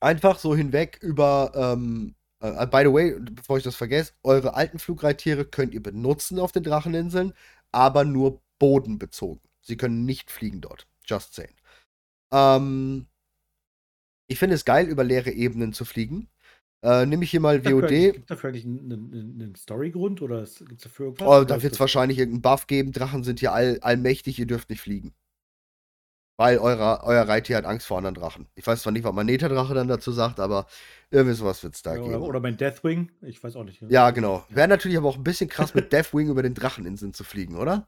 Einfach 0.00 0.38
so 0.38 0.56
hinweg 0.56 0.98
über, 1.02 1.52
ähm, 1.54 2.14
äh, 2.40 2.66
by 2.66 2.82
the 2.84 2.92
way, 2.92 3.18
bevor 3.20 3.58
ich 3.58 3.64
das 3.64 3.76
vergesse, 3.76 4.12
eure 4.22 4.54
alten 4.54 4.78
Flugreittiere 4.78 5.44
könnt 5.44 5.74
ihr 5.74 5.82
benutzen 5.82 6.38
auf 6.38 6.52
den 6.52 6.62
Dracheninseln, 6.62 7.34
aber 7.70 8.04
nur 8.04 8.40
bodenbezogen. 8.58 9.40
Sie 9.60 9.76
können 9.76 10.04
nicht 10.04 10.30
fliegen 10.30 10.60
dort. 10.60 10.86
Just 11.04 11.34
saying. 11.34 11.54
Ähm, 12.32 13.06
ich 14.28 14.38
finde 14.38 14.54
es 14.54 14.64
geil, 14.64 14.86
über 14.86 15.04
leere 15.04 15.30
Ebenen 15.30 15.72
zu 15.72 15.84
fliegen. 15.84 16.28
Äh, 16.82 17.04
nehme 17.04 17.24
ich 17.24 17.30
hier 17.30 17.40
mal 17.40 17.62
WOD. 17.64 17.88
Gibt 17.88 18.20
es 18.20 18.26
dafür 18.26 18.50
eigentlich 18.50 18.64
einen, 18.64 18.92
einen, 18.92 19.42
einen 19.42 19.54
Storygrund 19.54 20.22
oder 20.22 20.44
gibt 20.44 20.72
es 20.72 20.84
dafür 20.84 21.06
irgendwas? 21.06 21.28
Oh, 21.28 21.44
da 21.44 21.62
wird 21.62 21.74
es 21.74 21.80
wahrscheinlich 21.80 22.18
irgendeinen 22.18 22.42
Buff 22.42 22.66
geben. 22.66 22.92
Drachen 22.92 23.22
sind 23.22 23.40
hier 23.40 23.52
all, 23.52 23.78
allmächtig, 23.80 24.38
ihr 24.38 24.46
dürft 24.46 24.70
nicht 24.70 24.80
fliegen. 24.80 25.12
Weil 26.40 26.56
euer, 26.56 27.00
euer 27.04 27.28
Reittier 27.28 27.58
hat 27.58 27.66
Angst 27.66 27.86
vor 27.86 27.98
anderen 27.98 28.14
Drachen. 28.14 28.46
Ich 28.54 28.66
weiß 28.66 28.80
zwar 28.80 28.92
nicht, 28.94 29.04
was 29.04 29.12
mein 29.12 29.26
Neta-Drache 29.26 29.74
dann 29.74 29.88
dazu 29.88 30.10
sagt, 30.10 30.40
aber 30.40 30.64
irgendwie 31.10 31.34
sowas 31.34 31.62
wird 31.62 31.74
es 31.74 31.82
da 31.82 31.96
Ja, 31.96 32.02
geben. 32.02 32.22
oder, 32.22 32.40
mein 32.40 32.56
Deathwing? 32.56 33.12
Ich 33.20 33.44
weiß 33.44 33.56
auch 33.56 33.64
nicht. 33.64 33.82
ja, 33.90 34.10
genau. 34.10 34.42
Wäre 34.48 34.66
natürlich 34.66 34.96
aber 34.96 35.08
auch 35.08 35.18
ein 35.18 35.22
bisschen 35.22 35.50
krass, 35.50 35.74
mit 35.74 35.92
Deathwing 35.92 36.30
über 36.30 36.42
den 36.42 36.54
Dracheninseln 36.54 37.12
zu 37.12 37.24
fliegen, 37.24 37.58
oder? 37.58 37.86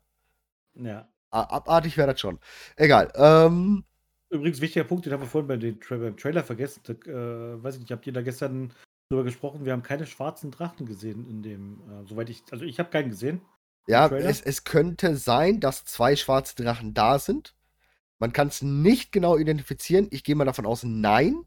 Ja. 0.74 1.08
Abartig 1.30 1.96
wäre 1.96 2.12
das 2.12 2.20
schon. 2.20 2.40
Egal. 2.76 3.10
Ähm, 3.14 3.84
Übrigens, 4.28 4.60
wichtiger 4.60 4.84
Punkt, 4.84 5.06
den 5.06 5.14
haben 5.14 5.22
wir 5.22 5.28
vorhin 5.28 5.48
bei 5.48 5.56
den 5.56 5.78
beim 5.88 6.18
Trailer 6.18 6.44
vergessen. 6.44 6.82
Da, 6.84 6.92
äh, 6.92 7.62
weiß 7.62 7.76
ich 7.76 7.80
nicht, 7.80 7.90
habt 7.90 8.06
ihr 8.06 8.12
da 8.12 8.20
gestern 8.20 8.74
drüber 9.08 9.24
gesprochen? 9.24 9.64
Wir 9.64 9.72
haben 9.72 9.82
keine 9.82 10.04
schwarzen 10.04 10.50
Drachen 10.50 10.84
gesehen 10.84 11.26
in 11.26 11.42
dem, 11.42 11.80
äh, 11.90 12.06
soweit 12.06 12.28
ich, 12.28 12.42
also 12.50 12.66
ich 12.66 12.78
habe 12.78 12.90
keinen 12.90 13.08
gesehen. 13.08 13.40
ja, 13.86 14.08
es, 14.08 14.42
es 14.42 14.64
könnte 14.64 15.16
sein, 15.16 15.58
dass 15.60 15.86
zwei 15.86 16.16
schwarze 16.16 16.54
Drachen 16.54 16.92
da 16.92 17.18
sind. 17.18 17.54
Man 18.22 18.32
kann 18.32 18.46
es 18.46 18.62
nicht 18.62 19.10
genau 19.10 19.36
identifizieren. 19.36 20.06
Ich 20.12 20.22
gehe 20.22 20.36
mal 20.36 20.44
davon 20.44 20.64
aus, 20.64 20.84
nein. 20.84 21.44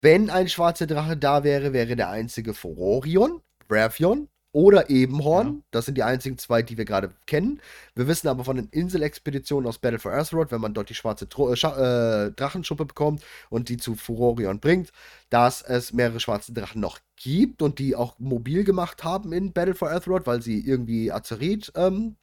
Wenn 0.00 0.30
ein 0.30 0.48
schwarzer 0.48 0.86
Drache 0.86 1.16
da 1.16 1.42
wäre, 1.42 1.72
wäre 1.72 1.96
der 1.96 2.10
einzige 2.10 2.54
Furorion, 2.54 3.42
Bravion 3.66 4.28
oder 4.52 4.88
Ebenhorn. 4.88 5.46
Ja. 5.48 5.62
Das 5.72 5.86
sind 5.86 5.96
die 5.96 6.04
einzigen 6.04 6.38
zwei, 6.38 6.62
die 6.62 6.78
wir 6.78 6.84
gerade 6.84 7.10
kennen. 7.26 7.60
Wir 7.96 8.06
wissen 8.06 8.28
aber 8.28 8.44
von 8.44 8.54
den 8.54 8.68
Inselexpeditionen 8.68 9.68
aus 9.68 9.78
Battle 9.78 9.98
for 9.98 10.12
Azeroth, 10.12 10.52
wenn 10.52 10.60
man 10.60 10.74
dort 10.74 10.90
die 10.90 10.94
schwarze 10.94 11.28
Tro 11.28 11.52
äh, 11.52 11.54
äh, 11.54 12.30
Drachenschuppe 12.30 12.84
bekommt 12.84 13.24
und 13.48 13.68
die 13.68 13.76
zu 13.76 13.96
Furorion 13.96 14.60
bringt, 14.60 14.92
dass 15.28 15.60
es 15.60 15.92
mehrere 15.92 16.20
schwarze 16.20 16.52
Drachen 16.52 16.80
noch 16.80 17.00
gibt 17.16 17.62
und 17.62 17.80
die 17.80 17.96
auch 17.96 18.16
mobil 18.20 18.62
gemacht 18.62 19.02
haben 19.02 19.32
in 19.32 19.52
Battle 19.52 19.74
for 19.74 19.90
Azeroth, 19.90 20.28
weil 20.28 20.40
sie 20.40 20.64
irgendwie 20.64 21.10
Azeroth 21.10 21.72
ähm, 21.74 22.14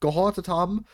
gehortet 0.00 0.48
haben. 0.48 0.86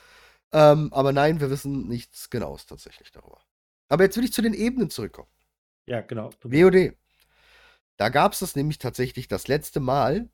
Ähm, 0.52 0.92
aber 0.92 1.12
nein, 1.12 1.40
wir 1.40 1.50
wissen 1.50 1.88
nichts 1.88 2.30
Genaues 2.30 2.66
tatsächlich 2.66 3.10
darüber. 3.10 3.40
Aber 3.88 4.04
jetzt 4.04 4.16
will 4.16 4.24
ich 4.24 4.32
zu 4.32 4.42
den 4.42 4.54
Ebenen 4.54 4.90
zurückkommen. 4.90 5.28
Ja, 5.86 6.00
genau. 6.00 6.30
WOD. 6.42 6.94
Da 7.96 8.08
gab 8.10 8.32
es 8.32 8.40
das 8.40 8.56
nämlich 8.56 8.78
tatsächlich 8.78 9.28
das 9.28 9.48
letzte 9.48 9.80
Mal, 9.80 10.28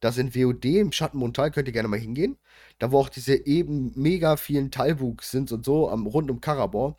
dass 0.00 0.16
in 0.18 0.34
WOD 0.34 0.64
im 0.64 0.92
Schattenmontal, 0.92 1.50
könnt 1.50 1.68
ihr 1.68 1.72
gerne 1.72 1.88
mal 1.88 1.98
hingehen, 1.98 2.38
da 2.78 2.90
wo 2.90 2.98
auch 2.98 3.08
diese 3.08 3.34
eben 3.46 3.92
mega 3.94 4.36
vielen 4.36 4.70
Talbuks 4.70 5.30
sind 5.30 5.52
und 5.52 5.64
so, 5.64 5.90
am, 5.90 6.06
rund 6.06 6.30
um 6.30 6.40
Karabor, 6.40 6.98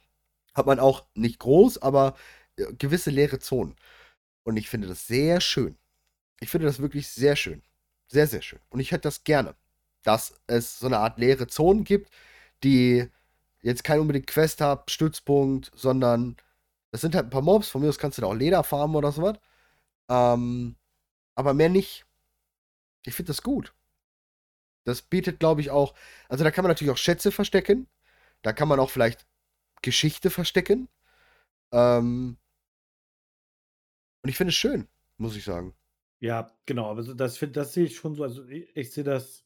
hat 0.54 0.68
man 0.68 0.80
auch 0.80 1.06
nicht 1.16 1.40
groß, 1.40 1.82
aber 1.82 2.16
äh, 2.58 2.74
gewisse 2.78 3.10
leere 3.10 3.40
Zonen. 3.40 3.76
Und 4.44 4.58
ich 4.58 4.70
finde 4.70 4.88
das 4.88 5.08
sehr 5.08 5.42
schön. 5.42 5.78
Ich 6.40 6.50
finde 6.50 6.68
das 6.68 6.80
wirklich 6.80 7.08
sehr 7.08 7.36
schön. 7.36 7.64
Sehr, 8.08 8.28
sehr 8.28 8.42
schön. 8.42 8.60
Und 8.70 8.80
ich 8.80 8.92
hätte 8.92 9.04
das 9.04 9.24
gerne, 9.24 9.56
dass 10.04 10.34
es 10.48 10.80
so 10.80 10.88
eine 10.88 11.00
Art 11.00 11.18
leere 11.18 11.48
Zonen 11.48 11.84
gibt, 11.84 12.12
die 12.64 13.10
jetzt 13.62 13.84
kein 13.84 14.00
unbedingt 14.00 14.28
Quest 14.28 14.62
haben, 14.62 14.84
Stützpunkt, 14.88 15.72
sondern 15.76 16.38
das 16.92 17.02
sind 17.02 17.16
halt 17.16 17.28
ein 17.28 17.30
paar 17.32 17.42
Mobs. 17.42 17.70
Von 17.70 17.82
mir 17.82 17.90
aus 17.90 18.00
kannst 18.00 18.18
du 18.18 18.22
da 18.22 18.28
auch 18.28 18.34
Leder 18.34 18.64
farmen 18.64 18.96
oder 18.96 19.12
sowas. 19.12 19.38
Ähm, 20.10 20.76
aber 21.36 21.54
mehr 21.54 21.70
nicht. 21.70 22.06
Ich 23.06 23.16
finde 23.16 23.30
das 23.30 23.44
gut. 23.44 23.74
Das 24.84 25.02
bietet, 25.02 25.40
glaube 25.40 25.62
ich, 25.62 25.70
auch. 25.70 25.94
Also, 26.28 26.44
da 26.44 26.52
kann 26.52 26.64
man 26.64 26.70
natürlich 26.72 26.92
auch 26.92 26.98
Schätze 26.98 27.32
verstecken. 27.32 27.88
Da 28.42 28.54
kann 28.54 28.68
man 28.68 28.80
auch 28.80 28.90
vielleicht 28.90 29.26
Geschichte 29.82 30.30
verstecken. 30.30 30.90
Ähm, 31.72 32.38
und 34.24 34.30
ich 34.30 34.38
finde 34.38 34.50
es 34.50 34.56
schön, 34.56 34.88
muss 35.18 35.36
ich 35.36 35.44
sagen. 35.44 35.74
Ja, 36.20 36.52
genau, 36.66 36.90
aber 36.90 37.02
das 37.02 37.40
das 37.40 37.74
sehe 37.74 37.86
ich 37.86 37.96
schon 37.96 38.16
so. 38.16 38.24
Also, 38.24 38.48
i 38.48 38.68
ich 38.76 38.92
sehe 38.92 39.04
das 39.04 39.44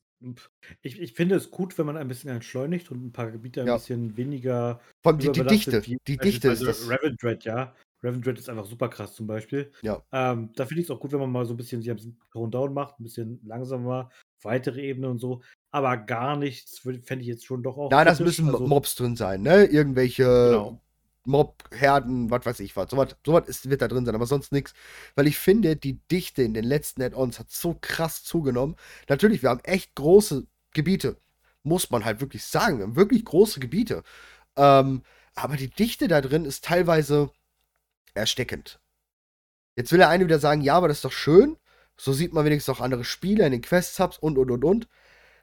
ich 0.81 0.99
ich 0.99 1.13
finde 1.13 1.35
es 1.35 1.51
gut, 1.51 1.77
wenn 1.77 1.85
man 1.85 1.97
ein 1.97 2.07
bisschen 2.07 2.29
entschleunigt 2.29 2.91
und 2.91 3.05
ein 3.05 3.11
paar 3.11 3.31
Gebiete 3.31 3.61
ein 3.61 3.67
Ja. 3.67 3.77
bisschen 3.77 4.15
weniger 4.17 4.79
Vor 5.03 5.11
allem 5.11 5.19
die, 5.19 5.31
die 5.31 5.43
Dichte. 5.43 5.81
Die 5.81 5.97
Dichte 6.17 6.49
ist 6.49 6.59
beispielsweise 6.59 6.65
das. 6.65 6.89
Revendreth, 6.89 7.43
ja. 7.45 7.75
Revendreth 8.03 8.37
ist 8.39 8.49
einfach 8.49 8.65
super 8.65 8.89
krass 8.89 9.15
zum 9.15 9.25
Beispiel. 9.27 9.71
Ja. 9.81 10.01
Ähm, 10.11 10.51
da 10.55 10.65
finde 10.65 10.81
ich 10.81 10.87
es 10.87 10.91
auch 10.91 10.99
gut, 10.99 11.11
wenn 11.11 11.19
man 11.19 11.31
mal 11.31 11.45
so 11.45 11.53
ein 11.53 11.57
bisschen, 11.57 11.81
sie 11.81 11.89
haben 11.89 11.97
es 11.97 12.07
Tone 12.31 12.51
Down 12.51 12.73
macht, 12.73 12.99
ein 12.99 13.03
bisschen 13.03 13.39
langsamer, 13.43 14.09
weitere 14.43 14.81
Ebene 14.81 15.09
und 15.09 15.19
so. 15.19 15.41
Aber 15.71 15.97
gar 15.97 16.37
nichts 16.37 16.79
fände 16.79 17.21
ich 17.21 17.27
jetzt 17.27 17.45
schon 17.45 17.63
doch 17.63 17.77
auch. 17.77 17.89
Nein, 17.91 18.05
das 18.05 18.17
kritisch. 18.17 18.39
müssen 18.39 18.53
Also, 18.53 18.67
Mobs 18.67 18.95
drin 18.95 19.15
sein, 19.15 19.41
ne? 19.41 19.65
Irgendwelche 19.65 20.23
Genau. 20.23 20.81
Mob-Herden, 21.25 22.29
was 22.31 22.45
weiß 22.45 22.59
ich 22.61 22.75
was. 22.75 22.89
Sowas 22.91 23.15
sowas 23.25 23.47
ist- 23.47 23.69
wird 23.69 23.81
da 23.81 23.87
drin 23.87 24.05
sein, 24.05 24.15
aber 24.15 24.25
sonst 24.27 24.51
nichts. 24.51 24.73
Weil 25.15 25.27
ich 25.27 25.37
finde, 25.37 25.75
die 25.75 25.99
Dichte 26.11 26.43
in 26.43 26.53
den 26.53 26.65
letzten 26.65 27.01
Add-ons 27.01 27.39
hat 27.39 27.51
so 27.51 27.77
krass 27.81 28.23
zugenommen. 28.23 28.75
Natürlich, 29.09 29.41
wir 29.43 29.49
haben 29.49 29.61
echt 29.63 29.95
große 29.95 30.45
Gebiete. 30.73 31.17
Muss 31.63 31.89
man 31.89 32.05
halt 32.05 32.21
wirklich 32.21 32.43
sagen. 32.45 32.77
Wir 32.77 32.83
haben 32.85 32.95
wirklich 32.95 33.25
große 33.25 33.59
Gebiete. 33.59 34.03
Ähm, 34.55 35.03
aber 35.35 35.57
die 35.57 35.69
Dichte 35.69 36.07
da 36.07 36.21
drin 36.21 36.45
ist 36.45 36.63
teilweise 36.65 37.31
erstickend. 38.13 38.79
Jetzt 39.75 39.91
will 39.91 39.99
der 39.99 40.09
eine 40.09 40.25
wieder 40.25 40.39
sagen, 40.39 40.61
ja, 40.61 40.75
aber 40.75 40.87
das 40.87 40.97
ist 40.97 41.05
doch 41.05 41.11
schön. 41.11 41.57
So 41.97 42.13
sieht 42.13 42.33
man 42.33 42.45
wenigstens 42.45 42.75
auch 42.75 42.81
andere 42.81 43.03
Spiele 43.05 43.45
in 43.45 43.51
den 43.51 43.61
Quest-Hubs 43.61 44.17
und, 44.19 44.37
und, 44.37 44.51
und, 44.51 44.63
und. 44.65 44.87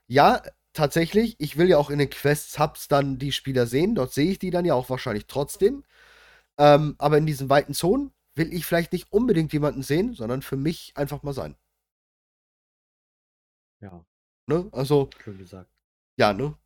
Ja, 0.06 0.42
tatsächlich, 0.72 1.36
ich 1.38 1.56
will 1.56 1.68
ja 1.68 1.78
auch 1.78 1.90
in 1.90 1.98
den 1.98 2.10
Quest-Hubs 2.10 2.88
dann 2.88 3.18
die 3.18 3.32
Spieler 3.32 3.66
sehen. 3.66 3.94
Dort 3.94 4.12
sehe 4.12 4.30
ich 4.32 4.38
die 4.38 4.50
dann 4.50 4.64
ja 4.64 4.74
auch 4.74 4.90
wahrscheinlich 4.90 5.26
trotzdem. 5.26 5.84
Ähm, 6.58 6.96
aber 6.98 7.18
in 7.18 7.26
diesen 7.26 7.48
weiten 7.50 7.74
Zonen 7.74 8.12
will 8.34 8.52
ich 8.52 8.66
vielleicht 8.66 8.92
nicht 8.92 9.12
unbedingt 9.12 9.52
jemanden 9.52 9.82
sehen, 9.82 10.14
sondern 10.14 10.42
für 10.42 10.56
mich 10.56 10.92
einfach 10.96 11.22
mal 11.22 11.34
sein. 11.34 11.56
Ja, 13.80 14.04
Ne? 14.46 14.68
Also, 14.72 15.08
schön 15.22 15.38
gesagt. 15.38 15.70
ja, 16.16 16.32
ne? 16.32 16.56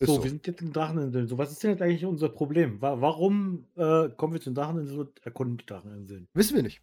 So, 0.00 0.16
so. 0.16 0.24
wir 0.24 0.30
sind 0.30 0.46
jetzt 0.46 0.60
in 0.60 0.72
Dracheninseln. 0.72 1.26
So, 1.26 1.38
was 1.38 1.52
ist 1.52 1.62
denn 1.62 1.70
jetzt 1.70 1.80
eigentlich 1.80 2.04
unser 2.04 2.28
Problem? 2.28 2.82
Wa 2.82 3.00
warum 3.00 3.66
äh, 3.76 4.10
kommen 4.10 4.34
wir 4.34 4.40
zu 4.40 4.50
den 4.50 4.56
Dracheninseln 4.56 5.00
und 5.00 5.24
erkunden 5.24 5.56
die 5.56 5.64
Dracheninseln? 5.64 6.28
Wissen 6.34 6.54
wir 6.54 6.62
nicht. 6.62 6.82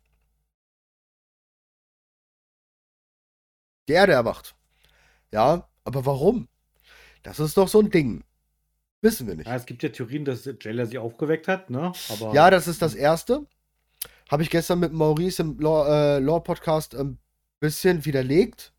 Die 3.88 3.93
Erde 3.93 4.14
erwacht. 4.14 4.55
Ja, 5.32 5.70
aber 5.84 6.06
warum? 6.06 6.48
Das 7.24 7.40
ist 7.40 7.58
doch 7.58 7.68
so 7.68 7.80
ein 7.80 7.90
Ding. 7.90 8.24
Wissen 9.02 9.28
wir 9.28 9.36
nicht. 9.36 9.48
Ja, 9.48 9.56
es 9.56 9.66
gibt 9.66 9.84
ja 9.84 9.90
Theorien, 9.90 10.24
dass 10.24 10.50
Jailer 10.62 10.86
sie 10.86 10.98
aufgeweckt 10.98 11.48
hat, 11.48 11.70
ne? 11.70 11.92
Aber 12.10 12.34
Ja, 12.34 12.50
das 12.50 12.68
ist 12.68 12.82
das 12.82 12.96
Erste. 12.96 13.46
Habe 14.32 14.44
ich 14.44 14.50
gestern 14.50 14.80
mit 14.80 14.94
Maurice 14.94 15.42
im 15.42 15.60
Lore, 15.60 16.18
äh, 16.18 16.20
Lore 16.20 16.42
Podcast 16.42 16.96
ein 16.96 17.18
bisschen 17.60 18.06
widerlegt. 18.06 18.74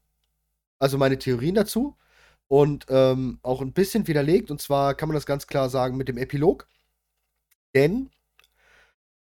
Also 0.78 0.98
meine 0.98 1.18
Theorien 1.18 1.54
dazu. 1.54 1.96
Und 2.48 2.86
ähm, 2.88 3.38
auch 3.42 3.60
ein 3.60 3.72
bisschen 3.72 4.06
widerlegt. 4.06 4.50
Und 4.50 4.60
zwar 4.60 4.94
kann 4.94 5.08
man 5.08 5.14
das 5.14 5.26
ganz 5.26 5.46
klar 5.46 5.68
sagen 5.68 5.96
mit 5.96 6.08
dem 6.08 6.18
Epilog. 6.18 6.68
Denn 7.74 8.10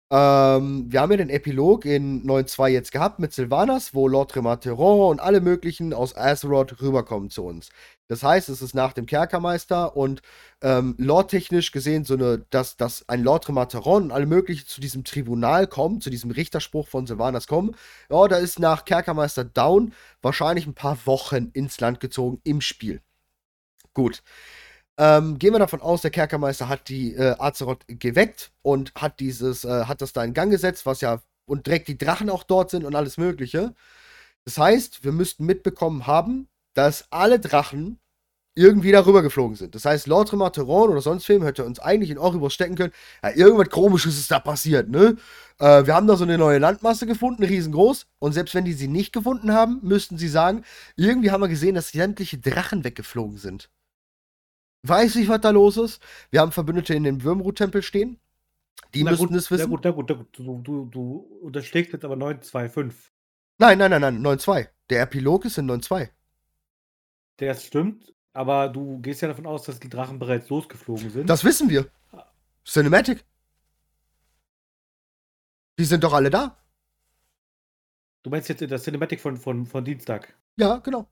ähm, 0.08 0.86
wir 0.88 1.00
haben 1.00 1.10
ja 1.10 1.16
den 1.16 1.30
Epilog 1.30 1.84
in 1.84 2.24
9.2 2.24 2.68
jetzt 2.68 2.92
gehabt 2.92 3.18
mit 3.18 3.32
Sylvanas, 3.32 3.92
wo 3.92 4.06
Lord 4.06 4.36
Remateron 4.36 5.10
und 5.10 5.20
alle 5.20 5.40
möglichen 5.40 5.92
aus 5.92 6.16
Azeroth 6.16 6.80
rüberkommen 6.80 7.28
zu 7.28 7.44
uns. 7.44 7.70
Das 8.06 8.22
heißt, 8.22 8.48
es 8.48 8.62
ist 8.62 8.74
nach 8.74 8.92
dem 8.92 9.06
Kerkermeister 9.06 9.96
und 9.96 10.22
ähm, 10.62 10.94
lore-technisch 10.98 11.72
gesehen 11.72 12.04
so 12.04 12.14
eine, 12.14 12.38
dass, 12.50 12.76
dass 12.76 13.08
ein 13.08 13.24
Lord 13.24 13.48
Remateron 13.48 14.04
und 14.04 14.10
alle 14.12 14.26
möglichen 14.26 14.68
zu 14.68 14.80
diesem 14.80 15.02
Tribunal 15.02 15.66
kommen, 15.66 16.00
zu 16.00 16.08
diesem 16.10 16.30
Richterspruch 16.30 16.86
von 16.86 17.08
Sylvanas 17.08 17.48
kommen. 17.48 17.74
Ja, 18.08 18.28
da 18.28 18.36
ist 18.36 18.60
nach 18.60 18.84
Kerkermeister 18.84 19.44
Down 19.44 19.92
wahrscheinlich 20.22 20.66
ein 20.68 20.74
paar 20.74 20.98
Wochen 21.06 21.50
ins 21.52 21.80
Land 21.80 21.98
gezogen 21.98 22.40
im 22.44 22.60
Spiel. 22.60 23.00
Gut. 23.92 24.22
Ähm, 24.98 25.38
gehen 25.38 25.52
wir 25.52 25.58
davon 25.58 25.82
aus, 25.82 26.02
der 26.02 26.10
Kerkermeister 26.10 26.68
hat 26.68 26.88
die 26.88 27.14
äh, 27.14 27.34
Azeroth 27.38 27.84
geweckt 27.86 28.52
und 28.62 28.94
hat 28.94 29.20
dieses, 29.20 29.64
äh, 29.64 29.84
hat 29.84 30.00
das 30.00 30.12
da 30.12 30.24
in 30.24 30.32
Gang 30.34 30.50
gesetzt, 30.50 30.86
was 30.86 31.02
ja, 31.02 31.20
und 31.46 31.66
direkt 31.66 31.88
die 31.88 31.98
Drachen 31.98 32.30
auch 32.30 32.42
dort 32.44 32.70
sind 32.70 32.84
und 32.84 32.94
alles 32.94 33.18
Mögliche. 33.18 33.74
Das 34.44 34.58
heißt, 34.58 35.04
wir 35.04 35.12
müssten 35.12 35.44
mitbekommen 35.44 36.06
haben, 36.06 36.48
dass 36.74 37.06
alle 37.10 37.40
Drachen 37.40 37.98
irgendwie 38.56 38.90
darüber 38.90 39.22
geflogen 39.22 39.54
sind. 39.54 39.74
Das 39.74 39.84
heißt, 39.84 40.06
Lord 40.06 40.32
Remateron 40.32 40.90
oder 40.90 41.02
sonst 41.02 41.28
wem 41.28 41.42
hätte 41.44 41.64
uns 41.64 41.78
eigentlich 41.78 42.10
in 42.10 42.18
Oribos 42.18 42.54
stecken 42.54 42.74
können. 42.74 42.92
Ja, 43.22 43.30
irgendwas 43.36 43.68
komisches 43.68 44.18
ist 44.18 44.30
da 44.30 44.40
passiert, 44.40 44.88
ne? 44.88 45.16
Äh, 45.58 45.86
wir 45.86 45.94
haben 45.94 46.06
da 46.06 46.16
so 46.16 46.24
eine 46.24 46.38
neue 46.38 46.58
Landmasse 46.58 47.06
gefunden, 47.06 47.44
riesengroß. 47.44 48.06
Und 48.18 48.32
selbst 48.32 48.54
wenn 48.54 48.64
die 48.64 48.72
sie 48.72 48.88
nicht 48.88 49.12
gefunden 49.12 49.52
haben, 49.52 49.80
müssten 49.82 50.16
sie 50.16 50.28
sagen, 50.28 50.64
irgendwie 50.96 51.30
haben 51.30 51.42
wir 51.42 51.48
gesehen, 51.48 51.74
dass 51.74 51.90
sämtliche 51.90 52.38
Drachen 52.38 52.82
weggeflogen 52.82 53.36
sind. 53.36 53.68
Weiß 54.88 55.14
nicht, 55.16 55.28
was 55.28 55.40
da 55.40 55.50
los 55.50 55.76
ist. 55.76 56.02
Wir 56.30 56.40
haben 56.40 56.52
Verbündete 56.52 56.94
in 56.94 57.04
dem 57.04 57.22
Würmrut-Tempel 57.22 57.82
stehen. 57.82 58.18
Die 58.94 59.02
na 59.02 59.10
müssten 59.10 59.28
gut, 59.28 59.36
es 59.36 59.50
wissen. 59.50 59.64
Na 59.64 59.68
gut, 59.68 59.84
na 59.84 59.90
gut, 59.90 60.08
na 60.08 60.14
gut. 60.14 60.38
Du, 60.38 60.58
du, 60.62 60.84
du 60.86 61.16
unterschlägst 61.42 61.92
jetzt 61.92 62.04
aber 62.04 62.16
925. 62.16 63.12
Nein, 63.58 63.78
nein, 63.78 63.90
nein, 63.90 64.00
nein, 64.00 64.22
9.2. 64.22 64.68
Der 64.90 65.02
Epilog 65.02 65.44
ist 65.44 65.58
in 65.58 65.70
9.2. 65.70 66.08
Das 67.38 67.64
stimmt, 67.64 68.14
aber 68.32 68.68
du 68.68 68.98
gehst 69.00 69.22
ja 69.22 69.28
davon 69.28 69.46
aus, 69.46 69.64
dass 69.64 69.80
die 69.80 69.88
Drachen 69.88 70.18
bereits 70.18 70.48
losgeflogen 70.48 71.10
sind. 71.10 71.28
Das 71.28 71.44
wissen 71.44 71.68
wir. 71.68 71.86
Cinematic. 72.64 73.24
Die 75.78 75.84
sind 75.84 76.02
doch 76.02 76.12
alle 76.14 76.30
da. 76.30 76.56
du 78.22 78.30
meinst 78.30 78.48
jetzt 78.48 78.62
das 78.70 78.82
Cinematic 78.82 79.20
von, 79.20 79.36
von, 79.36 79.66
von 79.66 79.84
Dienstag? 79.84 80.34
Ja, 80.56 80.78
genau. 80.78 81.06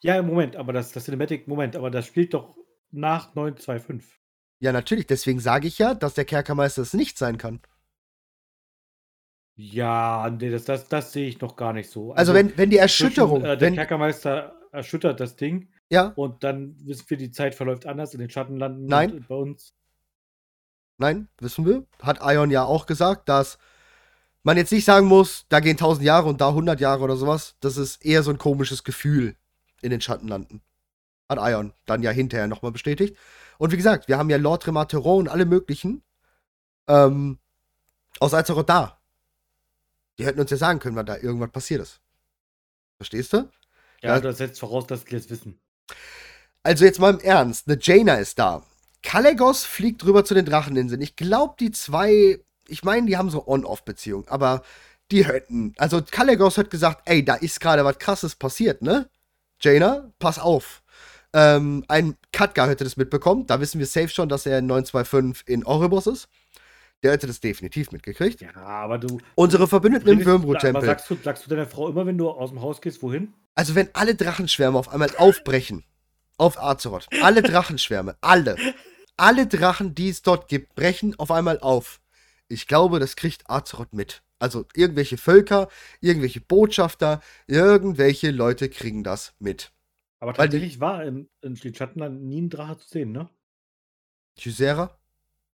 Ja, 0.00 0.22
Moment, 0.22 0.54
aber 0.54 0.72
das, 0.72 0.92
das 0.92 1.04
Cinematic, 1.04 1.48
Moment, 1.48 1.74
aber 1.74 1.90
das 1.90 2.06
spielt 2.06 2.32
doch 2.32 2.54
nach 2.90 3.34
925. 3.34 4.18
Ja, 4.60 4.72
natürlich. 4.72 5.06
Deswegen 5.06 5.40
sage 5.40 5.68
ich 5.68 5.78
ja, 5.78 5.94
dass 5.94 6.14
der 6.14 6.24
Kerkermeister 6.24 6.82
es 6.82 6.94
nicht 6.94 7.18
sein 7.18 7.38
kann. 7.38 7.60
Ja, 9.54 10.30
nee, 10.30 10.50
das, 10.50 10.64
das, 10.64 10.88
das 10.88 11.12
sehe 11.12 11.28
ich 11.28 11.40
noch 11.40 11.56
gar 11.56 11.72
nicht 11.72 11.90
so. 11.90 12.12
Also, 12.12 12.32
wenn, 12.32 12.56
wenn 12.56 12.70
die 12.70 12.76
Erschütterung, 12.76 13.40
Zwischen, 13.40 13.52
äh, 13.52 13.58
der 13.58 13.66
wenn, 13.68 13.74
Kerkermeister 13.74 14.54
erschüttert 14.70 15.18
das 15.18 15.36
Ding 15.36 15.68
ja, 15.90 16.12
und 16.14 16.44
dann 16.44 16.76
wissen 16.86 17.04
wir, 17.08 17.16
die 17.16 17.32
Zeit 17.32 17.54
verläuft 17.54 17.86
anders 17.86 18.14
in 18.14 18.20
den 18.20 18.30
Schattenlanden 18.30 18.86
Nein. 18.86 19.24
bei 19.28 19.34
uns. 19.34 19.74
nein, 20.98 21.28
wissen 21.40 21.66
wir, 21.66 21.86
hat 22.02 22.20
Ion 22.22 22.50
ja 22.50 22.64
auch 22.64 22.86
gesagt, 22.86 23.28
dass 23.28 23.58
man 24.42 24.56
jetzt 24.56 24.72
nicht 24.72 24.84
sagen 24.84 25.06
muss, 25.06 25.44
da 25.48 25.60
gehen 25.60 25.72
1000 25.72 26.04
Jahre 26.04 26.28
und 26.28 26.40
da 26.40 26.48
100 26.48 26.80
Jahre 26.80 27.02
oder 27.02 27.16
sowas. 27.16 27.56
Das 27.60 27.76
ist 27.76 28.04
eher 28.04 28.22
so 28.22 28.30
ein 28.30 28.38
komisches 28.38 28.84
Gefühl 28.84 29.34
in 29.82 29.90
den 29.90 30.00
Schattenlanden. 30.00 30.62
Hat 31.28 31.38
Ion 31.40 31.72
dann 31.86 32.02
ja 32.02 32.10
hinterher 32.10 32.46
nochmal 32.46 32.72
bestätigt. 32.72 33.16
Und 33.58 33.72
wie 33.72 33.76
gesagt, 33.76 34.08
wir 34.08 34.18
haben 34.18 34.30
ja 34.30 34.36
Lord 34.36 34.66
Remateron 34.66 35.26
und 35.26 35.28
alle 35.28 35.44
möglichen 35.46 36.02
ähm, 36.86 37.38
aus 38.20 38.34
Azeroth 38.34 38.68
da. 38.68 38.98
Die 40.18 40.26
hätten 40.26 40.40
uns 40.40 40.50
ja 40.50 40.56
sagen 40.56 40.78
können, 40.80 40.96
wann 40.96 41.06
da 41.06 41.16
irgendwas 41.16 41.50
passiert 41.50 41.82
ist. 41.82 42.00
Verstehst 42.96 43.32
du? 43.32 43.48
Ja, 44.02 44.14
Ja. 44.14 44.20
das 44.20 44.38
setzt 44.38 44.60
voraus, 44.60 44.86
dass 44.86 45.04
die 45.04 45.14
das 45.16 45.30
wissen. 45.30 45.58
Also 46.62 46.84
jetzt 46.84 46.98
mal 46.98 47.14
im 47.14 47.20
Ernst, 47.20 47.68
eine 47.68 47.78
Jaina 47.80 48.14
ist 48.14 48.38
da. 48.38 48.64
Kalegos 49.02 49.64
fliegt 49.64 50.04
rüber 50.04 50.24
zu 50.24 50.34
den 50.34 50.44
Dracheninseln. 50.44 51.00
Ich 51.00 51.14
glaube, 51.16 51.54
die 51.60 51.70
zwei, 51.70 52.40
ich 52.66 52.82
meine, 52.82 53.06
die 53.06 53.16
haben 53.16 53.30
so 53.30 53.46
On-Off-Beziehungen, 53.46 54.26
aber 54.28 54.62
die 55.10 55.24
hätten, 55.24 55.74
also 55.78 56.02
Kalegos 56.02 56.58
hat 56.58 56.70
gesagt, 56.70 57.02
ey, 57.04 57.24
da 57.24 57.34
ist 57.36 57.60
gerade 57.60 57.84
was 57.84 57.98
krasses 57.98 58.34
passiert, 58.34 58.82
ne? 58.82 59.08
Jaina, 59.60 60.12
pass 60.18 60.38
auf. 60.38 60.82
Ähm, 61.34 61.84
ein 61.88 62.16
Katka 62.32 62.66
hätte 62.66 62.84
das 62.84 62.96
mitbekommen, 62.96 63.46
da 63.46 63.60
wissen 63.60 63.78
wir 63.78 63.86
safe 63.86 64.08
schon, 64.08 64.28
dass 64.28 64.46
er 64.46 64.58
in 64.58 64.66
925 64.66 65.46
in 65.48 65.64
Oribos 65.64 66.06
ist. 66.06 66.28
Der 67.02 67.12
hätte 67.12 67.26
das 67.28 67.40
definitiv 67.40 67.92
mitgekriegt. 67.92 68.40
Ja, 68.40 68.56
aber 68.56 68.98
du. 68.98 69.20
Unsere 69.36 69.68
Verbündeten 69.68 70.08
im 70.08 70.24
Würmbrut-Tempel. 70.24 70.84
sagst 70.84 71.08
du, 71.08 71.16
sagst 71.22 71.46
du 71.46 71.50
deiner 71.50 71.66
Frau 71.66 71.88
immer, 71.88 72.06
wenn 72.06 72.18
du 72.18 72.28
aus 72.28 72.50
dem 72.50 72.60
Haus 72.60 72.80
gehst, 72.80 73.02
wohin? 73.02 73.34
Also 73.54 73.74
wenn 73.74 73.88
alle 73.92 74.14
Drachenschwärme 74.14 74.78
auf 74.78 74.88
einmal 74.88 75.10
aufbrechen, 75.16 75.84
auf 76.38 76.60
Azeroth, 76.60 77.06
alle 77.22 77.42
Drachenschwärme, 77.42 78.16
alle, 78.20 78.56
alle 79.16 79.46
Drachen, 79.46 79.94
die 79.94 80.08
es 80.08 80.22
dort 80.22 80.48
gibt, 80.48 80.74
brechen 80.74 81.16
auf 81.18 81.30
einmal 81.30 81.60
auf. 81.60 82.00
Ich 82.48 82.66
glaube, 82.66 82.98
das 82.98 83.14
kriegt 83.14 83.48
Azeroth 83.48 83.92
mit. 83.92 84.22
Also 84.38 84.64
irgendwelche 84.74 85.18
Völker, 85.18 85.68
irgendwelche 86.00 86.40
Botschafter, 86.40 87.20
irgendwelche 87.46 88.30
Leute 88.30 88.68
kriegen 88.68 89.04
das 89.04 89.34
mit. 89.38 89.72
Aber 90.20 90.36
Weil 90.36 90.48
die- 90.48 90.56
tatsächlich 90.56 90.80
war 90.80 91.04
in, 91.04 91.28
in 91.42 91.56
Schattenland 91.56 92.22
nie 92.22 92.42
ein 92.42 92.50
Drache 92.50 92.78
zu 92.78 92.88
sehen, 92.88 93.12
ne? 93.12 93.28
Chysera? 94.36 94.96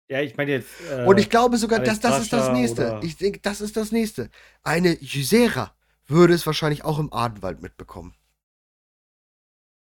Ja, 0.10 0.22
ich 0.22 0.36
meine 0.38 0.52
jetzt. 0.52 0.70
Äh, 0.90 1.06
Und 1.06 1.20
ich 1.20 1.30
glaube 1.30 1.58
sogar, 1.58 1.80
dass 1.80 2.00
das 2.00 2.22
ist 2.22 2.34
das 2.34 2.52
nächste. 2.52 3.00
Ich 3.04 3.18
denke, 3.18 3.40
das 3.42 3.62
ist 3.62 3.78
das 3.78 3.92
nächste. 3.92 4.30
Eine 4.64 4.96
Chysera 4.98 5.74
würde 6.08 6.34
es 6.34 6.46
wahrscheinlich 6.46 6.84
auch 6.84 6.98
im 7.00 7.14
Adenwald 7.14 7.62
mitbekommen. 7.62 8.16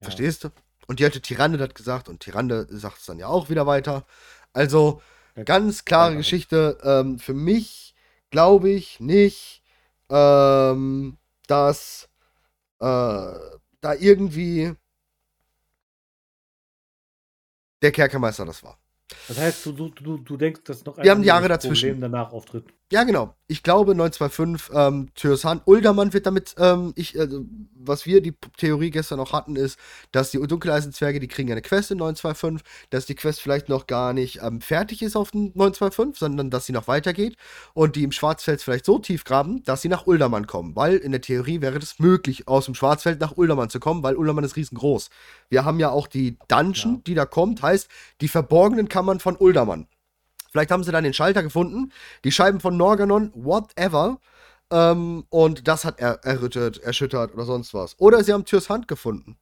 ja. 0.00 0.04
Verstehst 0.06 0.44
du? 0.44 0.50
Und 0.86 1.00
die 1.00 1.04
alte 1.04 1.20
Tyrande 1.22 1.58
hat 1.58 1.74
gesagt 1.74 2.08
und 2.08 2.20
Tyrande 2.20 2.66
sagt 2.70 2.98
es 2.98 3.06
dann 3.06 3.18
ja 3.18 3.26
auch 3.26 3.48
wieder 3.48 3.66
weiter. 3.66 4.06
Also, 4.52 5.00
ganz 5.46 5.84
klare 5.84 6.12
ja, 6.12 6.16
Geschichte. 6.18 6.78
Ähm, 6.82 7.18
für 7.18 7.34
mich 7.34 7.94
glaube 8.30 8.70
ich 8.70 9.00
nicht, 9.00 9.62
ähm, 10.10 11.16
dass 11.46 12.08
äh, 12.80 13.32
da 13.84 13.94
irgendwie 13.94 14.74
der 17.82 17.92
Kerkermeister 17.92 18.46
das 18.46 18.62
war. 18.62 18.78
Das 19.28 19.38
heißt, 19.38 19.66
du, 19.66 19.72
du, 19.90 20.16
du, 20.16 20.36
denkst, 20.38 20.62
dass 20.64 20.84
noch 20.86 20.96
Wir 20.96 21.10
haben 21.10 21.22
Jahre 21.22 21.44
anderes 21.44 21.62
dazwischen. 21.62 21.90
Problem 21.90 22.12
danach 22.12 22.32
auftritt. 22.32 22.64
Ja, 22.92 23.02
genau. 23.04 23.34
Ich 23.46 23.62
glaube 23.62 23.94
925, 23.94 24.70
ähm, 24.74 25.08
Tyrshan, 25.14 25.62
Uldermann 25.64 26.12
wird 26.12 26.26
damit, 26.26 26.54
ähm, 26.58 26.92
ich, 26.96 27.18
äh, 27.18 27.26
was 27.74 28.04
wir 28.06 28.20
die 28.20 28.34
Theorie 28.58 28.90
gestern 28.90 29.20
auch 29.20 29.32
hatten, 29.32 29.56
ist, 29.56 29.78
dass 30.12 30.30
die 30.30 30.38
Dunkeleisenzwerge, 30.38 31.18
die 31.18 31.26
kriegen 31.26 31.48
ja 31.48 31.54
eine 31.54 31.62
Quest 31.62 31.90
in 31.90 31.98
925, 31.98 32.64
dass 32.90 33.06
die 33.06 33.14
Quest 33.14 33.40
vielleicht 33.40 33.68
noch 33.68 33.86
gar 33.86 34.12
nicht 34.12 34.40
ähm, 34.42 34.60
fertig 34.60 35.02
ist 35.02 35.16
auf 35.16 35.30
dem 35.30 35.50
925, 35.54 36.18
sondern 36.18 36.50
dass 36.50 36.66
sie 36.66 36.72
noch 36.72 36.86
weitergeht 36.86 37.36
und 37.72 37.96
die 37.96 38.04
im 38.04 38.12
Schwarzfeld 38.12 38.60
vielleicht 38.62 38.84
so 38.84 38.98
tief 38.98 39.24
graben, 39.24 39.62
dass 39.64 39.82
sie 39.82 39.88
nach 39.88 40.06
Uldermann 40.06 40.46
kommen, 40.46 40.76
weil 40.76 40.96
in 40.96 41.10
der 41.12 41.20
Theorie 41.22 41.62
wäre 41.62 41.78
das 41.78 41.98
möglich, 41.98 42.46
aus 42.48 42.66
dem 42.66 42.74
Schwarzfeld 42.74 43.18
nach 43.18 43.36
Uldermann 43.36 43.70
zu 43.70 43.80
kommen, 43.80 44.02
weil 44.02 44.14
Uldermann 44.16 44.44
ist 44.44 44.56
riesengroß. 44.56 45.08
Wir 45.48 45.64
haben 45.64 45.80
ja 45.80 45.90
auch 45.90 46.06
die 46.06 46.38
Dungeon, 46.48 46.94
Ja. 46.96 47.00
die 47.06 47.14
da 47.14 47.24
kommt, 47.26 47.62
heißt 47.62 47.88
die 48.20 48.28
verborgenen 48.28 48.88
Kammern 48.88 49.20
von 49.20 49.36
Uldermann. 49.36 49.86
Vielleicht 50.54 50.70
haben 50.70 50.84
sie 50.84 50.92
dann 50.92 51.02
den 51.02 51.12
Schalter 51.12 51.42
gefunden, 51.42 51.90
die 52.22 52.30
Scheiben 52.30 52.60
von 52.60 52.76
Norganon, 52.76 53.32
whatever. 53.34 54.20
Ähm, 54.70 55.24
und 55.28 55.66
das 55.66 55.84
hat 55.84 55.98
er 55.98 56.24
errüttert, 56.24 56.78
erschüttert 56.78 57.34
oder 57.34 57.44
sonst 57.44 57.74
was. 57.74 57.98
Oder 57.98 58.22
sie 58.22 58.32
haben 58.32 58.44
Türs 58.44 58.70
Hand 58.70 58.86
gefunden. 58.86 59.36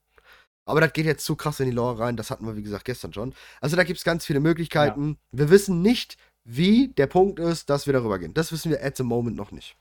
Aber 0.64 0.80
das 0.80 0.94
geht 0.94 1.04
jetzt 1.04 1.26
zu 1.26 1.36
krass 1.36 1.60
in 1.60 1.66
die 1.66 1.72
Lore 1.72 1.98
rein. 1.98 2.16
Das 2.16 2.30
hatten 2.30 2.46
wir, 2.46 2.56
wie 2.56 2.62
gesagt, 2.62 2.86
gestern 2.86 3.12
schon. 3.12 3.34
Also 3.60 3.76
da 3.76 3.84
gibt 3.84 3.98
es 3.98 4.04
ganz 4.04 4.24
viele 4.24 4.40
Möglichkeiten. 4.40 5.18
Wir 5.32 5.50
wissen 5.50 5.82
nicht, 5.82 6.16
wie 6.44 6.88
der 6.88 7.08
Punkt 7.08 7.38
ist, 7.38 7.68
dass 7.68 7.84
wir 7.84 7.92
darüber 7.92 8.18
gehen. 8.18 8.32
Das 8.32 8.50
wissen 8.50 8.70
wir 8.70 8.82
at 8.82 8.96
the 8.96 9.02
moment 9.02 9.36
noch 9.36 9.52
nicht. 9.52 9.76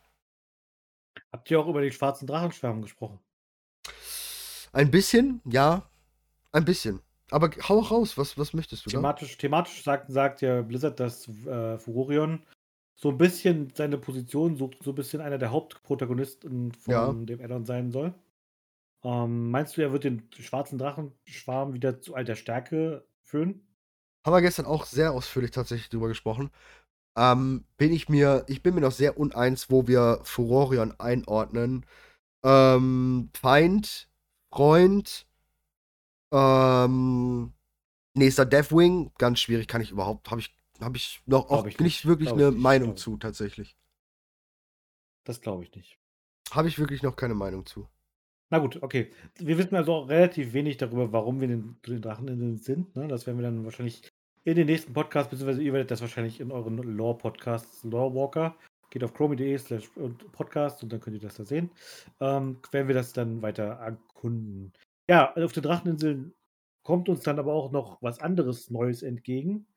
Habt 1.31 1.49
ihr 1.49 1.61
auch 1.61 1.67
über 1.69 1.81
die 1.81 1.91
schwarzen 1.91 2.27
Drachenschwärme 2.27 2.81
gesprochen? 2.81 3.21
Ein 4.73 4.91
bisschen, 4.91 5.39
ja. 5.45 5.83
Ein 6.51 6.65
bisschen. 6.65 6.99
Aber 7.31 7.49
hau 7.69 7.79
raus, 7.79 8.17
was, 8.17 8.37
was 8.37 8.53
möchtest 8.53 8.85
du 8.85 8.91
da? 8.91 8.97
Thematisch, 8.99 9.37
thematisch 9.37 9.83
sagt, 9.83 10.11
sagt 10.11 10.41
ja 10.41 10.61
Blizzard, 10.61 10.99
dass 10.99 11.27
äh, 11.27 11.77
Furorion 11.77 12.43
so 12.95 13.09
ein 13.09 13.17
bisschen 13.17 13.71
seine 13.75 13.97
Position 13.97 14.57
sucht, 14.57 14.83
so 14.83 14.91
ein 14.91 14.95
bisschen 14.95 15.21
einer 15.21 15.37
der 15.37 15.51
Hauptprotagonisten 15.51 16.71
von 16.73 16.91
Ja. 16.91 17.13
dem 17.25 17.41
Addon 17.41 17.65
sein 17.65 17.91
soll. 17.91 18.13
Ähm, 19.03 19.49
meinst 19.49 19.77
du, 19.77 19.81
er 19.81 19.91
wird 19.91 20.03
den 20.03 20.29
schwarzen 20.37 20.77
Drachenschwarm 20.77 21.73
wieder 21.73 22.01
zu 22.01 22.15
alter 22.15 22.35
Stärke 22.35 23.05
führen? 23.23 23.61
Haben 24.25 24.35
wir 24.35 24.41
gestern 24.41 24.65
auch 24.67 24.85
sehr 24.85 25.13
ausführlich 25.13 25.51
tatsächlich 25.51 25.89
drüber 25.89 26.07
gesprochen. 26.07 26.51
Ähm, 27.17 27.65
bin 27.77 27.91
ich 27.91 28.09
mir, 28.09 28.45
ich 28.47 28.63
bin 28.63 28.75
mir 28.75 28.81
noch 28.81 28.91
sehr 28.91 29.17
uneins, 29.17 29.69
wo 29.69 29.87
wir 29.87 30.19
Furorion 30.23 30.99
einordnen. 30.99 31.85
Ähm, 32.43 33.29
Feind, 33.35 34.09
Freund, 34.53 35.27
ähm, 36.31 37.53
nächster 38.13 38.45
Deathwing, 38.45 39.11
ganz 39.17 39.39
schwierig, 39.39 39.67
kann 39.67 39.81
ich 39.81 39.91
überhaupt, 39.91 40.29
habe 40.31 40.41
ich, 40.41 40.55
habe 40.79 40.97
ich 40.97 41.21
noch 41.25 41.49
auch 41.49 41.65
ich 41.65 41.79
nicht, 41.79 42.05
wirklich 42.05 42.29
glaub 42.29 42.39
eine 42.39 42.51
nicht, 42.51 42.61
Meinung 42.61 42.97
zu, 42.97 43.17
tatsächlich. 43.17 43.75
Das 45.23 45.41
glaube 45.41 45.63
ich 45.63 45.75
nicht. 45.75 45.97
Habe 46.51 46.67
ich 46.67 46.79
wirklich 46.79 47.03
noch 47.03 47.15
keine 47.15 47.35
Meinung 47.35 47.65
zu. 47.65 47.87
Na 48.49 48.59
gut, 48.59 48.83
okay. 48.83 49.11
Wir 49.35 49.57
wissen 49.57 49.75
also 49.75 49.93
auch 49.93 50.09
relativ 50.09 50.51
wenig 50.53 50.77
darüber, 50.77 51.13
warum 51.13 51.39
wir 51.39 51.47
den, 51.47 51.77
zu 51.83 51.91
den 51.91 52.01
Dracheninseln 52.01 52.57
sind. 52.57 52.95
Ne? 52.95 53.07
Das 53.07 53.25
werden 53.25 53.37
wir 53.37 53.43
dann 53.43 53.63
wahrscheinlich 53.63 54.11
in 54.43 54.55
den 54.55 54.65
nächsten 54.65 54.91
Podcast, 54.91 55.29
beziehungsweise 55.29 55.63
ihr 55.63 55.71
werdet 55.71 55.91
das 55.91 56.01
wahrscheinlich 56.01 56.41
in 56.41 56.51
euren 56.51 56.77
Lore-Podcasts, 56.77 57.83
Lorewalker, 57.83 58.55
geht 58.89 59.03
auf 59.03 59.13
chromie.de 59.13 59.57
slash 59.57 59.89
podcast 60.33 60.83
und 60.83 60.91
dann 60.91 60.99
könnt 60.99 61.15
ihr 61.15 61.21
das 61.21 61.35
da 61.35 61.45
sehen. 61.45 61.71
Ähm, 62.19 62.57
werden 62.71 62.87
wir 62.87 62.95
das 62.95 63.13
dann 63.13 63.41
weiter 63.41 63.63
erkunden. 63.63 64.73
Ja, 65.11 65.33
auf 65.35 65.51
den 65.51 65.63
Dracheninseln 65.63 66.33
kommt 66.83 67.09
uns 67.09 67.23
dann 67.23 67.37
aber 67.37 67.51
auch 67.51 67.69
noch 67.69 68.01
was 68.01 68.19
anderes 68.19 68.69
Neues 68.69 69.03
entgegen. 69.03 69.67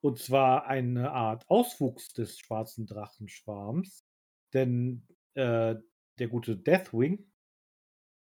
Und 0.00 0.18
zwar 0.18 0.66
eine 0.66 1.12
Art 1.12 1.48
Auswuchs 1.48 2.12
des 2.12 2.40
schwarzen 2.40 2.86
Drachenschwarms. 2.86 4.04
Denn 4.52 5.06
äh, 5.34 5.76
der 6.18 6.28
gute 6.28 6.56
Deathwing 6.56 7.30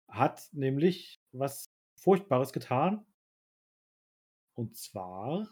hat 0.09 0.49
nämlich 0.51 1.21
was 1.31 1.71
Furchtbares 1.95 2.51
getan. 2.51 3.05
Und 4.53 4.75
zwar, 4.75 5.47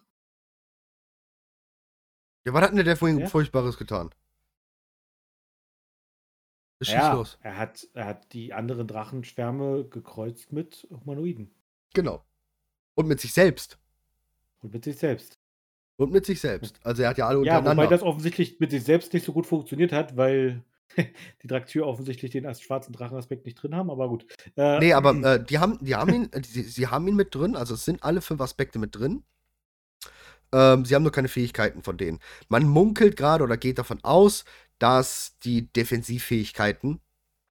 Ja, 2.45 2.51
was 2.51 2.61
hat 2.61 2.71
denn 2.71 2.75
der 2.75 2.83
Deathwing 2.83 3.19
Ja? 3.19 3.27
Furchtbares 3.27 3.77
getan? 3.77 4.13
Schieß 6.81 6.93
ja, 6.93 7.13
los. 7.13 7.37
er 7.41 7.57
hat, 7.57 7.87
er 7.93 8.05
hat 8.05 8.31
die 8.33 8.53
anderen 8.53 8.87
Drachenschwärme 8.87 9.85
gekreuzt 9.85 10.51
mit 10.53 10.87
Humanoiden 10.89 11.51
Genau. 11.93 12.23
Und 12.95 13.07
mit 13.07 13.19
sich 13.19 13.33
selbst. 13.33 13.77
und 14.61 14.73
mit 14.73 14.83
sich 14.85 14.97
selbst. 14.97 15.37
Und 15.97 16.11
mit 16.13 16.25
sich 16.25 16.39
selbst. 16.39 16.79
Also 16.83 17.03
er 17.03 17.09
hat 17.09 17.17
ja 17.17 17.27
alle 17.27 17.43
Ja, 17.45 17.57
untereinander. 17.57 17.83
wobei 17.83 17.87
das 17.93 18.03
offensichtlich 18.03 18.59
mit 18.59 18.71
sich 18.71 18.83
selbst 18.83 19.13
nicht 19.13 19.25
so 19.25 19.33
gut 19.33 19.45
funktioniert 19.47 19.91
hat, 19.91 20.15
weil 20.15 20.63
die 21.43 21.47
Draktür 21.47 21.85
offensichtlich 21.87 22.31
den 22.31 22.45
als 22.45 22.61
schwarzen 22.61 22.93
Drachenaspekt 22.93 23.45
nicht 23.45 23.55
drin 23.55 23.75
haben, 23.75 23.89
aber 23.89 24.07
gut. 24.07 24.25
Äh, 24.55 24.79
Nee, 24.79 24.93
aber 24.93 25.11
äh, 25.35 25.43
die 25.43 25.59
haben, 25.59 25.77
die 25.83 25.95
haben 25.95 26.13
ihn, 26.13 26.31
äh, 26.31 26.41
sie, 26.45 26.63
sie 26.63 26.87
haben 26.87 27.07
ihn 27.07 27.15
mit 27.15 27.35
drin, 27.35 27.55
also 27.57 27.73
es 27.73 27.83
sind 27.85 28.03
alle 28.03 28.21
fünf 28.21 28.39
Aspekte 28.41 28.79
mit 28.79 28.95
drin. 28.95 29.23
Ähm, 30.51 30.83
sie 30.85 30.95
haben 30.95 31.03
nur 31.03 31.11
keine 31.11 31.27
Fähigkeiten 31.27 31.83
von 31.83 31.97
denen. 31.97 32.19
Man 32.47 32.63
munkelt 32.67 33.15
gerade 33.17 33.43
oder 33.43 33.57
geht 33.57 33.77
davon 33.77 33.99
aus, 34.03 34.45
dass 34.79 35.37
die 35.39 35.71
Defensivfähigkeiten, 35.71 37.01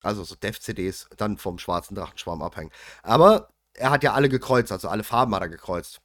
also 0.02 0.24
so 0.24 0.34
Dev-CDs, 0.34 1.08
dann 1.16 1.38
vom 1.38 1.58
schwarzen 1.58 1.94
Drachenschwarm 1.94 2.42
abhängen. 2.42 2.70
Aber 3.02 3.50
er 3.74 3.90
hat 3.90 4.02
ja 4.02 4.14
alle 4.14 4.28
gekreuzt, 4.28 4.72
also 4.72 4.88
alle 4.88 5.04
Farben 5.04 5.34
hat 5.34 5.42
er 5.42 5.48
gekreuzt. 5.48 6.00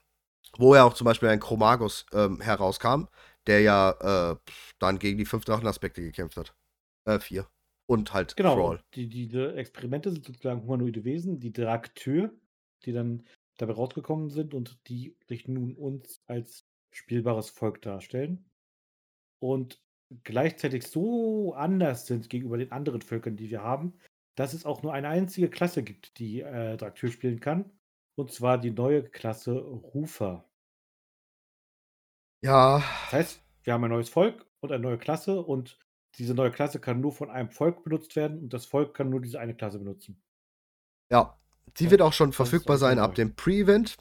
Wo 0.58 0.76
ja 0.76 0.84
auch 0.84 0.94
zum 0.94 1.06
Beispiel 1.06 1.30
ein 1.30 1.40
Chromagus 1.40 2.06
ähm, 2.14 2.40
herauskam, 2.40 3.08
der 3.48 3.62
ja 3.62 4.32
äh, 4.32 4.36
dann 4.80 5.00
gegen 5.00 5.18
die 5.18 5.26
fünf 5.26 5.46
Drachenaspekte 5.46 6.02
gekämpft 6.02 6.38
hat. 6.38 6.56
Äh, 7.06 7.20
vier. 7.20 7.48
Und 7.86 8.14
halt 8.14 8.38
Genau, 8.38 8.56
Thrall. 8.56 8.84
die, 8.94 9.08
diese 9.08 9.56
Experimente 9.56 10.12
sind 10.12 10.26
sozusagen 10.26 10.62
humanoide 10.62 11.04
Wesen, 11.04 11.40
die 11.40 11.52
Draktür, 11.52 12.34
die 12.86 12.94
dann 12.94 13.26
dabei 13.58 13.74
rausgekommen 13.74 14.30
sind 14.30 14.54
und 14.54 14.80
die 14.88 15.18
sich 15.28 15.48
nun 15.48 15.76
uns 15.76 16.22
als 16.28 16.66
spielbares 16.92 17.50
Volk 17.50 17.82
darstellen. 17.82 18.46
Und 19.40 19.82
gleichzeitig 20.24 20.88
so 20.88 21.54
anders 21.56 22.08
sind 22.08 22.30
gegenüber 22.30 22.58
den 22.58 22.72
anderen 22.72 23.02
Völkern, 23.02 23.36
die 23.38 23.50
wir 23.50 23.62
haben, 23.64 23.94
dass 24.36 24.54
es 24.54 24.66
auch 24.66 24.84
nur 24.84 24.94
eine 24.94 25.10
einzige 25.10 25.50
Klasse 25.50 25.84
gibt, 25.84 26.18
die 26.20 26.42
äh, 26.42 26.78
Draktür 26.78 27.12
spielen 27.12 27.40
kann. 27.40 27.72
Und 28.16 28.32
zwar 28.32 28.58
die 28.60 28.72
neue 28.72 29.04
Klasse 29.04 29.54
Rufer. 29.60 30.46
Ja, 32.42 32.84
Das 33.06 33.14
heißt, 33.14 33.44
wir 33.64 33.74
haben 33.74 33.84
ein 33.86 33.92
neues 33.92 34.10
Volk 34.10 34.46
und 34.60 34.72
eine 34.72 34.82
neue 34.84 34.98
Klasse 34.98 35.42
und 35.42 35.80
diese 36.16 36.34
neue 36.34 36.52
Klasse 36.52 36.80
kann 36.80 37.02
nur 37.02 37.12
von 37.12 37.30
einem 37.32 37.50
Volk 37.50 37.84
benutzt 37.84 38.16
werden 38.16 38.40
und 38.40 38.54
das 38.54 38.66
Volk 38.66 38.94
kann 38.94 39.10
nur 39.10 39.22
diese 39.22 39.40
eine 39.40 39.56
Klasse 39.56 39.80
benutzen. 39.80 40.22
ja. 41.10 41.38
Die 41.78 41.90
wird 41.90 42.02
auch 42.02 42.14
schon 42.14 42.34
verfügbar 42.34 42.78
sein 42.78 43.00
ab 43.00 43.16
dem 43.16 43.36
Pre-Event. 43.36 43.98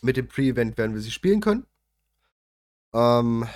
Mit 0.00 0.16
dem 0.16 0.28
Pre-Event 0.28 0.78
werden 0.78 0.94
wir 0.94 1.00
sie 1.02 1.10
spielen 1.10 1.40
können. 1.40 1.66
Ähm, 2.94 3.46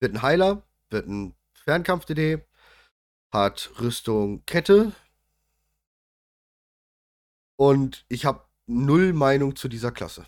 wird 0.00 0.14
ein 0.14 0.22
Heiler, 0.22 0.62
wird 0.90 1.06
ein 1.06 1.34
Fernkampf-DD, 1.54 2.42
hat 3.32 3.70
Rüstung 3.80 4.44
Kette. 4.46 4.92
Und 7.56 8.04
ich 8.08 8.24
habe 8.24 8.42
null 8.66 9.12
Meinung 9.12 9.56
zu 9.56 9.68
dieser 9.68 9.92
Klasse. 9.92 10.26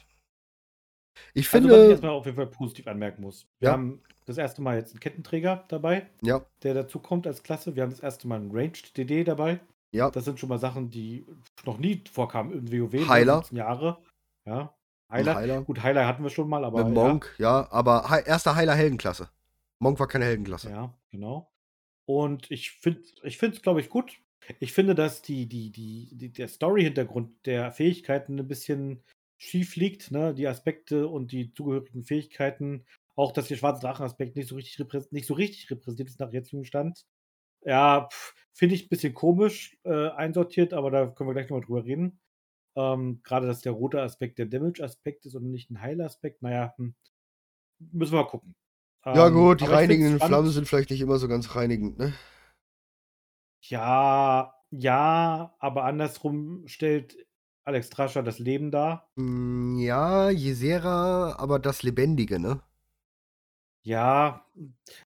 Ich 1.35 1.53
Also, 1.53 1.69
was 1.69 1.73
ich 1.75 1.77
finde, 1.77 1.91
erstmal 1.91 2.11
auf 2.13 2.25
jeden 2.27 2.37
Fall 2.37 2.47
positiv 2.47 2.87
anmerken 2.87 3.23
muss. 3.23 3.47
Wir 3.59 3.69
Ja. 3.69 3.73
haben 3.73 4.01
das 4.27 4.39
erste 4.39 4.63
Mal 4.63 4.77
jetzt 4.77 4.93
einen 4.93 5.01
Kettenträger 5.01 5.65
dabei, 5.69 6.09
ja, 6.23 6.45
der 6.63 6.75
dazu 6.75 7.01
kommt 7.01 7.27
als 7.27 7.43
Klasse. 7.43 7.75
Wir 7.75 7.83
haben 7.83 7.91
das 7.91 8.01
erste 8.01 8.29
Mal 8.29 8.37
einen 8.37 8.51
Ranged 8.53 8.97
DD 8.97 9.25
dabei. 9.25 9.61
ja, 9.91 10.11
Das 10.11 10.25
sind 10.27 10.39
schon 10.39 10.49
mal 10.51 10.59
Sachen, 10.59 10.91
die 10.91 11.27
noch 11.65 11.79
nie 11.79 12.05
vorkamen 12.13 12.53
im 12.53 12.71
WoW. 12.71 13.09
Heiler. 13.09 13.37
17 13.39 13.57
Jahre. 13.59 13.99
Ja. 14.45 14.75
Heiler. 15.11 15.35
Heiler. 15.35 15.63
Gut, 15.63 15.83
Heiler 15.83 16.07
hatten 16.07 16.23
wir 16.23 16.29
schon 16.31 16.49
mal, 16.49 16.63
aber. 16.65 16.85
Mit 16.85 16.95
Monk, 16.95 17.35
ja, 17.39 17.67
aber 17.73 18.09
Hei- 18.11 18.21
erster 18.21 18.55
Heiler 18.55 18.75
Heldenklasse. 18.75 19.31
Monk 19.79 20.01
war 20.01 20.09
keine 20.09 20.25
Heldenklasse. 20.25 20.71
Ja, 20.71 20.99
genau. 21.11 21.51
Und 22.07 22.51
ich 22.51 22.71
finde 22.73 23.03
ich 23.23 23.43
es, 23.43 23.63
glaube 23.63 23.81
ich, 23.81 23.91
gut. 23.91 24.19
Ich 24.61 24.73
finde, 24.73 24.95
dass 24.95 25.23
die, 25.23 25.47
die, 25.47 25.71
die, 25.71 26.11
die, 26.17 26.33
der 26.33 26.49
Story-Hintergrund 26.49 27.47
der 27.47 27.71
Fähigkeiten 27.71 28.39
ein 28.39 28.49
bisschen 28.49 29.03
schief 29.37 29.77
liegt, 29.77 30.11
ne? 30.11 30.35
Die 30.35 30.49
Aspekte 30.49 31.07
und 31.09 31.33
die 31.33 31.53
zugehörigen 31.53 32.05
Fähigkeiten. 32.05 32.87
Auch, 33.15 33.33
dass 33.33 33.49
der 33.49 33.57
schwarze 33.57 33.83
Drachen-Aspekt 33.83 34.37
nicht, 34.37 34.49
so 34.49 34.55
richtig 34.55 34.79
nicht 35.11 35.27
so 35.27 35.35
richtig 35.35 35.71
repräsentiert 35.71 36.09
ist 36.09 36.21
nach 36.21 36.33
jetzigem 36.33 36.65
Stand. 36.65 37.05
Ja, 37.65 38.09
finde 38.55 38.77
ich 38.77 38.87
ein 38.87 38.89
bisschen 38.89 39.15
komisch 39.15 39.77
äh, 39.85 40.09
einsortiert, 40.11 40.73
aber 40.73 40.91
da 40.91 41.07
können 41.09 41.29
wir 41.29 41.35
gleich 41.35 41.51
nochmal 41.51 41.67
drüber 41.67 41.85
reden. 41.85 42.21
Ähm, 42.77 43.21
Gerade, 43.25 43.47
dass 43.47 43.61
der 43.63 43.73
rote 43.73 44.01
Aspekt 44.03 44.39
der 44.39 44.47
Damage-Aspekt 44.47 45.27
ist 45.27 45.35
und 45.35 45.51
nicht 45.51 45.71
ein 45.71 45.81
Heiler-Aspekt. 45.83 46.43
Naja, 46.43 46.75
hm, 46.77 46.95
müssen 47.79 48.13
wir 48.13 48.23
mal 48.23 48.29
gucken. 48.29 48.55
Ja, 49.07 49.29
Ähm, 49.29 49.35
gut, 49.35 49.61
die 49.61 49.67
reinigenden. 49.67 50.21
Flammen 50.21 50.51
sind 50.51 50.69
vielleicht 50.69 50.91
nicht 50.91 51.01
immer 51.01 51.19
so 51.19 51.29
ganz 51.29 51.55
reinigend, 51.55 51.99
ne? 51.99 52.13
Ja, 53.63 54.55
ja, 54.71 55.55
aber 55.59 55.85
andersrum 55.85 56.67
stellt 56.67 57.17
Alex 57.65 57.91
Trascher 57.91 58.23
das 58.23 58.39
Leben 58.39 58.71
dar. 58.71 59.09
Mm, 59.17 59.79
Ja, 59.79 60.31
Jesera, 60.31 61.37
aber 61.39 61.59
das 61.59 61.83
Lebendige, 61.83 62.39
ne? 62.39 62.61
Ja, 63.85 64.45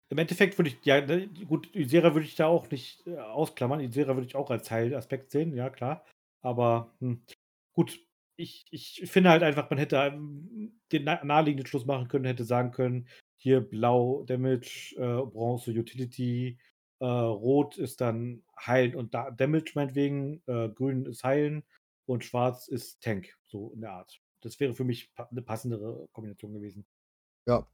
im 0.08 0.18
Endeffekt 0.18 0.58
würde 0.58 0.70
ich, 0.70 0.84
ja, 0.84 1.00
ne, 1.00 1.28
gut, 1.46 1.74
Isera 1.74 2.14
würde 2.14 2.26
ich 2.26 2.34
da 2.34 2.46
auch 2.46 2.68
nicht 2.70 3.06
äh, 3.06 3.16
ausklammern. 3.18 3.80
Isera 3.80 4.14
würde 4.16 4.26
ich 4.26 4.34
auch 4.34 4.50
als 4.50 4.66
Teilaspekt 4.66 5.30
sehen, 5.30 5.54
ja, 5.54 5.70
klar. 5.70 6.04
Aber 6.40 6.92
hm, 7.00 7.22
gut, 7.74 8.00
ich, 8.36 8.64
ich 8.70 9.02
finde 9.10 9.30
halt 9.30 9.42
einfach, 9.42 9.70
man 9.70 9.78
hätte 9.78 9.96
ähm, 9.96 10.80
den 10.90 11.04
na- 11.04 11.22
naheliegenden 11.22 11.66
Schluss 11.66 11.86
machen 11.86 12.08
können, 12.08 12.24
hätte 12.24 12.44
sagen 12.44 12.72
können, 12.72 13.06
hier 13.42 13.60
blau 13.60 14.22
Damage, 14.24 14.94
äh, 14.96 15.26
Bronze 15.26 15.72
Utility, 15.72 16.58
äh, 17.00 17.04
rot 17.04 17.76
ist 17.76 18.00
dann 18.00 18.44
heilen 18.64 18.94
und 18.94 19.14
da 19.14 19.32
Damage 19.32 19.72
meinetwegen, 19.74 20.40
äh, 20.46 20.68
grün 20.68 21.06
ist 21.06 21.24
heilen 21.24 21.64
und 22.06 22.24
schwarz 22.24 22.68
ist 22.68 23.02
Tank, 23.02 23.36
so 23.44 23.72
in 23.72 23.80
der 23.80 23.90
Art. 23.90 24.20
Das 24.42 24.60
wäre 24.60 24.74
für 24.74 24.84
mich 24.84 25.12
pa 25.14 25.24
eine 25.24 25.42
passendere 25.42 26.08
Kombination 26.12 26.52
gewesen. 26.52 26.86
Ja. 27.46 27.66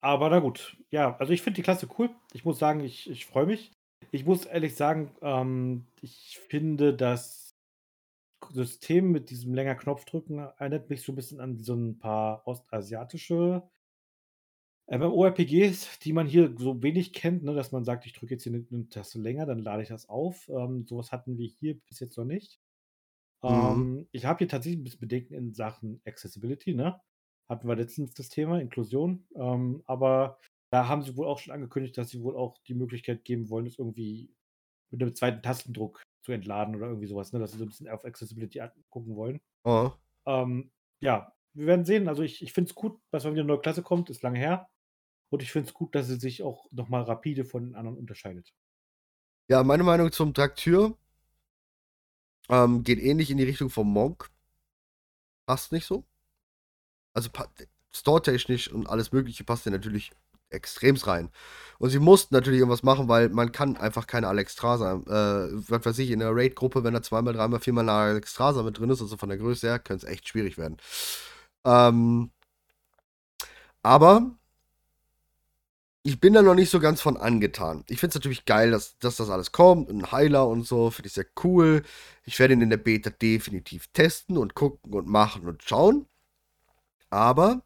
Aber 0.00 0.30
na 0.30 0.38
gut. 0.38 0.76
Ja, 0.90 1.16
also 1.16 1.32
ich 1.32 1.42
finde 1.42 1.56
die 1.56 1.62
Klasse 1.62 1.88
cool. 1.98 2.10
Ich 2.32 2.44
muss 2.44 2.60
sagen, 2.60 2.80
ich, 2.80 3.10
ich 3.10 3.26
freue 3.26 3.46
mich. 3.46 3.72
Ich 4.12 4.24
muss 4.24 4.44
ehrlich 4.44 4.76
sagen, 4.76 5.10
ähm, 5.20 5.86
ich 6.00 6.38
finde 6.48 6.94
das 6.94 7.56
System 8.50 9.10
mit 9.10 9.30
diesem 9.30 9.52
länger 9.54 9.74
Knopfdrücken 9.74 10.38
erinnert 10.38 10.90
mich 10.90 11.02
so 11.02 11.10
ein 11.10 11.16
bisschen 11.16 11.40
an 11.40 11.58
so 11.58 11.74
ein 11.74 11.98
paar 11.98 12.46
ostasiatische 12.46 13.68
MMORPGs, 14.88 15.98
die 15.98 16.12
man 16.12 16.26
hier 16.26 16.54
so 16.56 16.82
wenig 16.82 17.12
kennt, 17.12 17.42
ne, 17.42 17.54
dass 17.54 17.72
man 17.72 17.84
sagt, 17.84 18.06
ich 18.06 18.12
drücke 18.12 18.34
jetzt 18.34 18.44
hier 18.44 18.52
eine, 18.52 18.88
Taste 18.88 19.18
länger, 19.18 19.46
dann 19.46 19.58
lade 19.58 19.82
ich 19.82 19.88
das 19.88 20.08
auf. 20.08 20.48
Ähm, 20.48 20.86
sowas 20.86 21.10
hatten 21.10 21.38
wir 21.38 21.48
hier 21.48 21.78
bis 21.88 21.98
jetzt 21.98 22.16
noch 22.16 22.24
nicht. 22.24 22.60
Mhm. 23.42 23.50
Ähm, 23.50 24.08
ich 24.12 24.24
habe 24.24 24.38
hier 24.38 24.48
tatsächlich 24.48 24.80
ein 24.80 24.84
bisschen 24.84 25.00
Bedenken 25.00 25.34
in 25.34 25.54
Sachen 25.54 26.00
Accessibility, 26.04 26.74
ne? 26.74 27.00
Hatten 27.48 27.68
wir 27.68 27.76
letztens 27.76 28.14
das 28.14 28.28
Thema 28.28 28.60
Inklusion. 28.60 29.26
Ähm, 29.34 29.82
aber 29.86 30.38
da 30.70 30.88
haben 30.88 31.02
sie 31.02 31.16
wohl 31.16 31.26
auch 31.26 31.38
schon 31.38 31.54
angekündigt, 31.54 31.98
dass 31.98 32.10
sie 32.10 32.22
wohl 32.22 32.36
auch 32.36 32.58
die 32.66 32.74
Möglichkeit 32.74 33.24
geben 33.24 33.50
wollen, 33.50 33.64
das 33.64 33.78
irgendwie 33.78 34.30
mit 34.90 35.02
einem 35.02 35.14
zweiten 35.14 35.42
Tastendruck 35.42 36.02
zu 36.22 36.32
entladen 36.32 36.76
oder 36.76 36.86
irgendwie 36.86 37.08
sowas, 37.08 37.32
ne? 37.32 37.40
Dass 37.40 37.52
sie 37.52 37.58
so 37.58 37.64
ein 37.64 37.68
bisschen 37.68 37.88
auf 37.88 38.04
Accessibility 38.04 38.60
gucken 38.88 39.16
wollen. 39.16 39.40
Oh. 39.64 39.90
Ähm, 40.26 40.70
ja, 41.00 41.32
wir 41.54 41.66
werden 41.66 41.84
sehen. 41.84 42.08
Also 42.08 42.22
ich, 42.22 42.40
ich 42.40 42.52
finde 42.52 42.70
es 42.70 42.74
gut, 42.74 43.00
dass 43.10 43.24
mal 43.24 43.32
wieder 43.32 43.42
eine 43.42 43.48
neue 43.48 43.60
Klasse 43.60 43.82
kommt, 43.82 44.10
ist 44.10 44.22
lange 44.22 44.38
her. 44.38 44.68
Und 45.30 45.42
ich 45.42 45.52
finde 45.52 45.68
es 45.68 45.74
gut, 45.74 45.94
dass 45.94 46.06
sie 46.06 46.18
sich 46.18 46.42
auch 46.42 46.66
nochmal 46.70 47.02
rapide 47.02 47.44
von 47.44 47.64
den 47.64 47.74
anderen 47.74 47.98
unterscheidet. 47.98 48.52
Ja, 49.48 49.62
meine 49.62 49.84
Meinung 49.84 50.12
zum 50.12 50.34
Traktur 50.34 50.96
ähm, 52.48 52.82
geht 52.82 52.98
ähnlich 52.98 53.30
in 53.30 53.36
die 53.36 53.44
Richtung 53.44 53.70
vom 53.70 53.92
Monk. 53.92 54.30
Passt 55.46 55.72
nicht 55.72 55.86
so. 55.86 56.04
Also 57.14 57.30
store-technisch 57.92 58.70
und 58.70 58.88
alles 58.88 59.12
Mögliche 59.12 59.44
passt 59.44 59.64
ja 59.66 59.72
natürlich 59.72 60.12
extremst 60.50 61.06
rein. 61.06 61.30
Und 61.78 61.90
sie 61.90 61.98
mussten 61.98 62.34
natürlich 62.34 62.60
irgendwas 62.60 62.82
machen, 62.82 63.08
weil 63.08 63.28
man 63.30 63.52
kann 63.52 63.76
einfach 63.76 64.06
keine 64.06 64.28
Alexstrasza, 64.28 64.94
äh, 64.94 65.50
was 65.68 65.84
weiß 65.84 65.98
ich, 65.98 66.10
in 66.10 66.20
der 66.20 66.34
Raid-Gruppe, 66.34 66.84
wenn 66.84 66.94
da 66.94 67.02
zweimal, 67.02 67.34
dreimal, 67.34 67.60
viermal 67.60 67.88
eine 67.88 68.12
Alexstrasza 68.12 68.62
mit 68.62 68.78
drin 68.78 68.90
ist, 68.90 69.02
also 69.02 69.16
von 69.16 69.28
der 69.28 69.38
Größe 69.38 69.66
her, 69.66 69.78
könnte 69.78 70.06
es 70.06 70.12
echt 70.12 70.28
schwierig 70.28 70.56
werden. 70.58 70.76
Ähm, 71.64 72.30
aber 73.82 74.36
ich 76.06 76.20
bin 76.20 76.34
da 76.34 76.42
noch 76.42 76.54
nicht 76.54 76.70
so 76.70 76.78
ganz 76.78 77.00
von 77.00 77.16
angetan. 77.16 77.82
Ich 77.88 77.98
finde 77.98 78.10
es 78.10 78.14
natürlich 78.14 78.44
geil, 78.44 78.70
dass, 78.70 78.96
dass 78.98 79.16
das 79.16 79.28
alles 79.28 79.50
kommt. 79.50 79.90
Ein 79.90 80.12
Heiler 80.12 80.46
und 80.46 80.64
so, 80.64 80.92
finde 80.92 81.08
ich 81.08 81.14
sehr 81.14 81.26
cool. 81.42 81.82
Ich 82.24 82.38
werde 82.38 82.54
ihn 82.54 82.60
in 82.60 82.70
der 82.70 82.76
Beta 82.76 83.10
definitiv 83.10 83.88
testen 83.92 84.38
und 84.38 84.54
gucken 84.54 84.94
und 84.94 85.08
machen 85.08 85.48
und 85.48 85.64
schauen. 85.64 86.06
Aber 87.10 87.62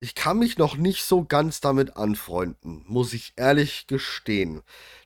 ich 0.00 0.14
kann 0.14 0.38
mich 0.38 0.56
noch 0.56 0.76
nicht 0.76 1.04
so 1.04 1.22
ganz 1.24 1.60
damit 1.60 1.98
anfreunden, 1.98 2.82
muss 2.86 3.12
ich 3.12 3.34
ehrlich 3.36 3.86
gestehen. 3.86 4.62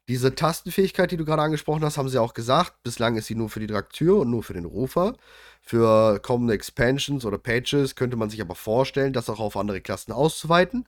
Diese 0.07 0.37
Tastenfähigkeit, 0.37 1.11
die 1.11 1.17
du 1.17 1.25
gerade 1.25 1.43
angesprochen 1.43 1.85
hast, 1.85 1.99
haben 1.99 2.09
sie 2.09 2.21
auch 2.21 2.35
gesagt. 2.35 2.85
Bislang 2.85 3.17
ist 3.17 3.27
sie 3.27 3.35
nur 3.35 3.49
für 3.49 3.61
die 3.61 3.67
Draktür 3.67 4.21
und 4.21 4.31
nur 4.31 4.45
für 4.45 4.55
den 4.55 4.65
Rufer. 4.67 5.17
Für 5.61 6.21
kommende 6.21 6.55
Expansions 6.55 7.25
oder 7.25 7.39
Patches 7.39 7.97
könnte 7.97 8.17
man 8.17 8.31
sich 8.31 8.41
aber 8.41 8.55
vorstellen, 8.55 9.13
das 9.13 9.29
auch 9.29 9.41
auf 9.41 9.57
andere 9.57 9.81
Klassen 9.81 10.13
auszuweiten. 10.13 10.87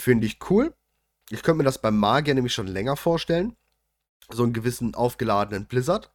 Finde 0.00 0.26
ich 0.26 0.38
cool. 0.48 0.74
Ich 1.28 1.42
könnte 1.42 1.58
mir 1.58 1.64
das 1.64 1.82
beim 1.82 1.98
Magier 1.98 2.34
nämlich 2.34 2.54
schon 2.54 2.66
länger 2.66 2.96
vorstellen. 2.96 3.54
So 4.30 4.42
einen 4.44 4.54
gewissen 4.54 4.94
aufgeladenen 4.94 5.66
Blizzard 5.66 6.10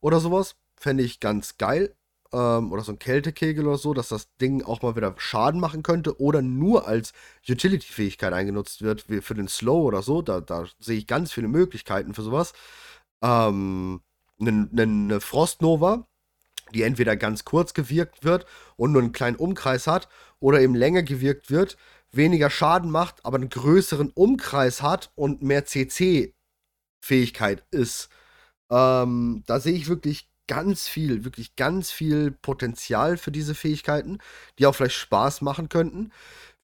oder 0.00 0.20
sowas. 0.20 0.56
Fände 0.76 1.02
ich 1.02 1.20
ganz 1.20 1.56
geil. 1.56 1.96
Ähm, 2.32 2.70
oder 2.70 2.82
so 2.82 2.92
ein 2.92 2.98
Kältekegel 2.98 3.66
oder 3.66 3.78
so, 3.78 3.94
dass 3.94 4.08
das 4.08 4.28
Ding 4.36 4.62
auch 4.62 4.82
mal 4.82 4.94
wieder 4.94 5.14
Schaden 5.16 5.58
machen 5.58 5.82
könnte 5.82 6.20
oder 6.20 6.42
nur 6.42 6.86
als 6.86 7.14
Utility-Fähigkeit 7.48 8.34
eingenutzt 8.34 8.82
wird, 8.82 9.08
wie 9.08 9.22
für 9.22 9.34
den 9.34 9.48
Slow 9.48 9.86
oder 9.86 10.02
so. 10.02 10.20
Da, 10.20 10.42
da 10.42 10.66
sehe 10.78 10.98
ich 10.98 11.06
ganz 11.06 11.32
viele 11.32 11.48
Möglichkeiten 11.48 12.12
für 12.12 12.22
sowas. 12.22 12.52
Ähm, 13.22 14.02
eine, 14.38 14.68
eine 14.70 15.20
Frostnova, 15.22 16.06
die 16.74 16.82
entweder 16.82 17.16
ganz 17.16 17.46
kurz 17.46 17.72
gewirkt 17.72 18.22
wird 18.22 18.44
und 18.76 18.92
nur 18.92 19.00
einen 19.00 19.12
kleinen 19.12 19.36
Umkreis 19.36 19.86
hat 19.86 20.08
oder 20.40 20.60
eben 20.60 20.74
länger 20.74 21.02
gewirkt 21.02 21.50
wird, 21.50 21.78
weniger 22.12 22.50
Schaden 22.50 22.90
macht, 22.90 23.24
aber 23.24 23.36
einen 23.36 23.48
größeren 23.48 24.10
Umkreis 24.10 24.82
hat 24.82 25.12
und 25.14 25.42
mehr 25.42 25.64
CC-Fähigkeit 25.66 27.64
ist. 27.70 28.08
Ähm, 28.70 29.42
da 29.46 29.60
sehe 29.60 29.74
ich 29.74 29.88
wirklich 29.88 30.28
ganz 30.46 30.88
viel, 30.88 31.24
wirklich 31.24 31.54
ganz 31.54 31.92
viel 31.92 32.32
Potenzial 32.32 33.16
für 33.16 33.30
diese 33.30 33.54
Fähigkeiten, 33.54 34.18
die 34.58 34.66
auch 34.66 34.74
vielleicht 34.74 34.96
Spaß 34.96 35.42
machen 35.42 35.68
könnten. 35.68 36.10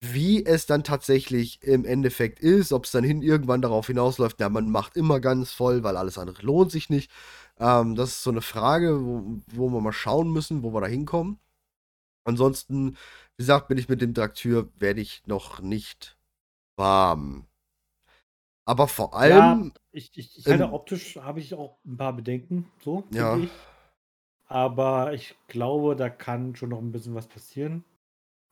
Wie 0.01 0.45
es 0.45 0.67
dann 0.67 0.85
tatsächlich 0.85 1.63
im 1.63 1.85
Endeffekt 1.85 2.41
ist, 2.41 2.73
ob 2.73 2.85
es 2.85 2.91
dann 2.91 3.05
hin 3.05 3.23
irgendwann 3.23 3.63
darauf 3.63 3.87
hinausläuft, 3.87 4.41
ja, 4.41 4.49
man 4.49 4.71
macht 4.71 4.97
immer 4.97 5.21
ganz 5.21 5.53
voll, 5.53 5.85
weil 5.85 5.97
alles 5.97 6.19
andere 6.19 6.43
lohnt 6.43 6.73
sich 6.73 6.91
nicht. 6.91 7.11
Ähm, 7.59 7.95
das 7.95 8.11
ist 8.11 8.23
so 8.25 8.31
eine 8.31 8.43
Frage, 8.43 9.05
wo, 9.05 9.41
wo 9.53 9.71
wir 9.71 9.81
mal 9.81 9.93
schauen 9.93 10.33
müssen, 10.33 10.63
wo 10.63 10.75
wir 10.75 10.81
da 10.81 10.87
hinkommen. 10.89 11.39
Ansonsten, 12.27 12.93
wie 13.37 13.43
gesagt, 13.43 13.69
bin 13.69 13.79
ich 13.79 13.89
mit 13.89 14.01
dem 14.01 14.13
Traktur, 14.13 14.71
werde 14.79 15.01
ich 15.01 15.27
noch 15.27 15.61
nicht 15.61 16.19
warm. 16.77 17.47
Aber 18.67 18.89
vor 18.89 19.15
allem, 19.15 19.73
ja, 19.73 19.81
ich, 19.93 20.11
ich, 20.19 20.39
ich 20.39 20.47
halte 20.47 20.65
ähm, 20.65 20.73
optisch 20.73 21.17
habe 21.17 21.39
ich 21.39 21.55
auch 21.55 21.79
ein 21.85 21.97
paar 21.97 22.15
Bedenken, 22.15 22.67
so 22.83 23.05
Ja. 23.13 23.37
ich. 23.39 23.51
Aber 24.49 25.13
ich 25.13 25.35
glaube, 25.49 25.97
da 25.97 26.09
kann 26.09 26.55
schon 26.57 26.71
noch 26.71 26.79
ein 26.79 26.93
bisschen 26.93 27.15
was 27.15 27.27
passieren. 27.29 27.85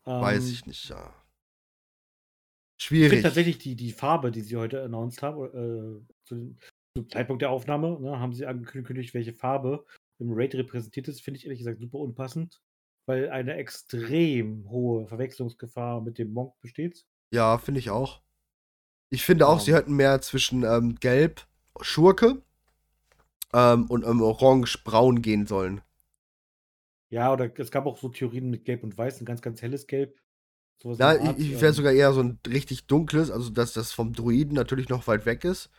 Weiß 0.06 0.44
Ähm, 0.44 0.52
ich 0.52 0.66
nicht, 0.66 0.88
ja. 0.88 1.06
Ich 1.06 2.78
finde 2.78 2.82
Schwierig. 2.82 3.22
tatsächlich 3.22 3.58
die, 3.58 3.76
die 3.76 3.92
Farbe, 3.92 4.30
die 4.30 4.40
sie 4.40 4.56
heute 4.56 4.82
announced 4.82 5.22
haben, 5.22 5.44
äh, 5.46 6.14
zu 6.24 6.56
zum 6.96 7.08
Zeitpunkt 7.08 7.42
der 7.42 7.50
Aufnahme, 7.50 7.98
ne, 8.00 8.20
haben 8.20 8.32
sie 8.32 8.46
angekündigt, 8.46 9.14
welche 9.14 9.32
Farbe 9.32 9.84
im 10.20 10.32
Raid 10.32 10.54
repräsentiert 10.54 11.08
ist, 11.08 11.22
finde 11.22 11.38
ich 11.38 11.44
ehrlich 11.44 11.58
gesagt 11.58 11.80
super 11.80 11.98
unpassend, 11.98 12.62
weil 13.07 13.30
eine 13.30 13.55
extrem 13.57 14.68
hohe 14.70 15.07
Verwechslungsgefahr 15.07 16.00
mit 16.02 16.18
dem 16.18 16.32
Monk 16.32 16.55
besteht. 16.61 17.07
Ja, 17.30 17.59
finde 17.59 17.80
ich 17.80 17.90
auch. 17.90 18.20
Ich 19.11 19.24
finde 19.24 19.48
auch, 19.48 19.61
sie 19.61 19.74
Ähm. 19.74 19.76
hätten 19.76 19.94
mehr 19.96 20.20
zwischen 20.22 20.64
ähm, 20.64 20.96
Gelb, 20.96 21.46
Schurke 21.82 22.42
ähm, 23.55 23.86
und 23.86 24.05
ähm, 24.05 24.20
Orange-Braun 24.20 25.22
gehen 25.22 25.46
sollen. 25.46 25.80
Ja, 27.11 27.32
oder 27.32 27.50
es 27.59 27.70
gab 27.70 27.86
auch 27.86 27.96
so 27.98 28.09
Theorien 28.11 28.50
mit 28.50 28.64
Gelb 28.64 28.82
und 28.84 28.96
Weiß, 28.98 29.20
ein 29.20 29.24
ganz, 29.24 29.40
ganz 29.42 29.62
helles 29.62 29.86
Gelb. 29.86 30.18
In 30.84 30.98
Ja, 30.98 31.14
der 31.14 31.20
ich, 31.20 31.22
Art, 31.22 31.38
ich 31.38 31.61
wäre 31.61 31.72
ähm, 31.72 31.72
sogar 31.72 31.92
eher 31.92 32.12
so 32.12 32.20
ein 32.22 32.38
richtig 32.46 32.86
dunkles, 32.86 33.30
also 33.30 33.50
dass 33.50 33.72
das 33.72 33.92
vom 33.92 34.12
Druiden 34.12 34.55
natürlich 34.55 34.88
noch 34.88 35.07
weit 35.09 35.26
weg 35.26 35.44
ist. 35.44 35.70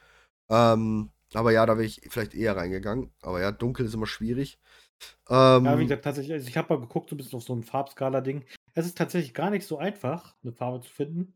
Ähm, 0.49 1.11
aber 1.33 1.51
ja, 1.53 1.65
da 1.65 1.75
wäre 1.77 1.85
ich 1.85 2.01
vielleicht 2.09 2.35
eher 2.35 2.57
reingegangen. 2.57 3.11
Aber 3.21 3.41
ja, 3.41 3.51
dunkel 3.51 3.85
ist 3.87 3.95
immer 3.95 4.07
schwierig. 4.07 4.59
Ähm, 5.29 5.65
Ja, 5.65 5.79
wie 5.79 5.83
gesagt, 5.83 6.03
tatsächlich, 6.03 6.33
also 6.33 6.47
ich 6.47 6.57
habe 6.57 6.73
mal 6.73 6.81
geguckt, 6.81 7.09
so 7.09 7.15
ein 7.15 7.17
bisschen 7.17 7.37
auf 7.37 7.43
so 7.43 7.53
ein 7.55 7.63
Farbskala-Ding. 7.63 8.43
Es 8.73 8.85
ist 8.85 8.97
tatsächlich 8.97 9.33
gar 9.33 9.49
nicht 9.49 9.65
so 9.65 9.77
einfach, 9.77 10.35
eine 10.43 10.53
Farbe 10.53 10.81
zu 10.81 10.89
finden. 10.91 11.33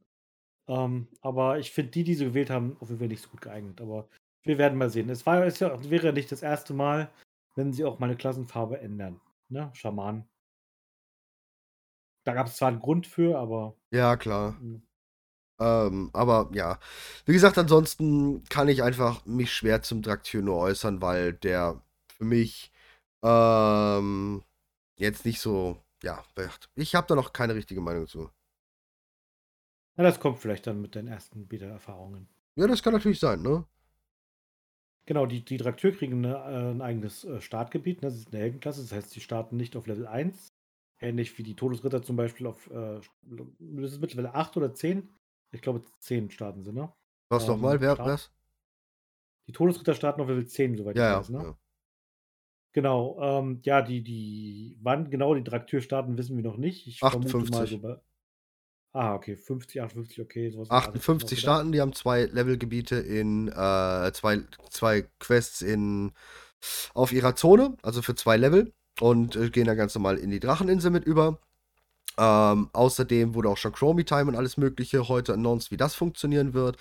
Ähm, 0.67 1.07
aber 1.21 1.59
ich 1.59 1.71
finde 1.71 1.91
die, 1.91 2.03
die 2.03 2.15
sie 2.15 2.25
gewählt 2.25 2.49
haben, 2.49 2.77
auf 2.79 2.89
jeden 2.89 2.99
Fall 2.99 3.07
nicht 3.07 3.23
so 3.23 3.29
gut 3.29 3.41
geeignet. 3.41 3.81
Aber 3.81 4.07
wir 4.43 4.57
werden 4.57 4.77
mal 4.77 4.89
sehen. 4.89 5.09
Es 5.09 5.25
war, 5.25 5.43
es 5.45 5.59
wäre 5.61 6.07
ja 6.07 6.11
nicht 6.11 6.31
das 6.31 6.43
erste 6.43 6.73
Mal, 6.73 7.09
wenn 7.55 7.73
sie 7.73 7.85
auch 7.85 7.99
mal 7.99 8.07
eine 8.07 8.17
Klassenfarbe 8.17 8.79
ändern. 8.79 9.19
Ne? 9.49 9.71
Schaman. 9.73 10.27
Da 12.25 12.33
gab 12.33 12.47
es 12.47 12.57
zwar 12.57 12.67
einen 12.67 12.79
Grund 12.79 13.07
für, 13.07 13.37
aber. 13.37 13.75
ja, 13.91 14.15
klar. 14.15 14.59
hm, 14.59 14.81
Ähm, 15.59 16.09
aber 16.13 16.49
ja, 16.53 16.79
wie 17.25 17.33
gesagt, 17.33 17.57
ansonsten 17.57 18.43
kann 18.45 18.69
ich 18.69 18.83
einfach 18.83 19.25
mich 19.25 19.51
schwer 19.51 19.81
zum 19.81 20.01
Draktyr 20.01 20.41
nur 20.41 20.57
äußern, 20.57 21.01
weil 21.01 21.33
der 21.33 21.81
für 22.17 22.23
mich 22.25 22.71
ähm, 23.23 24.43
jetzt 24.97 25.25
nicht 25.25 25.39
so, 25.41 25.77
ja, 26.03 26.23
ich 26.75 26.95
habe 26.95 27.07
da 27.07 27.15
noch 27.15 27.33
keine 27.33 27.55
richtige 27.55 27.81
Meinung 27.81 28.07
zu. 28.07 28.29
Na, 29.97 30.03
das 30.03 30.19
kommt 30.19 30.39
vielleicht 30.39 30.65
dann 30.65 30.81
mit 30.81 30.95
den 30.95 31.07
ersten 31.07 31.47
Beta-Erfahrungen. 31.47 32.27
Ja, 32.55 32.67
das 32.67 32.83
kann 32.83 32.93
natürlich 32.93 33.19
sein, 33.19 33.41
ne? 33.41 33.65
Genau, 35.05 35.25
die, 35.25 35.43
die 35.43 35.57
Trakteur 35.57 35.91
kriegen 35.91 36.23
eine, 36.23 36.35
äh, 36.35 36.71
ein 36.71 36.81
eigenes 36.81 37.23
äh, 37.23 37.41
Startgebiet. 37.41 38.01
Ne? 38.01 38.09
Das 38.09 38.17
ist 38.17 38.31
eine 38.31 38.41
Heldenklasse, 38.43 38.81
das 38.81 38.91
heißt, 38.91 39.09
sie 39.09 39.21
starten 39.21 39.57
nicht 39.57 39.75
auf 39.75 39.87
Level 39.87 40.05
1. 40.07 40.53
Ähnlich 41.01 41.37
wie 41.37 41.43
die 41.43 41.55
Todesritter 41.55 42.03
zum 42.03 42.15
Beispiel 42.15 42.45
auf. 42.45 42.69
Äh, 42.69 42.99
das 43.23 43.91
ist 43.93 44.01
mittlerweile 44.01 44.35
8 44.35 44.55
oder 44.57 44.73
10? 44.73 45.09
Ich 45.51 45.61
glaube, 45.61 45.83
10 45.99 46.29
starten 46.29 46.63
sie, 46.63 46.73
ne? 46.73 46.93
Was 47.29 47.43
Ähm, 47.43 47.49
nochmal? 47.49 47.81
Wer, 47.81 47.97
was? 47.97 48.31
Die 49.47 49.51
Todesritter 49.51 49.95
starten 49.95 50.21
auf 50.21 50.29
Level 50.29 50.47
10, 50.47 50.77
soweit 50.77 50.95
Ja, 50.95 51.11
ich 51.13 51.19
weiß, 51.19 51.29
ne? 51.29 51.43
ja. 51.43 51.57
Genau, 52.71 53.17
ähm, 53.19 53.59
ja, 53.63 53.81
die, 53.81 54.03
die, 54.03 54.77
wann 54.81 55.09
genau 55.09 55.33
die 55.33 55.43
Trakteur 55.43 55.81
starten, 55.81 56.17
wissen 56.17 56.35
wir 56.37 56.43
noch 56.43 56.57
nicht. 56.57 56.85
Ich 56.87 56.99
vermute 56.99 57.35
mal 57.37 57.43
58. 57.43 57.69
so 57.69 57.79
bei. 57.79 57.99
Ah, 58.91 59.13
okay, 59.13 59.35
50, 59.35 59.81
58, 59.81 60.21
okay, 60.21 60.49
sowas. 60.49 60.67
in 60.67 60.69
der 60.69 60.77
Art 60.77 60.87
hätte 60.87 60.97
ich 60.97 61.03
58 61.03 61.25
auch 61.25 61.29
gedacht. 61.29 61.41
starten, 61.41 61.71
die 61.71 61.81
haben 61.81 61.93
zwei 61.93 62.25
Levelgebiete 62.25 62.95
in, 62.95 63.47
äh, 63.47 64.11
zwei, 64.13 64.41
zwei 64.69 65.07
Quests 65.19 65.61
in, 65.61 66.11
auf 66.93 67.11
ihrer 67.11 67.35
Zone, 67.35 67.77
also 67.83 68.01
für 68.01 68.15
zwei 68.15 68.37
Level 68.37 68.73
und 68.99 69.35
äh, 69.35 69.49
gehen 69.49 69.67
dann 69.67 69.77
ganz 69.77 69.93
normal 69.93 70.17
in 70.17 70.31
die 70.31 70.39
Dracheninsel 70.39 70.91
mit 70.91 71.05
über. 71.05 71.39
Ähm, 72.17 72.69
außerdem 72.73 73.35
wurde 73.35 73.49
auch 73.49 73.57
schon 73.57 73.71
Chromie 73.71 74.03
Time 74.03 74.25
und 74.25 74.35
alles 74.35 74.57
Mögliche 74.57 75.07
heute 75.07 75.33
announced, 75.33 75.71
wie 75.71 75.77
das 75.77 75.95
funktionieren 75.95 76.53
wird. 76.53 76.77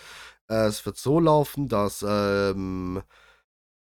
Äh, 0.49 0.67
es 0.67 0.85
wird 0.85 0.97
so 0.97 1.21
laufen, 1.21 1.69
dass 1.69 2.05
ähm, 2.07 3.03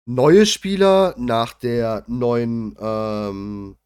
neue 0.08 0.46
Spieler 0.46 1.14
nach 1.18 1.52
der 1.52 2.02
neuen, 2.08 2.74
ähm, 2.80 3.76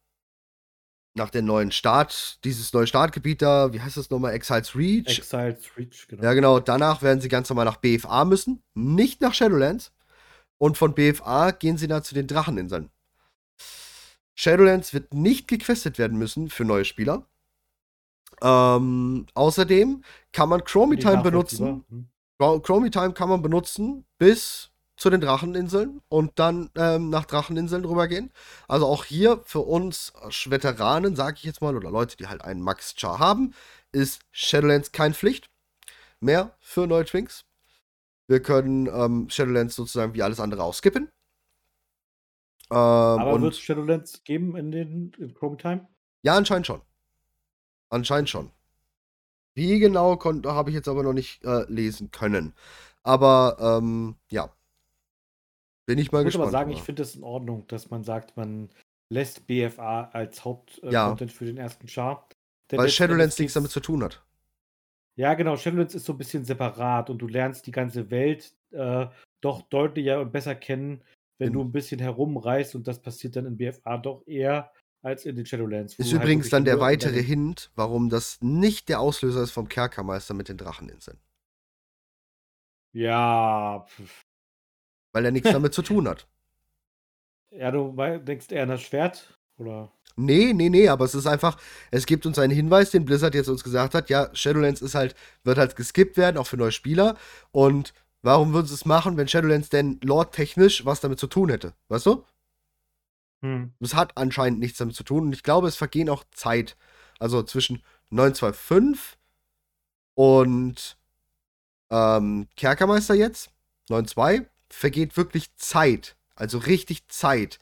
nach 1.15 1.29
der 1.29 1.41
neuen 1.41 1.71
Start, 1.71 2.43
dieses 2.45 2.71
neue 2.73 2.87
Startgebiet 2.87 3.41
da, 3.41 3.73
wie 3.73 3.81
heißt 3.81 3.97
das 3.97 4.09
nochmal, 4.09 4.33
Exiles 4.33 4.75
Reach, 4.75 5.17
Exiles 5.19 5.77
Reach, 5.77 6.07
genau. 6.07 6.23
ja, 6.23 6.33
genau. 6.33 6.59
Danach 6.59 7.01
werden 7.01 7.19
sie 7.21 7.27
ganz 7.27 7.49
normal 7.49 7.65
nach 7.65 7.75
BFA 7.77 8.25
müssen, 8.25 8.63
nicht 8.73 9.21
nach 9.21 9.33
Shadowlands. 9.33 9.91
Und 10.57 10.77
von 10.77 10.95
BFA 10.95 11.51
gehen 11.51 11.77
sie 11.77 11.87
dann 11.87 12.03
zu 12.03 12.15
den 12.15 12.25
Dracheninseln. 12.25 12.89
Shadowlands 14.33 14.93
wird 14.93 15.13
nicht 15.13 15.49
gequestet 15.49 15.97
werden 15.97 16.17
müssen 16.17 16.49
für 16.49 16.63
neue 16.63 16.85
Spieler. 16.85 17.27
Ähm, 18.41 19.25
außerdem 19.33 20.03
kann 20.31 20.49
man 20.49 20.63
Chromie 20.63 20.97
Time 20.97 21.21
benutzen. 21.21 21.83
Hm. 21.89 22.07
Chro- 22.39 22.61
Chromie 22.61 22.89
Time 22.91 23.13
kann 23.13 23.27
man 23.29 23.41
benutzen 23.41 24.05
bis 24.17 24.72
zu 25.03 25.09
den 25.09 25.19
Dracheninseln 25.19 26.01
und 26.07 26.39
dann 26.39 26.69
ähm, 26.75 27.09
nach 27.09 27.25
Dracheninseln 27.25 27.83
rübergehen. 27.83 28.31
Also 28.69 28.85
auch 28.85 29.03
hier 29.03 29.41
für 29.43 29.59
uns 29.59 30.13
Veteranen, 30.45 31.17
sage 31.17 31.35
ich 31.39 31.43
jetzt 31.43 31.61
mal, 31.61 31.75
oder 31.75 31.91
Leute, 31.91 32.15
die 32.15 32.27
halt 32.27 32.41
einen 32.41 32.61
Max-Char 32.61 33.19
haben, 33.19 33.53
ist 33.91 34.21
Shadowlands 34.31 34.93
keine 34.93 35.13
Pflicht 35.13 35.49
mehr 36.21 36.55
für 36.61 36.87
neue 36.87 37.03
Twinks. 37.03 37.43
Wir 38.27 38.41
können 38.41 38.87
ähm, 38.87 39.29
Shadowlands 39.29 39.75
sozusagen 39.75 40.13
wie 40.13 40.23
alles 40.23 40.39
andere 40.39 40.63
auch 40.63 40.73
skippen. 40.73 41.09
Ähm, 42.71 42.77
Aber 42.77 43.41
wird 43.41 43.55
es 43.55 43.59
Shadowlands 43.59 44.23
geben 44.23 44.55
in 44.55 44.71
den 44.71 45.11
in 45.17 45.33
Chrome 45.33 45.57
Time? 45.57 45.85
ja, 46.21 46.37
anscheinend 46.37 46.65
schon. 46.65 46.81
Anscheinend 47.89 48.29
schon. 48.29 48.51
Wie 49.53 49.79
genau 49.79 50.17
habe 50.45 50.69
ich 50.69 50.75
jetzt 50.77 50.87
aber 50.87 51.03
noch 51.03 51.11
nicht 51.11 51.43
äh, 51.43 51.65
lesen 51.67 52.09
können. 52.11 52.53
Aber 53.03 53.57
ähm, 53.59 54.15
ja. 54.29 54.49
Bin 55.85 55.97
ich 55.99 56.11
mal 56.11 56.19
Ich 56.19 56.25
muss 56.25 56.33
gespannt. 56.33 56.43
aber 56.43 56.51
sagen, 56.51 56.71
ich 56.71 56.81
finde 56.81 57.01
es 57.03 57.15
in 57.15 57.23
Ordnung, 57.23 57.67
dass 57.67 57.89
man 57.89 58.03
sagt, 58.03 58.37
man 58.37 58.69
lässt 59.09 59.47
BFA 59.47 60.05
als 60.13 60.43
Hauptcontent 60.45 60.91
äh, 60.91 60.93
Ja. 60.93 61.07
Content 61.09 61.31
für 61.31 61.45
den 61.45 61.57
ersten 61.57 61.87
Char. 61.87 62.27
Denn 62.71 62.79
Weil 62.79 62.89
Shadowlands 62.89 63.37
nichts 63.37 63.53
damit 63.53 63.71
zu 63.71 63.79
tun 63.81 64.03
hat. 64.03 64.23
Ja, 65.15 65.33
genau. 65.35 65.57
Shadowlands 65.57 65.93
ist 65.93 66.05
so 66.05 66.13
ein 66.13 66.17
bisschen 66.17 66.45
separat 66.45 67.09
und 67.09 67.19
du 67.19 67.27
lernst 67.27 67.67
die 67.67 67.71
ganze 67.71 68.09
Welt 68.09 68.55
äh, 68.71 69.07
doch 69.41 69.61
deutlicher 69.63 70.21
und 70.21 70.31
besser 70.31 70.55
kennen, 70.55 71.03
wenn 71.37 71.47
In- 71.49 71.53
du 71.53 71.61
ein 71.61 71.71
bisschen 71.71 71.99
herumreist 71.99 72.73
und 72.75 72.87
das 72.87 72.99
passiert 73.01 73.35
dann 73.35 73.45
in 73.45 73.57
BFA 73.57 73.97
doch 73.97 74.25
eher 74.25 74.71
als 75.03 75.25
in 75.25 75.35
den 75.35 75.45
Shadowlands. 75.45 75.95
Ist 75.99 76.13
halt 76.13 76.23
übrigens 76.23 76.49
dann 76.49 76.63
der 76.65 76.79
weitere 76.79 77.21
Hint, 77.21 77.71
warum 77.75 78.09
das 78.09 78.41
nicht 78.41 78.87
der 78.87 79.01
Auslöser 79.01 79.43
ist 79.43 79.51
vom 79.51 79.67
Kerkermeister 79.67 80.33
mit 80.33 80.47
den 80.47 80.57
Dracheninseln. 80.57 81.19
Ja. 82.93 83.85
Weil 85.13 85.25
er 85.25 85.31
nichts 85.31 85.49
damit 85.53 85.73
zu 85.73 85.81
tun 85.81 86.07
hat. 86.07 86.27
ja, 87.51 87.71
du 87.71 87.95
denkst 88.19 88.51
eher 88.51 88.63
an 88.63 88.69
das 88.69 88.81
Schwert 88.81 89.39
oder? 89.57 89.91
Nee, 90.15 90.53
nee, 90.53 90.69
nee, 90.69 90.89
aber 90.89 91.05
es 91.05 91.15
ist 91.15 91.25
einfach, 91.25 91.57
es 91.89 92.05
gibt 92.05 92.25
uns 92.25 92.37
einen 92.37 92.53
Hinweis, 92.53 92.91
den 92.91 93.05
Blizzard 93.05 93.33
jetzt 93.33 93.47
uns 93.47 93.63
gesagt 93.63 93.95
hat, 93.95 94.09
ja, 94.09 94.29
Shadowlands 94.33 94.81
ist 94.81 94.93
halt, 94.95 95.15
wird 95.43 95.57
halt 95.57 95.75
geskippt 95.75 96.17
werden, 96.17 96.37
auch 96.37 96.45
für 96.45 96.57
neue 96.57 96.71
Spieler. 96.71 97.17
Und 97.51 97.93
warum 98.21 98.53
würden 98.53 98.67
sie 98.67 98.75
es 98.75 98.85
machen, 98.85 99.17
wenn 99.17 99.27
Shadowlands 99.27 99.69
denn 99.69 99.99
lore-technisch 100.03 100.85
was 100.85 101.01
damit 101.01 101.19
zu 101.19 101.27
tun 101.27 101.49
hätte? 101.49 101.73
Weißt 101.87 102.05
du? 102.05 102.23
Hm. 103.41 103.73
Es 103.79 103.95
hat 103.95 104.15
anscheinend 104.17 104.59
nichts 104.59 104.77
damit 104.77 104.95
zu 104.95 105.03
tun 105.03 105.25
und 105.25 105.33
ich 105.33 105.43
glaube, 105.43 105.67
es 105.67 105.75
vergehen 105.75 106.09
auch 106.09 106.23
Zeit. 106.31 106.77
Also 107.19 107.41
zwischen 107.41 107.81
925 108.11 109.17
und 110.13 110.97
ähm, 111.89 112.47
Kerkermeister 112.55 113.15
jetzt, 113.15 113.49
92, 113.87 114.47
vergeht 114.73 115.17
wirklich 115.17 115.55
Zeit. 115.55 116.15
Also 116.35 116.57
richtig 116.57 117.07
Zeit. 117.07 117.59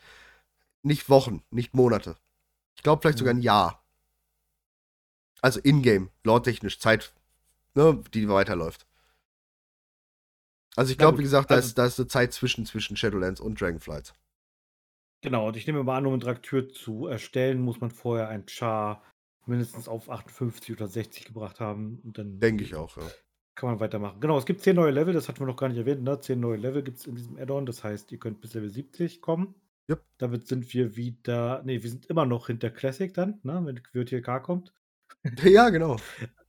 Nicht 0.84 1.09
Wochen, 1.09 1.43
nicht 1.51 1.74
Monate. 1.74 2.16
Ich 2.76 2.84
glaube 2.84 3.01
vielleicht 3.01 3.20
sogar 3.20 3.34
ein 3.34 3.38
Mhm. 3.38 3.43
Jahr. 3.43 3.84
Also 5.41 5.59
in-game, 5.59 6.09
lore-technisch, 6.24 6.80
Zeit, 6.80 7.14
ne, 7.74 8.01
die 8.14 8.30
weiterläuft. 8.30 8.86
Also 10.76 10.91
ich 10.91 10.97
glaube, 10.97 11.18
wie 11.18 11.24
gesagt, 11.24 11.51
da, 11.51 11.55
also- 11.55 11.68
ist, 11.68 11.78
da 11.78 11.86
ist 11.86 11.99
eine 11.99 12.07
Zeit 12.07 12.34
zwischen, 12.34 12.66
zwischen 12.66 12.95
Shadowlands 12.95 13.41
und 13.41 13.59
Dragonflight. 13.59 14.14
Genau, 15.22 15.47
und 15.49 15.57
ich 15.57 15.68
nehme 15.68 15.84
mal 15.84 15.97
an, 15.97 16.05
um 16.05 16.14
einen 16.14 16.22
Trakteur 16.22 16.70
zu 16.70 17.07
erstellen, 17.07 17.62
muss 17.62 17.82
man 17.82 17.91
vorher 17.91 18.30
ein 18.30 18.47
Char 18.47 19.03
mindestens 19.45 19.88
auf 19.88 20.09
58 20.09 20.72
oder 20.76 20.88
60 20.88 21.26
gebracht 21.26 21.59
haben. 21.59 21.99
Denke 22.03 22.64
ich 22.64 22.74
auch, 22.76 22.95
ja. 22.97 23.03
Kann 23.55 23.69
man 23.69 23.79
weitermachen. 23.79 24.19
Genau, 24.21 24.37
es 24.37 24.45
gibt 24.45 24.61
10 24.61 24.75
neue 24.75 24.91
Level, 24.91 25.13
das 25.13 25.27
hatten 25.27 25.39
wir 25.39 25.45
noch 25.47 25.57
gar 25.57 25.69
nicht 25.69 25.77
erwähnt. 25.77 26.03
Ne? 26.03 26.19
10 26.19 26.39
neue 26.39 26.57
Level 26.57 26.83
gibt 26.83 26.97
es 26.99 27.07
in 27.07 27.15
diesem 27.15 27.37
Add-on. 27.37 27.65
Das 27.65 27.83
heißt, 27.83 28.11
ihr 28.11 28.19
könnt 28.19 28.41
bis 28.41 28.53
Level 28.53 28.69
70 28.69 29.21
kommen. 29.21 29.55
Jupp. 29.87 30.03
Damit 30.17 30.47
sind 30.47 30.73
wir 30.73 30.95
wieder. 30.95 31.61
Ne, 31.63 31.83
wir 31.83 31.89
sind 31.89 32.05
immer 32.07 32.25
noch 32.25 32.47
hinter 32.47 32.69
Classic 32.69 33.13
dann, 33.13 33.39
ne? 33.43 33.61
wenn 33.65 33.81
QTK 33.83 34.41
kommt. 34.43 34.73
Ja, 35.43 35.69
genau. 35.69 35.97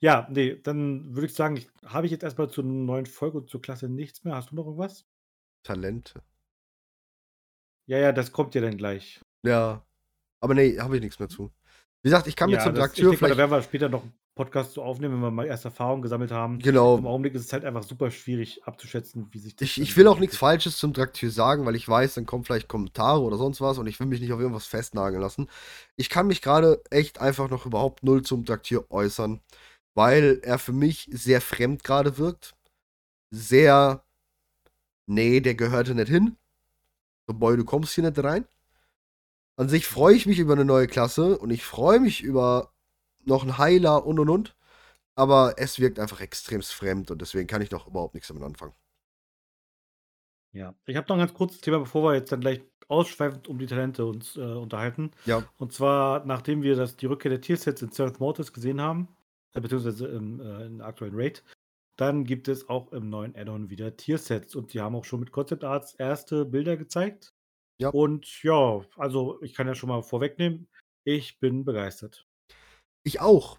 Ja, 0.00 0.28
nee, 0.30 0.60
dann 0.62 1.14
würde 1.14 1.26
ich 1.26 1.34
sagen, 1.34 1.56
ich, 1.56 1.70
habe 1.84 2.04
ich 2.06 2.12
jetzt 2.12 2.22
erstmal 2.22 2.50
zur 2.50 2.64
neuen 2.64 3.06
Folge 3.06 3.38
und 3.38 3.48
zur 3.48 3.62
Klasse 3.62 3.88
nichts 3.88 4.24
mehr. 4.24 4.34
Hast 4.34 4.50
du 4.50 4.54
noch 4.56 4.66
irgendwas? 4.66 5.06
Talente. 5.62 6.22
Ja, 7.86 7.98
ja, 7.98 8.12
das 8.12 8.32
kommt 8.32 8.54
ja 8.54 8.60
dann 8.60 8.76
gleich. 8.76 9.20
Ja. 9.44 9.84
Aber 10.40 10.54
nee, 10.54 10.78
habe 10.78 10.96
ich 10.96 11.02
nichts 11.02 11.18
mehr 11.18 11.28
zu. 11.28 11.52
Wie 12.02 12.10
gesagt, 12.10 12.26
ich 12.26 12.36
kann 12.36 12.50
mir 12.50 12.56
Ja, 12.56 12.62
zum 12.62 12.74
ich 12.74 12.78
Trakteur 12.78 13.10
denke 13.10 13.22
mal, 13.22 13.28
da 13.28 13.34
vielleicht. 13.34 13.38
werden 13.38 13.50
wir 13.50 13.62
später 13.62 13.88
noch 13.88 14.04
Podcast 14.36 14.74
zu 14.74 14.82
aufnehmen, 14.82 15.14
wenn 15.14 15.22
wir 15.22 15.30
mal 15.30 15.46
erste 15.46 15.68
Erfahrungen 15.68 16.02
gesammelt 16.02 16.30
haben. 16.30 16.58
Genau. 16.58 16.98
Im 16.98 17.06
Augenblick 17.06 17.34
ist 17.34 17.46
es 17.46 17.52
halt 17.54 17.64
einfach 17.64 17.82
super 17.82 18.10
schwierig 18.10 18.62
abzuschätzen, 18.64 19.28
wie 19.32 19.38
sich 19.38 19.56
das. 19.56 19.66
Ich, 19.66 19.80
ich 19.80 19.96
will 19.96 20.06
auch 20.06 20.18
nichts 20.20 20.36
Falsches 20.36 20.76
zum 20.76 20.92
Trakteur 20.92 21.30
sagen, 21.30 21.64
weil 21.64 21.74
ich 21.74 21.88
weiß, 21.88 22.14
dann 22.14 22.26
kommen 22.26 22.44
vielleicht 22.44 22.68
Kommentare 22.68 23.22
oder 23.22 23.38
sonst 23.38 23.62
was 23.62 23.78
und 23.78 23.86
ich 23.86 23.98
will 23.98 24.06
mich 24.06 24.20
nicht 24.20 24.34
auf 24.34 24.38
irgendwas 24.38 24.66
festnageln 24.66 25.22
lassen. 25.22 25.48
Ich 25.96 26.10
kann 26.10 26.26
mich 26.26 26.42
gerade 26.42 26.82
echt 26.90 27.18
einfach 27.18 27.48
noch 27.48 27.64
überhaupt 27.64 28.04
null 28.04 28.22
zum 28.22 28.44
Trakteur 28.44 28.84
äußern, 28.90 29.40
weil 29.94 30.40
er 30.42 30.58
für 30.58 30.74
mich 30.74 31.08
sehr 31.10 31.40
fremd 31.40 31.82
gerade 31.82 32.18
wirkt. 32.18 32.54
Sehr, 33.30 34.04
nee, 35.06 35.40
der 35.40 35.54
gehörte 35.54 35.94
nicht 35.94 36.08
hin. 36.08 36.36
So, 37.26 37.32
Boy, 37.32 37.56
du 37.56 37.64
kommst 37.64 37.94
hier 37.94 38.04
nicht 38.04 38.22
rein. 38.22 38.46
An 39.56 39.70
sich 39.70 39.86
freue 39.86 40.14
ich 40.14 40.26
mich 40.26 40.38
über 40.38 40.52
eine 40.52 40.66
neue 40.66 40.88
Klasse 40.88 41.38
und 41.38 41.50
ich 41.50 41.64
freue 41.64 42.00
mich 42.00 42.22
über 42.22 42.70
noch 43.26 43.42
einen 43.42 43.58
Heiler 43.58 44.06
und 44.06 44.18
und 44.18 44.28
und. 44.28 44.56
Aber 45.14 45.54
es 45.56 45.78
wirkt 45.78 45.98
einfach 45.98 46.20
extremst 46.20 46.74
fremd 46.74 47.10
und 47.10 47.22
deswegen 47.22 47.46
kann 47.46 47.62
ich 47.62 47.70
noch 47.70 47.86
überhaupt 47.86 48.14
nichts 48.14 48.28
damit 48.28 48.42
anfangen. 48.42 48.74
Ja, 50.52 50.74
ich 50.86 50.96
habe 50.96 51.06
noch 51.08 51.16
ein 51.16 51.20
ganz 51.20 51.34
kurzes 51.34 51.60
Thema, 51.60 51.78
bevor 51.78 52.02
wir 52.02 52.14
jetzt 52.14 52.32
dann 52.32 52.40
gleich 52.40 52.62
ausschweifend 52.88 53.48
um 53.48 53.58
die 53.58 53.66
Talente 53.66 54.04
uns 54.06 54.36
äh, 54.36 54.40
unterhalten. 54.40 55.10
Ja. 55.24 55.42
Und 55.58 55.72
zwar, 55.72 56.24
nachdem 56.24 56.62
wir 56.62 56.76
das, 56.76 56.96
die 56.96 57.06
Rückkehr 57.06 57.30
der 57.30 57.40
Tiersets 57.40 57.82
in 57.82 57.90
Seventh 57.90 58.20
Mortis 58.20 58.52
gesehen 58.52 58.80
haben, 58.80 59.08
äh, 59.54 59.60
beziehungsweise 59.60 60.06
im, 60.06 60.40
äh, 60.40 60.66
in 60.66 60.78
der 60.78 60.86
aktuellen 60.86 61.14
Raid, 61.14 61.42
dann 61.96 62.24
gibt 62.24 62.48
es 62.48 62.68
auch 62.68 62.92
im 62.92 63.08
neuen 63.08 63.34
Add-on 63.34 63.70
wieder 63.70 63.96
Tiersets. 63.96 64.54
Und 64.54 64.72
die 64.72 64.80
haben 64.80 64.94
auch 64.94 65.04
schon 65.04 65.20
mit 65.20 65.32
Concept 65.32 65.64
Arts 65.64 65.94
erste 65.94 66.44
Bilder 66.44 66.76
gezeigt. 66.76 67.34
Ja. 67.78 67.88
Und 67.90 68.42
ja, 68.42 68.82
also 68.96 69.40
ich 69.42 69.54
kann 69.54 69.66
ja 69.66 69.74
schon 69.74 69.88
mal 69.88 70.02
vorwegnehmen, 70.02 70.68
ich 71.04 71.38
bin 71.38 71.64
begeistert. 71.64 72.25
Ich 73.06 73.20
auch. 73.20 73.58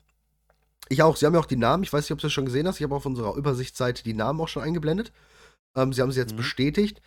Ich 0.89 1.01
auch. 1.03 1.15
Sie 1.15 1.25
haben 1.25 1.33
ja 1.33 1.39
auch 1.39 1.45
die 1.45 1.55
Namen. 1.55 1.83
Ich 1.83 1.93
weiß 1.93 2.03
nicht, 2.03 2.11
ob 2.11 2.19
du 2.19 2.23
das 2.27 2.33
schon 2.33 2.45
gesehen 2.45 2.67
hast. 2.67 2.77
Ich 2.77 2.83
habe 2.83 2.95
auf 2.95 3.05
unserer 3.05 3.35
Übersichtsseite 3.35 4.03
die 4.03 4.13
Namen 4.13 4.41
auch 4.41 4.49
schon 4.49 4.61
eingeblendet. 4.61 5.13
Ähm, 5.73 5.93
sie 5.93 6.01
haben 6.01 6.11
sie 6.11 6.19
jetzt 6.19 6.33
Mhm. 6.33 6.37
bestätigt. 6.37 7.01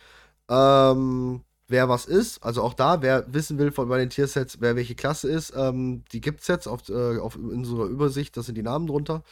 Ähm, 0.49 1.43
wer 1.67 1.87
was 1.87 2.05
ist, 2.05 2.43
also 2.43 2.63
auch 2.63 2.73
da, 2.73 3.01
wer 3.03 3.31
wissen 3.31 3.59
will 3.59 3.71
von 3.71 3.87
bei 3.87 3.99
den 3.99 4.09
Tiersets, 4.09 4.59
wer 4.59 4.75
welche 4.75 4.95
Klasse 4.95 5.29
ist, 5.29 5.53
ähm, 5.55 6.03
die 6.11 6.19
gibt 6.19 6.41
es 6.41 6.47
jetzt 6.47 6.67
auf, 6.67 6.89
äh, 6.89 7.19
auf 7.19 7.35
unserer 7.35 7.85
Übersicht. 7.85 8.35
Das 8.37 8.47
sind 8.47 8.55
die 8.55 8.63
Namen 8.63 8.87
drunter. 8.87 9.23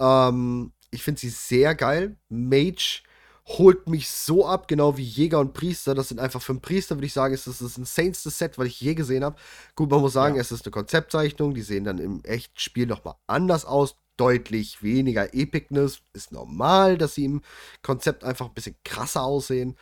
Ähm, 0.00 0.72
ich 0.90 1.02
finde 1.04 1.20
sie 1.20 1.30
sehr 1.30 1.76
geil. 1.76 2.16
Mage 2.28 3.02
holt 3.46 3.88
mich 3.88 4.08
so 4.10 4.46
ab, 4.46 4.68
genau 4.68 4.96
wie 4.96 5.02
Jäger 5.02 5.40
und 5.40 5.52
Priester. 5.52 5.94
Das 5.94 6.08
sind 6.08 6.20
einfach 6.20 6.40
für 6.42 6.52
einen 6.52 6.60
Priester, 6.60 6.96
würde 6.96 7.06
ich 7.06 7.12
sagen, 7.12 7.34
ist 7.34 7.46
das 7.46 7.58
das 7.58 7.76
insaneste 7.76 8.30
Set, 8.30 8.56
was 8.58 8.66
ich 8.68 8.80
je 8.80 8.94
gesehen 8.94 9.24
habe. 9.24 9.36
Gut, 9.74 9.90
man 9.90 10.00
muss 10.00 10.12
sagen, 10.12 10.36
Ja. 10.36 10.40
es 10.40 10.52
ist 10.52 10.64
eine 10.64 10.70
Konzeptzeichnung. 10.72 11.54
Die 11.54 11.62
sehen 11.62 11.84
dann 11.84 11.98
im 11.98 12.22
echten 12.24 12.58
Spiel 12.58 12.86
nochmal 12.86 13.14
anders 13.26 13.64
aus. 13.64 13.96
Deutlich 14.16 14.82
weniger 14.82 15.34
Epicness. 15.34 16.02
Ist 16.12 16.32
normal, 16.32 16.98
dass 16.98 17.14
sie 17.14 17.24
im 17.24 17.42
Konzept 17.82 18.24
einfach 18.24 18.46
ein 18.46 18.54
bisschen 18.54 18.76
krasser 18.84 19.22
aussehen. 19.24 19.76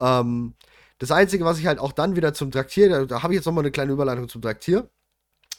Ähm, 0.00 0.54
das 0.98 1.10
Einzige, 1.10 1.44
was 1.44 1.58
ich 1.58 1.66
halt 1.66 1.78
auch 1.80 1.92
dann 1.92 2.16
wieder 2.16 2.34
zum 2.34 2.50
Traktier, 2.50 2.88
da, 2.88 3.04
da 3.04 3.22
habe 3.22 3.34
ich 3.34 3.38
jetzt 3.38 3.46
nochmal 3.46 3.64
eine 3.64 3.72
kleine 3.72 3.92
Überleitung 3.92 4.28
zum 4.28 4.42
Traktier. 4.42 4.88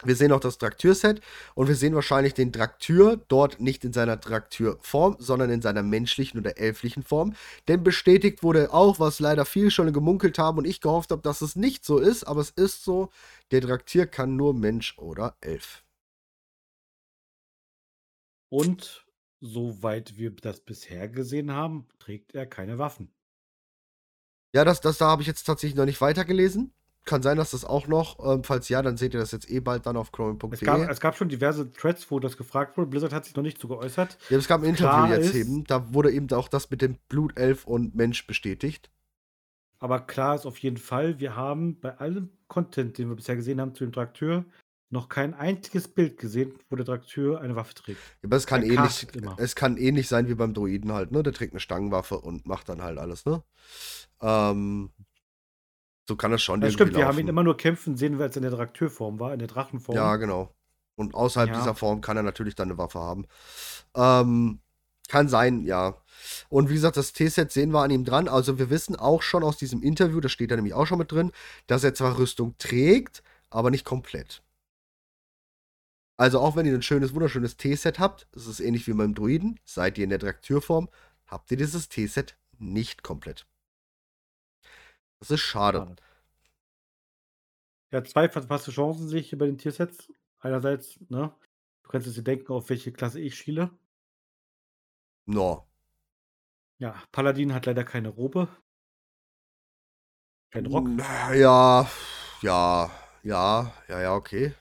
Wir 0.03 0.15
sehen 0.15 0.31
auch 0.33 0.39
das 0.41 0.57
Traktürset 0.57 1.21
und 1.53 1.67
wir 1.67 1.75
sehen 1.75 1.95
wahrscheinlich 1.95 2.33
den 2.33 2.51
Traktür 2.51 3.21
dort 3.29 3.61
nicht 3.61 3.85
in 3.85 3.93
seiner 3.93 4.19
Traktürform, 4.19 5.15
sondern 5.19 5.49
in 5.49 5.61
seiner 5.61 5.83
menschlichen 5.83 6.39
oder 6.39 6.57
elflichen 6.57 7.03
Form. 7.03 7.33
Denn 7.67 7.83
bestätigt 7.83 8.43
wurde 8.43 8.73
auch, 8.73 8.99
was 8.99 9.19
leider 9.19 9.45
viele 9.45 9.71
schon 9.71 9.93
gemunkelt 9.93 10.37
haben 10.37 10.57
und 10.57 10.65
ich 10.65 10.81
gehofft 10.81 11.11
habe, 11.11 11.21
dass 11.21 11.41
es 11.41 11.55
nicht 11.55 11.85
so 11.85 11.99
ist, 11.99 12.25
aber 12.25 12.41
es 12.41 12.49
ist 12.49 12.83
so, 12.83 13.09
der 13.51 13.61
Traktier 13.61 14.05
kann 14.05 14.35
nur 14.35 14.53
Mensch 14.53 14.97
oder 14.97 15.37
Elf. 15.39 15.83
Und 18.49 19.05
soweit 19.39 20.17
wir 20.17 20.31
das 20.31 20.59
bisher 20.61 21.07
gesehen 21.07 21.51
haben, 21.51 21.87
trägt 21.99 22.35
er 22.35 22.45
keine 22.45 22.77
Waffen. 22.77 23.13
Ja, 24.53 24.63
das, 24.63 24.81
das 24.81 24.97
da 24.97 25.07
habe 25.07 25.21
ich 25.21 25.27
jetzt 25.27 25.43
tatsächlich 25.43 25.75
noch 25.75 25.85
nicht 25.85 25.99
weitergelesen. 26.01 26.74
Kann 27.05 27.21
sein, 27.21 27.37
dass 27.37 27.51
das 27.51 27.63
auch 27.65 27.87
noch, 27.87 28.17
ähm, 28.25 28.43
falls 28.43 28.67
ja, 28.67 28.81
dann 28.81 28.97
seht 28.97 29.13
ihr 29.13 29.19
das 29.19 29.31
jetzt 29.31 29.49
eh 29.49 29.59
bald 29.59 29.85
dann 29.85 29.95
auf 29.95 30.07
Es 30.07 30.11
gab, 30.11 30.39
chrome.de. 30.39 30.89
es 30.89 30.99
gab 30.99 31.15
schon 31.15 31.29
diverse 31.29 31.71
Threads, 31.71 32.09
wo 32.09 32.19
das 32.19 32.35
gefragt 32.35 32.77
wurde. 32.77 32.89
Blizzard 32.89 33.13
hat 33.13 33.25
sich 33.25 33.35
noch 33.35 33.43
nicht 33.43 33.59
zu 33.59 33.67
geäußert. 33.67 34.17
Ja, 34.29 34.37
es 34.39 34.47
gab 34.47 34.61
ein 34.61 34.69
Interview 34.69 34.89
Klar 34.89 35.13
jetzt 35.15 35.27
ist- 35.27 35.35
eben, 35.35 35.63
da 35.65 35.93
wurde 35.93 36.11
eben 36.11 36.29
auch 36.31 36.47
das 36.47 36.69
mit 36.71 36.81
dem 36.81 36.97
Blutelf 37.07 37.65
und 37.67 37.93
Mensch 37.95 38.25
bestätigt. 38.25 38.89
Aber 39.77 39.99
klar 39.99 40.33
ist 40.35 40.47
auf 40.47 40.57
jeden 40.57 40.77
Fall, 40.77 41.19
wir 41.19 41.35
haben 41.35 41.79
bei 41.79 41.95
allem 41.99 42.31
Content, 42.47 42.97
den 42.97 43.09
wir 43.09 43.15
bisher 43.15 43.35
gesehen 43.35 43.61
haben 43.61 43.75
zu 43.75 43.83
dem 43.83 43.93
Trakteur, 43.93 44.45
noch 44.89 45.09
kein 45.09 45.33
einziges 45.35 45.87
Bild 45.87 46.17
gesehen, 46.17 46.53
wo 46.69 46.75
der 46.75 46.85
Trakteur 46.85 47.41
eine 47.41 47.55
Waffe 47.55 47.73
trägt. 47.75 47.99
Aber 48.23 48.35
es 48.37 48.47
kann 48.47 48.63
ähnlich, 48.63 49.07
immer. 49.13 49.35
es 49.37 49.53
kann 49.55 49.77
ähnlich 49.77 50.07
sein 50.07 50.27
wie 50.27 50.35
beim 50.35 50.53
Druiden 50.53 50.91
halt, 50.93 51.11
ne? 51.11 51.21
Der 51.21 51.33
trägt 51.33 51.53
eine 51.53 51.59
Stangenwaffe 51.59 52.19
und 52.19 52.47
macht 52.47 52.69
dann 52.69 52.81
halt 52.81 52.97
alles, 52.97 53.25
ne? 53.25 53.43
Ähm, 54.21 54.89
so 56.07 56.15
kann 56.15 56.31
das 56.31 56.41
schon 56.43 56.61
Das 56.61 56.73
stimmt, 56.73 56.95
wir 56.95 57.05
haben 57.05 57.15
ihn 57.15 57.21
laufen. 57.25 57.29
immer 57.29 57.43
nur 57.43 57.57
kämpfen 57.57 57.97
sehen, 57.97 58.19
als 58.21 58.35
er 58.35 58.43
in 58.43 58.49
der 58.49 58.57
Trakteurform 58.57 59.19
war, 59.19 59.33
in 59.33 59.39
der 59.39 59.47
Drachenform. 59.47 59.95
Ja, 59.95 60.15
genau. 60.17 60.53
Und 60.95 61.13
außerhalb 61.13 61.49
Ja. 61.49 61.57
dieser 61.57 61.75
Form 61.75 62.01
kann 62.01 62.15
er 62.17 62.23
natürlich 62.23 62.55
dann 62.55 62.69
eine 62.69 62.77
Waffe 62.77 62.99
haben. 62.99 63.25
Ähm, 63.95 64.59
kann 65.09 65.27
sein, 65.27 65.63
ja. 65.65 65.97
Und 66.49 66.69
wie 66.69 66.73
gesagt, 66.75 66.97
das 66.97 67.13
T-Set 67.13 67.51
sehen 67.51 67.71
wir 67.71 67.81
an 67.81 67.91
ihm 67.91 68.05
dran. 68.05 68.27
Also 68.27 68.57
wir 68.57 68.69
wissen 68.69 68.95
auch 68.95 69.21
schon 69.21 69.43
aus 69.43 69.57
diesem 69.57 69.83
Interview, 69.83 70.19
das 70.19 70.31
steht 70.31 70.51
da 70.51 70.55
nämlich 70.55 70.73
auch 70.73 70.85
schon 70.87 70.97
mit 70.97 71.11
drin, 71.11 71.31
dass 71.67 71.83
er 71.83 71.93
zwar 71.93 72.17
Rüstung 72.17 72.55
trägt, 72.57 73.21
aber 73.49 73.69
nicht 73.71 73.85
komplett. 73.85 74.41
Also 76.17 76.39
auch 76.39 76.55
wenn 76.55 76.65
ihr 76.65 76.73
ein 76.73 76.81
schönes, 76.81 77.13
wunderschönes 77.13 77.57
T-Set 77.57 77.99
habt, 77.99 78.27
es 78.35 78.47
ist 78.47 78.59
ähnlich 78.61 78.87
wie 78.87 78.93
beim 78.93 79.13
Druiden, 79.13 79.59
seid 79.65 79.97
ihr 79.97 80.05
in 80.05 80.09
der 80.09 80.19
Traktürform, 80.19 80.87
habt 81.27 81.51
ihr 81.51 81.57
dieses 81.57 81.89
T-Set 81.89 82.37
nicht 82.57 83.03
komplett. 83.03 83.45
Das 85.25 85.31
ist 85.31 85.41
schade. 85.41 85.79
Schade. 85.79 85.95
Ja, 87.91 88.03
zwei 88.03 88.29
verpasste 88.29 88.69
Chancen 88.69 89.07
sehe 89.07 89.21
ich 89.21 89.29
hier 89.29 89.39
bei 89.39 89.47
den 89.47 89.57
Tiersets. 89.57 90.07
Einerseits, 90.37 90.99
ne, 91.09 91.33
du 91.81 91.89
kannst 91.89 92.05
jetzt 92.05 92.17
dir 92.17 92.23
denken, 92.23 92.53
auf 92.53 92.69
welche 92.69 92.91
Klasse 92.91 93.19
ich 93.19 93.33
schiele. 93.33 93.71
No. 95.25 95.67
Ja, 96.77 97.01
Paladin 97.11 97.55
hat 97.55 97.65
leider 97.65 97.83
keine 97.83 98.09
Robe. 98.09 98.49
Kein 100.51 100.67
Rock. 100.67 100.89
Ja, 101.33 101.89
ja, 102.43 102.91
ja, 103.23 103.73
ja, 103.87 104.01
ja, 104.01 104.13
okay. 104.13 104.53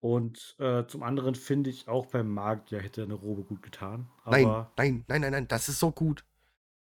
Und 0.00 0.56
äh, 0.58 0.84
zum 0.88 1.04
anderen 1.04 1.36
finde 1.36 1.70
ich 1.70 1.86
auch 1.86 2.06
beim 2.06 2.28
Magier 2.28 2.80
hätte 2.80 3.04
eine 3.04 3.14
Robe 3.14 3.44
gut 3.44 3.62
getan. 3.62 4.10
Nein, 4.24 4.66
nein, 4.76 5.04
nein, 5.06 5.20
nein, 5.20 5.30
nein, 5.30 5.46
das 5.46 5.68
ist 5.68 5.78
so 5.78 5.92
gut. 5.92 6.24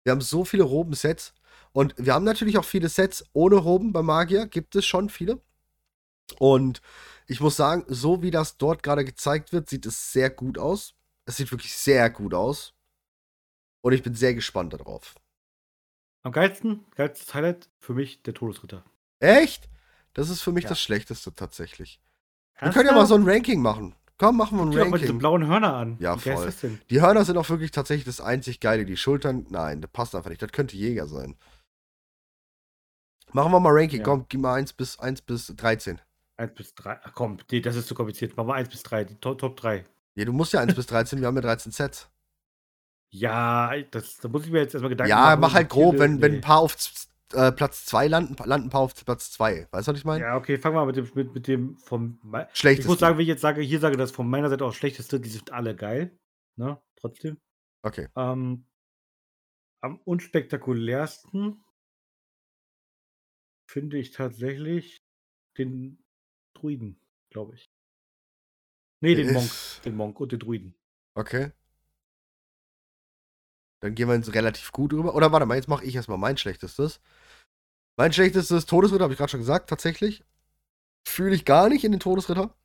Wir 0.03 0.11
haben 0.11 0.21
so 0.21 0.45
viele 0.45 0.63
Robensets 0.63 1.33
und 1.77 1.93
wir 1.97 2.15
haben 2.15 2.25
natürlich 2.25 2.57
auch 2.57 2.65
viele 2.65 2.89
Sets 2.89 3.23
ohne 3.33 3.55
Roben 3.57 3.93
bei 3.93 4.01
Magier, 4.01 4.47
gibt 4.47 4.75
es 4.75 4.83
schon 4.83 5.09
viele. 5.09 5.39
Und 6.39 6.81
ich 7.27 7.39
muss 7.39 7.55
sagen, 7.55 7.83
so 7.87 8.23
wie 8.23 8.31
das 8.31 8.57
dort 8.57 8.81
gerade 8.81 9.05
gezeigt 9.05 9.53
wird, 9.53 9.69
sieht 9.69 9.85
es 9.85 10.11
sehr 10.11 10.31
gut 10.31 10.57
aus. 10.57 10.95
Es 11.25 11.37
sieht 11.37 11.51
wirklich 11.51 11.75
sehr 11.75 12.09
gut 12.09 12.33
aus. 12.33 12.73
Und 13.81 13.93
ich 13.93 14.01
bin 14.01 14.15
sehr 14.15 14.33
gespannt 14.33 14.73
darauf. 14.73 15.13
am 16.23 16.31
geilsten, 16.31 16.83
geilstes 16.95 17.31
Highlight 17.35 17.69
für 17.79 17.93
mich 17.93 18.23
der 18.23 18.33
Todesritter. 18.33 18.83
Echt? 19.19 19.69
Das 20.15 20.29
ist 20.29 20.41
für 20.41 20.51
mich 20.51 20.63
Ja. 20.63 20.69
das 20.69 20.81
Schlechteste 20.81 21.31
tatsächlich. 21.35 22.01
Wir 22.59 22.71
können 22.71 22.87
ja 22.89 22.95
mal 22.95 23.05
so 23.05 23.13
ein 23.15 23.23
Ranking 23.29 23.61
machen. 23.61 23.93
Komm, 24.17 24.35
machen 24.37 24.57
wir 24.57 24.63
ein 24.63 24.69
Guck 24.69 24.73
dir 24.77 24.83
doch 24.83 24.89
mal 24.89 24.97
diese 24.97 25.09
Ranking. 25.11 25.19
blauen 25.19 25.45
Hörner 25.47 25.73
an. 25.75 25.97
Ja, 25.99 26.15
Wie 26.17 26.31
voll. 26.31 26.51
Die 26.89 27.01
Hörner 27.01 27.23
sind 27.23 27.37
auch 27.37 27.47
wirklich 27.49 27.69
tatsächlich 27.69 28.05
das 28.05 28.19
einzig 28.19 28.59
Geile. 28.59 28.83
Die 28.83 28.97
Schultern, 28.97 29.45
nein, 29.49 29.79
das 29.79 29.91
passt 29.91 30.15
einfach 30.15 30.31
nicht. 30.31 30.41
Das 30.41 30.51
könnte 30.51 30.75
Jäger 30.75 31.07
sein. 31.07 31.37
Machen 33.33 33.51
wir 33.51 33.59
mal 33.59 33.71
Ranking. 33.73 33.99
Ja. 33.99 34.03
Komm, 34.05 34.25
gib 34.29 34.41
mal 34.41 34.53
1 34.55 34.73
bis, 34.73 34.97
1 34.99 35.21
bis 35.21 35.47
13. 35.55 35.99
1 36.37 36.53
bis 36.53 36.73
3. 36.75 36.99
Ach 37.03 37.13
komm, 37.13 37.37
nee, 37.51 37.61
das 37.61 37.75
ist 37.75 37.87
zu 37.87 37.95
kompliziert. 37.95 38.37
Machen 38.37 38.47
wir 38.47 38.55
1 38.55 38.69
bis 38.69 38.83
3, 38.83 39.03
die 39.05 39.15
Top, 39.15 39.37
Top 39.39 39.57
3. 39.57 39.83
Ja, 40.15 40.25
du 40.25 40.33
musst 40.33 40.53
ja 40.53 40.61
1 40.61 40.73
bis 40.75 40.85
13, 40.87 41.19
wir 41.19 41.27
haben 41.27 41.35
ja 41.35 41.41
13 41.41 41.71
Sets. 41.71 42.09
Ja, 43.09 43.71
das, 43.91 44.17
da 44.17 44.27
muss 44.27 44.43
ich 44.45 44.51
mir 44.51 44.59
jetzt 44.59 44.73
erstmal 44.73 44.89
Gedanken 44.89 45.09
Ja, 45.11 45.27
machen. 45.27 45.39
mach 45.39 45.53
halt 45.53 45.69
grob, 45.69 45.97
wenn, 45.97 46.21
wenn 46.21 46.31
nee. 46.31 46.37
ein 46.39 46.41
paar 46.41 46.59
auf 46.59 46.75
äh, 47.33 47.53
Platz 47.53 47.85
2 47.85 48.09
landen, 48.09 48.35
landen 48.43 48.67
ein 48.67 48.69
paar 48.69 48.81
auf 48.81 48.93
Platz 49.05 49.31
2. 49.31 49.69
Weißt 49.71 49.87
du, 49.87 49.93
was 49.93 49.97
ich 49.99 50.03
meine? 50.03 50.25
Ja, 50.25 50.35
okay, 50.35 50.57
fangen 50.57 50.75
wir 50.75 50.81
mal 50.81 50.87
mit 50.87 50.97
dem, 50.97 51.09
mit, 51.15 51.33
mit 51.33 51.47
dem 51.47 51.77
vom. 51.77 52.19
me- 52.21 52.49
Ich 52.53 52.85
muss 52.85 52.99
sagen, 52.99 53.15
wenn 53.17 53.21
ich 53.21 53.29
jetzt 53.29 53.39
sage, 53.41 53.61
hier 53.61 53.79
sage 53.79 53.95
das 53.95 54.11
von 54.11 54.29
meiner 54.29 54.49
Seite 54.49 54.65
aus 54.65 54.75
schlechteste, 54.75 55.21
die 55.21 55.29
sind 55.29 55.53
alle 55.53 55.73
geil. 55.73 56.19
Ne, 56.57 56.81
trotzdem. 56.99 57.37
Okay. 57.81 58.09
Ähm, 58.17 58.65
am 59.79 59.99
unspektakulärsten 60.03 61.63
finde 63.77 63.99
ich 63.99 64.09
tatsächlich 64.09 65.03
den 65.55 66.03
Druiden, 66.55 66.99
glaube 67.29 67.53
ich. 67.53 67.69
Nee, 69.01 69.13
den 69.13 69.31
Monk. 69.33 69.51
Den 69.85 69.95
Monk 69.95 70.19
und 70.19 70.31
den 70.31 70.39
Druiden. 70.39 70.73
Okay. 71.13 71.51
Dann 73.81 73.93
gehen 73.93 74.07
wir 74.07 74.15
jetzt 74.15 74.33
relativ 74.33 74.71
gut 74.71 74.93
rüber. 74.93 75.13
Oder 75.13 75.31
warte 75.31 75.45
mal, 75.45 75.57
jetzt 75.57 75.67
mache 75.67 75.85
ich 75.85 75.93
erstmal 75.93 76.17
mein 76.17 76.37
schlechtestes. 76.37 76.99
Mein 77.97 78.11
schlechtestes 78.13 78.65
Todesritter, 78.65 79.03
habe 79.03 79.13
ich 79.13 79.19
gerade 79.19 79.29
schon 79.29 79.41
gesagt, 79.41 79.69
tatsächlich. 79.69 80.23
Fühle 81.07 81.35
ich 81.35 81.45
gar 81.45 81.69
nicht 81.69 81.83
in 81.83 81.91
den 81.91 81.99
Todesritter. 81.99 82.55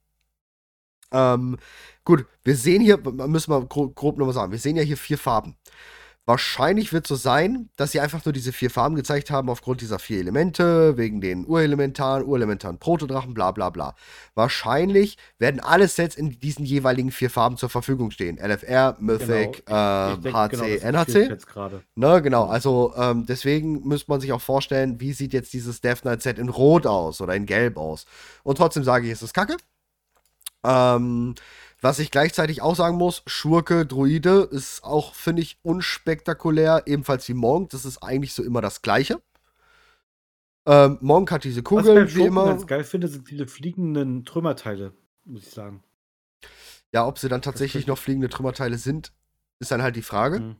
Ähm, 1.11 1.59
gut, 2.07 2.25
wir 2.43 2.57
sehen 2.57 2.81
hier, 2.81 2.97
müssen 2.97 3.51
wir 3.51 3.67
grob, 3.67 3.95
grob 3.97 4.17
nochmal 4.17 4.35
sagen, 4.35 4.53
wir 4.53 4.59
sehen 4.59 4.77
ja 4.77 4.83
hier 4.83 4.97
vier 4.97 5.19
Farben. 5.19 5.59
Wahrscheinlich 6.25 6.93
wird 6.93 7.05
so 7.05 7.17
sein, 7.17 7.69
dass 7.77 7.91
sie 7.91 7.99
einfach 7.99 8.25
nur 8.25 8.33
diese 8.33 8.53
vier 8.53 8.71
Farben 8.71 8.95
gezeigt 8.95 9.31
haben 9.33 9.51
aufgrund 9.51 9.81
dieser 9.81 9.99
vier 9.99 10.21
Elemente, 10.21 10.97
wegen 10.97 11.21
den 11.21 11.45
Urelementaren, 11.47 12.25
Urelementaren 12.25 12.79
Protodrachen, 12.79 13.35
bla 13.35 13.51
bla 13.51 13.71
bla. 13.71 13.97
Wahrscheinlich 14.37 15.19
werden 15.39 15.59
alle 15.59 15.89
Sets 15.89 16.15
in 16.15 16.39
diesen 16.39 16.65
jeweiligen 16.65 17.11
vier 17.11 17.29
Farben 17.29 17.57
zur 17.57 17.71
Verfügung 17.71 18.13
stehen. 18.13 18.39
LFR, 18.39 18.97
Mythic, 19.01 19.67
Genau. 19.67 20.13
äh, 20.17 20.33
HC, 20.33 20.49
genau, 20.51 20.65
NHC. 20.65 21.29
Ne, 21.97 22.23
genau. 22.23 22.47
Also 22.47 22.95
ähm, 22.97 23.27
deswegen 23.27 23.83
müsste 23.89 24.09
man 24.11 24.21
sich 24.21 24.33
auch 24.33 24.41
vorstellen, 24.41 25.01
wie 25.01 25.13
sieht 25.13 25.33
jetzt 25.33 25.53
dieses 25.53 25.81
Death 25.81 26.03
Knight 26.03 26.23
Set 26.23 26.39
in 26.39 26.49
Rot 26.49 26.87
aus 26.87 27.21
oder 27.21 27.35
in 27.35 27.47
Gelb 27.47 27.77
aus. 27.77 28.07
Und 28.45 28.59
trotzdem 28.59 28.85
sage 28.85 29.07
ich, 29.07 29.13
es 29.13 29.23
ist 29.23 29.35
Kacke. 29.35 29.57
Ähm, 30.65 31.35
was 31.83 31.99
ich 31.99 32.13
gleichzeitig 32.13 32.63
auch 32.63 32.77
sagen 32.77 32.97
muss, 32.97 33.23
Schurke, 33.27 33.85
Druide 33.85 34.49
ist 34.51 34.85
auch, 34.85 35.15
finde 35.15 35.43
ich, 35.43 35.59
unspektakulär, 35.63 36.85
ebenfalls 36.87 37.29
wie 37.29 37.35
Monk. 37.35 37.71
Das 37.71 37.85
ist 37.85 37.99
eigentlich 37.99 38.35
so 38.35 38.45
immer 38.45 38.61
das 38.61 38.83
Gleiche. 38.83 39.21
Ähm, 40.65 40.99
Monk 41.01 41.33
hat 41.33 41.43
diese 41.43 41.57
Was 41.57 41.65
ich 41.65 41.65
Kugeln, 41.65 42.15
wie 42.15 42.23
immer. 42.23 42.45
ganz 42.47 42.69
geil 42.69 42.85
finde, 42.85 43.09
sind 43.09 43.29
diese 43.29 43.49
fliegenden 43.49 44.25
Trümmerteile, 44.25 44.93
muss 45.25 45.43
ich 45.43 45.51
sagen. 45.51 45.83
Ja, 46.93 47.05
ob 47.05 47.19
sie 47.19 47.29
dann 47.29 47.43
tatsächlich 47.43 47.89
noch 47.89 47.99
fliegende 47.99 48.29
Trümmerteile 48.29 48.79
sind, 48.79 49.13
ist 49.59 49.73
dann 49.73 49.83
halt 49.83 49.97
die 49.97 50.03
Frage. 50.03 50.39
Mhm. 50.39 50.57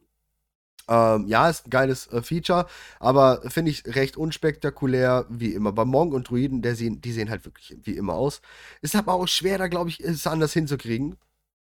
Ähm, 0.89 1.27
ja, 1.29 1.49
ist 1.49 1.67
ein 1.67 1.71
geiles 1.71 2.09
äh, 2.13 2.23
Feature, 2.23 2.67
aber 2.99 3.43
finde 3.51 3.71
ich 3.71 3.85
recht 3.87 4.17
unspektakulär, 4.17 5.27
wie 5.29 5.55
immer. 5.55 5.73
Bei 5.73 5.85
Monk 5.85 6.13
und 6.13 6.29
Druiden, 6.29 6.61
der 6.63 6.75
sehen, 6.75 7.01
die 7.01 7.13
sehen 7.13 7.31
halt 7.31 7.45
wirklich 7.45 7.77
wie 7.85 7.97
immer 7.97 8.15
aus. 8.15 8.41
Ist 8.81 8.97
aber 8.97 9.15
auch 9.15 9.29
schwer, 9.29 9.59
da 9.59 9.69
glaube 9.69 9.91
ich, 9.91 10.01
es 10.01 10.27
anders 10.27 10.53
hinzukriegen. 10.53 11.17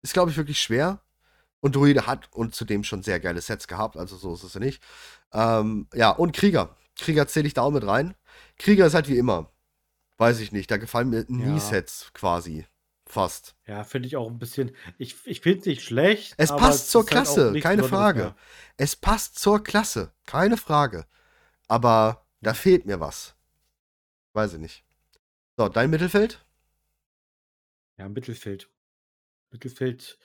Ist, 0.01 0.13
glaube 0.13 0.31
ich, 0.31 0.37
wirklich 0.37 0.61
schwer. 0.61 0.99
Und 1.61 1.75
Druide 1.75 2.05
hat 2.05 2.27
und 2.31 2.53
zudem 2.53 2.83
schon 2.83 3.01
sehr 3.01 3.19
geile 3.19 3.41
Sets 3.41 3.67
gehabt, 3.67 3.97
also 3.97 4.17
so 4.17 4.35
ist 4.35 4.43
es 4.43 4.53
ja 4.53 4.59
nicht. 4.59 4.83
Ähm, 5.33 5.87
ja, 5.93 6.11
und 6.11 6.33
Krieger. 6.35 6.75
Krieger 6.99 7.27
zähle 7.27 7.47
ich 7.47 7.55
da 7.55 7.63
auch 7.63 7.71
mit 7.71 7.87
rein. 7.87 8.13
Krieger 8.59 8.85
ist 8.85 8.93
halt 8.93 9.09
wie 9.09 9.17
immer. 9.17 9.49
Weiß 10.17 10.39
ich 10.39 10.51
nicht, 10.51 10.69
da 10.69 10.77
gefallen 10.77 11.09
mir 11.09 11.25
nie 11.27 11.55
Ja. 11.55 11.59
Sets 11.59 12.11
quasi. 12.13 12.65
Fast. 13.07 13.55
Ja, 13.67 13.83
finde 13.83 14.07
ich 14.07 14.15
auch 14.15 14.29
ein 14.29 14.39
bisschen. 14.39 14.75
Ich, 14.97 15.15
ich 15.25 15.41
finde 15.41 15.59
es 15.59 15.65
nicht 15.65 15.83
schlecht. 15.83 16.33
Es 16.37 16.49
passt 16.49 16.89
zur 16.89 17.01
halt 17.01 17.09
Klasse, 17.09 17.51
nichts 17.51 17.63
keine 17.63 17.83
Frage. 17.83 18.19
mehr. 18.19 18.35
Es 18.77 18.95
passt 18.95 19.37
zur 19.37 19.63
Klasse, 19.63 20.11
keine 20.25 20.57
Frage. 20.57 21.05
Aber 21.67 22.25
da 22.41 22.53
fehlt 22.53 22.85
mir 22.85 22.99
was. 22.99 23.35
Weiß 24.33 24.53
ich 24.53 24.59
nicht. 24.59 24.83
So, 25.55 25.69
dein 25.69 25.91
Mittelfeld? 25.91 26.43
Ja, 27.97 28.09
Mittelfeld. 28.09 28.69
Mittelfeld, 29.51 30.17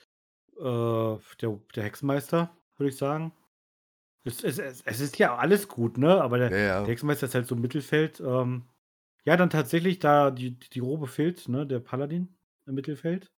äh, 0.57 0.63
der, 0.63 1.59
der 1.75 1.83
Hexenmeister, 1.83 2.55
würde 2.77 2.89
ich 2.89 2.97
sagen. 2.97 3.31
Es, 4.23 4.43
es, 4.43 4.59
es, 4.59 4.99
ist 4.99 5.17
ja 5.17 5.35
alles 5.35 5.67
gut, 5.67 5.97
ne? 5.97 6.21
Aber 6.21 6.37
der, 6.37 6.49
Ja, 6.49 6.57
der 6.57 6.65
ja. 6.81 6.85
Hexenmeister 6.85 7.27
ist 7.27 7.35
halt 7.35 7.47
so 7.47 7.55
Mittelfeld. 7.55 8.19
Ähm, 8.19 8.65
ja, 9.23 9.37
dann 9.37 9.49
tatsächlich 9.49 9.99
da 9.99 10.31
die, 10.31 10.59
die 10.59 10.79
Robe 10.79 11.07
fehlt, 11.07 11.47
ne? 11.47 11.65
Der 11.65 11.79
Paladin 11.79 12.35
im 12.71 12.75
Mittelfeld. 12.75 13.31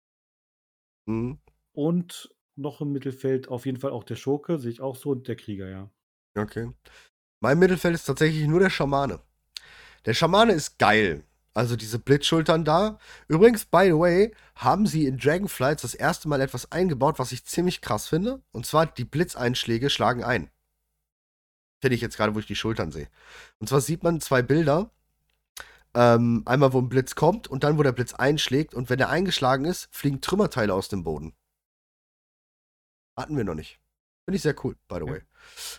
Mhm. 1.07 1.39
Und 1.73 2.34
noch 2.55 2.82
im 2.82 2.91
Mittelfeld 2.91 3.47
auf 3.47 3.65
jeden 3.65 3.79
Fall 3.79 3.91
auch 3.91 4.03
der 4.03 4.15
Schurke, 4.15 4.59
sehe 4.59 4.71
ich 4.71 4.82
auch 4.82 4.95
so, 4.95 5.09
und 5.09 5.27
der 5.27 5.36
Krieger, 5.36 5.69
ja. 5.69 5.89
Okay. 6.38 6.71
Mein 7.41 7.59
Mittelfeld 7.59 7.95
ist 7.95 8.05
tatsächlich 8.05 8.45
nur 8.47 8.59
der 8.59 8.69
Schamane. 8.69 9.19
Der 10.05 10.13
Schamane 10.13 10.53
ist 10.53 10.77
geil. 10.77 11.23
Also 11.53 11.75
diese 11.75 11.99
Blitzschultern 11.99 12.63
da. 12.63 12.97
Übrigens, 13.27 13.65
by 13.65 13.86
the 13.88 13.97
way, 13.97 14.34
haben 14.55 14.86
sie 14.86 15.05
in 15.05 15.17
Dragonflights 15.17 15.82
das 15.82 15.95
erste 15.95 16.29
Mal 16.29 16.39
etwas 16.39 16.71
eingebaut, 16.71 17.19
was 17.19 17.32
ich 17.32 17.45
ziemlich 17.45 17.82
krass 17.82 18.07
finde. 18.07 18.41
Und 18.51 18.65
zwar 18.65 18.86
die 18.86 19.03
Blitzeinschläge 19.03 19.89
schlagen 19.89 20.23
ein. 20.23 20.49
Finde 21.82 21.95
ich 21.95 22.01
jetzt 22.01 22.15
gerade, 22.15 22.36
wo 22.36 22.39
ich 22.39 22.45
die 22.45 22.55
Schultern 22.55 22.91
sehe. 22.91 23.09
Und 23.59 23.67
zwar 23.67 23.82
sieht 23.82 24.03
man 24.03 24.21
zwei 24.21 24.41
Bilder. 24.41 24.91
Ähm, 25.93 26.43
einmal, 26.45 26.71
wo 26.73 26.79
ein 26.79 26.87
Blitz 26.89 27.15
kommt 27.15 27.47
und 27.49 27.63
dann, 27.63 27.77
wo 27.77 27.83
der 27.83 27.91
Blitz 27.91 28.13
einschlägt. 28.13 28.73
Und 28.73 28.89
wenn 28.89 28.99
er 28.99 29.09
eingeschlagen 29.09 29.65
ist, 29.65 29.89
fliegen 29.91 30.21
Trümmerteile 30.21 30.73
aus 30.73 30.87
dem 30.87 31.03
Boden. 31.03 31.33
Hatten 33.17 33.35
wir 33.35 33.43
noch 33.43 33.55
nicht. 33.55 33.79
Finde 34.25 34.37
ich 34.37 34.41
sehr 34.41 34.55
cool, 34.63 34.75
by 34.87 34.95
the 34.95 35.05
Ja. 35.05 35.11
way. 35.13 35.21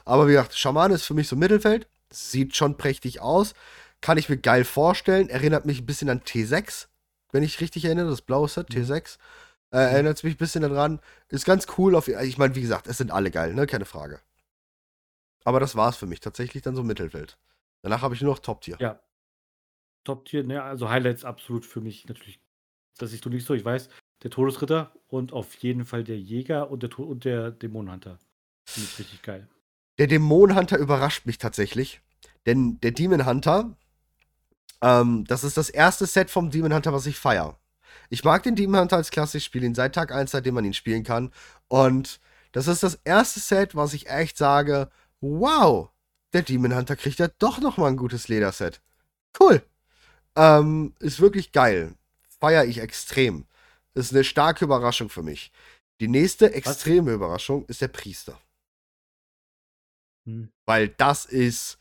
Aber 0.04 0.26
wie 0.28 0.32
gesagt, 0.32 0.54
Schamane 0.56 0.94
ist 0.94 1.04
für 1.06 1.14
mich 1.14 1.28
so 1.28 1.36
Mittelfeld. 1.36 1.88
Sieht 2.12 2.56
schon 2.56 2.76
prächtig 2.76 3.20
aus. 3.20 3.54
Kann 4.00 4.18
ich 4.18 4.28
mir 4.28 4.36
geil 4.36 4.64
vorstellen. 4.64 5.28
Erinnert 5.30 5.64
mich 5.64 5.80
ein 5.80 5.86
bisschen 5.86 6.10
an 6.10 6.20
T6, 6.20 6.88
wenn 7.30 7.42
ich 7.42 7.60
richtig 7.60 7.84
erinnere. 7.86 8.10
Das 8.10 8.20
blaue 8.22 8.48
Set, 8.48 8.68
Mhm. 8.68 8.74
T6. 8.82 9.18
Äh, 9.70 9.78
erinnert 9.78 10.22
mich 10.22 10.34
ein 10.34 10.38
bisschen 10.38 10.62
daran. 10.62 11.00
Ist 11.28 11.46
ganz 11.46 11.66
cool. 11.78 11.94
Auf, 11.96 12.08
ich 12.08 12.36
meine, 12.36 12.54
wie 12.54 12.60
gesagt, 12.60 12.86
es 12.86 12.98
sind 12.98 13.10
alle 13.10 13.30
geil, 13.30 13.54
ne? 13.54 13.66
Keine 13.66 13.86
Frage. 13.86 14.20
Aber 15.44 15.58
das 15.60 15.74
war's 15.74 15.96
für 15.96 16.06
mich. 16.06 16.20
Tatsächlich 16.20 16.62
dann 16.62 16.76
so 16.76 16.82
Mittelfeld. 16.82 17.38
Danach 17.80 18.02
habe 18.02 18.14
ich 18.14 18.20
nur 18.20 18.32
noch 18.34 18.40
Top-Tier. 18.40 18.76
Ja. 18.80 19.00
Top-Tier, 20.04 20.44
ne, 20.44 20.62
also 20.62 20.88
Highlights 20.90 21.24
absolut 21.24 21.66
für 21.66 21.80
mich 21.80 22.06
natürlich. 22.08 22.40
Das 22.98 23.10
siehst 23.10 23.24
du 23.24 23.30
nicht 23.30 23.46
so, 23.46 23.54
ich 23.54 23.64
weiß. 23.64 23.88
Der 24.22 24.30
Todesritter 24.30 24.92
und 25.08 25.32
auf 25.32 25.54
jeden 25.56 25.84
Fall 25.84 26.04
der 26.04 26.18
Jäger 26.18 26.70
und 26.70 26.82
der, 26.82 26.98
und 26.98 27.24
der 27.24 27.50
Dämonenhunter. 27.50 28.18
Finde 28.64 28.88
ich 28.92 28.98
richtig 28.98 29.22
geil. 29.22 29.48
Der 29.98 30.06
Dämon 30.06 30.56
Hunter 30.56 30.78
überrascht 30.78 31.26
mich 31.26 31.38
tatsächlich. 31.38 32.00
Denn 32.46 32.80
der 32.80 32.92
Demon 32.92 33.26
Hunter, 33.26 33.76
ähm, 34.80 35.24
das 35.26 35.44
ist 35.44 35.56
das 35.56 35.70
erste 35.70 36.06
Set 36.06 36.30
vom 36.30 36.50
Demon 36.50 36.74
Hunter, 36.74 36.92
was 36.92 37.06
ich 37.06 37.18
feier. 37.18 37.58
Ich 38.08 38.24
mag 38.24 38.42
den 38.42 38.56
Demon 38.56 38.80
Hunter 38.80 38.96
als 38.96 39.10
Klasse, 39.10 39.38
ich 39.38 39.44
spiele 39.44 39.66
ihn 39.66 39.74
seit 39.74 39.94
Tag 39.94 40.12
1, 40.12 40.30
seitdem 40.30 40.54
man 40.54 40.64
ihn 40.64 40.74
spielen 40.74 41.04
kann. 41.04 41.30
Und 41.68 42.20
das 42.52 42.68
ist 42.68 42.82
das 42.82 42.96
erste 43.04 43.40
Set, 43.40 43.74
was 43.76 43.94
ich 43.94 44.08
echt 44.08 44.36
sage, 44.36 44.90
wow, 45.20 45.90
der 46.32 46.42
Demon 46.42 46.74
Hunter 46.74 46.96
kriegt 46.96 47.18
ja 47.18 47.28
doch 47.38 47.60
noch 47.60 47.76
mal 47.76 47.88
ein 47.88 47.96
gutes 47.96 48.28
Lederset. 48.28 48.80
Cool. 49.38 49.62
Ähm, 50.36 50.94
ist 50.98 51.20
wirklich 51.20 51.52
geil. 51.52 51.94
Feier 52.40 52.64
ich 52.64 52.78
extrem. 52.78 53.46
Ist 53.94 54.12
eine 54.12 54.24
starke 54.24 54.64
Überraschung 54.64 55.08
für 55.08 55.22
mich. 55.22 55.52
Die 56.00 56.08
nächste 56.08 56.52
extreme 56.52 57.12
Überraschung 57.12 57.64
ist 57.66 57.80
der 57.80 57.88
Priester. 57.88 58.40
Hm. 60.24 60.50
Weil 60.66 60.88
das 60.88 61.26
ist 61.26 61.78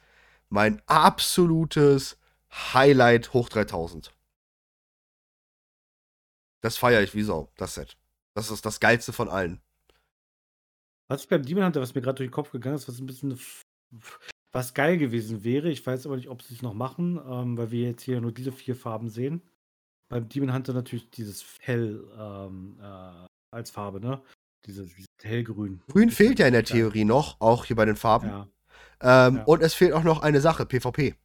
mein 0.50 0.82
absolutes 0.86 2.18
Highlight 2.52 3.34
hoch 3.34 3.50
3000. 3.50 4.14
Das 6.62 6.78
feiere 6.78 7.02
ich 7.02 7.16
wie 7.16 7.24
Sau, 7.24 7.50
das 7.56 7.76
Set. 7.76 7.98
Das 8.36 8.52
ist 8.52 8.66
das 8.66 8.80
geilste 8.80 9.14
von 9.14 9.30
allen. 9.30 9.62
Was 11.08 11.26
beim 11.28 11.44
Demon 11.44 11.66
Hunter, 11.66 11.82
was 11.82 11.96
mir 11.96 12.02
gerade 12.02 12.18
durch 12.18 12.30
den 12.30 12.34
Kopf 12.34 12.52
gegangen 12.52 12.76
ist, 12.76 12.88
was 12.88 13.00
ein 13.00 13.06
bisschen 13.06 13.40
was 14.52 14.74
geil 14.74 14.98
gewesen 14.98 15.44
wäre, 15.44 15.70
ich 15.70 15.86
weiß 15.86 16.06
aber 16.06 16.18
nicht, 16.18 16.30
ob 16.30 16.42
sie 16.42 16.54
es 16.54 16.62
noch 16.62 16.74
machen, 16.74 17.20
ähm, 17.26 17.58
weil 17.58 17.72
wir 17.72 17.88
jetzt 17.88 18.04
hier 18.04 18.20
nur 18.22 18.32
diese 18.32 18.52
vier 18.52 18.76
Farben 18.76 19.10
sehen. 19.10 19.42
Beim 20.10 20.28
Demon 20.28 20.54
Hunter 20.54 20.74
natürlich 20.74 21.10
dieses 21.10 21.46
Hell 21.62 22.04
ähm, 22.18 22.78
äh, 22.82 23.26
als 23.52 23.72
Farbe, 23.72 24.02
ne? 24.02 24.22
Dieses, 24.66 24.90
dieses 24.94 25.08
hellgrün. 25.24 25.82
Grün 25.88 26.10
Das 26.10 26.18
fehlt 26.18 26.38
ja 26.40 26.48
in 26.48 26.54
der. 26.54 26.64
Theorie 26.66 27.06
noch, 27.06 27.40
auch 27.40 27.66
hier 27.66 27.76
bei 27.76 27.86
den 27.86 27.96
Farben. 27.96 28.28
Ja. 28.28 28.48
Ähm, 29.02 29.38
Ja. 29.38 29.44
Und 29.46 29.62
es 29.62 29.74
fehlt 29.74 29.94
auch 29.94 30.04
noch 30.04 30.22
eine 30.22 30.42
Sache, 30.42 30.66
PvP. 30.66 31.16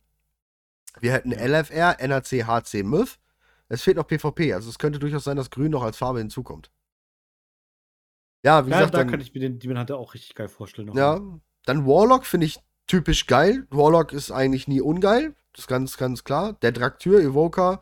Wir 1.00 1.12
hätten 1.12 1.32
Ja. 1.32 1.38
LFR, 1.40 1.96
NAC, 2.06 2.46
HC, 2.46 2.82
MIF. 2.84 3.18
Es 3.68 3.82
fehlt 3.82 3.96
noch 3.96 4.06
PvP, 4.06 4.54
also 4.54 4.70
es 4.70 4.78
könnte 4.78 5.00
durchaus 5.00 5.24
sein, 5.24 5.36
dass 5.36 5.50
Grün 5.50 5.72
noch 5.72 5.82
als 5.82 5.96
Farbe 5.96 6.20
hinzukommt. 6.20 6.70
Ja, 8.44 8.64
wie 8.64 8.70
Ja, 8.70 8.76
gesagt, 8.78 8.94
da 8.94 8.98
dann, 8.98 9.08
kann 9.10 9.20
ich 9.20 9.34
mir 9.34 9.40
den 9.40 9.58
Demon 9.58 9.78
Hunter 9.80 9.98
auch 9.98 10.14
richtig 10.14 10.36
geil 10.36 10.48
vorstellen. 10.48 10.86
noch 10.88 10.94
Ja, 10.94 11.18
mal. 11.18 11.40
dann 11.64 11.84
Warlock 11.84 12.24
finde 12.24 12.46
ich 12.46 12.60
typisch 12.86 13.26
geil. 13.26 13.66
Warlock 13.70 14.12
ist 14.12 14.30
eigentlich 14.30 14.68
nie 14.68 14.80
ungeil. 14.80 15.34
Das 15.52 15.64
ist 15.64 15.68
ganz, 15.68 15.96
ganz 15.96 16.24
klar. 16.24 16.54
Der 16.62 16.72
Draktyr, 16.72 17.20
Evoker, 17.20 17.80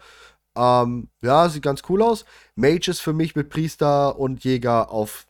ähm, 0.56 1.09
ja, 1.22 1.48
sieht 1.48 1.62
ganz 1.62 1.82
cool 1.89 2.02
aus. 2.02 2.24
Mage 2.55 2.90
ist 2.90 3.01
für 3.01 3.12
mich 3.12 3.35
mit 3.35 3.51
Priester 3.51 4.18
und 4.18 4.44
Jäger 4.44 4.90
auf 4.90 5.26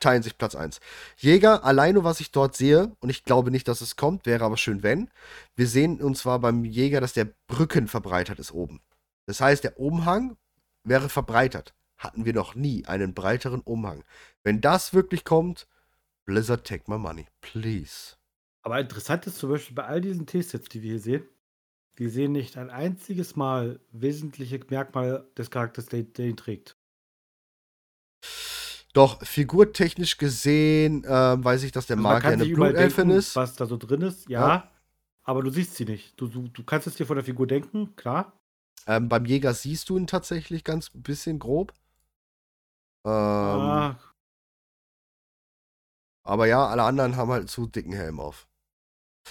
teilen 0.00 0.22
sich 0.22 0.38
Platz 0.38 0.54
1. 0.54 0.80
Jäger, 1.18 1.64
alleine 1.64 2.02
was 2.02 2.20
ich 2.20 2.30
dort 2.30 2.56
sehe, 2.56 2.96
und 3.00 3.10
ich 3.10 3.24
glaube 3.24 3.50
nicht, 3.50 3.68
dass 3.68 3.82
es 3.82 3.96
kommt, 3.96 4.24
wäre 4.24 4.44
aber 4.44 4.56
schön, 4.56 4.82
wenn. 4.82 5.10
Wir 5.54 5.66
sehen 5.66 6.00
und 6.00 6.16
zwar 6.16 6.38
beim 6.38 6.64
Jäger, 6.64 7.00
dass 7.02 7.12
der 7.12 7.28
Brücken 7.46 7.88
verbreitert 7.88 8.38
ist 8.38 8.52
oben. 8.52 8.80
Das 9.26 9.40
heißt, 9.40 9.64
der 9.64 9.78
Umhang 9.78 10.36
wäre 10.84 11.10
verbreitert. 11.10 11.74
Hatten 11.98 12.24
wir 12.24 12.32
noch 12.32 12.54
nie 12.54 12.86
einen 12.86 13.14
breiteren 13.14 13.60
Umhang. 13.60 14.02
Wenn 14.42 14.60
das 14.60 14.94
wirklich 14.94 15.24
kommt, 15.24 15.68
Blizzard, 16.24 16.66
take 16.66 16.84
my 16.90 16.98
money, 16.98 17.26
please. 17.40 18.16
Aber 18.64 18.80
interessant 18.80 19.26
ist 19.26 19.38
zum 19.38 19.50
Beispiel 19.50 19.74
bei 19.74 19.84
all 19.84 20.00
diesen 20.00 20.26
T-Sets, 20.26 20.68
die 20.68 20.82
wir 20.82 20.90
hier 20.92 21.00
sehen, 21.00 21.28
wir 21.96 22.10
sehen 22.10 22.32
nicht 22.32 22.56
ein 22.56 22.70
einziges 22.70 23.36
Mal 23.36 23.80
wesentliche 23.92 24.60
Merkmal 24.70 25.28
des 25.36 25.50
Charakters, 25.50 25.86
der, 25.86 26.04
der 26.04 26.26
ihn 26.26 26.36
trägt. 26.36 26.76
Doch, 28.92 29.22
figurtechnisch 29.24 30.18
gesehen, 30.18 31.04
ähm, 31.08 31.42
weiß 31.44 31.62
ich, 31.62 31.72
dass 31.72 31.86
der 31.86 31.96
Also 31.96 32.02
Magier 32.08 32.32
eine 32.34 32.44
Blutelfin 32.44 33.08
ist. 33.10 33.36
was 33.36 33.56
da 33.56 33.66
so 33.66 33.76
drin 33.78 34.02
ist, 34.02 34.28
ja, 34.28 34.40
Ja. 34.48 34.70
aber 35.24 35.42
du 35.42 35.50
siehst 35.50 35.76
sie 35.76 35.86
nicht. 35.86 36.20
Du, 36.20 36.28
du, 36.28 36.48
du 36.48 36.62
kannst 36.64 36.86
es 36.86 36.96
dir 36.96 37.06
von 37.06 37.16
der 37.16 37.24
Figur 37.24 37.46
denken, 37.46 37.96
klar. 37.96 38.38
Ähm, 38.86 39.08
beim 39.08 39.24
Jäger 39.24 39.54
siehst 39.54 39.88
du 39.88 39.96
ihn 39.96 40.06
tatsächlich 40.06 40.62
ganz 40.64 40.90
bisschen 40.92 41.38
grob. 41.38 41.72
Ähm, 43.04 43.10
Ah, 43.10 43.96
Aber 46.24 46.46
ja, 46.46 46.66
alle 46.66 46.82
anderen 46.82 47.16
haben 47.16 47.30
halt 47.30 47.48
zu 47.48 47.66
dicken 47.66 47.92
Helm 47.92 48.18
auf. 48.20 48.48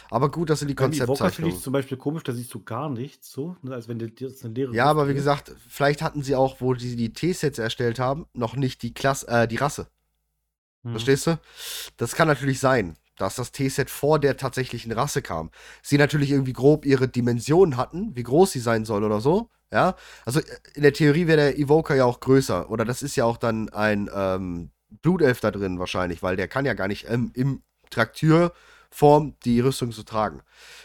Aber 0.10 0.32
gut, 0.32 0.50
dass 0.50 0.60
sie 0.60 0.68
die 0.68 0.76
Evoker 0.76 1.30
finde 1.30 1.52
ich 1.52 1.60
zum 1.60 1.74
Beispiel 1.74 1.98
komisch, 1.98 2.24
da 2.24 2.34
siehst 2.34 2.54
du 2.54 2.64
gar 2.64 2.90
nichts 2.90 3.32
so, 3.32 3.56
ne, 3.62 3.74
als 3.74 3.88
wenn 3.88 4.00
jetzt 4.00 4.44
eine 4.44 4.54
leere 4.54 4.74
Ja, 4.74 4.86
aber 4.86 5.08
wie 5.08 5.14
gesagt, 5.14 5.54
vielleicht 5.68 6.02
hatten 6.02 6.24
sie 6.24 6.36
auch, 6.36 6.62
wo 6.62 6.74
die 6.74 6.96
die 6.96 7.14
T-Sets 7.14 7.60
erstellt 7.60 8.00
haben, 8.00 8.26
noch 8.34 8.56
nicht 8.56 8.82
die 8.84 8.94
Klasse, 8.94 9.28
äh, 9.28 9.48
die 9.48 9.58
Rasse. 9.58 9.88
Hm. 10.84 10.92
Verstehst 10.92 11.28
du? 11.28 11.40
Das 11.98 12.16
kann 12.16 12.28
natürlich 12.28 12.60
sein, 12.60 12.98
dass 13.18 13.36
das 13.36 13.52
T-Set 13.52 13.90
vor 13.90 14.20
der 14.20 14.38
tatsächlichen 14.38 14.92
Rasse 14.92 15.22
kam. 15.22 15.52
Sie 15.82 15.98
natürlich 15.98 16.32
irgendwie 16.32 16.54
grob 16.54 16.86
ihre 16.86 17.08
Dimensionen 17.08 17.78
hatten, 17.78 18.16
wie 18.16 18.24
groß 18.24 18.52
sie 18.52 18.60
sein 18.60 18.86
soll 18.86 19.04
oder 19.04 19.22
so. 19.22 19.50
Ja, 19.72 19.96
also 20.26 20.40
äh, 20.40 20.44
in 20.74 20.84
der 20.84 20.94
Theorie 20.94 21.28
wäre 21.28 21.38
der 21.38 21.58
Evoker 21.58 21.96
ja 21.96 22.06
auch 22.06 22.20
größer. 22.20 22.70
Oder 22.70 22.86
das 22.86 23.02
ist 23.02 23.16
ja 23.16 23.26
auch 23.26 23.38
dann 23.38 23.70
ein 23.70 24.10
ähm, 24.14 24.72
Blutelf 25.02 25.40
da 25.40 25.52
drin 25.52 25.80
wahrscheinlich, 25.80 26.22
weil 26.22 26.36
der 26.36 26.48
kann 26.48 26.66
ja 26.66 26.74
gar 26.74 26.88
nicht 26.88 27.10
ähm, 27.10 27.32
im 27.34 27.64
Traktürform 28.92 29.36
die 29.46 29.60
Rüstung 29.60 29.92
so 29.92 30.04
tragen. 30.04 30.44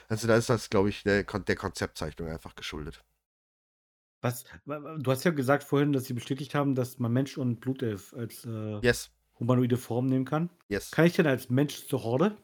Also 0.08 0.26
da 0.28 0.36
ist 0.36 0.48
das, 0.50 0.70
glaube 0.70 0.88
ich, 0.88 1.02
der, 1.02 1.24
Kon 1.24 1.44
der 1.44 1.56
Konzeptzeichnung 1.56 2.28
einfach 2.28 2.54
geschuldet. 2.54 3.04
Was, 4.22 4.44
wa- 4.64 4.82
wa- 4.82 4.96
du 4.98 5.10
hast 5.10 5.24
ja 5.24 5.30
gesagt 5.30 5.64
vorhin, 5.64 5.92
dass 5.92 6.04
sie 6.06 6.12
bestätigt 6.14 6.54
haben, 6.54 6.74
dass 6.74 6.98
man 6.98 7.12
Mensch 7.12 7.38
und 7.38 7.60
Blutelf 7.60 8.12
als 8.14 8.44
äh, 8.44 8.80
Yes, 8.82 9.10
humanoide 9.38 9.76
Form 9.76 10.06
nehmen 10.06 10.24
kann. 10.24 10.50
yes. 10.68 10.90
Kann 10.90 11.06
ich 11.06 11.14
denn 11.14 11.26
als 11.26 11.48
Mensch 11.50 11.86
zur 11.86 12.02
Horde? 12.02 12.36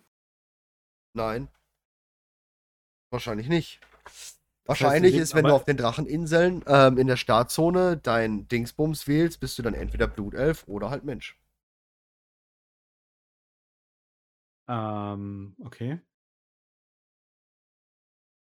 Nein. 1.14 1.48
Wahrscheinlich 3.10 3.48
nicht. 3.48 3.80
Wahrscheinlich 4.66 5.14
ist, 5.16 5.34
wenn 5.34 5.44
du 5.46 5.54
auf 5.54 5.64
den 5.64 5.76
Dracheninseln 5.76 6.64
ähm, 6.66 6.98
in 6.98 7.06
der 7.06 7.16
Startzone 7.16 7.96
dein 7.96 8.48
Dingsbums 8.48 9.06
wählst, 9.08 9.40
bist 9.40 9.58
du 9.58 9.62
dann 9.62 9.74
entweder 9.74 10.06
Blutelf 10.08 10.64
oder 10.66 10.90
halt 10.90 11.04
Mensch. 11.04 11.36
Ähm, 14.68 15.56
okay. 15.64 16.00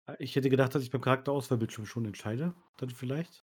Äh, 0.07 0.15
Ich 0.19 0.35
hätte 0.35 0.49
gedacht, 0.49 0.75
dass 0.75 0.83
ich 0.83 0.91
beim 0.91 1.01
Charakterauswahlbildschirm 1.01 1.85
schon 1.85 2.05
entscheide. 2.05 2.53
Dann 2.77 2.89
vielleicht. 2.89 3.45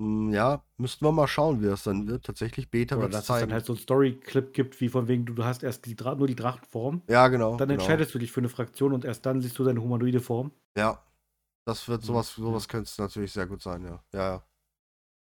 Hm, 0.00 0.30
ja, 0.32 0.64
müssten 0.76 1.04
wir 1.04 1.12
mal 1.12 1.28
schauen, 1.28 1.62
wie 1.62 1.66
das 1.66 1.84
dann 1.84 2.08
wird. 2.08 2.24
Tatsächlich 2.24 2.70
Beta 2.70 2.98
wird 2.98 3.14
dass 3.14 3.24
es 3.24 3.30
es 3.30 3.40
dann 3.40 3.52
halt 3.52 3.64
so 3.64 3.74
einen 3.74 3.80
Story-Clip 3.80 4.52
gibt, 4.52 4.80
wie 4.80 4.88
von 4.88 5.06
wegen, 5.06 5.24
du, 5.24 5.34
du 5.34 5.44
hast 5.44 5.62
erst 5.62 5.86
die 5.86 5.94
Dra 5.94 6.16
nur 6.16 6.26
die 6.26 6.34
Drachenform. 6.34 7.02
ja, 7.08 7.28
genau. 7.28 7.56
Dann 7.56 7.68
genau. 7.68 7.80
entscheidest 7.80 8.14
du 8.14 8.18
dich 8.18 8.32
für 8.32 8.40
eine 8.40 8.48
Fraktion 8.48 8.92
und 8.92 9.04
erst 9.04 9.24
dann 9.24 9.40
siehst 9.40 9.58
du 9.58 9.64
deine 9.64 9.80
humanoide 9.80 10.20
Form. 10.20 10.50
Ja. 10.76 11.00
Das 11.66 11.88
wird 11.88 12.02
sowas, 12.02 12.36
ja. 12.36 12.42
sowas 12.42 12.68
könnte 12.68 12.88
es 12.88 12.98
natürlich 12.98 13.32
sehr 13.32 13.46
gut 13.46 13.62
sein, 13.62 13.84
ja. 13.84 14.04
Ja, 14.12 14.34
ja. 14.34 14.46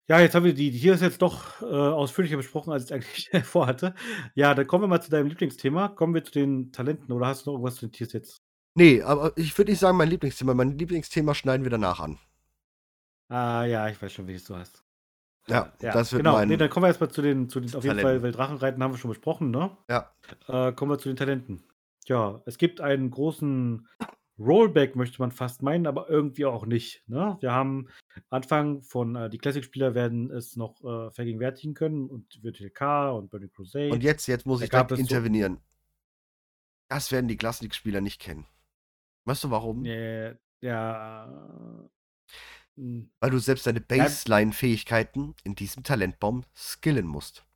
Ja, 0.09 0.21
jetzt 0.21 0.35
haben 0.35 0.45
wir 0.45 0.55
die, 0.55 0.71
hier 0.71 0.95
ist 0.95 1.01
jetzt 1.01 1.23
doch 1.23 1.63
äh, 1.63 1.65
ausführlicher 1.65 2.37
besprochen, 2.37 2.73
als 2.73 2.85
ich 2.87 2.93
eigentlich 2.95 3.31
vorhatte. 3.45 3.95
Ja, 4.35 4.55
dann 4.55 4.67
kommen 4.67 4.85
wir 4.85 4.89
mal 4.89 5.01
zu 5.01 5.11
deinem 5.11 5.29
Lieblingsthema. 5.29 5.89
Kommen 5.89 6.15
wir 6.15 6.25
zu 6.25 6.33
den 6.33 6.73
Talenten 6.73 7.13
oder 7.13 7.27
hast 7.27 7.47
du 7.47 7.51
noch 7.51 7.55
irgendwas 7.55 7.77
zu 7.77 7.87
den 7.87 7.93
Tiersets? 7.93 8.43
Nee, 8.75 9.03
aber 9.03 9.33
ich 9.37 9.57
würde 9.57 9.71
nicht 9.71 9.81
sagen, 9.81 9.97
mein 9.97 10.09
Lieblingsthema. 10.09 10.55
Mein 10.55 10.77
Lieblingsthema 10.79 11.35
schneiden 11.35 11.65
wir 11.65 11.71
danach 11.71 12.01
an. 12.01 12.19
Ah, 13.29 13.65
ja, 13.65 13.89
ich 13.89 14.01
weiß 14.01 14.13
schon, 14.13 14.27
welches 14.27 14.45
du 14.45 14.57
hast. 14.57 14.83
Ja, 15.47 15.73
Ja, 15.81 15.93
das 15.93 16.13
wird 16.13 16.23
genau. 16.23 16.35
mein. 16.35 16.49
Nee, 16.49 16.57
dann 16.57 16.71
kommen 16.71 16.85
wir 16.85 16.89
erstmal 16.89 17.11
zu 17.11 17.23
den, 17.23 17.49
zu 17.49 17.61
den 17.61 17.69
auf 17.69 17.85
jeden 17.85 17.97
Talenten. 17.97 18.03
Fall, 18.03 18.23
weil 18.23 18.33
Drachenreiten 18.33 18.83
haben 18.83 18.93
wir 18.93 18.99
schon 18.99 19.11
besprochen, 19.11 19.51
ne? 19.51 19.77
ja. 19.89 20.13
Äh, 20.49 20.73
kommen 20.73 20.91
wir 20.91 20.99
zu 20.99 21.09
den 21.09 21.17
Talenten. 21.17 21.65
Ja, 22.07 22.43
es 22.47 22.59
gibt 22.59 22.81
einen 22.81 23.11
großen 23.11 23.89
Rollback, 24.45 24.97
möchte 24.97 25.21
man 25.21 25.31
fast 25.31 25.63
meinen, 25.63 25.87
aber 25.87 26.09
irgendwie 26.11 26.45
auch 26.45 26.67
nicht. 26.67 27.03
Ne? 27.09 27.37
Wir 27.41 27.53
haben 27.53 27.89
Anfang 28.31 28.83
von, 28.83 29.15
äh, 29.17 29.31
die 29.31 29.39
Classic-Spieler 29.39 29.95
werden 29.95 30.31
es 30.31 30.57
noch 30.57 30.83
äh, 30.85 31.11
vergegenwärtigen 31.11 31.75
können 31.75 32.09
und 32.09 32.43
Virtual 32.43 32.71
K 32.71 33.11
und 33.11 33.31
Burning 33.31 33.51
Crusade. 33.51 33.91
Und 33.93 34.03
jetzt, 34.03 34.27
jetzt 34.27 34.47
muss 34.47 34.61
Da 34.61 34.65
ich 34.65 34.71
direkt 34.71 34.93
es 34.93 34.99
so- 34.99 35.03
intervenieren. 35.03 35.59
Das 36.89 37.11
werden 37.13 37.29
die 37.29 37.37
Classic-Spieler 37.37 38.01
nicht 38.01 38.21
kennen. 38.21 38.47
Weißt 39.25 39.45
du 39.45 39.51
warum? 39.51 39.85
Äh, 39.85 40.35
ja. 40.61 41.89
mh, 42.77 43.05
Weil 43.21 43.31
du 43.31 43.39
selbst 43.39 43.67
deine 43.67 43.81
Baseline-Fähigkeiten 43.81 45.35
in 45.45 45.55
diesem 45.55 45.85
Talentbaum 45.85 46.45
skillen 46.57 47.07
musst. 47.07 47.47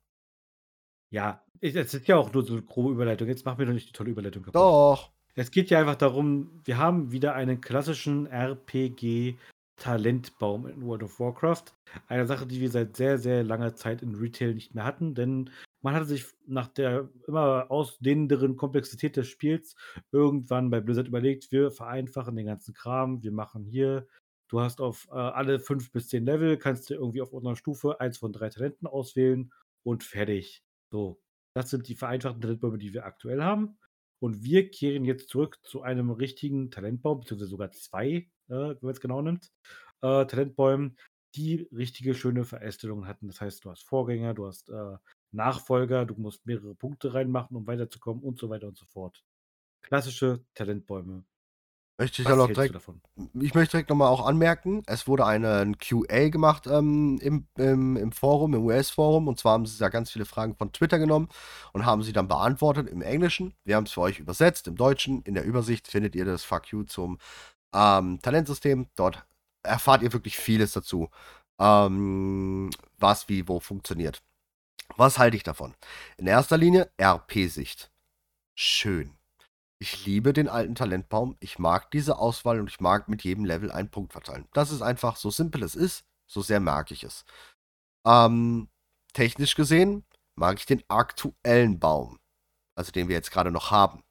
Ja, 1.09 1.43
es 1.61 1.75
ist 1.75 2.07
ja 2.07 2.17
auch 2.17 2.31
nur 2.33 2.43
so 2.43 2.53
eine 2.53 2.63
grobe 2.63 2.91
Überleitung. 2.91 3.27
Jetzt 3.27 3.45
mach 3.45 3.57
mir 3.57 3.65
doch 3.65 3.73
nicht 3.73 3.89
die 3.89 3.93
tolle 3.93 4.11
Überleitung 4.11 4.43
kaputt. 4.43 4.55
Doch. 4.55 5.11
Es 5.39 5.51
geht 5.51 5.69
ja 5.69 5.79
einfach 5.79 5.97
darum, 5.97 6.49
wir 6.65 6.79
haben 6.79 7.11
wieder 7.11 7.35
einen 7.35 7.61
klassischen 7.61 8.25
RPG-Talentbaum 8.25 10.65
in 10.65 10.81
World 10.81 11.03
of 11.03 11.19
Warcraft. 11.19 11.65
Eine 12.07 12.25
Sache, 12.25 12.47
die 12.47 12.59
wir 12.59 12.71
seit 12.71 12.97
sehr, 12.97 13.19
sehr 13.19 13.43
langer 13.43 13.75
Zeit 13.75 14.01
in 14.01 14.15
Retail 14.15 14.55
nicht 14.55 14.73
mehr 14.73 14.83
hatten, 14.83 15.13
denn 15.13 15.51
man 15.83 15.93
hatte 15.93 16.07
sich 16.07 16.25
nach 16.47 16.69
der 16.69 17.11
immer 17.27 17.69
ausdehnenderen 17.69 18.55
Komplexität 18.55 19.15
des 19.15 19.27
Spiels 19.27 19.75
irgendwann 20.11 20.71
bei 20.71 20.81
Blizzard 20.81 21.07
überlegt, 21.07 21.51
wir 21.51 21.69
vereinfachen 21.69 22.35
den 22.35 22.47
ganzen 22.47 22.73
Kram, 22.73 23.21
wir 23.21 23.31
machen 23.31 23.63
hier, 23.63 24.07
du 24.47 24.59
hast 24.59 24.81
auf 24.81 25.07
äh, 25.11 25.17
alle 25.17 25.59
fünf 25.59 25.91
bis 25.91 26.07
zehn 26.07 26.25
Level, 26.25 26.57
kannst 26.57 26.89
du 26.89 26.95
irgendwie 26.95 27.21
auf 27.21 27.31
unserer 27.31 27.55
Stufe 27.55 28.01
eins 28.01 28.17
von 28.17 28.33
drei 28.33 28.49
Talenten 28.49 28.87
auswählen 28.87 29.53
und 29.83 30.03
fertig. 30.03 30.63
So, 30.89 31.21
das 31.53 31.69
sind 31.69 31.87
die 31.87 31.95
vereinfachten 31.95 32.41
Talentbäume, 32.41 32.79
die 32.79 32.95
wir 32.95 33.05
aktuell 33.05 33.43
haben. 33.43 33.77
Und 34.19 34.43
wir 34.43 34.69
kehren 34.69 35.05
jetzt 35.05 35.29
zurück 35.29 35.59
zu 35.63 35.81
einem 35.81 36.09
richtigen 36.11 36.71
Talentbaum, 36.71 37.19
beziehungsweise 37.19 37.51
sogar 37.51 37.71
zwei, 37.71 38.07
äh, 38.07 38.27
wenn 38.47 38.77
man 38.81 38.91
es 38.91 39.01
genau 39.01 39.21
nimmt, 39.21 39.51
äh, 40.01 40.25
Talentbäumen, 40.25 40.97
die 41.35 41.67
richtige, 41.71 42.15
schöne 42.15 42.45
Verästelungen 42.45 43.07
hatten. 43.07 43.27
Das 43.27 43.41
heißt, 43.41 43.63
du 43.63 43.71
hast 43.71 43.83
Vorgänger, 43.83 44.33
du 44.33 44.47
hast 44.47 44.69
äh, 44.69 44.97
Nachfolger, 45.31 46.05
du 46.05 46.15
musst 46.15 46.45
mehrere 46.45 46.73
Punkte 46.75 47.13
reinmachen, 47.13 47.55
um 47.55 47.67
weiterzukommen 47.67 48.23
und 48.23 48.39
so 48.39 48.49
weiter 48.49 48.67
und 48.67 48.77
so 48.77 48.85
fort. 48.85 49.23
Klassische 49.81 50.43
Talentbäume. 50.55 51.23
Möchte 51.99 52.21
ich 52.21 52.27
du 52.27 52.47
direkt, 52.47 52.75
ich 53.41 53.55
möchte 53.55 53.71
direkt 53.71 53.89
nochmal 53.89 54.09
auch 54.09 54.23
anmerken, 54.23 54.83
es 54.85 55.07
wurde 55.07 55.25
eine, 55.25 55.61
ein 55.61 55.79
QA 55.79 56.29
gemacht 56.29 56.67
ähm, 56.67 57.17
im, 57.23 57.47
im, 57.57 57.97
im 57.97 58.11
Forum, 58.11 58.53
im 58.53 58.65
US-Forum. 58.65 59.27
Und 59.27 59.39
zwar 59.39 59.53
haben 59.53 59.65
sie 59.65 59.79
da 59.79 59.89
ganz 59.89 60.11
viele 60.11 60.25
Fragen 60.25 60.55
von 60.55 60.71
Twitter 60.71 60.99
genommen 60.99 61.27
und 61.73 61.87
haben 61.87 62.03
sie 62.03 62.13
dann 62.13 62.27
beantwortet 62.27 62.87
im 62.87 63.01
Englischen. 63.01 63.55
Wir 63.63 63.75
haben 63.75 63.85
es 63.85 63.93
für 63.93 64.01
euch 64.01 64.19
übersetzt 64.19 64.67
im 64.67 64.75
Deutschen. 64.75 65.23
In 65.23 65.33
der 65.33 65.43
Übersicht 65.43 65.87
findet 65.87 66.13
ihr 66.13 66.25
das 66.25 66.43
Fuck 66.43 66.71
You 66.71 66.83
zum 66.83 67.17
ähm, 67.73 68.19
Talentsystem. 68.21 68.87
Dort 68.95 69.25
erfahrt 69.63 70.03
ihr 70.03 70.13
wirklich 70.13 70.37
vieles 70.37 70.73
dazu, 70.73 71.09
ähm, 71.59 72.69
was 72.99 73.27
wie 73.27 73.47
wo 73.47 73.59
funktioniert. 73.59 74.21
Was 74.97 75.17
halte 75.17 75.35
ich 75.35 75.43
davon? 75.43 75.73
In 76.17 76.27
erster 76.27 76.57
Linie 76.57 76.91
RP-Sicht. 77.01 77.91
Schön. 78.55 79.16
Ich 79.79 80.05
liebe 80.05 80.33
den 80.33 80.49
alten 80.49 80.75
Talentbaum. 80.75 81.37
Ich 81.39 81.59
mag 81.59 81.91
diese 81.91 82.17
Auswahl 82.17 82.59
und 82.59 82.69
ich 82.69 82.79
mag 82.79 83.07
mit 83.07 83.23
jedem 83.23 83.45
Level 83.45 83.71
einen 83.71 83.89
Punkt 83.91 84.11
verteilen. 84.11 84.47
Das 84.53 84.71
ist 84.71 84.81
einfach 84.81 85.17
so 85.17 85.29
simpel 85.29 85.63
es 85.63 85.75
ist, 85.75 86.05
so 86.25 86.41
sehr 86.41 86.59
mag 86.59 86.91
ich 86.91 87.03
es. 87.03 87.25
Ähm, 88.05 88.69
technisch 89.13 89.55
gesehen 89.55 90.03
mag 90.35 90.57
ich 90.57 90.65
den 90.65 90.83
aktuellen 90.87 91.79
Baum, 91.79 92.19
also 92.75 92.91
den 92.91 93.07
wir 93.07 93.15
jetzt 93.15 93.31
gerade 93.31 93.51
noch 93.51 93.71
haben, 93.71 94.03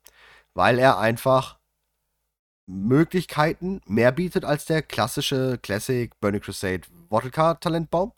weil 0.55 0.79
er 0.79 0.99
einfach 0.99 1.59
Möglichkeiten 2.69 3.81
mehr 3.87 4.13
bietet 4.13 4.45
als 4.45 4.65
der 4.67 4.83
klassische 4.83 5.59
Classic 5.63 6.13
Burning 6.21 6.41
Crusade 6.41 6.83
Wattlecard 7.09 7.63
Talentbaum. 7.63 8.13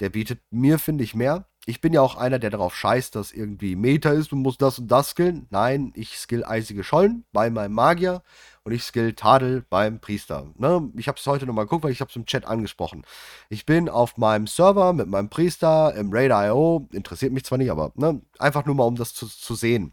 Der 0.00 0.10
bietet 0.10 0.40
mir, 0.50 0.78
finde 0.78 1.02
ich, 1.02 1.14
mehr. 1.14 1.48
Ich 1.68 1.82
bin 1.82 1.92
ja 1.92 2.00
auch 2.00 2.16
einer, 2.16 2.38
der 2.38 2.48
darauf 2.48 2.74
scheißt, 2.74 3.14
dass 3.14 3.30
irgendwie 3.30 3.76
Meta 3.76 4.08
ist, 4.08 4.32
du 4.32 4.36
musst 4.36 4.62
das 4.62 4.78
und 4.78 4.88
das 4.88 5.10
skillen. 5.10 5.46
Nein, 5.50 5.92
ich 5.94 6.16
skill 6.16 6.42
eisige 6.42 6.82
Schollen 6.82 7.26
bei 7.30 7.50
meinem 7.50 7.74
Magier 7.74 8.22
und 8.64 8.72
ich 8.72 8.84
skill 8.84 9.12
Tadel 9.12 9.66
beim 9.68 10.00
Priester. 10.00 10.46
Ne? 10.56 10.90
Ich 10.96 11.08
habe 11.08 11.18
es 11.18 11.26
heute 11.26 11.44
nochmal 11.44 11.66
geguckt, 11.66 11.84
weil 11.84 11.92
ich 11.92 12.00
habe 12.00 12.08
es 12.08 12.16
im 12.16 12.24
Chat 12.24 12.46
angesprochen. 12.46 13.04
Ich 13.50 13.66
bin 13.66 13.90
auf 13.90 14.16
meinem 14.16 14.46
Server 14.46 14.94
mit 14.94 15.08
meinem 15.08 15.28
Priester 15.28 15.94
im 15.94 16.10
Raid.io, 16.10 16.88
interessiert 16.90 17.34
mich 17.34 17.44
zwar 17.44 17.58
nicht, 17.58 17.70
aber 17.70 17.92
ne? 17.96 18.22
einfach 18.38 18.64
nur 18.64 18.74
mal, 18.74 18.84
um 18.84 18.96
das 18.96 19.12
zu, 19.12 19.26
zu 19.26 19.54
sehen. 19.54 19.92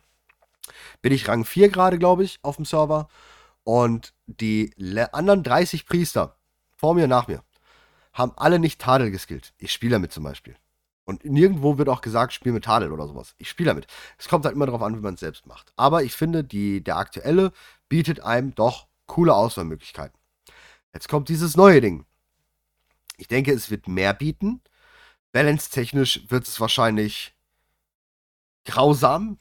Bin 1.01 1.11
ich 1.11 1.27
Rang 1.27 1.43
4 1.43 1.67
gerade, 1.67 1.99
glaube 1.99 2.23
ich, 2.23 2.39
auf 2.41 2.55
dem 2.55 2.63
Server. 2.63 3.09
Und 3.65 4.13
die 4.27 4.71
anderen 5.11 5.43
30 5.43 5.85
Priester, 5.85 6.37
vor 6.77 6.93
mir 6.93 7.03
und 7.03 7.09
nach 7.09 7.27
mir, 7.27 7.43
haben 8.13 8.31
alle 8.37 8.59
nicht 8.59 8.79
Tadel 8.79 9.11
geskillt. 9.11 9.53
Ich 9.57 9.73
spiele 9.73 9.95
damit 9.95 10.13
zum 10.13 10.23
Beispiel. 10.23 10.55
Und 11.05 11.23
nirgendwo 11.23 11.77
wird 11.77 11.89
auch 11.89 12.01
gesagt, 12.01 12.33
spiel 12.33 12.51
mit 12.51 12.65
Tadel 12.65 12.91
oder 12.91 13.07
sowas. 13.07 13.35
Ich 13.37 13.49
spiele 13.49 13.69
damit. 13.69 13.87
Es 14.17 14.27
kommt 14.27 14.43
halt 14.45 14.55
immer 14.55 14.65
darauf 14.65 14.81
an, 14.81 14.97
wie 14.97 15.01
man 15.01 15.13
es 15.13 15.19
selbst 15.19 15.45
macht. 15.45 15.71
Aber 15.75 16.03
ich 16.03 16.13
finde, 16.13 16.43
die, 16.43 16.83
der 16.83 16.97
aktuelle 16.97 17.51
bietet 17.89 18.21
einem 18.21 18.55
doch 18.55 18.87
coole 19.05 19.35
Auswahlmöglichkeiten. 19.35 20.17
Jetzt 20.93 21.07
kommt 21.07 21.29
dieses 21.29 21.55
neue 21.55 21.81
Ding. 21.81 22.05
Ich 23.17 23.27
denke, 23.27 23.53
es 23.53 23.69
wird 23.69 23.87
mehr 23.87 24.13
bieten. 24.13 24.61
Balance-technisch 25.31 26.25
wird 26.29 26.47
es 26.47 26.59
wahrscheinlich 26.59 27.35
grausam. 28.65 29.37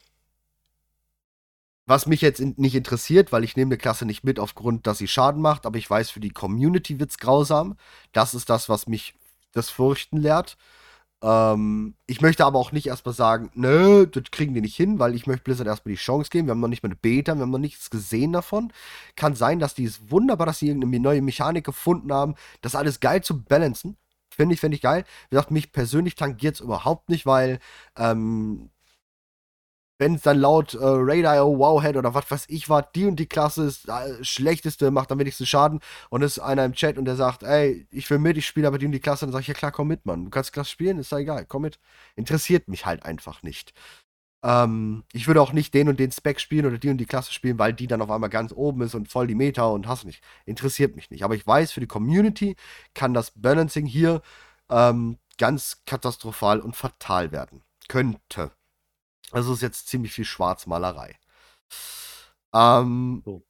was 1.87 2.07
mich 2.07 2.21
jetzt 2.21 2.39
in, 2.39 2.55
nicht 2.57 2.75
interessiert, 2.75 3.31
weil 3.31 3.43
ich 3.43 3.55
nehme 3.55 3.69
eine 3.69 3.77
Klasse 3.77 4.05
nicht 4.05 4.23
mit 4.23 4.39
aufgrund, 4.39 4.87
dass 4.87 4.97
sie 4.97 5.07
Schaden 5.07 5.41
macht, 5.41 5.65
aber 5.65 5.77
ich 5.77 5.89
weiß, 5.89 6.09
für 6.09 6.19
die 6.19 6.31
Community 6.31 6.99
wird's 6.99 7.17
grausam. 7.19 7.77
Das 8.11 8.33
ist 8.33 8.49
das, 8.49 8.69
was 8.69 8.87
mich 8.87 9.13
das 9.51 9.69
Fürchten 9.69 10.17
lehrt. 10.17 10.57
Ähm, 11.23 11.95
ich 12.07 12.21
möchte 12.21 12.45
aber 12.45 12.59
auch 12.59 12.71
nicht 12.71 12.87
erstmal 12.87 13.15
sagen, 13.15 13.51
nö, 13.53 14.05
das 14.07 14.23
kriegen 14.31 14.53
die 14.53 14.61
nicht 14.61 14.75
hin, 14.75 14.99
weil 14.99 15.15
ich 15.15 15.27
möchte 15.27 15.43
Blizzard 15.43 15.67
erstmal 15.67 15.93
die 15.93 15.99
Chance 16.01 16.29
geben. 16.29 16.47
Wir 16.47 16.51
haben 16.51 16.59
noch 16.59 16.67
nicht 16.67 16.83
mal 16.83 16.87
eine 16.87 16.95
Beta, 16.95 17.35
wir 17.35 17.41
haben 17.41 17.51
noch 17.51 17.57
nichts 17.57 17.89
gesehen 17.89 18.33
davon. 18.33 18.71
Kann 19.15 19.35
sein, 19.35 19.59
dass 19.59 19.75
die 19.75 19.85
es 19.85 20.11
wunderbar, 20.11 20.45
dass 20.45 20.59
sie 20.59 20.67
irgendeine 20.67 20.99
neue 20.99 21.21
Mechanik 21.21 21.65
gefunden 21.65 22.13
haben, 22.13 22.35
das 22.61 22.75
alles 22.75 22.99
geil 22.99 23.23
zu 23.23 23.43
balancen. 23.43 23.97
Finde 24.29 24.53
ich, 24.53 24.59
finde 24.59 24.75
ich 24.75 24.81
geil. 24.81 25.05
Wie 25.29 25.35
gesagt, 25.35 25.51
mich 25.51 25.71
persönlich 25.71 26.15
tangiert 26.15 26.55
es 26.55 26.61
überhaupt 26.61 27.09
nicht, 27.09 27.25
weil 27.25 27.59
ähm, 27.97 28.69
wenn 29.97 30.15
es 30.15 30.21
dann 30.21 30.39
laut 30.39 30.73
äh, 30.73 30.79
Radar 30.81 31.45
Wowhead 31.45 31.95
oder 31.97 32.13
was 32.13 32.29
weiß 32.29 32.45
ich 32.49 32.69
war, 32.69 32.81
die 32.83 33.05
und 33.05 33.17
die 33.17 33.27
Klasse 33.27 33.65
ist 33.65 33.87
äh, 33.87 34.23
schlechteste, 34.23 34.91
macht 34.91 35.11
am 35.11 35.19
wenigsten 35.19 35.45
Schaden 35.45 35.79
und 36.09 36.21
ist 36.21 36.39
einer 36.39 36.65
im 36.65 36.73
Chat 36.73 36.97
und 36.97 37.05
der 37.05 37.15
sagt, 37.15 37.43
ey, 37.43 37.87
ich 37.91 38.09
will 38.09 38.19
mit, 38.19 38.37
ich 38.37 38.45
spiele 38.45 38.67
aber 38.67 38.77
die 38.77 38.85
und 38.85 38.91
die 38.91 38.99
Klasse, 38.99 39.25
dann 39.25 39.31
sage 39.31 39.43
ich, 39.43 39.47
ja 39.47 39.53
klar, 39.53 39.71
komm 39.71 39.87
mit, 39.87 40.05
Mann. 40.05 40.25
Du 40.25 40.29
kannst 40.29 40.53
Klasse 40.53 40.69
spielen, 40.69 40.99
ist 40.99 41.11
ja 41.11 41.19
egal, 41.19 41.45
komm 41.45 41.63
mit. 41.63 41.79
Interessiert 42.15 42.67
mich 42.67 42.85
halt 42.85 43.03
einfach 43.03 43.41
nicht. 43.43 43.73
Ähm, 44.43 45.03
ich 45.13 45.27
würde 45.27 45.41
auch 45.41 45.53
nicht 45.53 45.73
den 45.73 45.89
und 45.89 45.99
den 45.99 46.11
Spec 46.11 46.39
spielen 46.39 46.65
oder 46.65 46.77
die 46.77 46.89
und 46.89 46.97
die 46.97 47.05
Klasse 47.05 47.33
spielen, 47.33 47.57
weil 47.57 47.73
die 47.73 47.87
dann 47.87 48.01
auf 48.01 48.11
einmal 48.11 48.29
ganz 48.29 48.51
oben 48.53 48.81
ist 48.81 48.95
und 48.95 49.09
voll 49.09 49.27
die 49.27 49.35
Meta 49.35 49.65
und 49.65 49.87
hast 49.87 50.05
nicht. 50.05 50.23
Interessiert 50.45 50.95
mich 50.95 51.09
nicht. 51.09 51.23
Aber 51.23 51.35
ich 51.35 51.47
weiß, 51.47 51.71
für 51.71 51.79
die 51.79 51.87
Community 51.87 52.55
kann 52.93 53.13
das 53.13 53.31
Balancing 53.31 53.85
hier 53.85 54.21
ähm, 54.69 55.17
ganz 55.37 55.83
katastrophal 55.85 56.59
und 56.61 56.75
fatal 56.75 57.31
werden. 57.31 57.63
Könnte. 57.87 58.51
Also 59.31 59.53
ist 59.53 59.61
jetzt 59.61 59.87
ziemlich 59.87 60.13
viel 60.13 60.25
Schwarzmalerei. 60.25 61.17
Ähm, 62.53 63.21
So. 63.25 63.43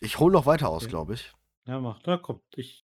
Ich 0.00 0.18
hole 0.18 0.32
noch 0.32 0.46
weiter 0.46 0.68
aus, 0.68 0.82
Okay. 0.84 0.90
glaube 0.90 1.14
ich. 1.14 1.32
Ja, 1.66 1.80
mach, 1.80 2.00
da 2.02 2.18
kommt. 2.18 2.42
Ich, 2.56 2.84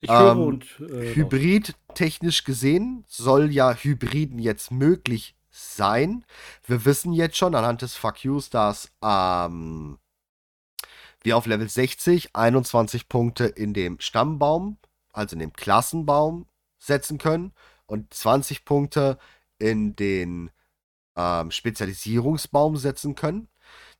ich 0.00 0.10
höre 0.10 0.32
Ähm, 0.32 0.40
und. 0.42 0.80
Äh, 0.80 1.14
Hybrid 1.14 1.74
technisch 1.94 2.44
gesehen 2.44 3.04
soll 3.08 3.50
ja 3.50 3.74
Hybriden 3.74 4.38
jetzt 4.38 4.70
möglich 4.70 5.36
sein. 5.50 6.24
Wir 6.64 6.84
wissen 6.84 7.12
jetzt 7.12 7.36
schon 7.36 7.54
anhand 7.56 7.82
des 7.82 7.96
Fuck 7.96 8.22
Yous, 8.24 8.48
dass 8.50 8.92
ähm, 9.02 9.98
wir 11.22 11.36
auf 11.36 11.46
Level 11.46 11.68
60 11.68 12.34
21 12.36 13.08
Punkte 13.08 13.46
in 13.46 13.74
dem 13.74 13.98
Stammbaum, 14.00 14.78
also 15.12 15.34
in 15.34 15.40
dem 15.40 15.52
Klassenbaum, 15.52 16.46
setzen 16.78 17.18
können 17.18 17.52
und 17.86 18.14
20 18.14 18.64
Punkte 18.64 19.18
in 19.60 19.94
den 19.96 20.50
ähm, 21.16 21.50
Spezialisierungsbaum 21.50 22.76
setzen 22.76 23.14
können. 23.14 23.48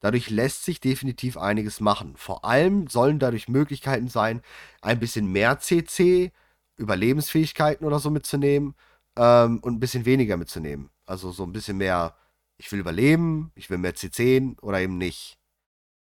Dadurch 0.00 0.30
lässt 0.30 0.64
sich 0.64 0.80
definitiv 0.80 1.36
einiges 1.36 1.80
machen. 1.80 2.14
Vor 2.16 2.44
allem 2.44 2.88
sollen 2.88 3.18
dadurch 3.18 3.48
Möglichkeiten 3.48 4.08
sein, 4.08 4.42
ein 4.80 4.98
bisschen 4.98 5.30
mehr 5.30 5.58
CC, 5.58 6.32
Überlebensfähigkeiten 6.76 7.86
oder 7.86 7.98
so 7.98 8.10
mitzunehmen 8.10 8.74
ähm, 9.16 9.58
und 9.60 9.74
ein 9.74 9.80
bisschen 9.80 10.06
weniger 10.06 10.36
mitzunehmen. 10.36 10.90
Also 11.06 11.30
so 11.32 11.44
ein 11.44 11.52
bisschen 11.52 11.76
mehr, 11.76 12.16
ich 12.56 12.72
will 12.72 12.80
überleben, 12.80 13.52
ich 13.54 13.68
will 13.70 13.78
mehr 13.78 13.94
C10 13.94 14.58
oder 14.60 14.80
eben 14.80 14.96
nicht. 14.96 15.36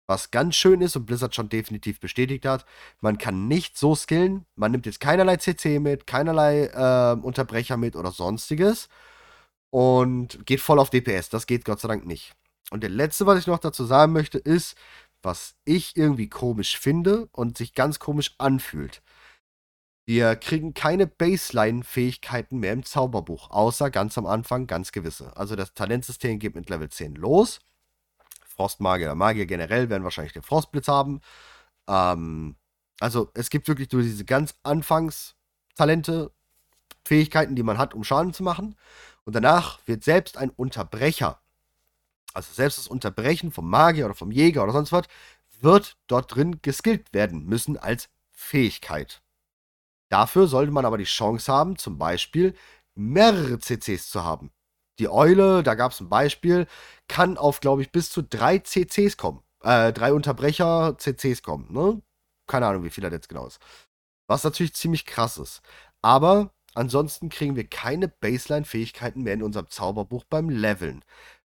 Was 0.06 0.31
ganz 0.31 0.56
schön 0.56 0.81
ist 0.81 0.97
und 0.97 1.06
Blizzard 1.06 1.35
schon 1.35 1.48
definitiv 1.48 2.01
bestätigt 2.01 2.44
hat, 2.44 2.64
man 3.01 3.16
kann 3.18 3.47
nicht 3.48 3.78
so 3.78 3.94
skillen, 3.94 4.44
man 4.56 4.72
nimmt 4.72 4.86
jetzt 4.86 4.98
keinerlei 5.01 5.36
CC 5.36 5.78
mit, 5.78 6.06
keinerlei 6.06 6.66
äh, 6.66 7.20
Unterbrecher 7.20 7.77
mit 7.77 7.94
oder 7.97 8.10
sonstiges 8.10 8.89
und 9.70 10.44
geht 10.47 10.60
voll 10.60 10.78
auf 10.78 10.90
DPS. 10.90 11.28
Das 11.28 11.47
geht 11.47 11.64
Gott 11.64 11.80
sei 11.80 11.88
Dank 11.88 12.06
nicht. 12.06 12.34
Und 12.70 12.82
der 12.82 12.90
letzte, 12.90 13.26
was 13.26 13.38
ich 13.38 13.47
noch 13.47 13.59
dazu 13.59 13.84
sagen 13.84 14.12
möchte, 14.12 14.38
ist, 14.38 14.76
was 15.22 15.55
ich 15.64 15.97
irgendwie 15.97 16.28
komisch 16.28 16.78
finde 16.78 17.28
und 17.32 17.59
sich 17.59 17.74
ganz 17.74 17.98
komisch 17.98 18.34
anfühlt. 18.38 19.02
Wir 20.06 20.34
kriegen 20.34 20.74
keine 20.74 21.06
Baseline-Fähigkeiten 21.06 22.59
mehr 22.59 22.72
im 22.72 22.84
Zauberbuch, 22.84 23.51
außer 23.51 23.90
ganz 23.90 24.18
am 24.18 24.26
Anfang 24.26 24.66
ganz 24.66 24.92
gewisse. 24.92 25.36
Also 25.36 25.56
das 25.56 25.74
Talentsystem 25.74 26.38
geht 26.38 26.55
mit 26.55 26.68
Level 26.68 26.88
10 26.88 27.14
los. 27.14 27.60
Frostmagier, 28.44 29.14
Magier 29.14 29.47
generell 29.47 29.88
werden 29.88 30.05
wahrscheinlich 30.05 30.32
den 30.32 30.42
Frostblitz 30.42 30.88
haben. 30.88 31.20
Ähm, 31.88 32.56
also 32.98 33.30
es 33.34 33.51
gibt 33.51 33.68
wirklich 33.68 33.90
nur 33.92 34.02
diese 34.02 34.24
ganz 34.24 34.55
Anfangstalente, 34.62 36.32
Fähigkeiten, 37.05 37.56
die 37.56 37.62
man 37.62 37.78
hat, 37.78 37.94
um 37.94 38.05
Schaden 38.05 38.34
zu 38.34 38.42
machen. 38.42 38.76
Und 39.24 39.34
danach 39.34 39.78
wird 39.86 40.05
selbst 40.05 40.36
ein 40.36 40.51
Unterbrecher, 40.51 41.40
also 42.32 42.52
selbst 42.52 42.78
das 42.78 42.88
Unterbrechen 42.88 43.52
vom 43.52 43.68
Magier 43.68 44.06
oder 44.06 44.14
vom 44.14 44.30
Jäger 44.30 44.62
oder 44.62 44.72
sonst 44.72 44.92
was, 44.92 45.06
wird 45.60 45.97
dort 46.06 46.34
drin 46.34 46.60
geskillt 46.62 47.12
werden 47.12 47.44
müssen 47.44 47.76
als 47.76 48.09
Fähigkeit. 48.32 49.22
Dafür 50.09 50.47
sollte 50.47 50.72
man 50.72 50.84
aber 50.84 50.98
die 50.98 51.05
Chance 51.05 51.52
haben, 51.52 51.76
zum 51.76 51.98
Beispiel 51.98 52.55
mehrere 52.94 53.59
CCs 53.59 54.10
zu 54.10 54.24
haben. 54.24 54.51
Die 54.98 55.09
Eule, 55.09 55.62
da 55.62 55.74
gab 55.74 55.92
es 55.92 56.01
ein 56.01 56.09
Beispiel, 56.09 56.66
kann 57.09 57.38
auf, 57.38 57.60
glaube 57.60 57.82
ich, 57.82 57.92
bis 57.92 58.10
zu 58.10 58.22
drei 58.22 58.59
CCs 58.59 59.16
kommen. 59.16 59.42
Äh, 59.62 59.92
drei 59.92 60.12
Unterbrecher 60.12 60.97
CCs 60.98 61.42
kommen, 61.42 61.72
ne? 61.72 62.02
Keine 62.47 62.66
Ahnung, 62.66 62.84
wie 62.84 62.90
viel 62.90 63.02
das 63.02 63.12
jetzt 63.12 63.28
genau 63.28 63.47
ist. 63.47 63.60
Was 64.26 64.44
natürlich 64.44 64.74
ziemlich 64.74 65.06
krass 65.06 65.38
ist. 65.38 65.62
Aber 66.02 66.52
ansonsten 66.74 67.28
kriegen 67.28 67.56
wir 67.56 67.66
keine 67.66 68.09
Baseline-Fähigkeiten 68.09 69.22
mehr 69.22 69.34
in 69.34 69.42
unserem 69.42 69.68
Zauberbuch 69.68 70.24
beim 70.24 70.48
Leveln. 70.48 71.05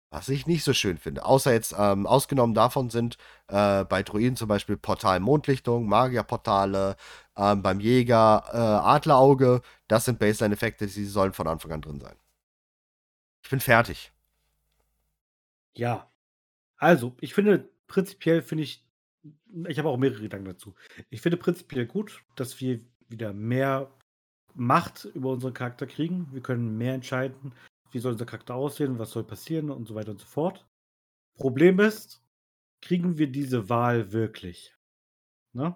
Was 0.09 0.29
ich 0.29 0.45
nicht 0.45 0.63
so 0.63 0.73
schön 0.73 0.99
finde. 0.99 1.25
Außer 1.25 1.51
jetzt 1.51 1.73
ähm, 1.75 2.05
ausgenommen 2.05 2.53
davon 2.53 2.91
sind 2.91 3.17
äh, 3.47 3.83
bei 3.83 4.03
Druiden 4.03 4.35
zum 4.35 4.47
Beispiel 4.47 4.77
Portal 4.77 5.19
Mondlichtung, 5.19 5.87
Magierportale, 5.87 6.97
ähm, 7.35 7.63
beim 7.63 7.79
Jäger 7.79 8.43
äh, 8.53 8.57
Adlerauge. 8.57 9.61
Das 9.87 10.05
sind 10.05 10.19
Baseline-Effekte, 10.19 10.85
die 10.85 11.05
sollen 11.05 11.33
von 11.33 11.47
Anfang 11.47 11.71
an 11.71 11.81
drin 11.81 11.99
sein. 11.99 12.15
Ich 13.43 13.49
bin 13.49 13.59
fertig. 13.59 14.11
Ja. 15.73 16.07
Also, 16.77 17.15
ich 17.19 17.33
finde, 17.33 17.67
prinzipiell 17.87 18.43
finde 18.43 18.65
ich, 18.65 18.85
ich 19.67 19.79
habe 19.79 19.89
auch 19.89 19.97
mehrere 19.97 20.21
Gedanken 20.21 20.45
dazu. 20.45 20.75
Ich 21.09 21.21
finde 21.21 21.37
prinzipiell 21.37 21.87
gut, 21.87 22.23
dass 22.35 22.59
wir 22.61 22.81
wieder 23.09 23.33
mehr 23.33 23.91
Macht 24.55 25.05
über 25.05 25.31
unseren 25.31 25.53
Charakter 25.53 25.87
kriegen. 25.87 26.27
Wir 26.31 26.41
können 26.41 26.77
mehr 26.77 26.93
entscheiden, 26.93 27.53
wie 27.91 27.99
soll 27.99 28.13
unser 28.13 28.25
Charakter 28.25 28.55
aussehen, 28.55 28.99
was 28.99 29.11
soll 29.11 29.23
passieren 29.23 29.69
und 29.69 29.87
so 29.87 29.95
weiter 29.95 30.11
und 30.11 30.19
so 30.19 30.25
fort. 30.25 30.65
Problem 31.35 31.79
ist, 31.79 32.21
kriegen 32.81 33.17
wir 33.17 33.31
diese 33.31 33.69
Wahl 33.69 34.11
wirklich? 34.11 34.75
Ne? 35.53 35.75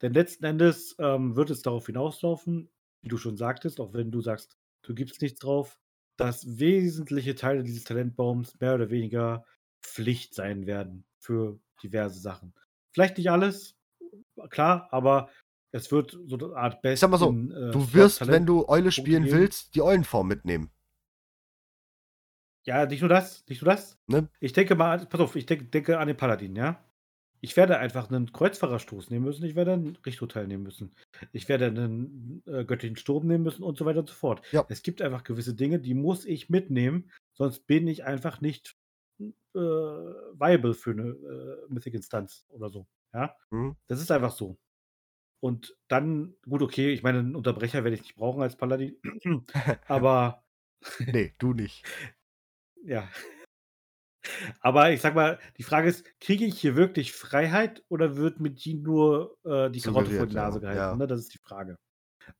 Denn 0.00 0.12
letzten 0.12 0.44
Endes 0.44 0.96
ähm, 0.98 1.36
wird 1.36 1.50
es 1.50 1.62
darauf 1.62 1.86
hinauslaufen, 1.86 2.68
wie 3.02 3.08
du 3.08 3.16
schon 3.16 3.36
sagtest, 3.36 3.80
auch 3.80 3.92
wenn 3.94 4.10
du 4.10 4.20
sagst, 4.20 4.56
du 4.82 4.94
gibst 4.94 5.22
nichts 5.22 5.40
drauf, 5.40 5.78
dass 6.16 6.58
wesentliche 6.58 7.34
Teile 7.34 7.62
dieses 7.62 7.84
Talentbaums 7.84 8.58
mehr 8.60 8.74
oder 8.74 8.90
weniger 8.90 9.44
Pflicht 9.82 10.34
sein 10.34 10.66
werden 10.66 11.04
für 11.18 11.58
diverse 11.82 12.20
Sachen. 12.20 12.54
Vielleicht 12.92 13.18
nicht 13.18 13.30
alles, 13.30 13.76
klar, 14.50 14.88
aber 14.90 15.30
es 15.72 15.90
wird 15.90 16.16
so 16.26 16.36
eine 16.36 16.56
Art 16.56 16.80
Best. 16.82 16.94
Ich 16.94 17.00
sag 17.00 17.10
mal 17.10 17.18
so, 17.18 17.30
in, 17.30 17.50
äh, 17.50 17.70
Du 17.72 17.92
wirst, 17.92 18.18
Talent- 18.18 18.34
wenn 18.34 18.46
du 18.46 18.68
Eule 18.68 18.92
spielen 18.92 19.24
willst, 19.30 19.74
die 19.74 19.82
Eulenform 19.82 20.28
mitnehmen. 20.28 20.70
Ja, 22.64 22.86
nicht 22.86 23.00
nur 23.00 23.08
das, 23.08 23.44
nicht 23.48 23.62
nur 23.62 23.72
das. 23.72 23.98
Ne? 24.06 24.28
Ich 24.38 24.52
denke 24.52 24.76
mal, 24.76 25.04
pass 25.06 25.20
auf, 25.20 25.34
ich 25.34 25.46
denke, 25.46 25.64
denke 25.64 25.98
an 25.98 26.06
den 26.06 26.16
Paladin, 26.16 26.54
ja. 26.54 26.82
Ich 27.44 27.56
werde 27.56 27.78
einfach 27.78 28.08
einen 28.08 28.32
Kreuzfahrerstoß 28.32 29.10
nehmen 29.10 29.24
müssen, 29.24 29.44
ich 29.44 29.56
werde 29.56 29.72
einen 29.72 29.96
Richthotel 30.06 30.46
nehmen 30.46 30.62
müssen. 30.62 30.94
Ich 31.32 31.48
werde 31.48 31.66
einen 31.66 32.40
äh, 32.46 32.64
göttlichen 32.64 32.94
Sturm 32.96 33.26
nehmen 33.26 33.42
müssen 33.42 33.64
und 33.64 33.76
so 33.76 33.84
weiter 33.84 33.98
und 33.98 34.08
so 34.08 34.14
fort. 34.14 34.42
Ja. 34.52 34.64
Es 34.68 34.84
gibt 34.84 35.02
einfach 35.02 35.24
gewisse 35.24 35.54
Dinge, 35.54 35.80
die 35.80 35.94
muss 35.94 36.24
ich 36.24 36.50
mitnehmen, 36.50 37.10
sonst 37.32 37.66
bin 37.66 37.88
ich 37.88 38.04
einfach 38.04 38.40
nicht 38.40 38.76
äh, 39.18 39.58
viable 39.58 40.74
für 40.74 40.92
eine 40.92 41.08
äh, 41.08 41.66
Mythic-Instanz 41.68 42.46
oder 42.50 42.70
so. 42.70 42.86
Ja, 43.12 43.34
Mhm. 43.50 43.74
das 43.88 44.00
ist 44.00 44.12
einfach 44.12 44.30
so. 44.32 44.56
Und 45.42 45.76
dann, 45.88 46.34
gut, 46.48 46.62
okay, 46.62 46.92
ich 46.92 47.02
meine, 47.02 47.18
einen 47.18 47.34
Unterbrecher 47.34 47.82
werde 47.82 47.96
ich 47.96 48.02
nicht 48.02 48.14
brauchen 48.14 48.42
als 48.42 48.56
Paladin, 48.56 48.96
aber 49.88 50.44
Nee, 51.12 51.34
du 51.38 51.52
nicht. 51.52 51.84
ja. 52.84 53.08
Aber 54.60 54.92
ich 54.92 55.00
sag 55.00 55.14
mal, 55.14 55.40
die 55.58 55.64
Frage 55.64 55.88
ist, 55.88 56.04
kriege 56.20 56.44
ich 56.44 56.60
hier 56.60 56.76
wirklich 56.76 57.12
Freiheit 57.12 57.84
oder 57.88 58.16
wird 58.16 58.38
mit 58.40 58.58
Jean 58.58 58.82
nur 58.82 59.36
äh, 59.44 59.70
die 59.70 59.80
Karotte 59.80 60.12
vor 60.12 60.26
die 60.26 60.34
Nase 60.36 60.60
gehalten? 60.60 60.78
ja. 60.78 60.94
Ne? 60.94 61.06
Das 61.06 61.20
ist 61.20 61.34
die 61.34 61.38
Frage. 61.38 61.76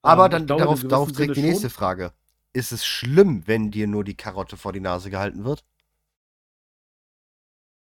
Aber 0.02 0.26
Ähm, 0.26 0.30
dann 0.30 0.46
glaube, 0.46 0.62
darauf, 0.62 0.84
darauf 0.84 1.12
trägt 1.12 1.36
die 1.36 1.42
nächste 1.42 1.68
schon. 1.68 1.76
Frage. 1.76 2.12
Ist 2.52 2.72
es 2.72 2.84
schlimm, 2.86 3.42
wenn 3.46 3.70
dir 3.70 3.86
nur 3.86 4.04
die 4.04 4.16
Karotte 4.16 4.56
vor 4.56 4.72
die 4.72 4.80
Nase 4.80 5.10
gehalten 5.10 5.44
wird? 5.44 5.64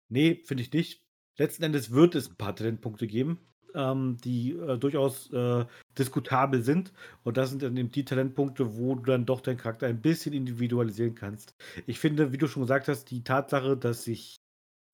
Nee, 0.08 0.42
finde 0.44 0.62
ich 0.62 0.72
nicht. 0.72 1.02
Letzten 1.36 1.62
Endes 1.62 1.90
wird 1.90 2.14
es 2.14 2.28
ein 2.28 2.36
paar 2.36 2.54
Talentpunkte 2.54 3.06
geben. 3.06 3.49
Ähm, 3.74 4.16
die 4.24 4.52
äh, 4.52 4.78
durchaus 4.78 5.32
äh, 5.32 5.64
diskutabel 5.98 6.62
sind. 6.62 6.92
Und 7.24 7.36
das 7.36 7.50
sind 7.50 7.62
dann 7.62 7.76
eben 7.76 7.90
die 7.90 8.04
Talentpunkte, 8.04 8.76
wo 8.76 8.94
du 8.94 9.02
dann 9.02 9.26
doch 9.26 9.40
deinen 9.40 9.56
Charakter 9.58 9.86
ein 9.86 10.00
bisschen 10.02 10.32
individualisieren 10.32 11.14
kannst. 11.14 11.54
Ich 11.86 11.98
finde, 11.98 12.32
wie 12.32 12.38
du 12.38 12.46
schon 12.46 12.62
gesagt 12.62 12.88
hast, 12.88 13.10
die 13.10 13.24
Tatsache, 13.24 13.76
dass 13.76 14.04
sich 14.04 14.36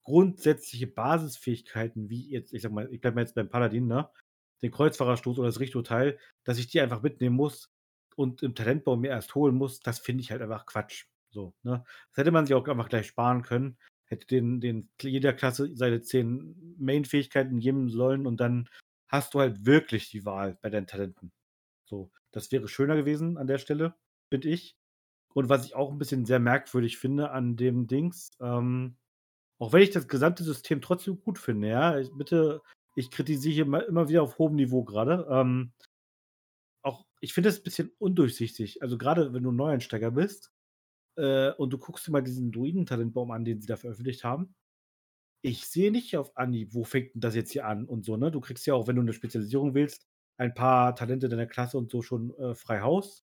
grundsätzliche 0.03 0.87
Basisfähigkeiten, 0.87 2.09
wie 2.09 2.29
jetzt, 2.29 2.53
ich 2.53 2.61
sag 2.61 2.71
mal, 2.71 2.87
ich 2.91 3.01
bleibe 3.01 3.15
mal 3.15 3.21
jetzt 3.21 3.35
beim 3.35 3.49
Paladin, 3.49 3.87
ne? 3.87 4.09
Den 4.61 4.71
Kreuzfahrerstoß 4.71 5.37
oder 5.39 5.49
das 5.49 5.59
Richtoteil, 5.59 6.17
dass 6.43 6.57
ich 6.57 6.67
die 6.67 6.81
einfach 6.81 7.01
mitnehmen 7.03 7.35
muss 7.35 7.69
und 8.15 8.41
im 8.41 8.55
Talentbaum 8.55 9.01
mir 9.01 9.09
erst 9.09 9.35
holen 9.35 9.55
muss, 9.55 9.81
das 9.81 9.99
finde 9.99 10.21
ich 10.21 10.31
halt 10.31 10.41
einfach 10.41 10.65
Quatsch. 10.65 11.05
So, 11.29 11.53
ne? 11.63 11.83
Das 12.09 12.17
hätte 12.17 12.31
man 12.31 12.45
sich 12.45 12.55
auch 12.55 12.67
einfach 12.67 12.89
gleich 12.89 13.07
sparen 13.07 13.43
können. 13.43 13.77
Hätte 14.07 14.27
den, 14.27 14.61
den 14.61 14.89
jeder 15.01 15.33
Klasse 15.33 15.75
seine 15.75 16.01
zehn 16.01 16.75
Main-Fähigkeiten 16.79 17.59
geben 17.59 17.89
sollen 17.89 18.25
und 18.25 18.39
dann 18.39 18.69
hast 19.09 19.33
du 19.33 19.39
halt 19.39 19.65
wirklich 19.65 20.09
die 20.09 20.25
Wahl 20.25 20.57
bei 20.61 20.69
deinen 20.69 20.87
Talenten. 20.87 21.31
So, 21.85 22.11
das 22.31 22.51
wäre 22.51 22.67
schöner 22.67 22.95
gewesen 22.95 23.37
an 23.37 23.47
der 23.47 23.57
Stelle, 23.57 23.95
finde 24.29 24.49
ich. 24.49 24.75
Und 25.33 25.49
was 25.49 25.65
ich 25.65 25.75
auch 25.75 25.91
ein 25.91 25.97
bisschen 25.97 26.25
sehr 26.25 26.39
merkwürdig 26.39 26.97
finde 26.97 27.31
an 27.31 27.55
dem 27.57 27.87
Dings, 27.87 28.31
ähm, 28.39 28.97
auch 29.59 29.73
wenn 29.73 29.81
ich 29.81 29.91
das 29.91 30.07
gesamte 30.07 30.43
System 30.43 30.81
trotzdem 30.81 31.19
gut 31.19 31.39
finde, 31.39 31.69
ja, 31.69 31.99
ich, 31.99 32.11
bitte, 32.13 32.61
ich 32.95 33.11
kritisiere 33.11 33.53
hier 33.53 33.87
immer, 33.87 34.09
wieder 34.09 34.23
auf 34.23 34.37
hohem 34.37 34.55
Niveau 34.55 34.83
gerade. 34.83 35.27
Ähm, 35.29 35.73
auch, 36.81 37.05
ich 37.21 37.33
finde 37.33 37.49
es 37.49 37.59
ein 37.59 37.63
bisschen 37.63 37.91
undurchsichtig. 37.99 38.81
Also 38.81 38.97
gerade 38.97 39.33
wenn 39.33 39.43
du 39.43 39.51
Neueinsteiger 39.51 40.11
bist 40.11 40.51
äh, 41.17 41.51
und 41.57 41.71
du 41.71 41.77
guckst 41.77 42.07
dir 42.07 42.11
mal 42.11 42.21
diesen 42.21 42.51
Druiden-Talentbaum 42.51 43.31
an, 43.31 43.45
den 43.45 43.59
sie 43.61 43.67
da 43.67 43.75
veröffentlicht 43.75 44.23
haben. 44.23 44.55
Ich 45.43 45.67
sehe 45.67 45.91
nicht 45.91 46.17
auf 46.17 46.35
Anhieb, 46.35 46.73
wo 46.73 46.83
fängt 46.83 47.13
denn 47.13 47.21
das 47.21 47.35
jetzt 47.35 47.51
hier 47.51 47.65
an 47.65 47.85
und 47.85 48.05
so, 48.05 48.17
ne? 48.17 48.31
Du 48.31 48.39
kriegst 48.39 48.65
ja 48.65 48.73
auch, 48.73 48.87
wenn 48.87 48.95
du 48.95 49.01
eine 49.01 49.13
Spezialisierung 49.13 49.73
willst, 49.73 50.07
ein 50.37 50.53
paar 50.53 50.95
Talente 50.95 51.29
deiner 51.29 51.47
Klasse 51.47 51.77
und 51.77 51.91
so 51.91 52.01
schon 52.01 52.33
äh, 52.37 52.55
frei 52.55 52.81
Haus. 52.81 53.23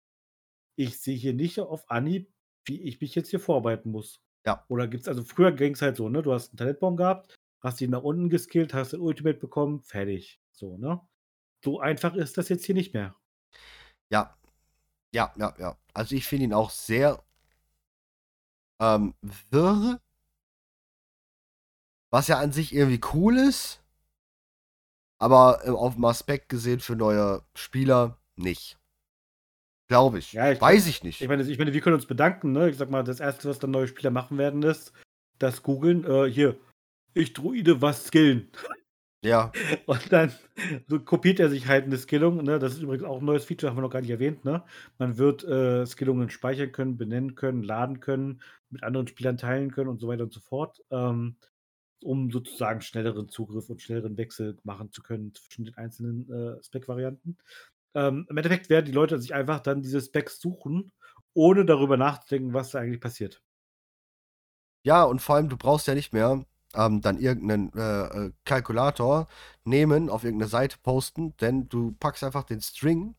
Ich 0.77 0.99
sehe 0.99 1.15
hier 1.15 1.33
nicht 1.33 1.59
auf 1.59 1.89
Anhieb, 1.89 2.31
wie 2.65 2.81
ich 2.81 3.01
mich 3.01 3.15
jetzt 3.15 3.29
hier 3.29 3.39
vorarbeiten 3.39 3.91
muss. 3.91 4.21
Ja. 4.45 4.63
Oder 4.69 4.87
gibt 4.87 5.03
es, 5.03 5.07
also 5.07 5.23
früher 5.23 5.51
ging 5.51 5.73
es 5.73 5.81
halt 5.81 5.95
so, 5.97 6.09
ne? 6.09 6.21
Du 6.21 6.33
hast 6.33 6.49
einen 6.49 6.57
Talentbaum 6.57 6.97
gehabt, 6.97 7.35
hast 7.61 7.81
ihn 7.81 7.91
nach 7.91 8.03
unten 8.03 8.29
geskillt, 8.29 8.73
hast 8.73 8.93
den 8.93 9.01
Ultimate 9.01 9.39
bekommen, 9.39 9.81
fertig. 9.81 10.39
So, 10.51 10.77
ne? 10.77 11.01
So 11.63 11.79
einfach 11.79 12.15
ist 12.15 12.37
das 12.37 12.49
jetzt 12.49 12.65
hier 12.65 12.75
nicht 12.75 12.93
mehr. 12.93 13.15
Ja. 14.11 14.37
Ja, 15.13 15.33
ja, 15.37 15.53
ja. 15.57 15.77
Also 15.93 16.15
ich 16.15 16.25
finde 16.25 16.45
ihn 16.45 16.53
auch 16.53 16.69
sehr 16.69 17.23
ähm, 18.79 19.13
wirr. 19.49 19.99
Was 22.11 22.27
ja 22.27 22.39
an 22.39 22.51
sich 22.51 22.73
irgendwie 22.73 23.01
cool 23.13 23.37
ist. 23.37 23.81
Aber 25.17 25.61
äh, 25.65 25.69
auf 25.69 25.95
dem 25.95 26.05
Aspekt 26.05 26.49
gesehen 26.49 26.79
für 26.79 26.95
neue 26.95 27.43
Spieler 27.55 28.17
nicht. 28.35 28.77
Glaube 29.87 30.19
ich. 30.19 30.33
Ja, 30.33 30.51
ich 30.51 30.59
Weiß 30.59 30.83
glaub, 30.83 30.95
ich 30.95 31.03
nicht. 31.03 31.21
Ich 31.21 31.27
meine, 31.27 31.43
ich 31.43 31.57
meine, 31.57 31.73
wir 31.73 31.81
können 31.81 31.95
uns 31.95 32.07
bedanken, 32.07 32.51
ne? 32.51 32.69
Ich 32.69 32.77
sag 32.77 32.89
mal, 32.89 33.03
das 33.03 33.19
erste, 33.19 33.49
was 33.49 33.59
dann 33.59 33.71
neue 33.71 33.87
Spieler 33.87 34.11
machen 34.11 34.37
werden, 34.37 34.63
ist 34.63 34.93
das 35.37 35.61
googeln. 35.61 36.03
Äh, 36.05 36.29
hier, 36.29 36.57
ich 37.13 37.33
Druide 37.33 37.81
was 37.81 38.07
skillen. 38.07 38.49
Ja. 39.23 39.51
Und 39.85 40.11
dann 40.11 40.31
kopiert 41.05 41.39
er 41.39 41.49
sich 41.49 41.67
halt 41.67 41.85
eine 41.85 41.97
Skillung. 41.97 42.43
Ne? 42.43 42.59
Das 42.59 42.73
ist 42.73 42.81
übrigens 42.81 43.03
auch 43.03 43.19
ein 43.19 43.25
neues 43.25 43.45
Feature, 43.45 43.69
haben 43.69 43.77
wir 43.77 43.81
noch 43.81 43.89
gar 43.89 44.01
nicht 44.01 44.11
erwähnt. 44.11 44.45
Ne? 44.45 44.63
Man 44.97 45.17
wird 45.17 45.43
äh, 45.43 45.85
Skillungen 45.85 46.29
speichern 46.29 46.71
können, 46.71 46.97
benennen 46.97 47.35
können, 47.35 47.63
laden 47.63 47.99
können, 47.99 48.41
mit 48.69 48.83
anderen 48.83 49.07
Spielern 49.07 49.37
teilen 49.37 49.71
können 49.71 49.89
und 49.89 49.99
so 49.99 50.07
weiter 50.07 50.23
und 50.23 50.33
so 50.33 50.39
fort, 50.39 50.83
ähm, 50.91 51.37
um 52.03 52.31
sozusagen 52.31 52.81
schnelleren 52.81 53.29
Zugriff 53.29 53.69
und 53.69 53.81
schnelleren 53.81 54.17
Wechsel 54.17 54.57
machen 54.63 54.91
zu 54.91 55.01
können 55.01 55.33
zwischen 55.33 55.65
den 55.65 55.75
einzelnen 55.75 56.31
äh, 56.31 56.63
Spec-Varianten. 56.63 57.37
Ähm, 57.95 58.27
Im 58.29 58.37
Endeffekt 58.37 58.69
werden 58.69 58.85
die 58.85 58.91
Leute 58.91 59.17
sich 59.17 59.33
einfach 59.33 59.61
dann 59.61 59.81
diese 59.81 60.01
Specs 60.01 60.39
suchen, 60.39 60.91
ohne 61.33 61.65
darüber 61.65 61.97
nachzudenken, 61.97 62.53
was 62.53 62.71
da 62.71 62.79
eigentlich 62.79 63.01
passiert. 63.01 63.41
Ja, 64.83 65.03
und 65.03 65.19
vor 65.19 65.35
allem, 65.35 65.49
du 65.49 65.57
brauchst 65.57 65.87
ja 65.87 65.95
nicht 65.95 66.13
mehr 66.13 66.45
ähm, 66.75 67.01
dann 67.01 67.19
irgendeinen 67.19 67.71
äh, 67.73 68.25
äh, 68.27 68.31
Kalkulator 68.45 69.27
nehmen, 69.63 70.09
auf 70.09 70.23
irgendeine 70.23 70.49
Seite 70.49 70.77
posten, 70.81 71.35
denn 71.37 71.69
du 71.69 71.93
packst 71.99 72.23
einfach 72.23 72.43
den 72.43 72.61
String 72.61 73.15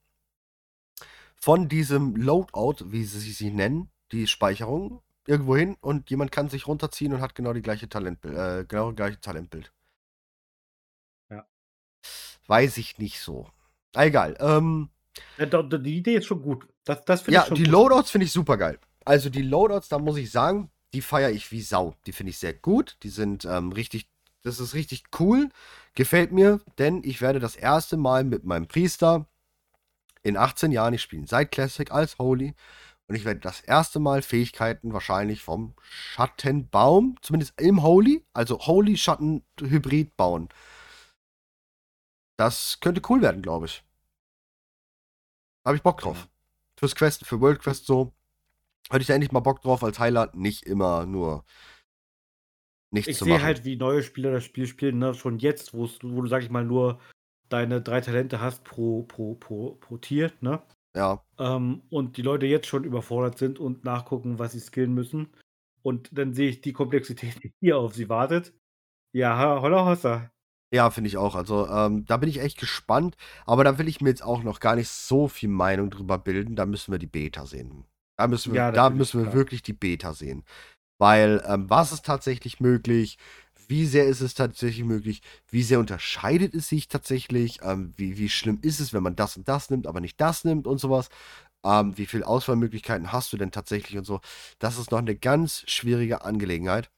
von 1.35 1.69
diesem 1.69 2.17
Loadout, 2.17 2.87
wie 2.87 3.05
sie 3.05 3.21
sich 3.21 3.53
nennen, 3.53 3.91
die 4.13 4.27
Speicherung, 4.27 5.03
irgendwo 5.27 5.57
hin 5.57 5.77
und 5.81 6.11
jemand 6.11 6.33
kann 6.33 6.49
sich 6.49 6.67
runterziehen 6.67 7.13
und 7.13 7.21
hat 7.21 7.35
genau 7.35 7.53
die 7.53 7.63
gleiche 7.63 7.89
Talentbild, 7.89 8.37
äh, 8.37 8.65
genau 8.67 8.91
das 8.91 8.97
gleiche 8.97 9.21
Talentbild. 9.21 9.73
Ja. 11.31 11.47
Weiß 12.47 12.77
ich 12.79 12.99
nicht 12.99 13.21
so. 13.21 13.49
Egal. 13.95 14.37
Ähm, 14.41 14.91
die 15.39 15.97
Idee 15.97 16.17
ist 16.17 16.27
schon 16.27 16.43
gut. 16.43 16.69
Das, 16.85 17.05
das 17.05 17.27
ja, 17.27 17.43
ich 17.43 17.49
schon 17.49 17.57
die 17.57 17.65
gut. 17.65 17.73
Loadouts 17.73 18.11
finde 18.11 18.27
ich 18.27 18.33
super 18.33 18.57
geil. 18.57 18.79
Also 19.05 19.31
die 19.31 19.43
Loadouts, 19.43 19.89
da 19.89 19.99
muss 19.99 20.17
ich 20.17 20.31
sagen, 20.31 20.71
die 20.97 21.03
feiere 21.03 21.31
ich 21.31 21.53
wie 21.53 21.61
Sau. 21.61 21.95
Die 22.07 22.13
finde 22.13 22.31
ich 22.31 22.39
sehr 22.39 22.55
gut. 22.55 22.97
Die 23.03 23.11
sind 23.11 23.45
ähm, 23.45 23.71
richtig, 23.71 24.09
das 24.43 24.61
ist 24.61 24.73
richtig 24.73 25.05
cool. 25.21 25.51
Gefällt 25.95 26.33
mir, 26.33 26.63
denn 26.79 27.03
ich 27.05 27.21
werde 27.21 27.39
das 27.39 27.55
erste 27.55 27.99
Mal 27.99 28.25
mit 28.25 28.45
meinem 28.45 28.67
Priester 28.67 29.27
in 30.23 30.39
18 30.39 30.73
Jahren, 30.73 30.95
ich 30.95 31.03
spiele 31.03 31.27
Side 31.27 31.49
Classic 31.49 31.93
als 31.93 32.19
Holy, 32.19 32.55
und 33.09 33.15
ich 33.15 33.27
werde 33.27 33.41
das 33.41 33.61
erste 33.61 34.01
Mal 34.01 34.23
Fähigkeiten 34.23 34.95
wahrscheinlich 34.95 35.43
vom 35.43 35.75
Schattenbaum, 35.83 37.19
zumindest 37.21 37.61
im 37.61 37.83
Holy, 37.83 38.25
also 38.33 38.59
Holy 38.61 38.97
Schatten 38.97 39.45
Hybrid 39.61 40.17
bauen. 40.17 40.49
Das 42.39 42.81
könnte 42.81 43.03
cool 43.11 43.21
werden, 43.21 43.43
glaube 43.43 43.67
ich. 43.67 43.85
Habe 45.63 45.77
ich 45.77 45.83
Bock 45.83 46.01
drauf. 46.01 46.27
Fürs 46.79 46.95
Quest, 46.95 47.27
für 47.27 47.39
World 47.43 47.61
Quest 47.61 47.85
so. 47.85 48.15
Hatte 48.91 49.01
ich 49.03 49.07
da 49.07 49.15
endlich 49.15 49.33
mal 49.33 49.41
Bock 49.41 49.63
drauf 49.63 49.83
als 49.85 49.99
Heiler, 49.99 50.31
nicht 50.35 50.65
immer 50.65 51.07
nur 51.07 51.45
nichts 52.93 53.09
Ich 53.11 53.17
zu 53.19 53.25
sehe 53.25 53.35
machen. 53.35 53.45
halt, 53.45 53.65
wie 53.65 53.77
neue 53.77 54.03
Spieler 54.03 54.33
das 54.33 54.45
Spiel 54.45 54.67
spielen, 54.67 54.99
ne? 54.99 55.15
schon 55.15 55.39
jetzt, 55.39 55.75
wo 55.75 55.87
du, 55.87 56.27
sag 56.27 56.43
ich 56.43 56.51
mal, 56.51 56.65
nur 56.65 57.01
deine 57.49 57.81
drei 57.83 58.01
Talente 58.01 58.41
hast 58.41 58.65
pro, 58.65 59.03
pro, 59.05 59.35
pro, 59.35 59.75
pro 59.77 59.97
Tier, 59.99 60.33
ne? 60.41 60.63
Ja, 60.95 61.23
Ähm, 61.39 61.83
und 61.91 62.17
die 62.17 62.23
Leute 62.23 62.47
jetzt 62.47 62.67
schon 62.69 62.85
überfordert 62.85 63.39
sind 63.39 63.59
und 63.59 63.85
nachgucken, 63.85 64.39
was 64.39 64.53
sie 64.53 64.61
skillen 64.61 64.95
müssen. 64.95 65.29
Und 65.83 66.09
dann 66.17 66.35
sehe 66.35 66.49
ich 66.49 66.61
die 66.63 66.73
Komplexität, 66.73 67.43
die 67.45 67.53
hier 67.61 67.79
auf 67.79 67.95
sie 67.95 68.09
wartet. 68.09 68.55
Ja, 69.13 69.61
holla 69.61 69.85
hossa. 69.87 70.31
ja, 70.73 70.91
finde 70.91 71.09
ich 71.09 71.17
auch. 71.17 71.35
Also 71.35 71.67
ähm, 71.69 72.05
da 72.07 72.17
bin 72.17 72.29
ich 72.29 72.41
echt 72.41 72.59
gespannt, 72.59 73.17
aber 73.47 73.65
da 73.65 73.79
will 73.79 73.89
ich 73.89 74.01
mir 74.01 74.11
jetzt 74.11 74.23
auch 74.23 74.43
noch 74.43 74.61
gar 74.61 74.77
nicht 74.77 74.89
so 74.89 75.29
viel 75.29 75.49
Meinung 75.49 75.91
drüber 75.91 76.19
bilden. 76.19 76.57
Da 76.57 76.67
müssen 76.67 76.93
wir 76.93 76.99
die 76.99 77.07
Beta 77.07 77.47
sehen. 77.47 77.85
Da 78.19 78.27
müssen 78.29 78.53
wir, 78.53 78.61
Ja, 78.61 78.73
da 78.73 78.91
müssen 78.91 79.19
wir 79.21 79.25
klar. 79.25 79.35
wirklich 79.35 79.63
die 79.63 79.73
Beta 79.73 80.15
sehen. 80.15 80.45
Weil 80.99 81.43
ähm, 81.47 81.71
was 81.71 81.93
ist 81.93 82.07
tatsächlich 82.07 82.61
möglich? 82.61 83.19
Wie 83.69 83.87
sehr 83.87 84.07
ist 84.07 84.21
es 84.23 84.35
tatsächlich 84.35 84.85
möglich? 84.85 85.23
Wie 85.51 85.63
sehr 85.63 85.81
unterscheidet 85.81 86.55
es 86.55 86.69
sich 86.69 86.89
tatsächlich? 86.89 87.61
Ähm, 87.63 87.95
wie, 87.97 88.19
wie 88.19 88.29
schlimm 88.31 88.59
ist 88.63 88.81
es, 88.81 88.93
wenn 88.95 89.03
man 89.03 89.17
das 89.17 89.37
und 89.37 89.49
das 89.49 89.71
nimmt, 89.71 89.87
aber 89.87 90.01
nicht 90.01 90.21
das 90.21 90.45
nimmt 90.45 90.67
und 90.67 90.79
sowas? 90.79 91.09
Ähm, 91.65 91.99
wie 91.99 92.07
viele 92.07 92.27
Auswahlmöglichkeiten 92.27 93.13
hast 93.13 93.33
du 93.33 93.39
denn 93.39 93.53
tatsächlich 93.53 93.99
und 93.99 94.05
so? 94.07 94.21
Das 94.61 94.79
ist 94.79 94.91
noch 94.93 94.99
eine 95.01 95.17
ganz 95.17 95.65
schwierige 95.69 96.25
Angelegenheit. 96.25 96.91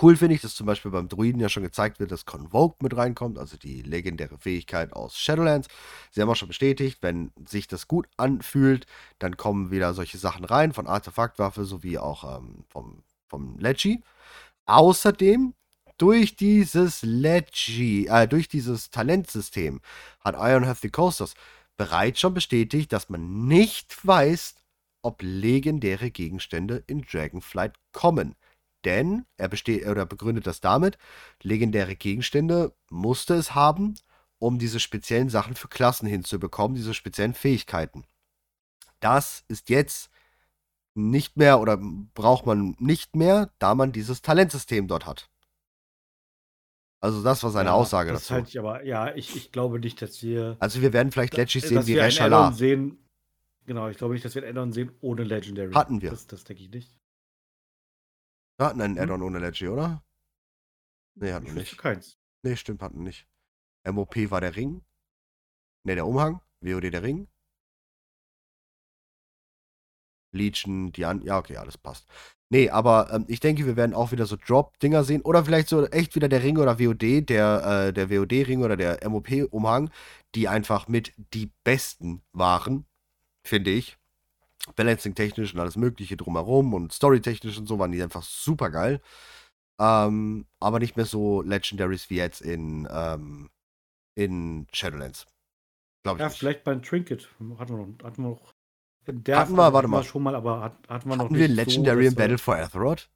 Cool 0.00 0.16
finde 0.16 0.34
ich, 0.34 0.40
dass 0.40 0.54
zum 0.54 0.66
Beispiel 0.66 0.90
beim 0.90 1.08
Druiden 1.08 1.40
ja 1.40 1.48
schon 1.48 1.62
gezeigt 1.62 2.00
wird, 2.00 2.12
dass 2.12 2.26
Convoke 2.26 2.76
mit 2.82 2.96
reinkommt, 2.96 3.38
also 3.38 3.56
die 3.56 3.82
legendäre 3.82 4.38
Fähigkeit 4.38 4.92
aus 4.92 5.18
Shadowlands. 5.18 5.68
Sie 6.10 6.20
haben 6.20 6.28
auch 6.28 6.36
schon 6.36 6.48
bestätigt, 6.48 6.98
wenn 7.02 7.32
sich 7.46 7.66
das 7.66 7.88
gut 7.88 8.06
anfühlt, 8.16 8.86
dann 9.18 9.36
kommen 9.36 9.70
wieder 9.70 9.92
solche 9.94 10.18
Sachen 10.18 10.44
rein, 10.44 10.72
von 10.72 10.86
Artefaktwaffe 10.86 11.64
sowie 11.64 11.98
auch 11.98 12.38
ähm, 12.38 12.64
vom, 12.68 13.02
vom 13.28 13.58
Leggy. 13.58 14.02
Außerdem, 14.66 15.54
durch 15.98 16.34
dieses 16.34 17.02
Leggy, 17.02 18.06
äh, 18.06 18.26
durch 18.26 18.48
dieses 18.48 18.90
Talentsystem 18.90 19.80
hat 20.20 20.34
Iron 20.38 20.72
the 20.80 20.88
Coasters 20.88 21.34
bereits 21.76 22.20
schon 22.20 22.32
bestätigt, 22.32 22.92
dass 22.92 23.10
man 23.10 23.46
nicht 23.46 24.06
weiß, 24.06 24.54
ob 25.02 25.20
legendäre 25.22 26.10
Gegenstände 26.10 26.84
in 26.86 27.02
Dragonflight 27.02 27.74
kommen. 27.92 28.34
Denn 28.84 29.26
er 29.36 29.48
besteht 29.48 29.86
oder 29.86 30.06
begründet 30.06 30.46
das 30.46 30.60
damit, 30.60 30.96
legendäre 31.42 31.96
Gegenstände 31.96 32.74
musste 32.90 33.34
es 33.34 33.54
haben, 33.54 33.94
um 34.38 34.58
diese 34.58 34.80
speziellen 34.80 35.28
Sachen 35.28 35.54
für 35.54 35.68
Klassen 35.68 36.06
hinzubekommen, 36.06 36.74
diese 36.76 36.94
speziellen 36.94 37.34
Fähigkeiten. 37.34 38.04
Das 39.00 39.44
ist 39.48 39.68
jetzt 39.68 40.10
nicht 40.94 41.36
mehr 41.36 41.60
oder 41.60 41.78
braucht 42.14 42.46
man 42.46 42.74
nicht 42.78 43.16
mehr, 43.16 43.50
da 43.58 43.74
man 43.74 43.92
dieses 43.92 44.22
Talentsystem 44.22 44.88
dort 44.88 45.06
hat. 45.06 45.30
Also 47.02 47.22
das 47.22 47.42
war 47.42 47.50
seine 47.50 47.70
Ja, 47.70 47.74
Aussage 47.74 48.12
das 48.12 48.22
dazu. 48.22 48.34
halte 48.34 48.48
ich 48.50 48.58
aber, 48.58 48.84
ja, 48.84 49.14
ich, 49.14 49.34
ich 49.34 49.52
glaube 49.52 49.80
nicht, 49.80 50.02
dass 50.02 50.22
wir, 50.22 50.56
Also 50.60 50.82
wir 50.82 50.92
werden 50.92 51.12
vielleicht 51.12 51.36
Legis 51.36 51.66
sehen 51.66 51.86
wie 51.86 51.96
Reshala. 51.96 52.52
Sehen. 52.52 52.98
Genau, 53.66 53.88
ich 53.88 53.96
glaube 53.96 54.14
nicht, 54.14 54.24
dass 54.24 54.34
wir 54.34 54.42
ein 54.42 54.50
Addon 54.50 54.72
sehen 54.72 54.90
ohne 55.00 55.22
Legendary. 55.24 55.72
Hatten 55.72 56.02
wir. 56.02 56.10
Das, 56.10 56.26
das 56.26 56.44
denke 56.44 56.62
ich 56.62 56.70
nicht. 56.70 56.99
Wir 58.60 58.66
hatten 58.66 58.82
einen 58.82 58.96
Hm? 58.96 59.02
Addon 59.02 59.22
ohne 59.22 59.38
Leggy, 59.38 59.68
oder? 59.68 60.04
Nee, 61.18 61.32
hatten 61.32 61.46
wir 61.46 61.54
nicht. 61.54 61.78
keins. 61.78 62.18
Nee, 62.42 62.56
stimmt, 62.56 62.82
hatten 62.82 63.02
nicht. 63.02 63.26
MOP 63.90 64.30
war 64.30 64.42
der 64.42 64.54
Ring. 64.54 64.84
Ne, 65.86 65.94
der 65.94 66.06
Umhang. 66.06 66.42
WOD 66.60 66.92
der 66.92 67.02
Ring. 67.02 67.26
Legion, 70.32 70.92
die 70.92 71.06
an. 71.06 71.22
Ja, 71.22 71.38
okay, 71.38 71.56
alles 71.56 71.78
passt. 71.78 72.06
Nee, 72.50 72.68
aber 72.68 73.10
ähm, 73.14 73.24
ich 73.28 73.40
denke, 73.40 73.64
wir 73.64 73.76
werden 73.76 73.94
auch 73.94 74.12
wieder 74.12 74.26
so 74.26 74.36
Drop-Dinger 74.36 75.04
sehen. 75.04 75.22
Oder 75.22 75.42
vielleicht 75.42 75.70
so 75.70 75.86
echt 75.86 76.14
wieder 76.14 76.28
der 76.28 76.42
Ring 76.42 76.58
oder 76.58 76.78
WOD, 76.78 77.30
der, 77.30 77.86
äh, 77.88 77.92
der 77.94 78.10
WOD-Ring 78.10 78.62
oder 78.62 78.76
der 78.76 79.08
MOP-Umhang, 79.08 79.90
die 80.34 80.48
einfach 80.48 80.86
mit 80.86 81.14
die 81.32 81.50
besten 81.64 82.22
waren, 82.32 82.84
finde 83.42 83.70
ich. 83.70 83.99
Balancing-technisch 84.76 85.54
und 85.54 85.60
alles 85.60 85.76
Mögliche 85.76 86.16
drumherum 86.16 86.74
und 86.74 86.92
Story-technisch 86.92 87.58
und 87.58 87.66
so 87.66 87.78
waren 87.78 87.92
die 87.92 88.02
einfach 88.02 88.22
super 88.22 88.70
geil. 88.70 89.00
Ähm, 89.78 90.46
aber 90.60 90.78
nicht 90.78 90.96
mehr 90.96 91.06
so 91.06 91.42
Legendaries 91.42 92.10
wie 92.10 92.16
jetzt 92.16 92.42
in, 92.42 92.86
ähm, 92.90 93.48
in 94.14 94.66
Shadowlands. 94.72 95.26
Glaube 96.02 96.18
ich. 96.18 96.20
Ja, 96.20 96.28
nicht. 96.28 96.38
vielleicht 96.38 96.64
beim 96.64 96.82
Trinket. 96.82 97.28
Hatten 97.58 97.78
wir 97.78 97.86
noch, 97.86 98.04
hatten 98.04 98.22
wir 98.22 98.30
noch 98.30 98.54
der 99.06 99.38
hatten 99.38 99.54
wir, 99.54 99.72
warte 99.72 99.88
mal. 99.88 100.04
schon 100.04 100.22
mal, 100.22 100.34
aber 100.34 100.60
hat, 100.60 100.76
hatten 100.88 101.08
wir 101.08 101.16
noch 101.16 101.24
hatten 101.24 101.34
wir 101.34 101.48
Legendary 101.48 102.04
so, 102.04 102.10
in 102.10 102.14
Battle 102.14 102.38
for 102.38 102.56
Azeroth? 102.56 103.08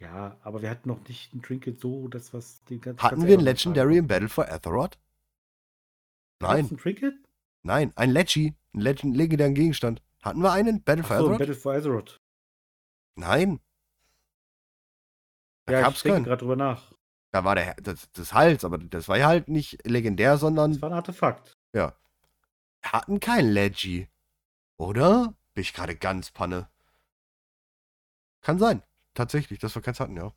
Ja, 0.00 0.36
aber 0.42 0.60
wir 0.60 0.70
hatten 0.70 0.88
noch 0.88 1.06
nicht 1.08 1.32
ein 1.32 1.40
Trinket 1.40 1.80
so, 1.80 2.08
das 2.08 2.34
was 2.34 2.62
die 2.64 2.80
ganze 2.80 3.02
Hatten 3.02 3.26
wir 3.26 3.38
ein 3.38 3.44
Legendary 3.44 3.98
in 3.98 4.06
Battle 4.06 4.28
for 4.28 4.50
Azeroth? 4.50 4.98
Nein. 6.40 6.68
Ein 6.70 6.76
Trinket? 6.76 7.14
Nein, 7.64 7.92
ein 7.96 8.10
Legi, 8.10 8.54
ein 8.74 8.80
Legend, 8.80 9.16
legendären 9.16 9.54
Gegenstand. 9.54 10.02
Hatten 10.22 10.40
wir 10.40 10.52
einen 10.52 10.82
Battle 10.82 11.02
for 11.02 11.16
Azeroth? 11.16 11.38
Battle 11.38 11.54
for 11.54 11.74
Azeroth. 11.74 12.20
Nein. 13.16 13.60
Da 15.64 15.80
ja, 15.80 15.88
ich 15.88 16.02
denke 16.02 16.24
gerade 16.24 16.40
drüber 16.40 16.56
nach. 16.56 16.92
Da 17.32 17.42
war 17.44 17.54
der 17.54 17.74
das, 17.76 18.10
das 18.12 18.34
Hals, 18.34 18.64
aber 18.64 18.78
das 18.78 19.08
war 19.08 19.16
ja 19.16 19.26
halt 19.26 19.48
nicht 19.48 19.86
legendär, 19.86 20.36
sondern. 20.36 20.72
Das 20.72 20.82
war 20.82 20.90
ein 20.90 20.96
Artefakt. 20.96 21.56
Ja. 21.72 21.96
Hatten 22.82 23.18
kein 23.18 23.48
Legi. 23.48 24.08
Oder? 24.76 25.34
Bin 25.54 25.62
ich 25.62 25.72
gerade 25.72 25.96
ganz 25.96 26.30
Panne. 26.30 26.68
Kann 28.42 28.58
sein. 28.58 28.82
Tatsächlich, 29.14 29.58
dass 29.58 29.74
wir 29.74 29.80
keins 29.80 30.00
hatten, 30.00 30.16
ja. 30.16 30.32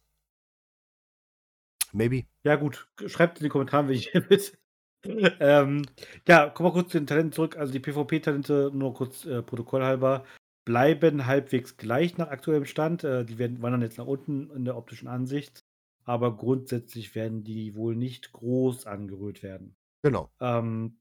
Maybe. 1.92 2.26
Ja, 2.44 2.56
gut. 2.56 2.88
Schreibt 3.08 3.40
in 3.40 3.44
die 3.44 3.50
Kommentare, 3.50 3.90
welche 3.90 4.12
ihr 4.12 4.30
wisst. 4.30 4.58
ähm, 5.40 5.86
ja, 6.28 6.50
kommen 6.50 6.70
wir 6.70 6.74
kurz 6.74 6.92
zu 6.92 7.00
den 7.00 7.08
Talenten 7.08 7.32
zurück. 7.32 7.58
Also 7.58 7.74
die 7.74 7.80
PvP-Talente, 7.80 8.72
nur 8.74 8.94
kurz 8.94 9.26
äh, 9.26 9.42
protokollhalber, 9.42 10.26
bleiben 10.66 11.26
halbwegs 11.26 11.78
gleich 11.78 12.18
nach 12.18 12.30
aktuellem 12.30 12.66
Stand. 12.66 13.04
Äh, 13.04 13.26
die 13.26 13.38
werden, 13.38 13.62
wandern 13.62 13.82
jetzt 13.82 13.98
nach 13.98 14.08
unten 14.08 14.50
in 14.52 14.66
der 14.66 14.78
optischen 14.78 15.08
Ansicht. 15.08 15.64
Aber 16.04 16.36
grundsätzlich 16.38 17.16
werden 17.16 17.44
die 17.44 17.76
wohl 17.76 17.96
nicht 17.96 18.32
groß 18.32 18.86
angerührt 18.86 19.44
werden. 19.44 19.76
Genau. 20.04 20.32
Ähm, 20.40 21.00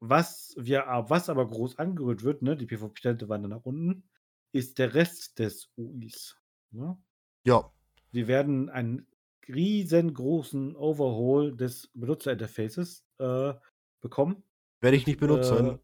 was 0.00 0.54
wir 0.58 0.84
was 1.08 1.28
aber 1.28 1.48
groß 1.48 1.78
angerührt 1.78 2.22
wird, 2.22 2.42
ne, 2.42 2.56
die 2.56 2.66
PvP-Talente 2.66 3.28
wandern 3.28 3.50
nach 3.50 3.64
unten, 3.64 4.04
ist 4.52 4.78
der 4.78 4.94
Rest 4.94 5.38
des 5.38 5.70
UIs. 5.76 6.36
Ne? 6.70 6.96
Ja. 7.44 7.70
Wir 8.12 8.28
werden 8.28 8.68
einen 8.70 9.06
riesengroßen 9.48 10.76
Overhaul 10.76 11.56
des 11.56 11.90
Benutzerinterfaces 11.94 13.04
äh, 13.18 13.54
bekommen. 14.00 14.42
Werde 14.80 14.96
ich 14.96 15.06
nicht 15.06 15.20
benutzen. 15.20 15.78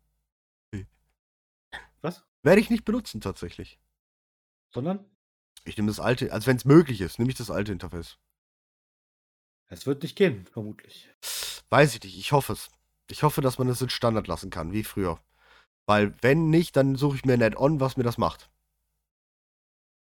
Äh, 0.72 0.84
was? 2.00 2.24
Werde 2.42 2.60
ich 2.60 2.70
nicht 2.70 2.84
benutzen, 2.84 3.20
tatsächlich. 3.20 3.78
Sondern? 4.72 5.04
Ich 5.64 5.76
nehme 5.76 5.88
das 5.88 6.00
alte, 6.00 6.32
also 6.32 6.46
wenn 6.48 6.56
es 6.56 6.64
möglich 6.64 7.00
ist, 7.00 7.18
nehme 7.18 7.30
ich 7.30 7.36
das 7.36 7.50
alte 7.50 7.72
Interface. 7.72 8.18
Es 9.68 9.86
wird 9.86 10.02
nicht 10.02 10.16
gehen, 10.16 10.46
vermutlich. 10.46 11.08
Weiß 11.70 11.94
ich 11.94 12.02
nicht, 12.02 12.18
ich 12.18 12.32
hoffe 12.32 12.52
es. 12.52 12.70
Ich 13.10 13.22
hoffe, 13.22 13.40
dass 13.40 13.58
man 13.58 13.68
das 13.68 13.80
in 13.80 13.88
Standard 13.88 14.26
lassen 14.26 14.50
kann, 14.50 14.72
wie 14.72 14.84
früher. 14.84 15.20
Weil, 15.86 16.14
wenn 16.22 16.50
nicht, 16.50 16.76
dann 16.76 16.96
suche 16.96 17.16
ich 17.16 17.24
mir 17.24 17.34
ein 17.34 17.42
Add-on, 17.42 17.80
was 17.80 17.96
mir 17.96 18.04
das 18.04 18.18
macht. 18.18 18.50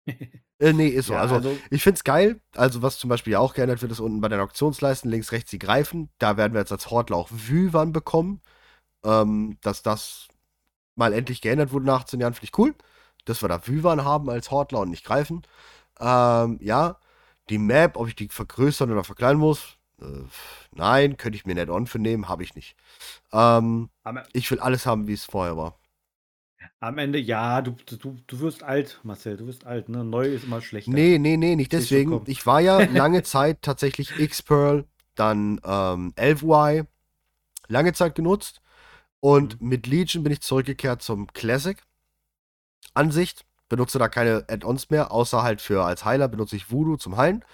äh, 0.59 0.73
nee, 0.73 0.87
ist 0.87 1.07
so. 1.07 1.13
Ja, 1.13 1.21
also, 1.21 1.35
also, 1.35 1.57
ich 1.69 1.83
finde 1.83 1.97
es 1.97 2.03
geil. 2.03 2.41
Also, 2.55 2.81
was 2.81 2.99
zum 2.99 3.09
Beispiel 3.09 3.35
auch 3.35 3.53
geändert 3.53 3.81
wird, 3.81 3.91
ist 3.91 3.99
unten 3.99 4.21
bei 4.21 4.27
den 4.27 4.39
Auktionsleisten 4.41 5.09
links, 5.09 5.31
rechts 5.31 5.51
die 5.51 5.59
Greifen. 5.59 6.09
Da 6.19 6.37
werden 6.37 6.53
wir 6.53 6.59
jetzt 6.59 6.71
als 6.71 6.89
Hortler 6.91 7.17
auch 7.17 7.29
Vyvan 7.31 7.93
bekommen. 7.93 8.41
Ähm, 9.05 9.57
dass 9.61 9.81
das 9.83 10.27
mal 10.95 11.13
endlich 11.13 11.41
geändert 11.41 11.71
wurde 11.71 11.85
nach 11.85 12.01
18 12.01 12.19
Jahren, 12.19 12.33
finde 12.33 12.45
ich 12.45 12.57
cool. 12.57 12.75
Dass 13.25 13.41
wir 13.41 13.49
da 13.49 13.65
Vyvan 13.65 14.03
haben 14.03 14.29
als 14.29 14.51
Hortler 14.51 14.79
und 14.81 14.89
nicht 14.89 15.05
Greifen. 15.05 15.43
Ähm, 15.99 16.59
ja. 16.61 16.99
Die 17.49 17.57
Map, 17.57 17.97
ob 17.97 18.07
ich 18.07 18.15
die 18.15 18.29
vergrößern 18.29 18.91
oder 18.91 19.03
verkleinern 19.03 19.39
muss, 19.39 19.77
äh, 20.01 20.05
nein, 20.71 21.17
könnte 21.17 21.37
ich 21.37 21.45
mir 21.45 21.55
nicht 21.55 21.69
on 21.69 21.87
für 21.87 21.99
nehmen, 21.99 22.29
habe 22.29 22.43
ich 22.43 22.55
nicht. 22.55 22.75
Ähm, 23.33 23.89
ich 24.33 24.49
will 24.51 24.59
alles 24.59 24.85
haben, 24.85 25.07
wie 25.07 25.13
es 25.13 25.25
vorher 25.25 25.57
war. 25.57 25.78
Am 26.81 26.97
Ende, 26.97 27.19
ja, 27.19 27.61
du, 27.61 27.75
du, 27.85 28.17
du 28.25 28.39
wirst 28.39 28.63
alt, 28.63 28.99
Marcel, 29.03 29.37
du 29.37 29.47
wirst 29.47 29.65
alt, 29.65 29.89
ne? 29.89 30.03
Neu 30.03 30.25
ist 30.27 30.45
immer 30.45 30.61
schlechter. 30.61 30.91
Nee, 30.91 31.17
nee, 31.17 31.37
nee, 31.37 31.55
nicht 31.55 31.73
deswegen. 31.73 32.21
Ich 32.25 32.45
war 32.45 32.61
ja 32.61 32.79
lange 32.91 33.23
Zeit 33.23 33.61
tatsächlich 33.61 34.17
X-Pearl, 34.19 34.85
dann 35.15 35.59
ähm, 35.63 36.13
11Y, 36.15 36.85
lange 37.67 37.93
Zeit 37.93 38.15
genutzt. 38.15 38.61
Und 39.19 39.61
mhm. 39.61 39.69
mit 39.69 39.87
Legion 39.87 40.23
bin 40.23 40.33
ich 40.33 40.41
zurückgekehrt 40.41 41.01
zum 41.01 41.27
Classic. 41.33 41.81
Ansicht, 42.93 43.45
benutze 43.67 43.99
da 43.99 44.07
keine 44.07 44.45
Add-ons 44.47 44.89
mehr, 44.89 45.11
außer 45.11 45.43
halt 45.43 45.61
für 45.61 45.83
als 45.83 46.05
Heiler 46.05 46.27
benutze 46.27 46.55
ich 46.55 46.71
Voodoo 46.71 46.97
zum 46.97 47.17
Heilen, 47.17 47.45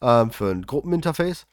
ähm, 0.00 0.30
für 0.30 0.50
ein 0.50 0.66
Gruppeninterface. 0.66 1.46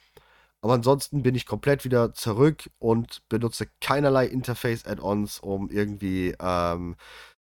Aber 0.62 0.74
ansonsten 0.74 1.24
bin 1.24 1.36
ich 1.36 1.46
komplett 1.46 1.86
wieder 1.86 2.14
zurück 2.14 2.70
und 2.80 3.22
benutze 3.30 3.68
keinerlei 3.80 4.26
Interface-Add-ons, 4.26 5.40
um 5.40 5.70
irgendwie 5.70 6.36
ähm, 6.40 6.96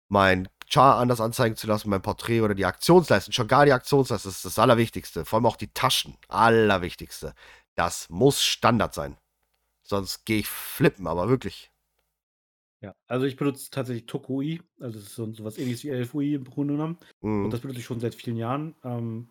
mein 0.07 0.47
Char 0.67 0.97
anders 0.97 1.19
anzeigen 1.19 1.57
zu 1.57 1.67
lassen, 1.67 1.89
mein 1.89 2.01
Porträt 2.01 2.41
oder 2.41 2.55
die 2.55 2.65
Aktionsleisten. 2.65 3.33
Schon 3.33 3.47
gar 3.47 3.65
die 3.65 3.73
Aktionsleisten, 3.73 4.29
das 4.29 4.37
ist 4.37 4.45
das 4.45 4.59
Allerwichtigste. 4.59 5.25
Vor 5.25 5.37
allem 5.37 5.45
auch 5.45 5.57
die 5.57 5.73
Taschen. 5.73 6.15
Allerwichtigste. 6.29 7.33
Das 7.75 8.09
muss 8.09 8.41
Standard 8.41 8.93
sein. 8.93 9.17
Sonst 9.83 10.25
gehe 10.25 10.39
ich 10.39 10.47
flippen, 10.47 11.07
aber 11.07 11.27
wirklich. 11.27 11.71
Ja, 12.81 12.95
also 13.07 13.27
ich 13.27 13.35
benutze 13.35 13.69
tatsächlich 13.69 14.07
Tokui, 14.07 14.61
also 14.79 14.97
das 14.97 15.09
ist 15.09 15.15
so, 15.15 15.31
so 15.33 15.43
was 15.43 15.59
ähnliches 15.59 15.83
wie 15.83 15.91
LFUI 15.91 16.33
im 16.33 16.45
Grunde 16.45 16.73
genommen. 16.73 16.97
Mhm. 17.21 17.45
Und 17.45 17.51
das 17.51 17.59
benutze 17.59 17.79
ich 17.79 17.85
schon 17.85 17.99
seit 17.99 18.15
vielen 18.15 18.37
Jahren. 18.37 18.73
Ähm, 18.83 19.29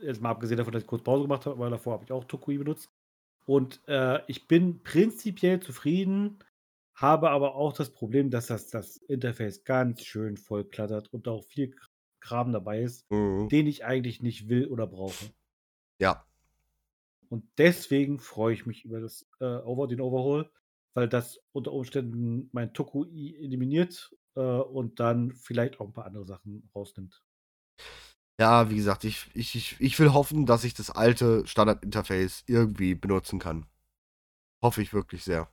jetzt 0.00 0.22
mal 0.22 0.30
abgesehen 0.30 0.56
davon, 0.56 0.72
dass 0.72 0.82
ich 0.82 0.88
kurz 0.88 1.02
Pause 1.02 1.22
gemacht 1.22 1.44
habe, 1.44 1.58
weil 1.58 1.70
davor 1.70 1.94
habe 1.94 2.04
ich 2.04 2.12
auch 2.12 2.24
Tokui 2.24 2.56
benutzt. 2.56 2.88
Und 3.50 3.80
äh, 3.88 4.20
ich 4.28 4.46
bin 4.46 4.84
prinzipiell 4.84 5.58
zufrieden, 5.58 6.38
habe 6.94 7.30
aber 7.30 7.56
auch 7.56 7.72
das 7.72 7.90
Problem, 7.90 8.30
dass 8.30 8.46
das, 8.46 8.68
das 8.68 8.96
Interface 8.96 9.64
ganz 9.64 10.04
schön 10.04 10.36
vollklattert 10.36 11.12
und 11.12 11.26
auch 11.26 11.42
viel 11.42 11.74
Kram 12.20 12.52
dabei 12.52 12.82
ist, 12.82 13.10
mhm. 13.10 13.48
den 13.48 13.66
ich 13.66 13.84
eigentlich 13.84 14.22
nicht 14.22 14.48
will 14.48 14.68
oder 14.68 14.86
brauche. 14.86 15.32
Ja. 15.98 16.24
Und 17.28 17.42
deswegen 17.58 18.20
freue 18.20 18.54
ich 18.54 18.66
mich 18.66 18.84
über 18.84 19.00
das 19.00 19.28
äh, 19.40 19.44
Over, 19.44 19.88
den 19.88 20.00
Overhaul, 20.00 20.48
weil 20.94 21.08
das 21.08 21.40
unter 21.50 21.72
Umständen 21.72 22.50
mein 22.52 22.72
Toku 22.72 23.02
eliminiert 23.02 24.14
äh, 24.36 24.40
und 24.42 25.00
dann 25.00 25.32
vielleicht 25.32 25.80
auch 25.80 25.88
ein 25.88 25.92
paar 25.92 26.06
andere 26.06 26.24
Sachen 26.24 26.70
rausnimmt. 26.72 27.20
Ja, 28.40 28.70
wie 28.70 28.76
gesagt, 28.76 29.04
ich, 29.04 29.26
ich, 29.34 29.54
ich, 29.54 29.76
ich 29.80 29.98
will 29.98 30.14
hoffen, 30.14 30.46
dass 30.46 30.64
ich 30.64 30.72
das 30.72 30.90
alte 30.90 31.46
Standard-Interface 31.46 32.44
irgendwie 32.46 32.94
benutzen 32.94 33.38
kann. 33.38 33.66
Hoffe 34.62 34.80
ich 34.80 34.94
wirklich 34.94 35.24
sehr. 35.24 35.46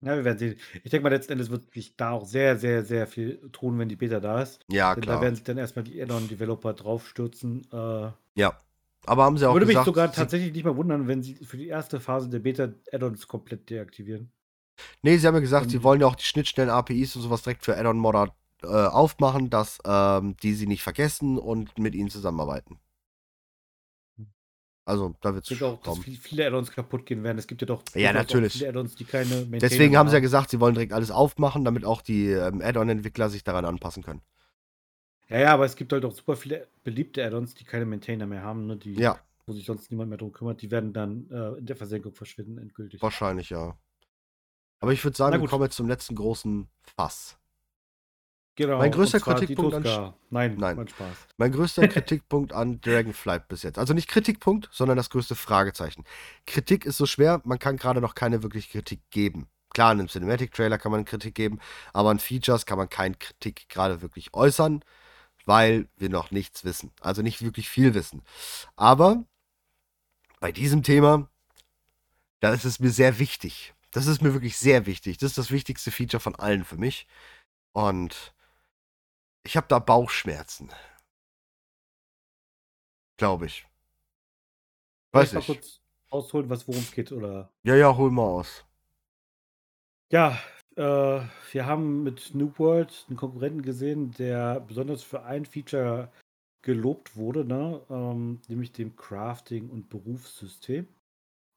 Ja, 0.00 0.16
wir 0.16 0.24
werden 0.24 0.38
sehen. 0.38 0.56
Ich 0.84 0.90
denke 0.90 1.02
mal, 1.02 1.10
letzten 1.10 1.32
Endes 1.32 1.50
wird 1.50 1.70
sich 1.74 1.96
da 1.96 2.12
auch 2.12 2.24
sehr, 2.24 2.56
sehr, 2.56 2.82
sehr 2.82 3.06
viel 3.06 3.50
tun, 3.50 3.78
wenn 3.78 3.90
die 3.90 3.96
Beta 3.96 4.20
da 4.20 4.40
ist. 4.40 4.60
Ja, 4.70 4.94
Denn 4.94 5.02
klar. 5.02 5.16
Da 5.16 5.22
werden 5.22 5.34
sich 5.34 5.44
dann 5.44 5.58
erstmal 5.58 5.84
die 5.84 6.00
Add-on-Developer 6.00 6.72
draufstürzen. 6.72 7.70
Äh, 7.70 8.10
ja. 8.34 8.58
Aber 9.04 9.24
haben 9.24 9.36
sie 9.36 9.46
auch 9.46 9.52
Würde 9.52 9.66
gesagt, 9.66 9.86
mich 9.86 9.94
sogar 9.94 10.10
tatsächlich 10.10 10.54
nicht 10.54 10.64
mal 10.64 10.76
wundern, 10.76 11.08
wenn 11.08 11.22
sie 11.22 11.34
für 11.34 11.58
die 11.58 11.68
erste 11.68 12.00
Phase 12.00 12.30
der 12.30 12.38
Beta 12.38 12.72
Add-ons 12.90 13.28
komplett 13.28 13.68
deaktivieren. 13.68 14.32
Nee, 15.02 15.18
sie 15.18 15.26
haben 15.26 15.34
ja 15.34 15.40
gesagt, 15.40 15.64
und 15.64 15.70
sie 15.70 15.82
wollen 15.82 16.00
ja 16.00 16.06
auch 16.06 16.16
die 16.16 16.24
Schnittstellen, 16.24 16.70
APIs 16.70 17.16
und 17.16 17.22
sowas 17.22 17.42
direkt 17.42 17.64
für 17.64 17.76
Add-on-Modder 17.76 18.34
äh, 18.62 18.66
aufmachen, 18.66 19.50
dass 19.50 19.78
ähm, 19.84 20.36
die 20.42 20.54
sie 20.54 20.66
nicht 20.66 20.82
vergessen 20.82 21.38
und 21.38 21.78
mit 21.78 21.94
ihnen 21.94 22.10
zusammenarbeiten. 22.10 22.78
Also, 24.88 25.14
da 25.20 25.34
wird 25.34 25.50
es 25.50 25.62
auch, 25.62 25.82
dass 25.82 25.98
viele 25.98 26.46
Add-ons 26.46 26.70
kaputt 26.70 27.04
gehen 27.04 27.22
werden. 27.22 27.36
Es 27.36 27.46
gibt 27.46 27.60
ja 27.60 27.66
doch 27.66 27.82
ja, 27.94 28.10
natürlich. 28.10 28.54
viele 28.54 28.70
Add-ons, 28.70 28.94
die 28.94 29.04
keine 29.04 29.34
Maintainer 29.34 29.58
Deswegen 29.58 29.98
haben 29.98 30.08
sie 30.08 30.14
ja 30.14 30.20
gesagt, 30.20 30.48
sie 30.48 30.60
wollen 30.60 30.72
direkt 30.72 30.94
alles 30.94 31.10
aufmachen, 31.10 31.62
damit 31.62 31.84
auch 31.84 32.00
die 32.00 32.28
ähm, 32.30 32.62
Add-on-Entwickler 32.62 33.28
sich 33.28 33.44
daran 33.44 33.66
anpassen 33.66 34.02
können. 34.02 34.22
Ja, 35.28 35.40
ja, 35.40 35.52
aber 35.52 35.66
es 35.66 35.76
gibt 35.76 35.92
halt 35.92 36.06
auch 36.06 36.12
super 36.12 36.36
viele 36.36 36.68
beliebte 36.84 37.22
Add-ons, 37.22 37.54
die 37.54 37.64
keine 37.64 37.84
Maintainer 37.84 38.26
mehr 38.26 38.42
haben, 38.42 38.66
ne, 38.66 38.78
die, 38.78 38.94
ja. 38.94 39.18
wo 39.46 39.52
sich 39.52 39.66
sonst 39.66 39.90
niemand 39.90 40.08
mehr 40.08 40.16
drum 40.16 40.32
kümmert. 40.32 40.62
Die 40.62 40.70
werden 40.70 40.94
dann 40.94 41.28
äh, 41.30 41.58
in 41.58 41.66
der 41.66 41.76
Versenkung 41.76 42.14
verschwinden, 42.14 42.56
endgültig. 42.56 43.02
Wahrscheinlich, 43.02 43.50
ja. 43.50 43.76
Aber 44.80 44.94
ich 44.94 45.04
würde 45.04 45.18
sagen, 45.18 45.38
wir 45.38 45.48
kommen 45.48 45.64
jetzt 45.64 45.76
zum 45.76 45.88
letzten 45.88 46.14
großen 46.14 46.66
Fass. 46.96 47.36
Genau. 48.58 48.78
Mein 48.78 48.90
größter 48.90 49.20
Kritikpunkt 49.20 49.86
an. 49.86 50.14
Nein, 50.30 50.56
Nein. 50.58 50.84
Mein 51.36 51.52
größter 51.52 51.86
Kritikpunkt 51.88 52.52
an 52.52 52.80
Dragonflight 52.80 53.46
bis 53.46 53.62
jetzt. 53.62 53.78
Also 53.78 53.94
nicht 53.94 54.08
Kritikpunkt, 54.08 54.68
sondern 54.72 54.96
das 54.96 55.10
größte 55.10 55.36
Fragezeichen. 55.36 56.02
Kritik 56.44 56.84
ist 56.84 56.96
so 56.96 57.06
schwer, 57.06 57.40
man 57.44 57.60
kann 57.60 57.76
gerade 57.76 58.00
noch 58.00 58.16
keine 58.16 58.42
wirkliche 58.42 58.68
Kritik 58.72 58.98
geben. 59.10 59.46
Klar, 59.70 59.92
in 59.92 60.00
einem 60.00 60.08
Cinematic-Trailer 60.08 60.76
kann 60.76 60.90
man 60.90 61.04
Kritik 61.04 61.36
geben, 61.36 61.60
aber 61.92 62.10
an 62.10 62.18
Features 62.18 62.66
kann 62.66 62.78
man 62.78 62.88
keine 62.88 63.14
Kritik 63.14 63.68
gerade 63.68 64.02
wirklich 64.02 64.34
äußern, 64.34 64.84
weil 65.44 65.86
wir 65.96 66.08
noch 66.08 66.32
nichts 66.32 66.64
wissen. 66.64 66.90
Also 67.00 67.22
nicht 67.22 67.42
wirklich 67.42 67.68
viel 67.68 67.94
wissen. 67.94 68.22
Aber 68.74 69.22
bei 70.40 70.50
diesem 70.50 70.82
Thema, 70.82 71.28
da 72.40 72.52
ist 72.52 72.64
es 72.64 72.80
mir 72.80 72.90
sehr 72.90 73.20
wichtig. 73.20 73.72
Das 73.92 74.08
ist 74.08 74.20
mir 74.20 74.32
wirklich 74.32 74.58
sehr 74.58 74.84
wichtig. 74.86 75.18
Das 75.18 75.30
ist 75.30 75.38
das 75.38 75.52
wichtigste 75.52 75.92
Feature 75.92 76.20
von 76.20 76.34
allen 76.34 76.64
für 76.64 76.76
mich. 76.76 77.06
Und 77.72 78.34
ich 79.48 79.56
habe 79.56 79.66
da 79.66 79.78
Bauchschmerzen. 79.78 80.68
Glaube 83.16 83.46
ich. 83.46 83.66
Weiß 85.12 85.32
ich 85.32 85.46
kurz 85.46 85.80
ausholen, 86.10 86.50
was 86.50 86.68
worum 86.68 86.82
es 86.82 86.92
geht, 86.92 87.12
oder? 87.12 87.50
Ja, 87.62 87.74
ja, 87.74 87.96
hol 87.96 88.10
mal 88.10 88.26
aus. 88.26 88.66
Ja, 90.12 90.38
äh, 90.76 90.82
wir 91.52 91.64
haben 91.64 92.02
mit 92.02 92.34
New 92.34 92.52
World 92.58 93.06
einen 93.08 93.16
Konkurrenten 93.16 93.62
gesehen, 93.62 94.12
der 94.12 94.60
besonders 94.60 95.02
für 95.02 95.22
ein 95.22 95.46
Feature 95.46 96.12
gelobt 96.60 97.16
wurde, 97.16 97.46
ne? 97.46 97.80
ähm, 97.88 98.42
nämlich 98.48 98.72
dem 98.72 98.96
Crafting- 98.96 99.70
und 99.70 99.88
Berufssystem. 99.88 100.88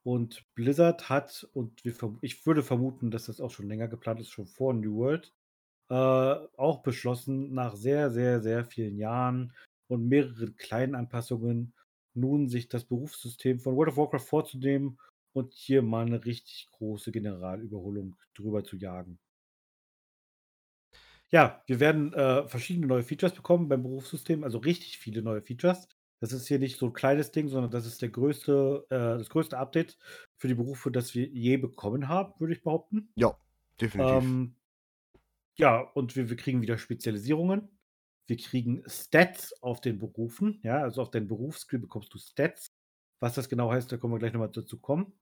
Und 0.04 0.46
Blizzard 0.56 1.10
hat, 1.10 1.46
und 1.54 1.84
wir, 1.84 1.94
ich 2.22 2.46
würde 2.46 2.64
vermuten, 2.64 3.12
dass 3.12 3.26
das 3.26 3.42
auch 3.42 3.52
schon 3.52 3.68
länger 3.68 3.90
geplant 3.90 4.22
ist, 4.22 4.32
schon 4.32 4.48
vor 4.48 4.74
New 4.74 4.96
World, 4.96 5.34
äh, 5.92 5.94
auch 6.58 6.82
beschlossen, 6.84 7.54
nach 7.54 7.76
sehr, 7.76 8.10
sehr, 8.12 8.42
sehr 8.42 8.66
vielen 8.66 8.98
Jahren 8.98 9.54
und 9.88 10.08
mehreren 10.08 10.56
kleinen 10.56 10.96
Anpassungen 10.96 11.74
nun 12.14 12.50
sich 12.50 12.70
das 12.70 12.86
Berufssystem 12.86 13.60
von 13.60 13.76
World 13.76 13.92
of 13.92 13.98
Warcraft 13.98 14.20
vorzunehmen 14.28 15.00
und 15.34 15.54
hier 15.54 15.82
mal 15.82 16.06
eine 16.06 16.24
richtig 16.26 16.68
große 16.72 17.12
Generalüberholung 17.12 18.16
drüber 18.36 18.64
zu 18.64 18.78
jagen. 18.78 19.20
Ja, 21.30 21.64
wir 21.66 21.80
werden 21.80 22.14
äh, 22.14 22.48
verschiedene 22.48 22.88
neue 22.88 23.04
Features 23.04 23.34
bekommen 23.34 23.70
beim 23.70 23.84
Berufssystem, 23.84 24.44
also 24.44 24.58
richtig 24.58 24.98
viele 24.98 25.22
neue 25.22 25.42
Features. 25.42 25.88
Das 26.20 26.34
ist 26.34 26.48
hier 26.48 26.60
nicht 26.60 26.78
so 26.78 26.88
ein 26.88 26.94
kleines 26.94 27.32
Ding, 27.32 27.48
sondern 27.48 27.72
das 27.72 27.86
ist 27.86 28.02
der 28.02 28.10
größte, 28.10 28.86
äh, 28.90 29.18
das 29.18 29.30
größte 29.30 29.58
Update 29.58 29.98
für 30.38 30.48
die 30.48 30.54
Berufe, 30.56 30.92
das 30.92 31.16
wir 31.16 31.28
je 31.28 31.58
bekommen 31.58 32.08
haben, 32.10 32.34
würde 32.40 32.54
ich 32.54 32.64
behaupten. 32.64 33.14
Ja, 33.16 33.38
definitiv. 33.80 34.24
Ähm, 34.24 34.56
ja, 35.62 35.80
und 35.80 36.16
wir, 36.16 36.30
wir 36.30 36.36
kriegen 36.38 36.62
wieder 36.62 36.78
Spezialisierungen. 36.78 37.70
Wir 38.28 38.38
kriegen 38.38 38.84
Stats 38.88 39.54
auf 39.62 39.80
den 39.82 40.00
Berufen. 40.00 40.60
Ja, 40.64 40.82
also 40.82 41.02
auf 41.02 41.12
deinen 41.12 41.28
Berufsskill 41.28 41.80
bekommst 41.80 42.14
du 42.14 42.18
Stats. 42.18 42.72
Was 43.20 43.36
das 43.36 43.48
genau 43.50 43.72
heißt, 43.72 43.92
da 43.92 43.98
kommen 43.98 44.14
wir 44.14 44.20
gleich 44.20 44.34
nochmal 44.34 44.52
dazu 44.52 44.80
kommen. 44.80 45.14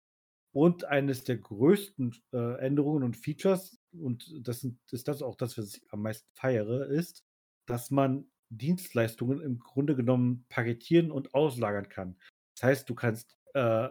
Und 0.52 0.86
eines 0.86 1.24
der 1.26 1.38
größten 1.38 2.16
äh, 2.34 2.60
Änderungen 2.60 3.03
und 3.03 3.16
Features, 3.18 3.80
und 3.91 4.34
das 4.48 4.61
sind, 4.61 4.80
ist 4.91 5.07
das 5.07 5.22
auch 5.22 5.36
das, 5.36 5.57
was 5.57 5.76
ich 5.76 5.84
am 5.91 6.02
meisten 6.02 6.28
feiere, 6.34 6.88
ist, 6.88 7.24
dass 7.68 7.91
man 7.91 8.26
Dienstleistungen 8.49 9.41
im 9.41 9.60
Grunde 9.60 9.95
genommen 9.95 10.45
paketieren 10.49 11.11
und 11.11 11.34
auslagern 11.36 11.88
kann. 11.90 12.18
Das 12.56 12.64
heißt, 12.64 12.90
du 12.90 12.95
kannst 12.95 13.38
äh, 13.53 13.90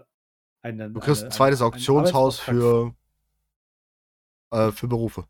einen. 0.63 0.95
du 0.95 1.01
kriegst 1.01 1.23
eine- 1.23 1.29
ein 1.29 1.33
zweites 1.37 1.61
Auktionshaus 1.63 2.41
für, 2.41 2.95
äh, 4.51 4.73
für 4.73 4.89
Berufe. 4.89 5.29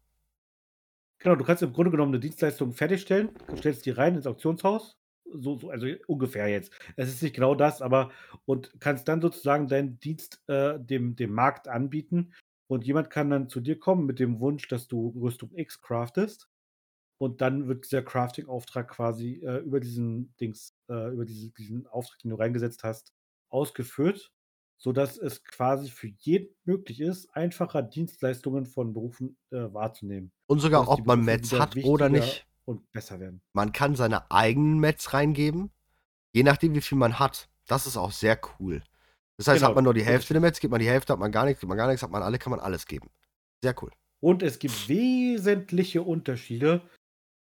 Genau, 1.18 1.34
du 1.34 1.44
kannst 1.44 1.62
im 1.62 1.72
Grunde 1.72 1.90
genommen 1.90 2.12
eine 2.12 2.20
Dienstleistung 2.20 2.72
fertigstellen, 2.72 3.30
stellst 3.56 3.86
die 3.86 3.90
rein 3.90 4.14
ins 4.14 4.26
Auktionshaus, 4.26 4.98
so, 5.32 5.58
so, 5.58 5.70
also 5.70 5.86
ungefähr 6.06 6.48
jetzt. 6.48 6.72
Es 6.96 7.08
ist 7.08 7.22
nicht 7.22 7.34
genau 7.34 7.54
das, 7.54 7.82
aber 7.82 8.10
und 8.46 8.72
kannst 8.80 9.08
dann 9.08 9.20
sozusagen 9.20 9.68
deinen 9.68 9.98
Dienst 9.98 10.42
äh, 10.48 10.78
dem, 10.78 11.16
dem 11.16 11.32
Markt 11.32 11.68
anbieten. 11.68 12.32
Und 12.68 12.84
jemand 12.84 13.10
kann 13.10 13.30
dann 13.30 13.48
zu 13.48 13.60
dir 13.60 13.78
kommen 13.78 14.06
mit 14.06 14.18
dem 14.18 14.40
Wunsch, 14.40 14.68
dass 14.68 14.88
du 14.88 15.08
Rüstung 15.20 15.50
X 15.54 15.80
craftest. 15.80 16.48
Und 17.18 17.40
dann 17.40 17.66
wird 17.66 17.84
dieser 17.84 18.02
Crafting-Auftrag 18.02 18.88
quasi 18.88 19.40
äh, 19.44 19.58
über 19.58 19.80
diesen 19.80 20.34
Dings, 20.36 20.76
äh, 20.88 21.12
über 21.12 21.24
diese, 21.24 21.50
diesen 21.50 21.86
Auftrag, 21.88 22.20
den 22.20 22.30
du 22.30 22.36
reingesetzt 22.36 22.84
hast, 22.84 23.12
ausgeführt, 23.48 24.30
sodass 24.78 25.18
es 25.18 25.44
quasi 25.44 25.90
für 25.90 26.08
jeden 26.18 26.54
möglich 26.64 27.00
ist, 27.00 27.28
einfacher 27.34 27.82
Dienstleistungen 27.82 28.64
von 28.64 28.94
Berufen 28.94 29.36
äh, 29.50 29.72
wahrzunehmen 29.72 30.32
Und 30.46 30.60
sogar, 30.60 30.88
ob 30.88 31.04
man 31.04 31.24
Mets 31.24 31.52
hat 31.52 31.76
oder 31.84 32.08
nicht. 32.08 32.46
Und 32.64 32.90
besser 32.92 33.18
werden. 33.18 33.40
Man 33.54 33.72
kann 33.72 33.96
seine 33.96 34.30
eigenen 34.30 34.78
Mets 34.78 35.14
reingeben, 35.14 35.70
je 36.32 36.42
nachdem, 36.42 36.74
wie 36.74 36.82
viel 36.82 36.98
man 36.98 37.18
hat. 37.18 37.48
Das 37.66 37.86
ist 37.86 37.96
auch 37.96 38.12
sehr 38.12 38.38
cool. 38.58 38.82
Das 39.38 39.48
heißt, 39.48 39.60
Genau, 39.60 39.68
hat 39.68 39.74
man 39.74 39.84
nur 39.84 39.94
die 39.94 40.04
Hälfte 40.04 40.34
der 40.34 40.42
Mets, 40.42 40.60
gibt 40.60 40.72
man 40.72 40.80
die 40.80 40.88
Hälfte, 40.88 41.12
hat 41.12 41.20
man 41.20 41.32
gar 41.32 41.46
nichts, 41.46 41.60
gibt 41.60 41.68
man 41.68 41.78
gar 41.78 41.86
nichts, 41.86 42.02
hat 42.02 42.10
man 42.10 42.22
alle, 42.22 42.38
kann 42.38 42.50
man 42.50 42.60
alles 42.60 42.86
geben. 42.86 43.08
Sehr 43.62 43.74
cool. 43.82 43.90
Und 44.20 44.42
es 44.42 44.58
gibt 44.58 44.88
wesentliche 44.88 46.02
Unterschiede, 46.02 46.82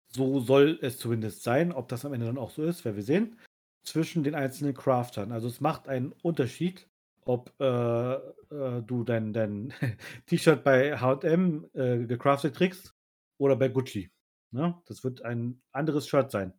so 0.07 0.39
soll 0.39 0.80
es 0.81 0.97
zumindest 0.97 1.43
sein. 1.43 1.73
Ob 1.73 1.89
das 1.89 2.05
am 2.05 2.14
Ende 2.14 2.27
dann 2.27 2.38
auch 2.38 2.51
so 2.51 2.64
ist, 2.64 2.85
werden 2.85 2.95
wir 2.95 3.03
sehen, 3.03 3.38
zwischen 3.84 4.23
den 4.23 4.35
einzelnen 4.35 4.73
Craftern. 4.73 5.31
Also 5.31 5.47
es 5.47 5.59
macht 5.59 5.88
einen 5.88 6.14
Unterschied, 6.22 6.88
ob 7.28 7.54
äh, 7.60 8.14
äh, 8.14 8.82
du 8.84 9.04
dein, 9.04 9.34
dein 9.34 9.74
T-Shirt 10.28 10.64
bei 10.64 10.98
HM 10.98 11.70
äh, 11.74 12.06
gecraftet 12.06 12.56
kriegst 12.56 12.95
oder 13.40 13.56
bei 13.56 13.68
Gucci. 13.70 14.10
Ne? 14.52 14.82
Das 14.86 15.04
wird 15.04 15.22
ein 15.24 15.62
anderes 15.72 16.08
Shirt 16.08 16.32
sein. 16.32 16.54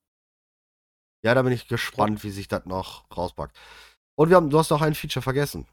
Ja, 1.25 1.35
da 1.35 1.43
bin 1.43 1.53
ich 1.53 1.67
gespannt, 1.69 2.23
wie 2.23 2.31
sich 2.31 2.49
das 2.49 2.65
noch 2.67 3.05
rauspackt. 3.17 3.57
Und 4.15 4.29
wir 4.31 4.37
haben, 4.37 4.51
du 4.51 4.59
hast 4.59 4.71
noch 4.71 4.83
ein 4.83 4.95
Feature 4.95 5.23
vergessen, 5.23 5.67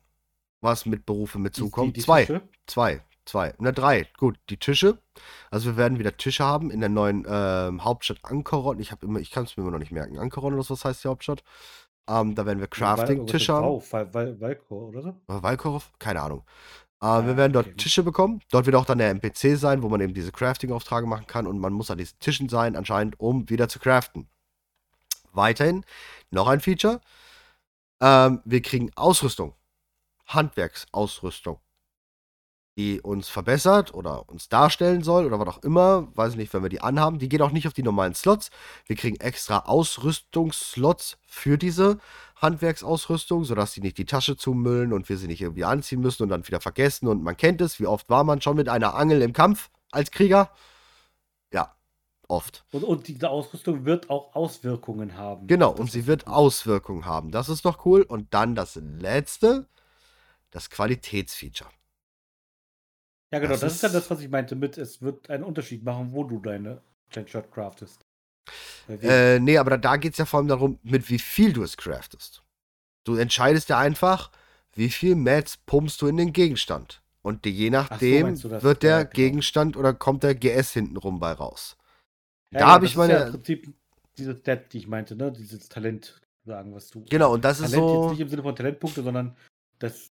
was 0.62 0.86
mit 0.86 1.06
Berufe 1.06 1.38
mit 1.40 1.56
zukommt. 1.56 1.90
die- 1.96 2.00
die 2.00 2.06
Zwei. 2.06 2.26
Tische. 2.26 2.42
Zwei. 2.68 3.02
Zwei. 3.26 3.54
Na, 3.58 3.72
drei. 3.72 4.08
Gut, 4.18 4.38
die 4.50 4.58
Tische. 4.58 5.00
Also 5.50 5.72
wir 5.72 5.78
werden 5.78 5.98
wieder 6.00 6.16
Tische 6.16 6.44
haben 6.44 6.70
in 6.70 6.80
der 6.80 6.90
neuen 6.90 7.26
ähm, 7.28 7.84
Hauptstadt 7.84 8.20
Ankoron. 8.24 8.80
Ich 8.80 8.92
habe 8.92 9.06
immer, 9.06 9.20
ich 9.20 9.32
kann 9.32 9.46
es 9.46 9.58
mir 9.58 9.64
immer 9.64 9.72
noch 9.72 9.80
nicht 9.80 9.92
merken. 9.92 10.20
Ankoron 10.20 10.54
oder 10.54 10.68
was 10.70 10.86
heißt 10.86 11.04
die 11.04 11.08
Hauptstadt? 11.08 11.44
Ähm, 12.08 12.36
da 12.36 12.46
werden 12.46 12.60
wir 12.60 12.68
Crafting-Tische 12.68 13.54
haben. 13.54 13.66
Wow, 13.68 13.94
Val, 13.94 14.14
Val, 14.14 14.40
Valkor, 14.40 14.90
oder 14.90 15.02
so? 15.02 15.22
Oder 15.28 15.44
Walkorov? 15.44 15.92
Keine 16.00 16.22
Ahnung. 16.22 16.40
Äh, 16.40 17.06
Ah, 17.06 17.26
wir 17.26 17.38
werden 17.38 17.54
dort 17.54 17.68
okay. 17.68 17.76
Tische 17.76 18.04
bekommen. 18.04 18.42
Dort 18.50 18.66
wird 18.66 18.76
auch 18.76 18.86
dann 18.86 18.98
der 18.98 19.10
NPC 19.10 19.58
sein, 19.58 19.84
wo 19.84 19.90
man 19.90 20.02
eben 20.02 20.14
diese 20.14 20.32
Crafting-Aufträge 20.32 21.06
machen 21.06 21.28
kann 21.28 21.46
und 21.46 21.60
man 21.60 21.74
muss 21.74 21.92
an 21.92 21.98
diesen 21.98 22.18
Tischen 22.20 22.50
sein, 22.50 22.76
anscheinend, 22.76 23.20
um 23.20 23.50
wieder 23.50 23.68
zu 23.70 23.80
craften. 23.80 24.28
Weiterhin 25.32 25.84
noch 26.32 26.48
ein 26.48 26.62
Feature. 26.62 27.02
Ähm, 28.02 28.42
wir 28.46 28.62
kriegen 28.62 28.92
Ausrüstung. 28.96 29.54
Handwerksausrüstung. 30.26 31.60
Die 32.78 33.00
uns 33.00 33.30
verbessert 33.30 33.94
oder 33.94 34.28
uns 34.28 34.50
darstellen 34.50 35.02
soll 35.02 35.26
oder 35.26 35.40
was 35.40 35.48
auch 35.48 35.64
immer. 35.64 36.10
Weiß 36.16 36.32
ich 36.32 36.38
nicht, 36.38 36.54
wenn 36.54 36.62
wir 36.62 36.70
die 36.70 36.82
anhaben. 36.82 37.20
Die 37.20 37.30
geht 37.30 37.42
auch 37.42 37.52
nicht 37.52 37.68
auf 37.68 37.74
die 37.74 37.84
normalen 37.84 38.14
Slots. 38.14 38.50
Wir 38.86 38.98
kriegen 38.98 39.16
extra 39.22 39.60
Ausrüstungsslots 39.60 41.18
für 41.26 41.58
diese 41.58 42.00
Handwerksausrüstung, 42.36 43.46
sodass 43.46 43.74
die 43.74 43.82
nicht 43.82 43.98
die 43.98 44.06
Tasche 44.06 44.36
zumüllen 44.36 44.92
und 44.92 45.08
wir 45.08 45.18
sie 45.18 45.28
nicht 45.28 45.42
irgendwie 45.42 45.64
anziehen 45.64 46.02
müssen 46.02 46.24
und 46.24 46.30
dann 46.30 46.46
wieder 46.46 46.60
vergessen. 46.60 47.08
Und 47.08 47.24
man 47.24 47.38
kennt 47.38 47.62
es, 47.62 47.80
wie 47.80 47.88
oft 47.88 48.10
war 48.10 48.26
man 48.26 48.42
schon 48.42 48.58
mit 48.58 48.68
einer 48.68 48.96
Angel 48.96 49.22
im 49.22 49.32
Kampf 49.32 49.70
als 49.92 50.12
Krieger? 50.12 50.52
Ja, 51.54 51.76
oft. 52.28 52.66
Und, 52.72 52.84
und 52.84 53.08
diese 53.08 53.30
Ausrüstung 53.30 53.86
wird 53.86 54.10
auch 54.10 54.36
Auswirkungen 54.36 55.16
haben. 55.18 55.48
Genau, 55.48 55.72
und 55.72 55.92
sie 55.92 56.08
wird. 56.08 56.28
Auswirkungen 56.28 57.06
haben. 57.06 57.32
Das 57.32 57.48
ist 57.48 57.64
doch 57.64 57.86
cool. 57.86 58.02
Und 58.02 58.34
dann 58.34 58.54
das 58.54 58.76
letzte, 58.76 59.68
das 60.52 60.70
Qualitätsfeature. 60.70 61.70
Ja, 63.34 63.40
genau, 63.40 63.54
das 63.54 63.62
das, 63.62 63.76
ist 63.76 63.82
ja 63.84 63.88
ist- 63.90 63.96
das, 63.96 64.10
was 64.10 64.22
ich 64.22 64.30
meinte 64.30 64.56
mit, 64.56 64.78
es 64.78 65.02
wird 65.02 65.30
einen 65.30 65.44
Unterschied 65.44 65.84
machen, 65.84 66.12
wo 66.14 66.24
du 66.24 66.40
deine 66.40 66.82
dein 67.12 67.28
Shirt 67.28 67.52
craftest. 67.52 68.02
Äh, 68.88 69.40
nee, 69.40 69.58
aber 69.58 69.78
da 69.78 69.98
geht 69.98 70.14
es 70.14 70.18
ja 70.20 70.26
vor 70.26 70.40
allem 70.40 70.48
darum, 70.48 70.80
mit 70.84 71.10
wie 71.10 71.20
viel 71.20 71.54
du 71.54 71.64
es 71.64 71.78
craftest. 71.78 72.44
Du 73.04 73.16
entscheidest 73.16 73.70
ja 73.70 73.80
einfach, 73.80 74.32
wie 74.74 74.90
viel 74.90 75.16
Mats 75.16 75.58
pumpst 75.58 76.02
du 76.02 76.08
in 76.08 76.18
den 76.18 76.34
Gegenstand. 76.34 77.02
Und 77.22 77.46
je 77.46 77.70
nachdem 77.72 78.40
das? 78.40 78.64
wird 78.64 78.84
der 78.84 78.98
Ja, 78.98 79.04
genau. 79.04 79.14
Gegenstand 79.14 79.78
oder 79.78 79.94
kommt 79.94 80.22
der 80.24 80.36
GS 80.36 80.74
hintenrum 80.74 81.20
bei 81.20 81.32
raus. 81.32 81.76
Ja, 82.52 82.60
da 82.60 82.66
genau, 82.66 82.72
habe 82.74 82.86
ich 82.86 82.94
das 82.94 83.04
ist 83.04 83.10
Ja 83.10 83.16
meine. 83.16 83.26
Im 83.28 83.32
Prinzip 83.34 83.74
diese 84.18 84.38
Stat, 84.38 84.74
die 84.74 84.78
ich 84.78 84.88
meinte, 84.88 85.16
ne? 85.16 85.32
Dieses 85.32 85.68
Talent 85.68 86.22
sagen, 86.46 86.74
was 86.76 86.90
du. 86.90 87.04
Genau, 87.10 87.34
und 87.34 87.44
das 87.44 87.60
ist 87.60 87.72
Talent 87.72 87.92
jetzt 87.92 88.04
so. 88.04 88.10
nicht 88.12 88.20
im 88.20 88.30
Sinne 88.30 88.44
von 88.44 88.56
Talentpunkte, 88.56 89.02
sondern 89.04 89.36
das 89.80 90.12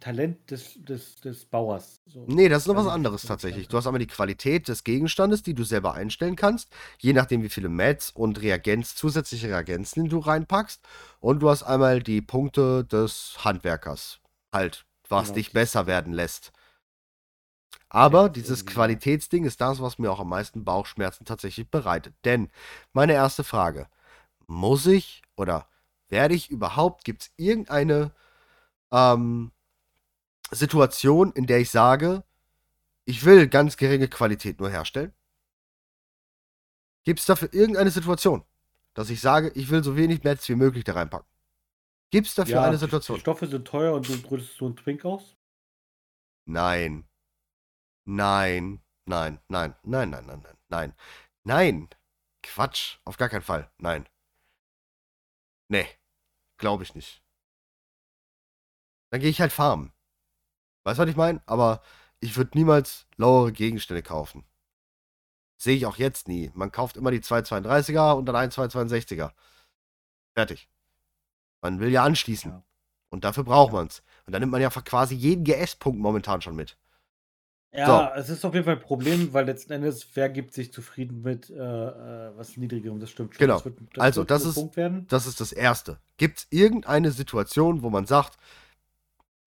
Talent 0.00 0.50
des, 0.50 0.74
des, 0.84 1.16
des 1.16 1.44
Bauers. 1.46 2.00
So. 2.06 2.26
Nee, 2.26 2.48
das 2.48 2.62
ist 2.62 2.66
noch 2.68 2.76
was 2.76 2.84
nicht, 2.84 2.92
anderes 2.92 3.22
tatsächlich. 3.22 3.68
Du 3.68 3.76
hast 3.78 3.86
einmal 3.86 4.00
die 4.00 4.06
Qualität 4.06 4.68
des 4.68 4.84
Gegenstandes, 4.84 5.42
die 5.42 5.54
du 5.54 5.64
selber 5.64 5.94
einstellen 5.94 6.36
kannst, 6.36 6.70
je 6.98 7.14
nachdem, 7.14 7.42
wie 7.42 7.48
viele 7.48 7.70
Mats 7.70 8.10
und 8.10 8.40
Reagenz, 8.42 8.94
zusätzliche 8.96 9.48
Reagenzen 9.48 10.08
du 10.08 10.18
reinpackst. 10.18 10.82
Und 11.20 11.40
du 11.40 11.48
hast 11.48 11.62
einmal 11.62 12.02
die 12.02 12.20
Punkte 12.20 12.84
des 12.84 13.36
Handwerkers. 13.44 14.20
Halt, 14.52 14.84
was 15.08 15.28
Genau, 15.28 15.34
dich 15.34 15.52
besser 15.52 15.86
werden 15.86 16.12
lässt. 16.12 16.52
Aber 17.90 18.28
Ja, 18.28 18.28
dieses 18.30 18.64
irgendwie. 18.64 18.66
Qualitätsding 18.66 19.44
ist 19.44 19.60
das, 19.60 19.80
was 19.80 19.98
mir 19.98 20.10
auch 20.10 20.20
am 20.20 20.28
meisten 20.28 20.64
Bauchschmerzen 20.64 21.24
tatsächlich 21.24 21.70
bereitet. 21.70 22.14
Denn 22.24 22.50
meine 22.92 23.14
erste 23.14 23.44
Frage, 23.44 23.88
muss 24.46 24.86
ich 24.86 25.22
oder 25.36 25.68
werde 26.08 26.34
ich 26.34 26.50
überhaupt, 26.50 27.04
gibt 27.04 27.22
es 27.22 27.30
irgendeine 27.36 28.12
ähm, 28.90 29.52
Situation, 30.50 31.32
in 31.32 31.46
der 31.46 31.58
ich 31.58 31.70
sage, 31.70 32.24
ich 33.04 33.24
will 33.24 33.48
ganz 33.48 33.76
geringe 33.76 34.08
Qualität 34.08 34.60
nur 34.60 34.70
herstellen? 34.70 35.12
Gibt 37.04 37.20
es 37.20 37.26
dafür 37.26 37.52
irgendeine 37.52 37.90
Situation, 37.90 38.44
dass 38.94 39.10
ich 39.10 39.20
sage, 39.20 39.50
ich 39.54 39.70
will 39.70 39.82
so 39.82 39.96
wenig 39.96 40.24
Netz 40.24 40.48
wie 40.48 40.54
möglich 40.54 40.84
da 40.84 40.92
reinpacken? 40.92 41.26
Gibt 42.10 42.26
es 42.26 42.34
dafür 42.34 42.56
ja, 42.56 42.64
eine 42.64 42.78
Situation? 42.78 43.16
Die 43.16 43.20
Stoffe 43.20 43.46
sind 43.46 43.66
teuer 43.66 43.94
und 43.94 44.08
du 44.08 44.20
brütest 44.20 44.56
so 44.56 44.66
einen 44.66 44.76
Twink 44.76 45.04
aus? 45.04 45.36
Nein. 46.46 47.04
Nein. 48.04 48.82
Nein, 49.04 49.40
nein, 49.48 49.74
nein, 49.84 50.10
nein, 50.10 50.26
nein, 50.26 50.42
nein, 50.42 50.58
nein. 50.68 50.94
Nein. 51.44 51.88
Quatsch. 52.42 52.98
Auf 53.04 53.16
gar 53.16 53.30
keinen 53.30 53.42
Fall. 53.42 53.70
Nein. 53.78 54.06
Nee. 55.68 55.86
Glaube 56.58 56.82
ich 56.82 56.94
nicht. 56.94 57.22
Dann 59.10 59.20
gehe 59.20 59.30
ich 59.30 59.40
halt 59.40 59.52
farmen. 59.52 59.92
Weißt 60.84 60.98
du, 60.98 61.02
was 61.02 61.10
ich 61.10 61.16
meine? 61.16 61.42
Aber 61.46 61.82
ich 62.20 62.36
würde 62.36 62.56
niemals 62.56 63.06
lauere 63.16 63.52
Gegenstände 63.52 64.02
kaufen. 64.02 64.44
Sehe 65.60 65.76
ich 65.76 65.86
auch 65.86 65.96
jetzt 65.96 66.28
nie. 66.28 66.50
Man 66.54 66.70
kauft 66.72 66.96
immer 66.96 67.10
die 67.10 67.20
232er 67.20 68.12
und 68.12 68.26
dann 68.26 68.36
ein 68.36 68.50
262er. 68.50 69.32
Fertig. 70.34 70.68
Man 71.62 71.80
will 71.80 71.90
ja 71.90 72.04
anschließen. 72.04 72.52
Ja. 72.52 72.62
Und 73.10 73.24
dafür 73.24 73.44
braucht 73.44 73.72
Ja. 73.72 73.78
man 73.78 73.86
es. 73.88 74.02
Und 74.26 74.32
dann 74.32 74.40
nimmt 74.40 74.52
man 74.52 74.60
ja 74.60 74.70
quasi 74.70 75.14
jeden 75.14 75.44
GS-Punkt 75.44 75.98
momentan 76.00 76.42
schon 76.42 76.54
mit. 76.54 76.76
Ja, 77.72 78.14
es 78.16 78.30
ist 78.30 78.44
auf 78.46 78.54
jeden 78.54 78.64
Fall 78.64 78.76
ein 78.76 78.80
Problem, 78.82 79.32
weil 79.34 79.44
letzten 79.44 79.72
Endes, 79.74 80.06
wer 80.14 80.30
gibt 80.30 80.54
sich 80.54 80.72
zufrieden 80.72 81.20
mit 81.20 81.50
äh, 81.50 81.54
äh, 81.54 82.36
was 82.36 82.56
Niedrigerem? 82.56 82.98
Das 82.98 83.10
stimmt 83.10 83.34
schon. 83.34 83.40
Genau. 83.40 83.56
Das 83.56 83.64
wird, 83.66 83.78
das 83.92 84.02
Also, 84.02 84.24
das 84.24 84.44
ist- 84.44 84.54
Punkt 84.54 84.76
werden. 84.76 85.06
Das 85.08 85.26
ist 85.26 85.38
das 85.40 85.52
Erste. 85.52 85.98
Gibt 86.16 86.38
es 86.38 86.46
irgendeine 86.50 87.10
Situation, 87.10 87.82
wo 87.82 87.90
man 87.90 88.06
sagt, 88.06 88.38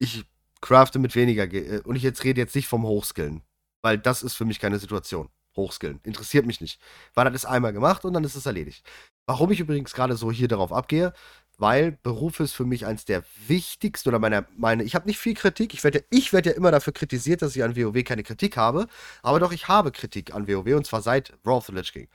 ich 0.01 0.25
crafte 0.61 0.99
mit 0.99 1.15
weniger 1.15 1.47
Ge 1.47 1.77
äh, 1.77 1.81
und 1.81 1.95
ich 1.95 2.03
jetzt 2.03 2.23
rede 2.23 2.41
jetzt 2.41 2.55
nicht 2.55 2.67
vom 2.67 2.83
Hochskillen, 2.83 3.41
weil 3.81 3.97
das 3.97 4.23
ist 4.23 4.33
für 4.33 4.45
mich 4.45 4.59
keine 4.59 4.79
Situation. 4.79 5.29
Hochskillen 5.55 5.99
interessiert 6.03 6.45
mich 6.45 6.61
nicht, 6.61 6.81
weil 7.13 7.25
das 7.25 7.35
ist 7.35 7.45
einmal 7.45 7.73
gemacht 7.73 8.05
und 8.05 8.13
dann 8.13 8.23
ist 8.23 8.35
es 8.35 8.45
erledigt. 8.45 8.85
Warum 9.25 9.51
ich 9.51 9.59
übrigens 9.59 9.93
gerade 9.93 10.15
so 10.15 10.31
hier 10.31 10.47
darauf 10.47 10.71
abgehe, 10.71 11.13
weil 11.57 11.91
Beruf 11.91 12.39
ist 12.39 12.53
für 12.53 12.65
mich 12.65 12.85
eins 12.85 13.05
der 13.05 13.23
wichtigsten 13.47 14.09
oder 14.09 14.17
meine, 14.17 14.47
meine 14.57 14.83
ich 14.83 14.95
habe 14.95 15.07
nicht 15.07 15.19
viel 15.19 15.35
Kritik, 15.35 15.73
ich 15.73 15.83
werde 15.83 16.03
ja, 16.11 16.31
werd 16.31 16.45
ja 16.45 16.53
immer 16.53 16.71
dafür 16.71 16.93
kritisiert, 16.93 17.41
dass 17.41 17.55
ich 17.55 17.63
an 17.63 17.75
WoW 17.75 18.03
keine 18.03 18.23
Kritik 18.23 18.57
habe, 18.57 18.87
aber 19.21 19.39
doch 19.39 19.51
ich 19.51 19.67
habe 19.67 19.91
Kritik 19.91 20.33
an 20.33 20.47
WoW 20.47 20.75
und 20.75 20.87
zwar 20.87 21.01
seit 21.01 21.33
Wrath 21.43 21.57
of 21.57 21.65
the 21.67 21.73
Lich 21.73 21.91
King. 21.91 22.07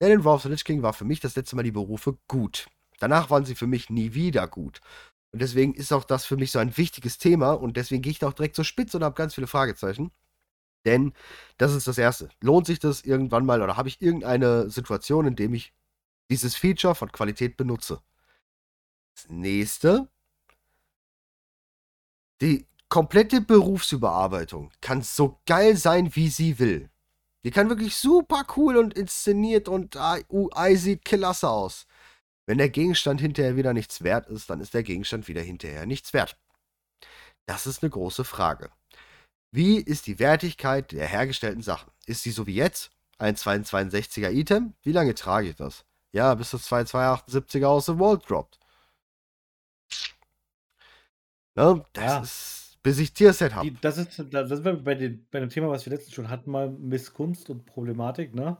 Denn 0.00 0.12
in 0.12 0.24
Wrath 0.24 0.36
of 0.36 0.42
the 0.44 0.48
Lich 0.48 0.64
King 0.64 0.82
war 0.82 0.92
für 0.92 1.04
mich 1.04 1.20
das 1.20 1.36
letzte 1.36 1.56
Mal 1.56 1.64
die 1.64 1.72
Berufe 1.72 2.16
gut. 2.28 2.68
Danach 3.00 3.28
waren 3.28 3.44
sie 3.44 3.56
für 3.56 3.66
mich 3.66 3.90
nie 3.90 4.14
wieder 4.14 4.46
gut. 4.46 4.80
Und 5.34 5.40
deswegen 5.40 5.74
ist 5.74 5.92
auch 5.92 6.04
das 6.04 6.24
für 6.24 6.36
mich 6.36 6.52
so 6.52 6.60
ein 6.60 6.76
wichtiges 6.76 7.18
Thema 7.18 7.54
und 7.54 7.76
deswegen 7.76 8.02
gehe 8.02 8.12
ich 8.12 8.20
da 8.20 8.28
auch 8.28 8.34
direkt 8.34 8.54
zur 8.54 8.64
Spitze 8.64 8.98
und 8.98 9.02
habe 9.02 9.16
ganz 9.16 9.34
viele 9.34 9.48
Fragezeichen. 9.48 10.12
Denn 10.84 11.12
das 11.58 11.74
ist 11.74 11.88
das 11.88 11.98
Erste. 11.98 12.28
Lohnt 12.40 12.68
sich 12.68 12.78
das 12.78 13.00
irgendwann 13.00 13.44
mal 13.44 13.60
oder 13.60 13.76
habe 13.76 13.88
ich 13.88 14.00
irgendeine 14.00 14.70
Situation, 14.70 15.26
in 15.26 15.34
dem 15.34 15.52
ich 15.52 15.74
dieses 16.30 16.54
Feature 16.54 16.94
von 16.94 17.10
Qualität 17.10 17.56
benutze? 17.56 18.00
Das 19.16 19.28
nächste. 19.28 20.08
Die 22.40 22.68
komplette 22.88 23.40
Berufsüberarbeitung 23.40 24.70
kann 24.80 25.02
so 25.02 25.40
geil 25.46 25.76
sein, 25.76 26.14
wie 26.14 26.28
sie 26.28 26.60
will. 26.60 26.90
Die 27.42 27.50
kann 27.50 27.68
wirklich 27.68 27.96
super 27.96 28.46
cool 28.56 28.76
und 28.76 28.94
inszeniert 28.94 29.66
und 29.66 29.98
UI 30.30 30.76
sieht 30.76 31.04
klasse 31.04 31.48
aus. 31.48 31.88
Wenn 32.46 32.58
der 32.58 32.68
Gegenstand 32.68 33.20
hinterher 33.20 33.56
wieder 33.56 33.72
nichts 33.72 34.02
wert 34.02 34.28
ist, 34.28 34.50
dann 34.50 34.60
ist 34.60 34.74
der 34.74 34.82
Gegenstand 34.82 35.28
wieder 35.28 35.40
hinterher 35.42 35.86
nichts 35.86 36.12
wert. 36.12 36.36
Das 37.46 37.66
ist 37.66 37.82
eine 37.82 37.90
große 37.90 38.24
Frage. 38.24 38.70
Wie 39.50 39.78
ist 39.78 40.06
die 40.06 40.18
Wertigkeit 40.18 40.92
der 40.92 41.06
hergestellten 41.06 41.62
Sachen? 41.62 41.90
Ist 42.06 42.22
sie 42.22 42.32
so 42.32 42.46
wie 42.46 42.54
jetzt? 42.54 42.90
Ein 43.18 43.36
262er 43.36 44.30
Item? 44.30 44.74
Wie 44.82 44.92
lange 44.92 45.14
trage 45.14 45.48
ich 45.50 45.56
das? 45.56 45.84
Ja, 46.12 46.34
bis 46.34 46.50
das 46.50 46.70
2278er 46.70 47.66
aus 47.66 47.86
dem 47.86 47.98
Vault 47.98 48.28
droppt. 48.28 48.58
Ne? 51.56 51.84
Das 51.92 52.04
Ja. 52.04 52.20
ist, 52.20 52.78
bis 52.82 52.98
ich 52.98 53.12
Tierset 53.12 53.54
habe. 53.54 53.70
Das 53.80 53.96
ist, 53.98 54.18
da 54.18 54.24
da 54.42 54.46
sind 54.46 54.64
wir 54.64 54.74
bei, 54.74 54.94
den, 54.94 55.26
bei 55.30 55.40
dem 55.40 55.50
Thema, 55.50 55.68
was 55.70 55.86
wir 55.86 55.92
letztens 55.92 56.14
schon 56.14 56.28
hatten, 56.28 56.50
mal 56.50 56.70
Missgunst 56.70 57.48
und 57.50 57.64
Problematik, 57.64 58.34
ne? 58.34 58.56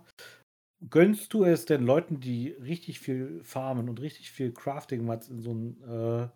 Gönnst 0.90 1.32
du 1.32 1.44
es 1.44 1.64
den 1.64 1.82
Leuten, 1.84 2.20
die 2.20 2.48
richtig 2.50 3.00
viel 3.00 3.42
farmen 3.42 3.88
und 3.88 4.00
richtig 4.00 4.30
viel 4.30 4.52
Crafting 4.52 5.06
was 5.08 5.28
in 5.28 5.40
so 5.40 5.52
ein 5.52 5.82
äh, 5.84 6.28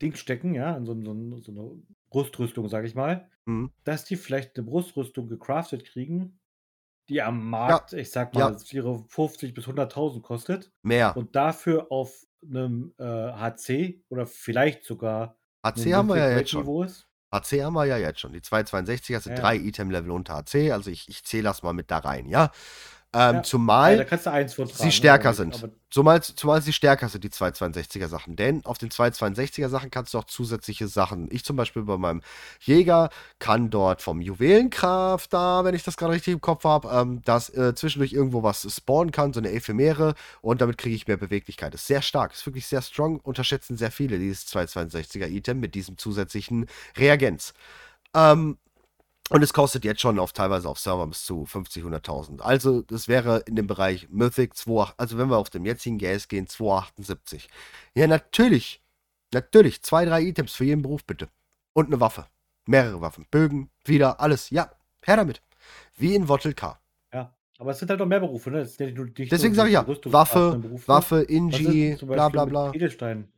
Ding 0.00 0.14
stecken, 0.14 0.54
ja, 0.54 0.76
in 0.76 0.86
so, 0.86 0.92
ein- 0.92 1.04
so, 1.04 1.12
ein- 1.12 1.42
so 1.42 1.50
eine 1.52 1.82
Brustrüstung, 2.10 2.68
sag 2.68 2.84
ich 2.84 2.94
mal, 2.94 3.28
Mhm. 3.46 3.72
dass 3.84 4.04
die 4.04 4.16
vielleicht 4.16 4.56
eine 4.56 4.66
Brustrüstung 4.66 5.26
gecraftet 5.28 5.84
kriegen, 5.84 6.38
die 7.08 7.22
am 7.22 7.48
Markt, 7.50 7.92
ich 7.94 8.10
sag 8.10 8.36
ja. 8.36 8.50
mal, 8.50 8.58
ihre 8.70 9.04
50 9.08 9.54
bis 9.54 9.66
100.000 9.66 10.22
kostet 10.22 10.70
Mehr. 10.82 11.16
und 11.16 11.34
dafür 11.34 11.90
auf 11.90 12.26
einem 12.46 12.94
äh, 12.98 13.02
HC 13.04 14.04
oder 14.10 14.26
vielleicht 14.26 14.84
sogar 14.84 15.36
HC 15.64 15.94
haben 15.94 16.08
wir 16.08 16.16
ja 16.18 16.30
jetzt 16.38 16.50
schon. 16.50 16.84
Ist. 16.84 17.08
HC 17.32 17.64
haben 17.64 17.74
wir 17.74 17.86
ja 17.86 17.98
jetzt 17.98 18.20
schon. 18.20 18.32
Die 18.32 18.40
262er 18.40 19.20
sind 19.20 19.32
Ja. 19.36 19.40
drei 19.40 19.56
Item-Level 19.56 20.10
unter 20.12 20.34
HC, 20.36 20.70
also 20.70 20.90
ich, 20.90 21.08
ich 21.08 21.24
zähle 21.24 21.44
das 21.44 21.62
mal 21.64 21.72
mit 21.72 21.90
da 21.90 21.98
rein, 21.98 22.28
ja. 22.28 22.52
Ähm, 23.14 23.36
Ja. 23.36 23.42
Zumal 23.42 23.98
Ja, 23.98 24.04
sie 24.84 24.92
stärker 24.92 25.32
sind. 25.32 25.66
Zumal, 25.90 26.22
zumal 26.22 26.60
sie 26.60 26.74
stärker 26.74 27.08
sind, 27.08 27.24
die 27.24 27.30
262er 27.30 28.06
Sachen. 28.08 28.36
Denn 28.36 28.62
auf 28.66 28.76
den 28.76 28.90
262er 28.90 29.70
Sachen 29.70 29.90
kannst 29.90 30.12
du 30.12 30.18
auch 30.18 30.24
zusätzliche 30.24 30.86
Sachen. 30.88 31.28
Ich 31.32 31.42
zum 31.42 31.56
Beispiel 31.56 31.82
bei 31.84 31.96
meinem 31.96 32.20
Jäger 32.60 33.08
kann 33.38 33.70
dort 33.70 34.02
vom 34.02 34.20
Juwelenkraft 34.20 35.32
da, 35.32 35.64
wenn 35.64 35.74
ich 35.74 35.84
das 35.84 35.96
gerade 35.96 36.12
richtig 36.12 36.34
im 36.34 36.42
Kopf 36.42 36.64
habe, 36.64 36.88
ähm, 36.92 37.22
dass 37.24 37.48
äh, 37.48 37.74
zwischendurch 37.74 38.12
irgendwo 38.12 38.42
was 38.42 38.66
spawnen 38.70 39.10
kann, 39.10 39.32
so 39.32 39.40
eine 39.40 39.52
Ephemere. 39.52 40.14
Und 40.42 40.60
damit 40.60 40.76
kriege 40.76 40.94
ich 40.94 41.06
mehr 41.06 41.16
Beweglichkeit. 41.16 41.72
Ist 41.74 41.86
sehr 41.86 42.02
stark, 42.02 42.32
ist 42.34 42.44
wirklich 42.44 42.66
sehr 42.66 42.82
strong. 42.82 43.20
Unterschätzen 43.20 43.78
sehr 43.78 43.90
viele 43.90 44.18
dieses 44.18 44.46
262er 44.48 45.28
Item 45.28 45.60
mit 45.60 45.74
diesem 45.74 45.96
zusätzlichen 45.96 46.66
Reagenz. 46.98 47.54
Ähm, 48.14 48.58
und 49.30 49.42
es 49.42 49.52
kostet 49.52 49.84
jetzt 49.84 50.00
schon 50.00 50.18
auf 50.18 50.32
teilweise 50.32 50.68
auf 50.68 50.78
Servern 50.78 51.10
bis 51.10 51.24
zu 51.24 51.44
50, 51.44 51.84
100.000. 51.84 52.40
Also 52.40 52.82
das 52.82 53.08
wäre 53.08 53.40
in 53.46 53.56
dem 53.56 53.66
Bereich 53.66 54.08
Mythic 54.10 54.56
2, 54.56 54.92
also 54.96 55.18
wenn 55.18 55.28
wir 55.28 55.36
auf 55.36 55.50
dem 55.50 55.66
jetzigen 55.66 55.98
GS 55.98 56.28
gehen, 56.28 56.46
278. 56.46 57.48
Ja, 57.94 58.06
natürlich. 58.06 58.82
Natürlich. 59.32 59.82
Zwei, 59.82 60.04
drei 60.04 60.22
Items 60.22 60.52
für 60.52 60.64
jeden 60.64 60.82
Beruf 60.82 61.04
bitte. 61.04 61.28
Und 61.74 61.86
eine 61.86 62.00
Waffe. 62.00 62.26
Mehrere 62.66 63.00
Waffen. 63.00 63.26
Bögen, 63.30 63.70
wieder, 63.84 64.20
alles. 64.20 64.50
Ja, 64.50 64.70
her 65.02 65.16
damit. 65.16 65.42
Wie 65.96 66.14
in 66.14 66.28
Wottel 66.28 66.54
K. 66.54 66.78
Ja, 67.12 67.34
aber 67.58 67.72
es 67.72 67.78
sind 67.78 67.90
halt 67.90 68.00
noch 68.00 68.06
mehr 68.06 68.20
Berufe, 68.20 68.50
ne? 68.50 68.68
Ja 68.78 68.86
nicht 68.86 68.96
nur, 68.96 69.06
nicht 69.06 69.32
Deswegen 69.32 69.54
sage 69.54 69.68
ich 69.68 69.74
ja, 69.74 69.86
Waffe. 69.86 70.62
Waffe, 70.86 71.22
Inji, 71.22 71.96
bla 72.00 72.28
bla 72.28 72.44
bla. 72.44 72.72
Edelstein. 72.72 73.28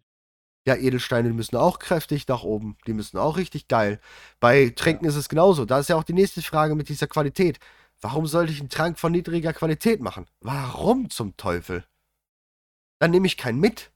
Ja, 0.67 0.77
Edelsteine 0.77 1.31
müssen 1.33 1.57
auch 1.57 1.79
kräftig 1.79 2.29
nach 2.29 2.43
oben. 2.43 2.77
Die 2.87 2.93
müssen 2.93 3.17
auch 3.19 3.37
richtig 3.39 3.67
geil. 3.69 3.99
Bei 4.41 4.71
Tränken 4.77 5.07
ist 5.09 5.17
es 5.17 5.29
genauso. 5.29 5.65
Da 5.65 5.79
ist 5.79 5.89
ja 5.89 5.97
auch 5.97 6.05
die 6.05 6.13
nächste 6.13 6.43
Frage 6.43 6.75
mit 6.75 6.89
dieser 6.89 7.07
Qualität. 7.07 7.59
Warum 8.03 8.27
sollte 8.27 8.53
ich 8.53 8.61
einen 8.61 8.69
Trank 8.69 8.99
von 8.99 9.13
niedriger 9.13 9.53
Qualität 9.53 10.01
machen? 10.01 10.27
Warum 10.41 11.09
zum 11.11 11.37
Teufel? 11.37 11.85
Dann 12.99 13.11
nehme 13.11 13.27
ich 13.27 13.37
keinen 13.39 13.59
mit. 13.61 13.91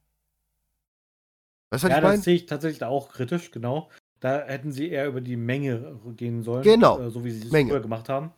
Weißt 1.70 1.84
du, 1.84 1.88
Ja, 1.88 1.96
ich 1.96 2.00
das 2.02 2.10
meine? 2.10 2.22
sehe 2.22 2.34
ich 2.36 2.46
tatsächlich 2.46 2.82
auch 2.84 3.10
kritisch, 3.10 3.50
genau. 3.50 3.90
Da 4.20 4.44
hätten 4.46 4.72
sie 4.72 4.88
eher 4.88 5.06
über 5.06 5.20
die 5.20 5.36
Menge 5.36 6.00
gehen 6.16 6.42
sollen. 6.42 6.62
Genau, 6.62 6.98
Äh, 6.98 7.10
so 7.10 7.24
wie 7.24 7.30
sie 7.30 7.46
es 7.46 7.52
Menge. 7.52 7.70
früher 7.70 7.80
gemacht 7.82 8.08
haben. 8.08 8.32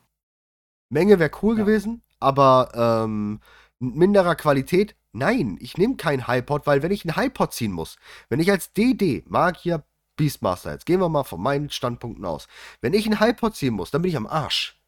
Menge 0.89 1.19
wäre 1.19 1.31
cool 1.43 1.57
Ja. 1.57 1.65
gewesen, 1.65 2.03
aber 2.19 2.71
ähm, 2.75 3.41
minderer 3.79 4.35
Qualität, 4.35 4.97
nein, 5.17 5.59
ich 5.61 5.79
nehme 5.79 5.97
keinen 5.97 6.27
Highpot, 6.27 6.67
weil 6.67 6.83
wenn 6.83 6.93
ich 6.93 7.05
einen 7.05 7.17
Highpot 7.17 7.53
ziehen 7.53 7.73
muss, 7.73 7.97
wenn 8.29 8.41
ich 8.41 8.51
als 8.51 8.73
DD, 8.73 9.25
Magier, 9.27 9.85
Beastmaster, 10.17 10.73
jetzt 10.73 10.87
gehen 10.87 11.01
wir 11.01 11.09
mal 11.09 11.25
von 11.25 11.43
meinen 11.43 11.71
Standpunkten 11.71 12.25
aus, 12.25 12.49
wenn 12.81 12.95
ich 12.95 13.07
einen 13.07 13.21
Highpot 13.21 13.57
ziehen 13.57 13.75
muss, 13.75 13.91
dann 13.91 14.03
bin 14.03 14.11
ich 14.11 14.17
am 14.17 14.27
Arsch. 14.27 14.81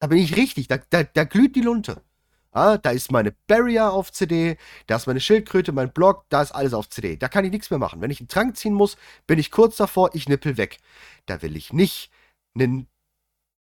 Da 0.00 0.06
bin 0.06 0.18
ich 0.18 0.36
richtig, 0.36 0.68
da, 0.68 0.78
da, 0.90 1.02
da 1.04 1.24
glüht 1.24 1.56
die 1.56 1.60
Lunte. 1.60 2.02
Ah, 2.52 2.78
da 2.78 2.90
ist 2.90 3.12
meine 3.12 3.32
Barrier 3.46 3.92
auf 3.92 4.10
CD, 4.10 4.56
da 4.86 4.96
ist 4.96 5.06
meine 5.06 5.20
Schildkröte, 5.20 5.70
mein 5.72 5.92
Block, 5.92 6.24
da 6.30 6.42
ist 6.42 6.50
alles 6.52 6.74
auf 6.74 6.88
CD. 6.88 7.16
Da 7.16 7.28
kann 7.28 7.44
ich 7.44 7.52
nichts 7.52 7.70
mehr 7.70 7.78
machen. 7.78 8.00
Wenn 8.00 8.10
ich 8.10 8.20
einen 8.20 8.28
Trank 8.28 8.56
ziehen 8.56 8.74
muss, 8.74 8.96
bin 9.28 9.38
ich 9.38 9.52
kurz 9.52 9.76
davor, 9.76 10.10
ich 10.14 10.28
nippel 10.28 10.56
weg. 10.56 10.78
Da 11.26 11.42
will 11.42 11.56
ich 11.56 11.72
nicht 11.72 12.10
einen 12.54 12.88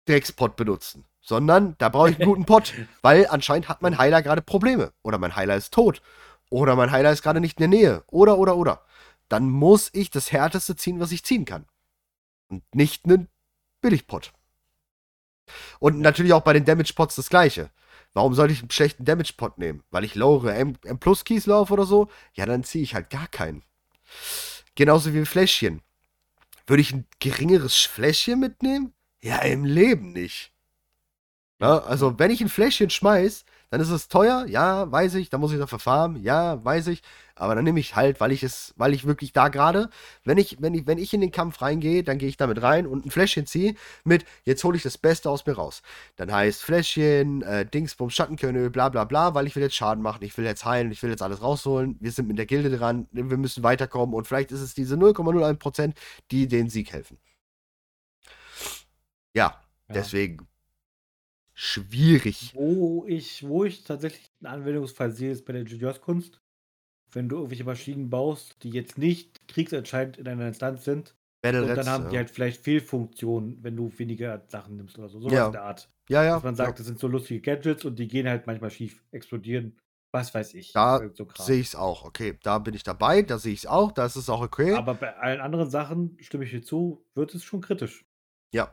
Dreckspot 0.06 0.56
benutzen, 0.56 1.04
sondern 1.28 1.76
da 1.76 1.90
brauche 1.90 2.08
ich 2.08 2.16
einen 2.16 2.24
guten 2.24 2.46
Pot, 2.46 2.72
weil 3.02 3.26
anscheinend 3.26 3.68
hat 3.68 3.82
mein 3.82 3.98
Heiler 3.98 4.22
gerade 4.22 4.40
Probleme. 4.40 4.94
Oder 5.02 5.18
mein 5.18 5.36
Heiler 5.36 5.56
ist 5.56 5.74
tot. 5.74 6.00
Oder 6.48 6.74
mein 6.74 6.90
Heiler 6.90 7.12
ist 7.12 7.22
gerade 7.22 7.40
nicht 7.40 7.60
in 7.60 7.70
der 7.70 7.78
Nähe. 7.78 8.02
Oder, 8.06 8.38
oder, 8.38 8.56
oder. 8.56 8.82
Dann 9.28 9.50
muss 9.50 9.90
ich 9.92 10.10
das 10.10 10.32
Härteste 10.32 10.74
ziehen, 10.74 11.00
was 11.00 11.12
ich 11.12 11.22
ziehen 11.22 11.44
kann. 11.44 11.66
Und 12.48 12.62
nicht 12.74 13.04
einen 13.04 13.28
Billigpot. 13.82 14.32
Und 15.80 16.00
natürlich 16.00 16.32
auch 16.32 16.40
bei 16.40 16.54
den 16.54 16.64
Damage 16.64 16.94
Pots 16.94 17.16
das 17.16 17.28
gleiche. 17.28 17.70
Warum 18.14 18.32
sollte 18.32 18.54
ich 18.54 18.60
einen 18.60 18.70
schlechten 18.70 19.04
Damage 19.04 19.34
Pot 19.36 19.58
nehmen? 19.58 19.82
Weil 19.90 20.04
ich 20.04 20.14
lowere 20.14 20.54
M, 20.54 20.76
M 20.82 20.98
Plus 20.98 21.26
Keys 21.26 21.44
laufe 21.44 21.74
oder 21.74 21.84
so? 21.84 22.08
Ja, 22.32 22.46
dann 22.46 22.64
ziehe 22.64 22.82
ich 22.82 22.94
halt 22.94 23.10
gar 23.10 23.28
keinen. 23.28 23.62
Genauso 24.76 25.12
wie 25.12 25.18
ein 25.18 25.26
Fläschchen. 25.26 25.82
Würde 26.66 26.80
ich 26.80 26.94
ein 26.94 27.04
geringeres 27.20 27.76
Fläschchen 27.76 28.40
mitnehmen? 28.40 28.94
Ja, 29.20 29.42
im 29.42 29.66
Leben 29.66 30.14
nicht. 30.14 30.54
Na, 31.60 31.78
also, 31.80 32.18
wenn 32.18 32.30
ich 32.30 32.40
ein 32.40 32.48
Fläschchen 32.48 32.88
schmeiß, 32.88 33.44
dann 33.70 33.80
ist 33.80 33.90
es 33.90 34.08
teuer, 34.08 34.46
ja, 34.46 34.90
weiß 34.90 35.14
ich, 35.16 35.28
da 35.28 35.38
muss 35.38 35.52
ich 35.52 35.58
dafür 35.58 35.80
farmen, 35.80 36.22
ja, 36.22 36.64
weiß 36.64 36.86
ich. 36.86 37.02
Aber 37.34 37.54
dann 37.54 37.64
nehme 37.64 37.80
ich 37.80 37.96
halt, 37.96 38.20
weil 38.20 38.30
ich 38.32 38.42
es, 38.44 38.72
weil 38.76 38.94
ich 38.94 39.06
wirklich 39.06 39.32
da 39.32 39.48
gerade, 39.48 39.90
wenn 40.24 40.38
ich, 40.38 40.56
wenn 40.62 40.72
ich, 40.74 40.86
wenn 40.86 40.98
ich 40.98 41.12
in 41.12 41.20
den 41.20 41.32
Kampf 41.32 41.60
reingehe, 41.60 42.02
dann 42.04 42.18
gehe 42.18 42.28
ich 42.28 42.36
damit 42.36 42.62
rein 42.62 42.86
und 42.86 43.04
ein 43.04 43.10
Fläschchen 43.10 43.46
ziehe 43.46 43.74
mit, 44.04 44.24
jetzt 44.44 44.62
hole 44.64 44.76
ich 44.76 44.82
das 44.84 44.98
Beste 44.98 45.28
aus 45.30 45.44
mir 45.46 45.54
raus. 45.54 45.82
Dann 46.16 46.32
heißt 46.32 46.62
Fläschchen, 46.62 47.42
äh, 47.42 47.66
Dingsbums, 47.66 48.14
Schattenkönel, 48.14 48.70
bla 48.70 48.88
bla 48.88 49.04
bla, 49.04 49.34
weil 49.34 49.46
ich 49.48 49.56
will 49.56 49.62
jetzt 49.64 49.74
Schaden 49.76 50.02
machen, 50.02 50.22
ich 50.24 50.36
will 50.38 50.44
jetzt 50.44 50.64
heilen, 50.64 50.90
ich 50.92 51.02
will 51.02 51.10
jetzt 51.10 51.22
alles 51.22 51.42
rausholen, 51.42 51.96
wir 52.00 52.12
sind 52.12 52.28
mit 52.28 52.38
der 52.38 52.46
Gilde 52.46 52.76
dran, 52.76 53.08
wir 53.12 53.36
müssen 53.36 53.62
weiterkommen 53.64 54.14
und 54.14 54.26
vielleicht 54.26 54.52
ist 54.52 54.60
es 54.60 54.74
diese 54.74 54.96
0,01%, 54.96 55.94
die 56.30 56.46
den 56.48 56.70
Sieg 56.70 56.92
helfen. 56.92 57.18
Ja, 59.34 59.60
Ja. 59.88 59.94
deswegen 59.94 60.46
schwierig. 61.58 62.52
Wo 62.54 63.04
ich, 63.08 63.46
wo 63.46 63.64
ich 63.64 63.82
tatsächlich 63.82 64.30
einen 64.40 64.60
Anwendungsfall 64.60 65.10
sehe, 65.10 65.32
ist 65.32 65.44
bei 65.44 65.52
der 65.52 65.62
Ingenieurskunst. 65.62 66.40
Wenn 67.10 67.28
du 67.28 67.36
irgendwelche 67.36 67.64
Maschinen 67.64 68.10
baust, 68.10 68.62
die 68.62 68.70
jetzt 68.70 68.96
nicht 68.96 69.48
kriegsentscheidend 69.48 70.18
in 70.18 70.28
einer 70.28 70.46
Instanz 70.46 70.84
sind, 70.84 71.16
Battle 71.42 71.62
und 71.62 71.76
dann 71.76 71.88
haben 71.88 72.08
die 72.10 72.14
ja. 72.14 72.20
halt 72.20 72.30
vielleicht 72.30 72.62
Fehlfunktionen, 72.62 73.62
wenn 73.62 73.76
du 73.76 73.90
weniger 73.96 74.44
Sachen 74.46 74.76
nimmst 74.76 74.98
oder 74.98 75.08
so. 75.08 75.20
Sowas 75.20 75.32
Ja. 75.32 75.46
in 75.46 75.52
der 75.52 75.62
Art. 75.62 75.90
ja, 76.08 76.22
ja, 76.22 76.34
Dass 76.34 76.44
man 76.44 76.54
ja. 76.54 76.64
sagt, 76.64 76.78
das 76.78 76.86
sind 76.86 76.98
so 76.98 77.08
lustige 77.08 77.40
Gadgets 77.40 77.84
und 77.84 77.98
die 77.98 78.06
gehen 78.06 78.28
halt 78.28 78.46
manchmal 78.46 78.70
schief, 78.70 79.02
explodieren. 79.10 79.76
Was 80.12 80.32
weiß 80.32 80.54
ich. 80.54 80.72
Da 80.72 81.00
so 81.12 81.26
sehe 81.38 81.60
ich 81.60 81.68
es 81.68 81.74
auch. 81.74 82.04
Okay, 82.04 82.38
da 82.42 82.58
bin 82.58 82.74
ich 82.74 82.82
dabei, 82.82 83.22
da 83.22 83.38
sehe 83.38 83.52
ich 83.52 83.60
es 83.60 83.66
auch, 83.66 83.92
da 83.92 84.06
ist 84.06 84.16
es 84.16 84.30
auch 84.30 84.40
okay. 84.40 84.74
Aber 84.74 84.94
bei 84.94 85.16
allen 85.16 85.40
anderen 85.40 85.68
Sachen 85.70 86.16
stimme 86.20 86.44
ich 86.44 86.50
dir 86.50 86.62
zu, 86.62 87.04
wird 87.14 87.34
es 87.34 87.44
schon 87.44 87.60
kritisch. 87.60 88.07
Ja. 88.52 88.72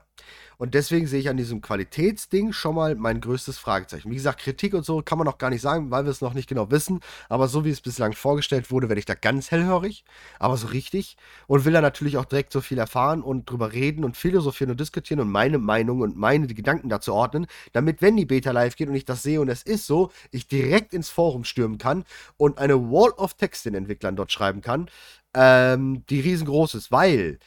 Und 0.57 0.73
deswegen 0.73 1.05
sehe 1.05 1.19
ich 1.19 1.27
an 1.27 1.35
diesem 1.35 1.59
Qualitätsding 1.59 2.53
schon 2.53 2.75
mal 2.75 2.95
mein 2.95 3.19
größtes 3.19 3.57
Fragezeichen. 3.57 4.09
Wie 4.09 4.15
gesagt, 4.15 4.39
Kritik 4.39 4.73
und 4.73 4.85
so 4.85 5.01
kann 5.01 5.17
man 5.17 5.25
noch 5.25 5.37
gar 5.37 5.49
nicht 5.49 5.61
sagen, 5.61 5.91
weil 5.91 6.05
wir 6.05 6.11
es 6.11 6.21
noch 6.21 6.33
nicht 6.33 6.47
genau 6.47 6.71
wissen. 6.71 7.01
Aber 7.27 7.49
so 7.49 7.65
wie 7.65 7.71
es 7.71 7.81
bislang 7.81 8.13
vorgestellt 8.13 8.71
wurde, 8.71 8.87
werde 8.87 8.99
ich 8.99 9.05
da 9.05 9.15
ganz 9.15 9.51
hellhörig. 9.51 10.05
Aber 10.39 10.55
so 10.55 10.67
richtig. 10.67 11.17
Und 11.47 11.65
will 11.65 11.73
da 11.73 11.81
natürlich 11.81 12.15
auch 12.15 12.23
direkt 12.23 12.53
so 12.53 12.61
viel 12.61 12.77
erfahren 12.77 13.21
und 13.21 13.49
drüber 13.49 13.73
reden 13.73 14.05
und 14.05 14.15
philosophieren 14.15 14.71
und 14.71 14.79
diskutieren 14.79 15.19
und 15.19 15.29
meine 15.29 15.57
Meinung 15.57 15.99
und 15.99 16.15
meine 16.15 16.47
Gedanken 16.47 16.87
dazu 16.87 17.13
ordnen, 17.13 17.47
damit, 17.73 18.01
wenn 18.01 18.15
die 18.15 18.25
Beta 18.25 18.51
live 18.51 18.77
geht 18.77 18.87
und 18.87 18.95
ich 18.95 19.05
das 19.05 19.23
sehe 19.23 19.41
und 19.41 19.49
es 19.49 19.61
ist 19.61 19.85
so, 19.85 20.11
ich 20.31 20.47
direkt 20.47 20.93
ins 20.93 21.09
Forum 21.09 21.43
stürmen 21.43 21.77
kann 21.77 22.05
und 22.37 22.59
eine 22.59 22.79
Wall 22.79 23.11
of 23.11 23.33
Text 23.33 23.65
den 23.65 23.75
Entwicklern 23.75 24.15
dort 24.15 24.31
schreiben 24.31 24.61
kann, 24.61 24.89
ähm, 25.33 26.05
die 26.09 26.21
riesengroß 26.21 26.75
ist, 26.75 26.91
weil 26.93 27.39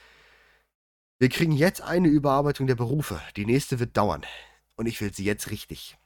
wir 1.19 1.29
kriegen 1.29 1.53
jetzt 1.53 1.81
eine 1.81 2.09
Überarbeitung 2.09 2.67
der 2.67 2.77
Berufe. 2.77 3.21
Die 3.37 3.47
nächste 3.47 3.79
wird 3.81 3.97
dauern. 3.97 4.25
Und 4.77 4.87
ich 4.87 5.01
will 5.01 5.13
sie 5.13 5.25
jetzt 5.25 5.51
richtig. 5.51 5.99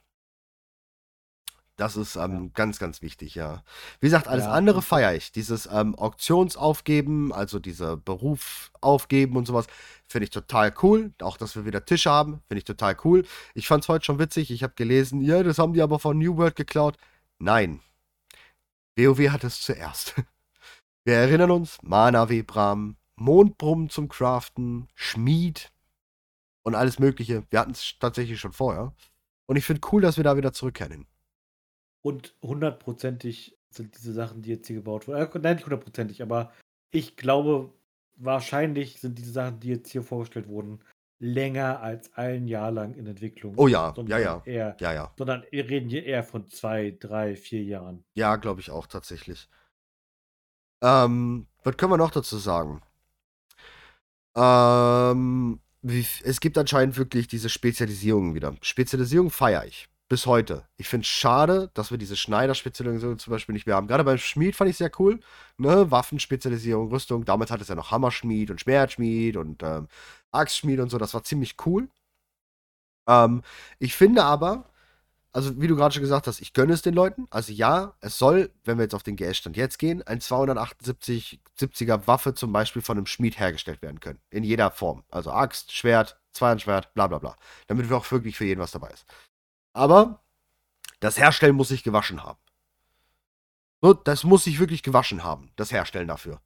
Das 1.75 1.97
ist 1.97 2.15
ähm, 2.15 2.51
ganz, 2.53 2.77
ganz 2.77 3.01
wichtig, 3.01 3.33
ja. 3.33 3.63
Wie 3.99 4.05
gesagt, 4.07 4.27
alles 4.27 4.45
Ja, 4.45 4.51
andere 4.51 4.83
feiere 4.83 5.15
ich. 5.15 5.31
Dieses 5.31 5.67
ähm, 5.71 5.95
Auktionsaufgeben, 5.95 7.33
also 7.33 7.57
dieser 7.57 7.97
Beruf 7.97 8.71
aufgeben 8.79 9.37
und 9.37 9.47
sowas, 9.47 9.65
finde 10.07 10.25
ich 10.25 10.29
total 10.29 10.73
cool. 10.83 11.13
Auch, 11.19 11.35
dass 11.35 11.55
wir 11.55 11.65
wieder 11.65 11.83
Tische 11.83 12.11
haben, 12.11 12.41
finde 12.47 12.59
ich 12.59 12.65
total 12.65 12.95
cool. 13.03 13.25
Ich 13.55 13.67
fand 13.67 13.83
es 13.83 13.89
heute 13.89 14.05
schon 14.05 14.19
witzig. 14.19 14.51
Ich 14.51 14.61
habe 14.61 14.73
gelesen, 14.75 15.21
ja, 15.21 15.41
das 15.41 15.57
haben 15.57 15.73
die 15.73 15.81
aber 15.81 15.97
von 15.97 16.17
New 16.19 16.37
World 16.37 16.55
geklaut. 16.55 16.97
Nein. 17.39 17.79
WoW 18.95 19.29
hat 19.29 19.43
es 19.43 19.61
zuerst. 19.61 20.13
Wir 21.05 21.15
erinnern 21.15 21.51
uns, 21.51 21.79
Mana-Webram, 21.81 22.97
Mondbrunnen 23.15 23.89
zum 23.89 24.09
Craften, 24.09 24.87
Schmied 24.95 25.71
und 26.63 26.75
alles 26.75 26.99
Mögliche. 26.99 27.43
Wir 27.49 27.59
hatten 27.59 27.71
es 27.71 27.95
tatsächlich 27.99 28.39
schon 28.39 28.53
vorher. 28.53 28.93
Und 29.45 29.57
ich 29.57 29.65
finde 29.65 29.81
cool, 29.91 30.01
dass 30.01 30.17
wir 30.17 30.23
da 30.23 30.37
wieder 30.37 30.53
zurückkehren. 30.53 31.05
Und 32.01 32.35
hundertprozentig 32.41 33.57
sind 33.69 33.97
diese 33.97 34.13
Sachen, 34.13 34.41
die 34.41 34.49
jetzt 34.49 34.67
hier 34.67 34.77
gebaut 34.77 35.07
wurden. 35.07 35.21
Äh, 35.21 35.39
nein, 35.39 35.55
nicht 35.55 35.65
hundertprozentig, 35.65 36.21
aber 36.21 36.51
ich 36.91 37.15
glaube, 37.15 37.73
wahrscheinlich 38.15 38.99
sind 38.99 39.17
diese 39.17 39.31
Sachen, 39.31 39.59
die 39.59 39.69
jetzt 39.69 39.91
hier 39.91 40.03
vorgestellt 40.03 40.47
wurden, 40.47 40.79
länger 41.19 41.79
als 41.81 42.13
ein 42.15 42.47
Jahr 42.47 42.71
lang 42.71 42.93
in 42.95 43.07
Entwicklung. 43.07 43.53
Oh 43.57 43.67
ja, 43.67 43.93
ja, 44.07 44.19
ja. 44.19 44.41
Eher, 44.45 44.77
Ja, 44.79 44.93
ja. 44.93 45.13
sondern 45.17 45.43
wir 45.51 45.69
reden 45.69 45.89
hier 45.89 46.03
eher 46.03 46.23
von 46.23 46.47
zwei, 46.49 46.95
drei, 46.99 47.35
vier 47.35 47.63
Jahren. 47.63 48.03
Ja, 48.13 48.35
glaube 48.35 48.59
ich 48.59 48.69
auch 48.69 48.87
tatsächlich. 48.87 49.47
Ähm, 50.81 51.47
was 51.63 51.77
können 51.77 51.93
wir 51.93 51.97
noch 51.97 52.11
dazu 52.11 52.37
sagen? 52.37 52.81
Ähm, 54.35 55.59
wie, 55.81 56.05
es 56.23 56.39
gibt 56.39 56.57
anscheinend 56.57 56.97
wirklich 56.97 57.27
diese 57.27 57.49
Spezialisierung 57.49 58.35
wieder. 58.35 58.55
Spezialisierung 58.61 59.29
feiere 59.29 59.65
ich. 59.65 59.89
Bis 60.09 60.25
heute. 60.25 60.67
Ich 60.77 60.89
finde 60.89 61.05
es 61.05 61.07
schade, 61.07 61.71
dass 61.73 61.89
wir 61.89 61.97
diese 61.97 62.15
Schneider-Spezialisierung 62.15 63.17
zum 63.17 63.31
Beispiel 63.31 63.53
nicht 63.53 63.65
mehr 63.65 63.75
haben. 63.75 63.87
Gerade 63.87 64.03
beim 64.03 64.17
Schmied 64.17 64.55
fand 64.55 64.69
ich 64.69 64.77
sehr 64.77 64.91
cool. 64.99 65.19
Ne? 65.57 65.89
Waffenspezialisierung, 65.89 66.89
Rüstung. 66.89 67.25
Damals 67.25 67.51
hat 67.51 67.61
es 67.61 67.69
ja 67.69 67.75
noch 67.75 67.91
Hammerschmied 67.91 68.51
und 68.51 68.61
Schwertschmied 68.61 69.37
und 69.37 69.63
ähm, 69.63 69.87
Axtschmied 70.31 70.79
und 70.79 70.89
so. 70.89 70.97
Das 70.97 71.13
war 71.13 71.23
ziemlich 71.23 71.55
cool. 71.65 71.89
Ähm, 73.07 73.41
ich 73.79 73.95
finde 73.95 74.23
aber, 74.23 74.69
also 75.33 75.59
wie 75.59 75.67
du 75.67 75.75
gerade 75.75 75.93
schon 75.93 76.03
gesagt 76.03 76.27
hast, 76.27 76.41
ich 76.41 76.53
gönne 76.53 76.73
es 76.73 76.83
den 76.83 76.93
Leuten. 76.93 77.25
Also 77.31 77.51
ja, 77.51 77.95
es 78.01 78.19
soll, 78.19 78.51
wenn 78.63 78.77
wir 78.77 78.83
jetzt 78.83 78.93
auf 78.93 79.01
den 79.01 79.15
GS-Stand 79.15 79.57
jetzt 79.57 79.79
gehen, 79.79 80.03
ein 80.03 80.21
278 80.21 81.41
70er 81.59 82.05
Waffe 82.05 82.35
zum 82.35 82.53
Beispiel 82.53 82.83
von 82.83 82.97
einem 82.97 83.07
Schmied 83.07 83.39
hergestellt 83.39 83.81
werden 83.81 83.99
können. 83.99 84.19
In 84.29 84.43
jeder 84.43 84.69
Form. 84.69 85.03
Also 85.09 85.31
Axt, 85.31 85.71
Schwert, 85.71 86.19
Zweihandschwert, 86.33 86.93
bla 86.93 87.07
bla 87.07 87.17
bla. 87.17 87.35
Damit 87.65 87.89
wir 87.89 87.97
auch 87.97 88.09
wirklich 88.11 88.37
für 88.37 88.45
jeden 88.45 88.61
was 88.61 88.71
dabei 88.71 88.91
ist. 88.91 89.05
Aber 89.73 90.21
das 90.99 91.17
Herstellen 91.17 91.55
muss 91.55 91.69
sich 91.69 91.83
gewaschen 91.83 92.23
haben. 92.23 92.39
Das 94.05 94.23
muss 94.23 94.45
sich 94.45 94.59
wirklich 94.59 94.83
gewaschen 94.83 95.23
haben, 95.23 95.51
das 95.55 95.71
Herstellen 95.71 96.07
dafür. 96.07 96.39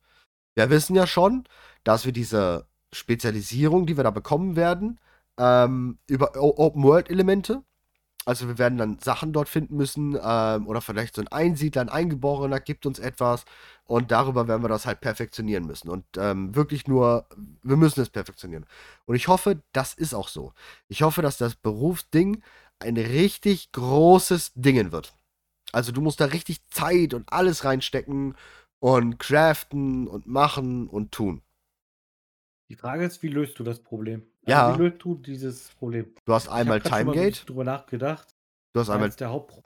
Wir 0.55 0.69
wissen 0.71 0.95
ja 0.95 1.05
schon, 1.05 1.43
dass 1.83 2.05
wir 2.05 2.13
diese 2.13 2.67
Spezialisierung, 2.91 3.85
die 3.85 3.97
wir 3.97 4.03
da 4.03 4.11
bekommen 4.11 4.55
werden, 4.55 4.99
ähm, 5.37 5.99
über 6.07 6.35
Open-World-Elemente, 6.35 7.63
also 8.27 8.49
wir 8.49 8.57
werden 8.57 8.77
dann 8.77 8.99
Sachen 8.99 9.31
dort 9.31 9.47
finden 9.47 9.77
müssen 9.77 10.19
ähm, 10.21 10.67
oder 10.67 10.81
vielleicht 10.81 11.15
so 11.15 11.21
ein 11.21 11.29
Einsiedler, 11.29 11.81
ein 11.81 11.89
Eingeborener 11.89 12.59
gibt 12.59 12.85
uns 12.85 12.99
etwas 12.99 13.45
und 13.85 14.11
darüber 14.11 14.49
werden 14.49 14.63
wir 14.63 14.67
das 14.67 14.85
halt 14.85 14.99
perfektionieren 14.99 15.65
müssen 15.65 15.87
und 15.87 16.03
ähm, 16.17 16.53
wirklich 16.53 16.87
nur, 16.87 17.25
wir 17.63 17.77
müssen 17.77 18.01
es 18.01 18.09
perfektionieren. 18.09 18.65
Und 19.05 19.15
ich 19.15 19.29
hoffe, 19.29 19.61
das 19.71 19.93
ist 19.93 20.13
auch 20.13 20.27
so. 20.27 20.51
Ich 20.89 21.03
hoffe, 21.03 21.21
dass 21.21 21.37
das 21.37 21.55
Berufsding 21.55 22.43
ein 22.79 22.97
richtig 22.97 23.71
großes 23.71 24.51
Dingen 24.55 24.91
wird. 24.91 25.13
Also 25.71 25.93
du 25.93 26.01
musst 26.01 26.19
da 26.19 26.25
richtig 26.25 26.67
Zeit 26.67 27.13
und 27.13 27.31
alles 27.31 27.63
reinstecken 27.63 28.35
und 28.79 29.19
craften 29.19 30.05
und 30.05 30.27
machen 30.27 30.89
und 30.89 31.13
tun. 31.13 31.41
Die 32.67 32.75
Frage 32.75 33.05
ist, 33.05 33.23
wie 33.23 33.29
löst 33.29 33.57
du 33.57 33.63
das 33.63 33.81
Problem? 33.81 34.23
Ja. 34.47 34.67
Also 34.67 34.79
wie 34.79 34.83
löst 34.83 35.03
du 35.03 35.15
dieses 35.15 35.69
Problem? 35.75 36.13
Du 36.25 36.33
hast 36.33 36.47
einmal 36.47 36.81
Timegate, 36.81 37.45
drüber 37.45 37.63
nachgedacht. 37.63 38.35
du 38.73 38.79
hast 38.79 38.89
einmal, 38.89 39.09
der 39.09 39.29
Haupt... 39.29 39.61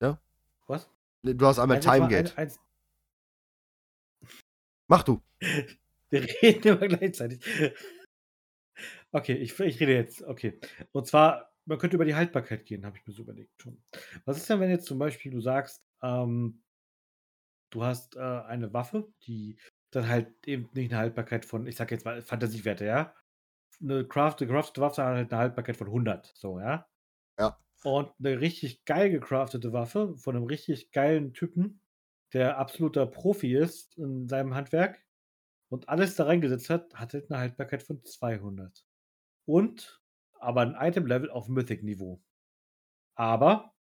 Ja? 0.00 0.18
Was? 0.66 0.88
du 1.22 1.46
hast 1.46 1.58
einmal 1.58 1.80
Timegate. 1.80 2.36
Ein, 2.36 2.52
Mach 4.86 5.02
du. 5.02 5.20
Wir 6.10 6.26
reden 6.42 6.68
immer 6.68 6.88
gleichzeitig. 6.88 7.40
Okay, 9.10 9.34
ich, 9.34 9.58
ich 9.58 9.80
rede 9.80 9.94
jetzt. 9.94 10.22
Okay. 10.22 10.58
Und 10.92 11.06
zwar, 11.06 11.52
man 11.64 11.78
könnte 11.78 11.96
über 11.96 12.04
die 12.04 12.14
Haltbarkeit 12.14 12.66
gehen, 12.66 12.84
habe 12.84 12.98
ich 12.98 13.06
mir 13.06 13.12
so 13.12 13.22
überlegt 13.22 13.60
schon. 13.60 13.82
Was 14.24 14.36
ist 14.36 14.48
denn, 14.48 14.60
wenn 14.60 14.70
jetzt 14.70 14.86
zum 14.86 14.98
Beispiel 14.98 15.32
du 15.32 15.40
sagst, 15.40 15.82
ähm, 16.02 16.62
du 17.70 17.82
hast 17.82 18.16
äh, 18.16 18.20
eine 18.20 18.72
Waffe, 18.72 19.12
die 19.26 19.56
dann 19.90 20.08
halt 20.08 20.46
eben 20.46 20.68
nicht 20.74 20.92
eine 20.92 21.00
Haltbarkeit 21.00 21.44
von, 21.44 21.66
ich 21.66 21.76
sag 21.76 21.90
jetzt 21.90 22.04
mal 22.04 22.22
Fantasiewerte, 22.22 22.84
ja? 22.84 23.14
Eine 23.80 24.06
craft, 24.06 24.38
gecraftete 24.38 24.80
Waffe 24.80 25.02
hat 25.02 25.16
halt 25.16 25.32
eine 25.32 25.40
Haltbarkeit 25.40 25.76
von 25.76 25.86
100, 25.88 26.32
so, 26.34 26.60
ja? 26.60 26.86
Ja. 27.38 27.58
Und 27.84 28.12
eine 28.18 28.40
richtig 28.40 28.84
geil 28.84 29.10
gecraftete 29.10 29.72
Waffe 29.72 30.16
von 30.16 30.36
einem 30.36 30.46
richtig 30.46 30.92
geilen 30.92 31.32
Typen, 31.32 31.80
der 32.32 32.58
absoluter 32.58 33.06
Profi 33.06 33.54
ist 33.56 33.96
in 33.98 34.28
seinem 34.28 34.54
Handwerk 34.54 35.02
und 35.68 35.88
alles 35.88 36.16
da 36.16 36.24
reingesetzt 36.24 36.70
hat, 36.70 36.94
hat 36.94 37.14
halt 37.14 37.30
eine 37.30 37.40
Haltbarkeit 37.40 37.82
von 37.82 38.04
200. 38.04 38.84
Und 39.46 40.02
aber 40.38 40.62
ein 40.62 40.74
Item-Level 40.74 41.30
auf 41.30 41.48
Mythic-Niveau. 41.48 42.20
Aber 43.14 43.74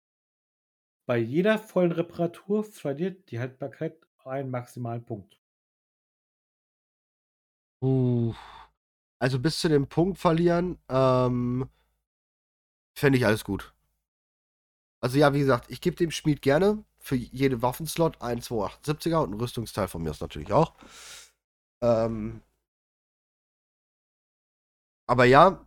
bei 1.06 1.18
jeder 1.18 1.58
vollen 1.58 1.92
Reparatur 1.92 2.64
verliert 2.64 3.32
die 3.32 3.40
Haltbarkeit 3.40 3.98
einen 4.26 4.52
maximalen 4.52 5.04
Punkt. 5.06 5.40
Uh, 7.82 8.34
also 9.20 9.40
bis 9.40 9.60
zu 9.60 9.70
dem 9.70 9.88
Punkt 9.88 10.18
verlieren, 10.18 10.80
ähm, 10.90 11.70
fände 12.98 13.18
ich 13.18 13.26
alles 13.26 13.44
gut. 13.44 13.74
Also 15.02 15.18
ja, 15.18 15.34
wie 15.34 15.40
gesagt, 15.40 15.70
ich 15.70 15.82
gebe 15.82 15.96
dem 15.96 16.12
Schmied 16.12 16.42
gerne 16.42 16.84
für 16.98 17.16
jede 17.16 17.62
Waffenslot 17.62 18.22
ein 18.22 18.42
278er 18.42 19.24
und 19.24 19.32
ein 19.32 19.40
Rüstungsteil 19.40 19.88
von 19.88 20.04
mir 20.04 20.12
ist 20.12 20.22
natürlich 20.22 20.52
auch. 20.52 20.74
Ähm, 21.82 22.42
aber 25.08 25.26
ja, 25.26 25.66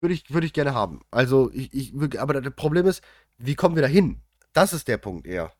würde 0.00 0.14
ich, 0.14 0.32
würd 0.32 0.44
ich 0.44 0.52
gerne 0.52 0.74
haben. 0.74 1.00
Also, 1.10 1.50
ich, 1.52 1.72
ich, 1.72 2.20
aber 2.20 2.40
das 2.40 2.54
Problem 2.54 2.86
ist, 2.86 3.02
wie 3.38 3.54
kommen 3.54 3.74
wir 3.74 3.82
da 3.82 3.88
hin? 3.88 4.20
Das 4.52 4.72
ist 4.72 4.86
der 4.86 4.98
Punkt 4.98 5.26
eher. 5.26 5.52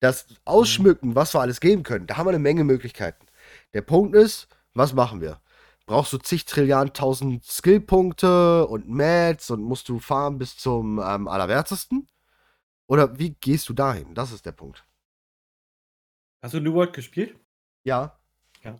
Das 0.00 0.26
Ausschmücken, 0.44 1.14
was 1.14 1.34
wir 1.34 1.40
alles 1.40 1.60
geben 1.60 1.84
können, 1.84 2.06
da 2.06 2.16
haben 2.16 2.26
wir 2.26 2.30
eine 2.30 2.38
Menge 2.38 2.64
Möglichkeiten. 2.64 3.26
Der 3.74 3.82
Punkt 3.82 4.16
ist, 4.16 4.48
was 4.74 4.92
machen 4.92 5.20
wir? 5.20 5.40
Brauchst 5.86 6.12
du 6.12 6.18
zig 6.18 6.44
Trilliarden 6.44 6.92
tausend 6.92 7.44
Skillpunkte 7.44 8.66
und 8.66 8.88
Mats 8.88 9.50
und 9.50 9.62
musst 9.62 9.88
du 9.88 9.98
farmen 9.98 10.38
bis 10.38 10.56
zum 10.56 11.00
ähm, 11.00 11.28
Allerwertesten? 11.28 12.06
Oder 12.86 13.18
wie 13.18 13.30
gehst 13.30 13.68
du 13.68 13.72
dahin? 13.72 14.14
Das 14.14 14.32
ist 14.32 14.46
der 14.46 14.52
Punkt. 14.52 14.84
Hast 16.40 16.54
du 16.54 16.60
New 16.60 16.74
World 16.74 16.92
gespielt? 16.92 17.36
Ja. 17.84 18.18
Ja. 18.62 18.78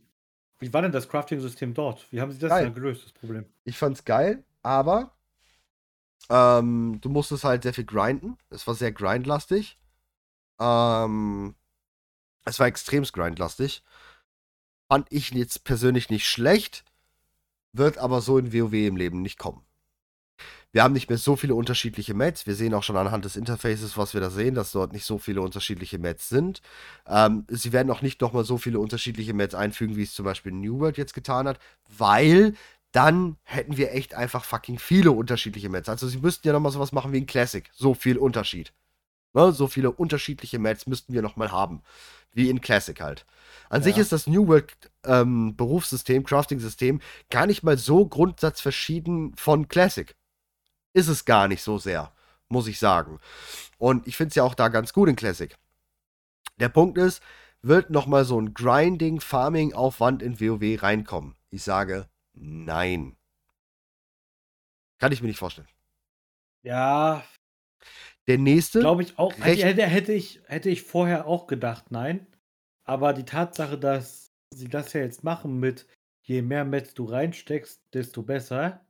Wie 0.58 0.72
war 0.72 0.82
denn 0.82 0.92
das 0.92 1.08
Crafting-System 1.08 1.74
dort? 1.74 2.06
Wie 2.10 2.20
haben 2.20 2.30
sie 2.30 2.38
das 2.38 2.50
Geil. 2.50 2.64
dann 2.64 2.74
gelöst, 2.74 3.04
das 3.04 3.12
Problem? 3.12 3.46
Ich 3.64 3.76
fand's 3.76 4.04
geil, 4.04 4.44
aber 4.62 5.16
ähm, 6.28 6.98
du 7.00 7.08
musstest 7.08 7.44
halt 7.44 7.62
sehr 7.62 7.74
viel 7.74 7.84
grinden. 7.84 8.38
Es 8.50 8.66
war 8.66 8.74
sehr 8.74 8.92
grindlastig. 8.92 9.78
Ähm, 10.60 11.54
es 12.44 12.58
war 12.58 12.66
extremst 12.66 13.12
grindlastig. 13.12 13.82
Fand 14.92 15.06
ich 15.08 15.30
jetzt 15.30 15.64
persönlich 15.64 16.10
nicht 16.10 16.28
schlecht, 16.28 16.84
wird 17.72 17.96
aber 17.96 18.20
so 18.20 18.36
in 18.36 18.52
WoW 18.52 18.74
im 18.74 18.98
Leben 18.98 19.22
nicht 19.22 19.38
kommen. 19.38 19.62
Wir 20.70 20.82
haben 20.82 20.92
nicht 20.92 21.08
mehr 21.08 21.16
so 21.16 21.34
viele 21.34 21.54
unterschiedliche 21.54 22.12
Mats. 22.12 22.46
Wir 22.46 22.54
sehen 22.54 22.74
auch 22.74 22.82
schon 22.82 22.98
anhand 22.98 23.24
des 23.24 23.36
Interfaces, 23.36 23.96
was 23.96 24.12
wir 24.12 24.20
da 24.20 24.28
sehen, 24.28 24.54
dass 24.54 24.70
dort 24.72 24.92
nicht 24.92 25.06
so 25.06 25.16
viele 25.16 25.40
unterschiedliche 25.40 25.98
Mats 25.98 26.28
sind. 26.28 26.60
Ähm, 27.06 27.46
sie 27.48 27.72
werden 27.72 27.90
auch 27.90 28.02
nicht 28.02 28.20
nochmal 28.20 28.44
so 28.44 28.58
viele 28.58 28.80
unterschiedliche 28.80 29.32
Mats 29.32 29.54
einfügen, 29.54 29.96
wie 29.96 30.02
es 30.02 30.12
zum 30.12 30.26
Beispiel 30.26 30.52
New 30.52 30.78
World 30.80 30.98
jetzt 30.98 31.14
getan 31.14 31.48
hat, 31.48 31.58
weil 31.88 32.52
dann 32.90 33.38
hätten 33.44 33.78
wir 33.78 33.94
echt 33.94 34.12
einfach 34.12 34.44
fucking 34.44 34.78
viele 34.78 35.12
unterschiedliche 35.12 35.70
Mats. 35.70 35.88
Also 35.88 36.06
sie 36.06 36.18
müssten 36.18 36.46
ja 36.46 36.52
nochmal 36.52 36.70
sowas 36.70 36.92
machen 36.92 37.14
wie 37.14 37.22
ein 37.22 37.24
Classic. 37.24 37.66
So 37.72 37.94
viel 37.94 38.18
Unterschied. 38.18 38.74
Ne? 39.34 39.52
So 39.52 39.66
viele 39.66 39.90
unterschiedliche 39.90 40.58
Mats 40.58 40.86
müssten 40.86 41.12
wir 41.12 41.22
nochmal 41.22 41.50
haben. 41.52 41.82
Wie 42.32 42.48
in 42.48 42.60
Classic 42.60 42.98
halt. 43.00 43.26
An 43.68 43.80
Ja. 43.82 43.84
sich 43.84 43.98
ist 43.98 44.12
das 44.12 44.26
New 44.26 44.48
World 44.48 44.72
ähm, 45.04 45.56
Berufssystem, 45.56 46.24
Crafting-System 46.24 47.00
gar 47.30 47.46
nicht 47.46 47.62
mal 47.62 47.76
so 47.76 48.06
grundsatzverschieden 48.06 49.34
von 49.36 49.68
Classic. 49.68 50.14
Ist 50.94 51.08
es 51.08 51.24
gar 51.24 51.48
nicht 51.48 51.62
so 51.62 51.78
sehr, 51.78 52.12
muss 52.48 52.66
ich 52.68 52.78
sagen. 52.78 53.18
Und 53.78 54.06
ich 54.06 54.16
finde 54.16 54.28
es 54.30 54.34
ja 54.34 54.44
auch 54.44 54.54
da 54.54 54.68
ganz 54.68 54.92
gut 54.92 55.08
in 55.08 55.16
Classic. 55.16 55.56
Der 56.58 56.68
Punkt 56.68 56.98
ist, 56.98 57.22
wird 57.62 57.90
nochmal 57.90 58.24
so 58.24 58.40
ein 58.40 58.54
Grinding, 58.54 59.20
Farming-Aufwand 59.20 60.22
in 60.22 60.40
WoW 60.40 60.82
reinkommen? 60.82 61.34
Ich 61.50 61.62
sage 61.62 62.08
nein. 62.34 63.16
Kann 64.98 65.12
ich 65.12 65.20
mir 65.20 65.28
nicht 65.28 65.38
vorstellen. 65.38 65.68
Ja, 66.62 67.24
Der 68.28 68.38
nächste, 68.38 68.80
glaube 68.80 69.02
ich 69.02 69.18
auch. 69.18 69.32
Hätte, 69.38 69.86
hätte, 69.86 70.12
ich, 70.12 70.40
hätte 70.46 70.70
ich 70.70 70.82
vorher 70.82 71.26
auch 71.26 71.46
gedacht, 71.46 71.90
nein. 71.90 72.26
Aber 72.84 73.12
die 73.12 73.24
Tatsache, 73.24 73.78
dass 73.78 74.30
sie 74.54 74.68
das 74.68 74.92
ja 74.92 75.00
jetzt 75.00 75.24
machen 75.24 75.58
mit 75.58 75.86
je 76.22 76.42
mehr 76.42 76.64
Metz 76.64 76.94
du 76.94 77.04
reinsteckst, 77.04 77.80
desto 77.92 78.22
besser, 78.22 78.84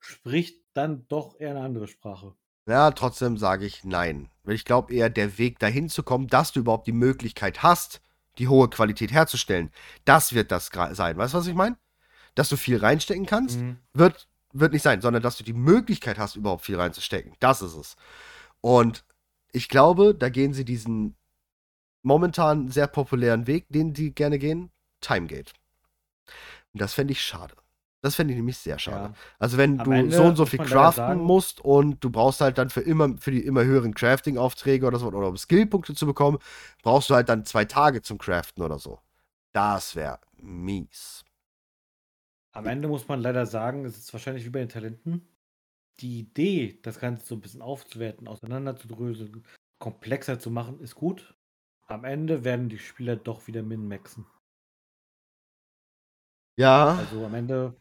spricht 0.00 0.62
dann 0.74 1.06
doch 1.08 1.38
eher 1.38 1.50
eine 1.50 1.60
andere 1.60 1.86
Sprache. 1.88 2.34
ja, 2.68 2.90
trotzdem 2.90 3.36
sage 3.38 3.64
ich 3.66 3.84
nein. 3.84 4.28
Weil 4.42 4.54
ich 4.56 4.64
glaube 4.64 4.92
eher, 4.92 5.08
der 5.10 5.38
Weg 5.38 5.58
dahin 5.60 5.88
zu 5.88 6.02
kommen, 6.02 6.26
dass 6.26 6.52
du 6.52 6.60
überhaupt 6.60 6.86
die 6.86 6.92
Möglichkeit 6.92 7.62
hast, 7.62 8.00
die 8.38 8.48
hohe 8.48 8.68
Qualität 8.68 9.12
herzustellen, 9.12 9.70
das 10.04 10.34
wird 10.34 10.50
das 10.50 10.70
sein. 10.92 11.16
Weißt 11.16 11.34
du, 11.34 11.38
was 11.38 11.46
ich 11.46 11.54
meine? 11.54 11.76
Dass 12.34 12.48
du 12.48 12.56
viel 12.56 12.78
reinstecken 12.78 13.26
kannst, 13.26 13.58
Mhm. 13.58 13.78
wird, 13.94 14.28
wird 14.52 14.72
nicht 14.72 14.82
sein, 14.82 15.00
sondern 15.00 15.22
dass 15.22 15.38
du 15.38 15.44
die 15.44 15.52
Möglichkeit 15.54 16.18
hast, 16.18 16.36
überhaupt 16.36 16.64
viel 16.64 16.76
reinzustecken. 16.76 17.34
Das 17.40 17.62
ist 17.62 17.74
es. 17.74 17.96
Und 18.66 19.04
ich 19.52 19.68
glaube, 19.68 20.12
da 20.12 20.28
gehen 20.28 20.52
sie 20.52 20.64
diesen 20.64 21.14
momentan 22.02 22.68
sehr 22.68 22.88
populären 22.88 23.46
Weg, 23.46 23.66
den 23.68 23.94
sie 23.94 24.10
gerne 24.10 24.40
gehen, 24.40 24.72
Timegate. 25.00 25.52
Und 26.72 26.82
das 26.82 26.92
fände 26.92 27.12
ich 27.12 27.22
schade. 27.22 27.54
Das 28.00 28.16
fände 28.16 28.32
ich 28.32 28.38
nämlich 28.38 28.58
sehr 28.58 28.80
schade. 28.80 29.14
Ja. 29.14 29.14
Also 29.38 29.56
wenn 29.56 29.78
Am 29.78 29.84
du 29.84 29.92
Ende 29.92 30.16
so 30.16 30.24
und 30.24 30.34
so 30.34 30.46
viel 30.46 30.58
craften 30.58 31.20
musst 31.20 31.60
und 31.60 32.02
du 32.02 32.10
brauchst 32.10 32.40
halt 32.40 32.58
dann 32.58 32.68
für 32.68 32.80
immer, 32.80 33.16
für 33.18 33.30
die 33.30 33.44
immer 33.44 33.62
höheren 33.62 33.94
Crafting-Aufträge 33.94 34.84
oder 34.84 34.98
so, 34.98 35.06
oder 35.06 35.28
um 35.28 35.36
Skillpunkte 35.36 35.94
zu 35.94 36.04
bekommen, 36.04 36.38
brauchst 36.82 37.08
du 37.08 37.14
halt 37.14 37.28
dann 37.28 37.44
zwei 37.44 37.66
Tage 37.66 38.02
zum 38.02 38.18
Craften 38.18 38.64
oder 38.64 38.80
so. 38.80 38.98
Das 39.52 39.94
wäre 39.94 40.18
mies. 40.38 41.24
Am 42.50 42.66
Ende 42.66 42.88
muss 42.88 43.06
man 43.06 43.20
leider 43.20 43.46
sagen, 43.46 43.84
es 43.84 43.96
ist 43.96 44.12
wahrscheinlich 44.12 44.44
wie 44.44 44.50
bei 44.50 44.58
den 44.58 44.68
Talenten. 44.70 45.28
Die 46.00 46.20
Idee, 46.20 46.78
das 46.82 47.00
Ganze 47.00 47.24
so 47.26 47.34
ein 47.34 47.40
bisschen 47.40 47.62
aufzuwerten, 47.62 48.28
auseinanderzudröseln, 48.28 49.44
komplexer 49.78 50.38
zu 50.38 50.50
machen, 50.50 50.80
ist 50.80 50.94
gut. 50.94 51.34
Am 51.86 52.04
Ende 52.04 52.44
werden 52.44 52.68
die 52.68 52.78
Spieler 52.78 53.16
doch 53.16 53.46
wieder 53.46 53.62
min-maxen. 53.62 54.26
Ja, 56.58 56.94
Also 56.96 57.24
am 57.24 57.34
Ende, 57.34 57.76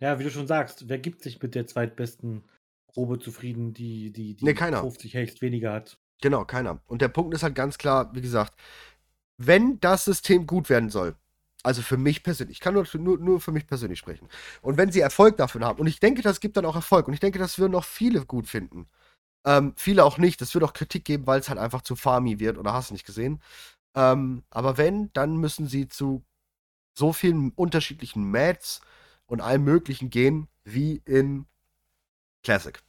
ja, 0.00 0.18
wie 0.18 0.24
du 0.24 0.30
schon 0.30 0.46
sagst, 0.46 0.88
wer 0.88 0.98
gibt 0.98 1.22
sich 1.22 1.40
mit 1.40 1.54
der 1.54 1.66
zweitbesten 1.66 2.44
Probe 2.88 3.18
zufrieden, 3.18 3.72
die 3.74 4.12
die, 4.12 4.34
die 4.34 4.44
Nee, 4.44 4.54
keiner. 4.54 4.80
50 4.80 5.14
Hecht 5.14 5.42
weniger 5.42 5.72
hat? 5.72 5.98
genau, 6.20 6.44
keiner. 6.44 6.80
Und 6.86 7.02
der 7.02 7.08
Punkt 7.08 7.34
ist 7.34 7.42
halt 7.42 7.54
ganz 7.54 7.78
klar, 7.78 8.14
wie 8.14 8.20
gesagt, 8.22 8.54
wenn 9.38 9.78
das 9.80 10.04
System 10.04 10.46
gut 10.46 10.68
werden 10.70 10.90
soll, 10.90 11.14
also 11.66 11.82
für 11.82 11.96
mich 11.96 12.22
persönlich, 12.22 12.56
ich 12.58 12.60
kann 12.60 12.74
nur, 12.74 12.86
nur, 12.94 13.18
nur 13.18 13.40
für 13.40 13.52
mich 13.52 13.66
persönlich 13.66 13.98
sprechen, 13.98 14.28
und 14.62 14.76
wenn 14.76 14.92
sie 14.92 15.00
Erfolg 15.00 15.36
davon 15.36 15.64
haben, 15.64 15.80
und 15.80 15.86
ich 15.86 16.00
denke, 16.00 16.22
das 16.22 16.40
gibt 16.40 16.56
dann 16.56 16.64
auch 16.64 16.76
Erfolg, 16.76 17.08
und 17.08 17.14
ich 17.14 17.20
denke, 17.20 17.38
das 17.38 17.58
würden 17.58 17.74
auch 17.74 17.84
viele 17.84 18.24
gut 18.24 18.48
finden, 18.48 18.86
ähm, 19.44 19.74
viele 19.76 20.04
auch 20.04 20.18
nicht, 20.18 20.40
es 20.42 20.54
wird 20.54 20.64
auch 20.64 20.72
Kritik 20.72 21.04
geben, 21.04 21.26
weil 21.26 21.40
es 21.40 21.48
halt 21.48 21.58
einfach 21.58 21.82
zu 21.82 21.96
farmy 21.96 22.38
wird, 22.40 22.58
oder 22.58 22.72
hast 22.72 22.90
du 22.90 22.94
nicht 22.94 23.06
gesehen, 23.06 23.42
ähm, 23.96 24.44
aber 24.50 24.78
wenn, 24.78 25.12
dann 25.12 25.36
müssen 25.36 25.66
sie 25.66 25.88
zu 25.88 26.24
so 26.96 27.12
vielen 27.12 27.50
unterschiedlichen 27.52 28.30
Mats 28.30 28.80
und 29.26 29.40
allem 29.40 29.64
möglichen 29.64 30.10
gehen, 30.10 30.48
wie 30.64 31.02
in 31.04 31.46
Classic. 32.42 32.80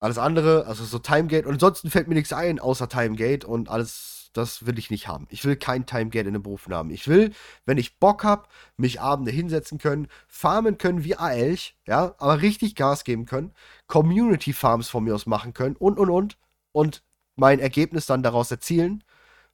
Alles 0.00 0.18
andere, 0.18 0.66
also 0.66 0.84
so 0.84 0.98
Timegate. 0.98 1.46
Und 1.46 1.54
ansonsten 1.54 1.90
fällt 1.90 2.06
mir 2.06 2.14
nichts 2.14 2.32
ein, 2.32 2.60
außer 2.60 2.88
Timegate 2.88 3.46
und 3.46 3.68
alles, 3.68 4.25
das 4.36 4.66
will 4.66 4.78
ich 4.78 4.90
nicht 4.90 5.08
haben. 5.08 5.26
Ich 5.30 5.44
will 5.44 5.56
kein 5.56 5.86
Timegate 5.86 6.28
in 6.28 6.34
den 6.34 6.42
Berufen 6.42 6.74
haben. 6.74 6.90
Ich 6.90 7.08
will, 7.08 7.32
wenn 7.64 7.78
ich 7.78 7.98
Bock 7.98 8.24
habe, 8.24 8.48
mich 8.76 9.00
Abende 9.00 9.30
hinsetzen 9.30 9.78
können, 9.78 10.08
farmen 10.28 10.78
können 10.78 11.04
wie 11.04 11.16
Aelch, 11.16 11.76
ja, 11.86 12.14
aber 12.18 12.42
richtig 12.42 12.74
Gas 12.74 13.04
geben 13.04 13.26
können, 13.26 13.52
Community 13.86 14.52
Farms 14.52 14.88
von 14.88 15.04
mir 15.04 15.14
aus 15.14 15.26
machen 15.26 15.54
können 15.54 15.76
und 15.76 15.98
und 15.98 16.10
und 16.10 16.38
und 16.72 17.02
mein 17.36 17.58
Ergebnis 17.60 18.06
dann 18.06 18.22
daraus 18.22 18.50
erzielen 18.50 19.04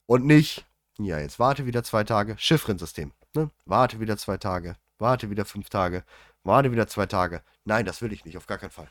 und 0.05 0.25
nicht, 0.25 0.65
ja, 0.99 1.19
jetzt 1.19 1.39
warte 1.39 1.65
wieder 1.65 1.83
zwei 1.83 2.03
Tage, 2.03 2.35
Chiffrensystem, 2.37 3.11
ne? 3.35 3.49
Warte 3.65 3.99
wieder 3.99 4.17
zwei 4.17 4.37
Tage, 4.37 4.75
warte 4.99 5.29
wieder 5.29 5.45
fünf 5.45 5.69
Tage, 5.69 6.03
warte 6.43 6.71
wieder 6.71 6.87
zwei 6.87 7.05
Tage. 7.05 7.43
Nein, 7.65 7.85
das 7.85 8.01
will 8.01 8.13
ich 8.13 8.25
nicht, 8.25 8.37
auf 8.37 8.47
gar 8.47 8.57
keinen 8.57 8.71
Fall. 8.71 8.89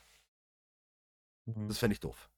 Das 1.46 1.78
fände 1.78 1.94
ich 1.94 2.00
doof. 2.00 2.31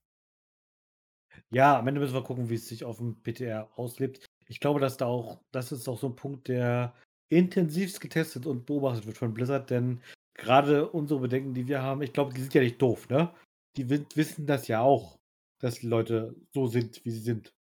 Ja, 1.50 1.78
am 1.78 1.86
Ende 1.88 2.00
müssen 2.00 2.14
wir 2.14 2.22
gucken, 2.24 2.48
wie 2.50 2.54
es 2.54 2.68
sich 2.68 2.84
auf 2.84 2.98
dem 2.98 3.16
PTR 3.22 3.68
auslebt. 3.78 4.26
Ich 4.46 4.60
glaube, 4.60 4.80
dass 4.80 4.96
da 4.96 5.06
auch, 5.06 5.40
das 5.52 5.72
ist 5.72 5.88
auch 5.88 5.98
so 5.98 6.08
ein 6.08 6.16
Punkt, 6.16 6.48
der 6.48 6.94
intensivst 7.30 8.00
getestet 8.00 8.46
und 8.46 8.66
beobachtet 8.66 9.06
wird 9.06 9.16
von 9.18 9.32
Blizzard, 9.34 9.70
denn 9.70 10.00
gerade 10.34 10.88
unsere 10.90 11.20
Bedenken, 11.20 11.54
die 11.54 11.66
wir 11.68 11.82
haben, 11.82 12.02
ich 12.02 12.12
glaube, 12.12 12.34
die 12.34 12.40
sind 12.40 12.54
ja 12.54 12.60
nicht 12.60 12.80
doof, 12.80 13.08
ne? 13.08 13.34
Die 13.76 13.88
wi- 13.88 14.06
wissen 14.14 14.46
das 14.46 14.68
ja 14.68 14.80
auch, 14.80 15.18
dass 15.60 15.76
die 15.76 15.86
Leute 15.86 16.34
so 16.52 16.66
sind, 16.66 17.04
wie 17.04 17.10
sie 17.10 17.20
sind. 17.20 17.54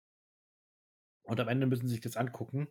Und 1.22 1.38
am 1.38 1.48
Ende 1.48 1.66
müssen 1.66 1.86
sie 1.86 1.94
sich 1.94 2.00
das 2.00 2.16
angucken. 2.16 2.68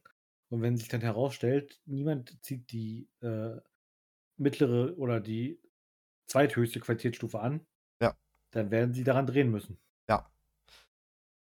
Und 0.50 0.62
wenn 0.62 0.76
sich 0.78 0.88
dann 0.88 1.02
herausstellt, 1.02 1.80
niemand 1.86 2.44
zieht 2.44 2.72
die 2.72 3.08
äh, 3.22 3.58
mittlere 4.38 4.98
oder 4.98 5.20
die 5.22 5.60
zweithöchste 6.28 6.80
Qualitätsstufe 6.80 7.40
an, 7.40 7.66
Ja. 8.02 8.18
dann 8.52 8.72
werden 8.72 8.94
sie 8.94 9.04
daran 9.04 9.28
drehen 9.28 9.52
müssen. 9.52 9.78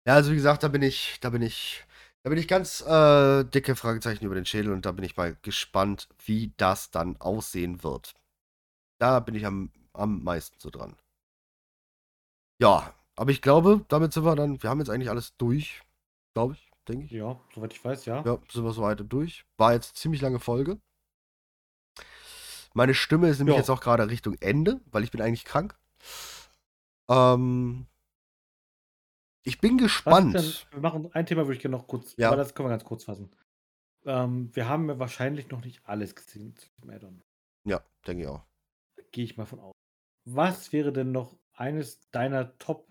Ja. 0.06 0.14
Also 0.14 0.32
wie 0.32 0.36
gesagt, 0.36 0.64
da 0.64 0.68
bin 0.68 0.82
ich, 0.82 1.19
da 1.22 1.30
bin 1.30 1.41
ich, 1.41 1.84
da 2.23 2.30
bin 2.30 2.40
ich 2.40 2.48
ganz 2.48 2.82
äh, 2.82 3.44
dicke 3.44 3.76
Fragezeichen 3.76 4.26
über 4.26 4.36
den 4.36 4.45
Schädel 4.45 4.72
und 4.72 4.86
da 4.86 4.91
bin 4.91 5.03
ich 5.06 5.18
mal 5.18 5.36
gespannt, 5.41 6.07
wie 6.26 6.53
das 6.57 6.91
dann 6.91 7.18
aussehen 7.18 7.84
wird. 7.84 8.14
Da 8.99 9.19
bin 9.19 9.36
ich 9.36 9.45
am, 9.45 9.72
am 9.94 10.23
meisten 10.23 10.60
so 10.60 10.69
dran. 10.69 10.95
Ja, 12.61 12.94
aber 13.15 13.32
ich 13.32 13.41
glaube, 13.41 13.84
damit 13.90 14.14
sind 14.14 14.23
wir 14.26 14.36
dann, 14.36 14.61
wir 14.61 14.69
haben 14.69 14.80
jetzt 14.80 14.90
eigentlich 14.90 15.10
alles 15.10 15.36
durch, 15.38 15.82
glaube 16.34 16.53
ich, 16.53 16.72
denke 16.88 17.06
ich. 17.06 17.11
Ja, 17.11 17.40
soweit 17.53 17.73
ich 17.73 17.84
weiß, 17.84 18.06
ja. 18.06 18.23
Ja, 18.23 18.38
sind 18.49 18.64
wir 18.64 18.72
so 18.72 18.82
weit 18.84 19.03
durch. 19.11 19.45
War 19.57 19.73
jetzt 19.73 19.90
eine 19.91 19.95
ziemlich 19.95 20.22
lange 20.22 20.40
Folge. 20.40 20.80
Meine 22.73 22.94
Stimme 22.94 23.30
ist 23.30 23.40
nämlich 23.40 23.56
Ja. 23.56 23.60
jetzt 23.61 23.69
auch 23.69 23.82
gerade 23.82 24.10
Richtung 24.10 24.36
Ende, 24.41 24.82
weil 24.91 25.03
ich 25.03 25.11
bin 25.11 25.22
eigentlich 25.22 25.45
krank. 25.45 25.77
Ähm, 27.10 27.88
ich 29.45 29.59
bin 29.61 29.77
gespannt. 29.77 30.67
wir 30.72 30.80
machen 30.81 31.09
ein 31.13 31.26
Thema, 31.26 31.43
würde 31.43 31.53
ich 31.55 31.61
gerne 31.61 31.77
noch 31.77 31.88
kurz, 31.88 32.13
Ja. 32.17 32.27
aber 32.27 32.38
das 32.38 32.53
können 32.53 32.67
wir 32.67 32.72
ganz 32.72 32.84
kurz 32.84 33.05
fassen. 33.05 33.31
Ähm, 34.05 34.49
wir 34.53 34.67
haben 34.67 34.89
ja 34.89 34.99
wahrscheinlich 34.99 35.49
noch 35.49 35.63
nicht 35.63 35.81
alles 35.85 36.13
gesehen 36.15 36.55
zu 36.55 36.67
dem 36.81 36.89
Addon. 36.91 37.22
Ja, 37.65 37.81
denke 38.05 38.23
ich 38.23 38.30
auch. 38.30 38.43
Gehe 39.11 39.23
ich 39.23 39.38
mal 39.38 39.45
von 39.45 39.59
aus. 39.59 39.73
Was 40.27 40.73
wäre 40.73 40.91
denn 40.91 41.11
noch 41.11 41.38
eines 41.53 42.01
deiner 42.11 42.57
Top 42.57 42.88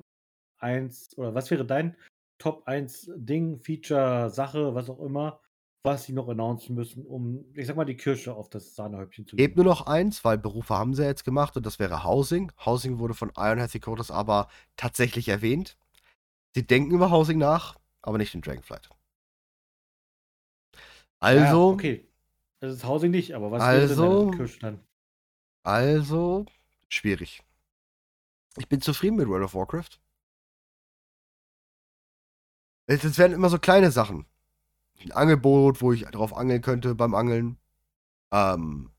1 0.59 1.19
oder 1.19 1.35
was 1.35 1.51
wäre 1.51 1.65
dein 1.65 1.97
Top 2.39 2.67
1 2.67 3.11
Ding, 3.17 3.59
Feature, 3.61 4.31
Sache, 4.31 4.75
was 4.75 4.91
auch 4.91 5.01
immer, 5.01 5.41
was 5.85 6.05
sie 6.05 6.13
noch 6.13 6.29
announcen 6.29 6.75
müssen, 6.75 7.05
um, 7.07 7.45
ich 7.55 7.67
sag 7.67 7.77
mal, 7.77 7.85
die 7.85 7.97
Kirsche 7.97 8.35
auf 8.35 8.49
das 8.49 8.75
Sahnehäubchen 8.75 9.27
zu 9.27 9.37
Gebt 9.37 9.57
legen? 9.57 9.65
nur 9.67 9.73
noch 9.75 9.87
eins, 9.87 10.25
weil 10.25 10.39
Berufe 10.39 10.75
haben 10.75 10.95
sie 10.95 11.05
jetzt 11.05 11.25
gemacht 11.25 11.57
und 11.57 11.65
das 11.67 11.79
wäre 11.79 12.05
Housing. 12.05 12.51
Housing 12.65 12.99
wurde 12.99 13.15
von 13.15 13.31
Ironhead 13.37 13.73
Headquarters 13.75 14.11
aber 14.11 14.49
tatsächlich 14.77 15.29
erwähnt. 15.29 15.77
Sie 16.55 16.67
denken 16.67 16.93
über 16.93 17.11
Housing 17.11 17.39
nach, 17.39 17.77
aber 18.03 18.19
nicht 18.19 18.35
in 18.35 18.41
Dragonflight. 18.43 18.89
Ja, 20.73 20.79
Also, 21.21 21.71
okay. 21.71 22.07
Das 22.61 22.75
ist 22.75 22.85
Housing 22.85 23.11
nicht, 23.11 23.35
aber 23.35 23.51
was 23.51 23.63
denn 23.63 23.69
Also- 24.01 24.31
dann? 24.61 24.81
also, 25.65 26.47
schwierig. 26.89 27.43
Ich 28.57 28.69
bin 28.69 28.81
zufrieden 28.81 29.17
mit 29.17 29.29
World 29.29 29.45
of 29.45 29.55
Warcraft. 29.55 29.99
Es 32.87 33.03
es 33.05 33.19
werden 33.19 33.33
immer 33.33 33.49
so 33.49 33.59
kleine 33.59 33.91
Sachen. 33.91 34.27
Ein 35.01 35.13
Angelboot, 35.13 35.81
wo 35.83 35.93
ich 35.93 36.03
drauf 36.05 36.35
angeln 36.37 36.63
könnte 36.63 36.95
beim 36.95 37.15
Angeln. 37.15 37.59
Ähm, 38.31 38.93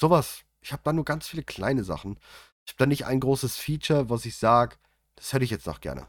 sowas. 0.00 0.42
Ich 0.60 0.72
habe 0.72 0.82
da 0.84 0.92
nur 0.92 1.04
ganz 1.04 1.26
viele 1.28 1.42
kleine 1.44 1.84
Sachen. 1.84 2.18
Ich 2.64 2.72
habe 2.72 2.78
da 2.78 2.86
nicht 2.86 3.06
ein 3.06 3.20
großes 3.20 3.56
Feature, 3.56 4.10
was 4.10 4.24
ich 4.26 4.36
sage, 4.36 4.76
das 5.14 5.32
hätte 5.32 5.44
ich 5.44 5.50
jetzt 5.50 5.66
noch 5.66 5.80
gerne. 5.80 6.08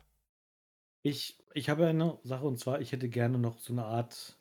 Ich, 1.08 1.38
ich 1.54 1.70
habe 1.70 1.88
eine 1.88 2.20
Sache 2.24 2.46
und 2.46 2.60
zwar, 2.60 2.82
ich 2.82 2.92
hätte 2.92 3.08
gerne 3.08 3.38
noch 3.38 3.60
so 3.60 3.72
eine 3.72 3.86
Art 3.86 4.38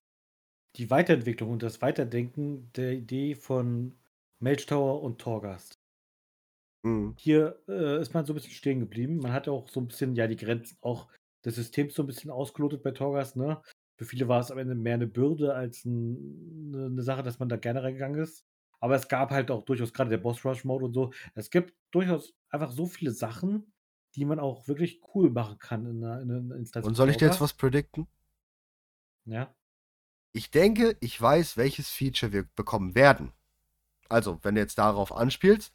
die 0.75 0.91
Weiterentwicklung 0.91 1.53
und 1.53 1.63
das 1.63 1.81
Weiterdenken 1.81 2.73
der 2.73 2.93
Idee 2.93 3.37
von 3.37 3.95
Mage 4.41 4.67
Tower 4.67 5.01
und 5.01 5.21
Torghast. 5.21 5.79
Mhm. 6.83 7.15
Hier 7.19 7.63
äh, 7.69 8.01
ist 8.01 8.15
man 8.15 8.27
so 8.27 8.33
ein 8.33 8.35
bisschen 8.35 8.53
stehen 8.53 8.81
geblieben. 8.81 9.19
Man 9.19 9.33
hat 9.33 9.47
auch 9.47 9.69
so 9.69 9.79
ein 9.79 9.87
bisschen, 9.87 10.17
ja, 10.17 10.27
die 10.27 10.35
Grenzen 10.35 10.77
auch 10.81 11.09
des 11.45 11.55
Systems 11.55 11.95
so 11.95 12.03
ein 12.03 12.09
bisschen 12.09 12.33
ausgelotet 12.33 12.83
bei 12.83 12.91
Torghast, 12.91 13.37
ne? 13.37 13.63
Für 13.97 14.05
viele 14.05 14.27
war 14.27 14.41
es 14.41 14.51
am 14.51 14.59
Ende 14.59 14.75
mehr 14.75 14.95
eine 14.95 15.07
Bürde 15.07 15.55
als 15.55 15.85
ein, 15.85 16.75
eine, 16.75 16.87
eine 16.87 17.03
Sache, 17.03 17.23
dass 17.23 17.39
man 17.39 17.49
da 17.49 17.57
gerne 17.57 17.85
reingegangen 17.85 18.21
ist. 18.21 18.45
Aber 18.81 18.97
es 18.97 19.07
gab 19.07 19.31
halt 19.31 19.53
auch 19.53 19.65
durchaus 19.65 19.93
gerade 19.93 20.11
der 20.11 20.19
Boss 20.19 20.45
Rush 20.45 20.65
Mode 20.65 20.87
und 20.87 20.95
so. 20.95 21.13
Es 21.37 21.49
gibt 21.49 21.75
durchaus 21.93 22.35
einfach 22.51 22.73
so 22.73 22.87
viele 22.87 23.13
Sachen, 23.13 23.73
die 24.17 24.25
man 24.25 24.41
auch 24.41 24.67
wirklich 24.67 25.01
cool 25.15 25.31
machen 25.31 25.59
kann 25.59 25.87
in 25.87 26.03
einer, 26.03 26.21
in 26.23 26.31
einer 26.31 26.57
Instanz. 26.57 26.87
Und 26.87 26.95
soll 26.95 27.11
ich 27.11 27.19
dir 27.19 27.27
jetzt 27.27 27.41
was 27.41 27.53
predikten? 27.53 28.09
Ja. 29.27 29.55
Ich 30.33 30.51
denke, 30.51 30.97
ich 31.01 31.21
weiß, 31.21 31.57
welches 31.57 31.91
Feature 31.91 32.33
wir 32.33 32.45
bekommen 32.57 32.95
werden. 32.95 33.33
Also, 34.09 34.39
wenn 34.43 34.55
du 34.55 34.61
jetzt 34.61 34.79
darauf 34.79 35.13
anspielst, 35.13 35.73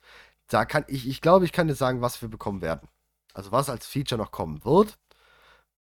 da 0.48 0.66
kann 0.66 0.86
ich, 0.88 1.08
ich 1.08 1.22
glaube, 1.22 1.46
ich 1.46 1.52
kann 1.52 1.68
dir 1.68 1.76
sagen, 1.76 2.02
was 2.02 2.22
wir 2.22 2.30
bekommen 2.30 2.62
werden. 2.62 2.90
Also, 3.34 3.52
was 3.52 3.70
als 3.70 3.86
Feature 3.86 4.20
noch 4.20 4.32
kommen 4.32 4.64
wird, 4.66 4.98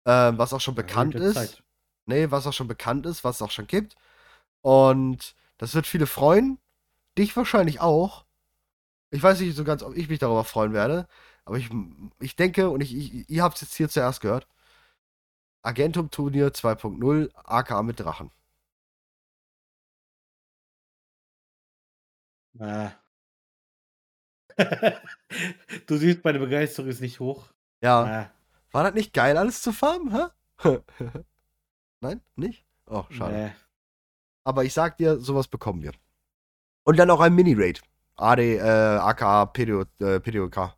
ähm, 0.05 0.37
was 0.37 0.53
auch 0.53 0.61
schon 0.61 0.75
bekannt 0.75 1.13
Ja, 1.15 1.21
ist. 1.21 1.33
Zeit. 1.35 1.63
Nee, 2.05 2.31
was 2.31 2.47
auch 2.47 2.53
schon 2.53 2.67
bekannt 2.67 3.05
ist, 3.05 3.23
was 3.23 3.37
es 3.37 3.41
auch 3.41 3.51
schon 3.51 3.67
gibt. 3.67 3.95
Und 4.61 5.35
das 5.57 5.73
wird 5.73 5.87
viele 5.87 6.07
freuen. 6.07 6.59
Dich 7.17 7.35
wahrscheinlich 7.35 7.81
auch. 7.81 8.25
Ich 9.09 9.21
weiß 9.23 9.39
nicht 9.39 9.55
so 9.55 9.63
ganz, 9.63 9.83
ob 9.83 9.95
ich 9.95 10.07
mich 10.07 10.19
darüber 10.19 10.43
freuen 10.43 10.73
werde. 10.73 11.07
Aber 11.45 11.57
ich, 11.57 11.69
ich 12.19 12.35
denke, 12.35 12.69
und 12.69 12.81
ich, 12.81 12.95
ich, 12.95 13.29
ihr 13.29 13.43
habt 13.43 13.55
es 13.55 13.61
jetzt 13.61 13.75
hier 13.75 13.89
zuerst 13.89 14.21
gehört: 14.21 14.47
Agentum 15.61 16.09
Turnier 16.11 16.49
2.0, 16.49 17.31
aka 17.35 17.83
mit 17.83 17.99
Drachen. 17.99 18.31
Ah. 22.59 22.91
du 25.87 25.97
siehst, 25.97 26.23
meine 26.23 26.39
Begeisterung 26.39 26.89
ist 26.89 27.01
nicht 27.01 27.19
hoch. 27.19 27.49
Ja. 27.81 28.03
Ah, 28.03 28.31
War 28.71 28.83
das 28.83 28.93
nicht 28.93 29.13
geil, 29.13 29.37
alles 29.37 29.61
zu 29.61 29.73
farmen, 29.73 30.11
hä? 30.13 30.27
Nein, 32.01 32.21
nicht? 32.35 32.65
Oh, 32.85 33.03
schade. 33.09 33.33
nee. 33.35 33.51
Aber 34.45 34.63
ich 34.63 34.73
sag 34.73 34.97
dir, 34.97 35.17
sowas 35.19 35.47
bekommen 35.47 35.81
wir. 35.81 35.91
Und 36.83 36.97
dann 36.97 37.09
auch 37.09 37.19
ein 37.19 37.33
Mini-Raid. 37.33 37.81
AD, 38.15 38.57
äh, 38.57 38.61
aka 38.61 39.45
PDO, 39.47 39.85
äh, 39.99 40.19
PDOK. 40.19 40.77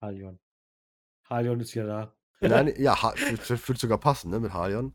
Halion. 0.00 0.38
Halion 1.28 1.60
ist 1.60 1.74
ja 1.74 1.86
da. 1.86 2.14
Nein, 2.40 2.72
ja, 2.78 3.00
ha- 3.02 3.14
wird 3.14 3.78
sogar 3.78 3.98
passen, 3.98 4.30
ne, 4.30 4.40
mit 4.40 4.52
Halion. 4.52 4.94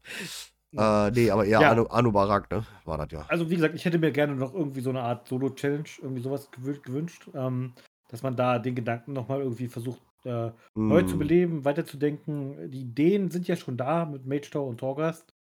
Äh, 0.74 1.12
nee, 1.12 1.30
aber 1.32 1.46
eher 1.46 1.62
Ja. 1.62 1.72
Anu, 1.72 1.84
Anubarak, 1.86 2.50
ne, 2.52 2.66
war 2.86 2.98
das 2.98 3.12
ja. 3.12 3.26
Also, 3.30 3.50
wie 3.50 3.56
gesagt, 3.56 3.76
ich 3.76 3.86
hätte 3.86 4.00
mir 4.00 4.12
gerne 4.12 4.36
noch 4.36 4.54
irgendwie 4.54 4.82
so 4.82 4.90
eine 4.90 5.02
Art 5.02 5.28
Solo-Challenge, 5.28 5.88
irgendwie 6.02 6.22
sowas 6.22 6.52
gewü- 6.52 6.82
gewünscht, 6.82 7.30
ähm, 7.34 7.74
dass 8.10 8.24
man 8.24 8.36
da 8.36 8.60
den 8.60 8.76
Gedanken 8.76 9.14
nochmal 9.14 9.42
irgendwie 9.42 9.68
versucht, 9.68 10.02
äh, 10.26 10.52
neu 10.74 11.04
zu 11.04 11.16
Mm. 11.16 11.20
beleben, 11.20 11.66
weiterzudenken. 11.66 12.72
Die 12.72 12.82
Ideen 12.82 13.30
sind 13.30 13.48
ja 13.48 13.56
schon 13.56 13.78
da 13.78 14.06
mit 14.06 14.26
Mage 14.26 14.50
Tower 14.50 14.68
und 14.68 14.80
Torghast. 14.80 15.34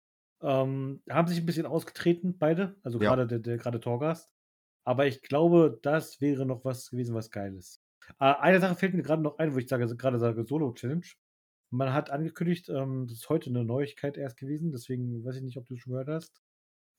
Ähm, 0.42 1.02
haben 1.10 1.28
sich 1.30 1.40
ein 1.40 1.46
bisschen 1.46 1.66
ausgetreten, 1.66 2.38
beide. 2.38 2.76
Also 2.84 3.00
Ja. 3.00 3.10
gerade 3.10 3.26
der, 3.28 3.40
der 3.40 3.58
gerade 3.58 3.80
Torghast. 3.80 4.30
Aber 4.84 5.08
ich 5.08 5.22
glaube, 5.22 5.80
das 5.82 6.20
wäre 6.20 6.46
noch 6.46 6.66
was 6.66 6.90
gewesen, 6.90 7.16
was 7.16 7.32
Geiles. 7.32 7.80
Äh, 8.20 8.34
eine 8.36 8.60
Sache 8.60 8.76
fällt 8.76 8.94
mir 8.94 9.04
gerade 9.04 9.22
noch 9.22 9.38
ein, 9.38 9.54
wo 9.54 9.58
ich 9.58 9.68
sage, 9.68 9.88
gerade 9.96 10.20
sage 10.20 10.46
Solo-Challenge. 10.46 11.06
Man 11.72 11.94
hat 11.94 12.12
angekündigt, 12.12 12.70
ähm, 12.70 13.08
das 13.08 13.18
ist 13.18 13.30
heute 13.30 13.50
eine 13.50 13.64
Neuigkeit 13.64 14.18
erst 14.18 14.38
gewesen, 14.38 14.72
deswegen 14.72 15.24
weiß 15.26 15.38
ich 15.38 15.44
nicht, 15.44 15.58
ob 15.58 15.66
du 15.68 15.74
es 15.74 15.82
schon 15.82 15.94
gehört 15.94 16.10
hast. 16.10 16.42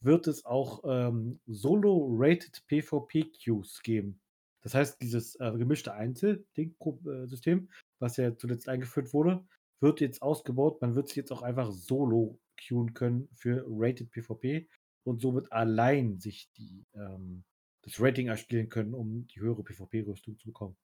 Wird 0.01 0.27
es 0.27 0.45
auch 0.45 0.83
ähm, 0.85 1.41
Solo-Rated 1.47 2.65
PvP-Queues 2.67 3.83
geben. 3.83 4.21
Das 4.63 4.75
heißt, 4.75 5.01
dieses 5.01 5.37
äh, 5.37 5.53
gemischte 5.53 5.93
Einzel-System, 5.93 7.69
was 7.99 8.17
ja 8.17 8.37
zuletzt 8.37 8.69
eingeführt 8.69 9.13
wurde, 9.13 9.45
wird 9.81 10.01
jetzt 10.01 10.23
ausgebaut. 10.23 10.81
Man 10.81 10.95
wird 10.95 11.09
sich 11.09 11.17
jetzt 11.17 11.31
auch 11.33 11.43
einfach 11.43 11.71
solo 11.71 12.41
queuen 12.57 12.95
können 12.95 13.29
für 13.35 13.65
Rated 13.69 14.11
PvP 14.11 14.67
und 15.05 15.21
somit 15.21 15.53
allein 15.53 16.19
sich 16.19 16.51
die, 16.57 16.85
ähm, 16.95 17.45
das 17.83 18.01
Rating 18.01 18.29
erspielen 18.29 18.71
können, 18.71 18.95
um 18.95 19.27
die 19.29 19.41
höhere 19.41 19.63
PvP-Rüstung 19.63 20.39
zu 20.39 20.47
bekommen. 20.47 20.77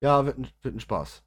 Ja, 0.00 0.24
wird 0.24 0.38
ein, 0.38 0.48
wird 0.62 0.74
ein 0.76 0.80
Spaß. 0.80 1.22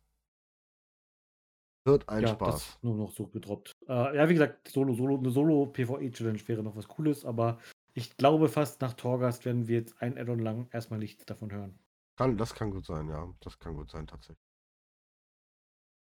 Wird 1.86 2.08
ein 2.10 2.24
ja, 2.24 2.30
Spaß. 2.30 2.54
das 2.54 2.84
nur 2.84 2.96
noch 2.96 3.12
so 3.12 3.28
gedroppt. 3.28 3.72
Äh, 3.88 4.16
ja, 4.16 4.30
wie 4.30 4.34
gesagt, 4.34 4.68
Solo, 4.68 4.94
Solo, 4.94 5.18
eine 5.18 5.32
Solo-PvE-Challenge 5.32 6.48
wäre 6.48 6.64
noch 6.64 6.76
was 6.76 6.88
Cooles, 6.88 7.26
aber 7.26 7.60
ich 7.94 8.16
glaube 8.18 8.50
fast 8.50 8.82
nach 8.82 8.94
Torgast 8.94 9.46
werden 9.46 9.68
wir 9.68 9.80
jetzt 9.80 10.02
ein 10.02 10.18
Addon 10.18 10.40
lang 10.40 10.68
erstmal 10.72 11.00
nichts 11.00 11.26
davon 11.26 11.52
hören. 11.52 11.80
Kann, 12.18 12.38
das 12.38 12.54
kann 12.54 12.72
gut 12.72 12.86
sein, 12.86 13.10
ja. 13.10 13.34
Das 13.40 13.58
kann 13.58 13.76
gut 13.76 13.90
sein, 13.90 14.06
tatsächlich. 14.06 14.38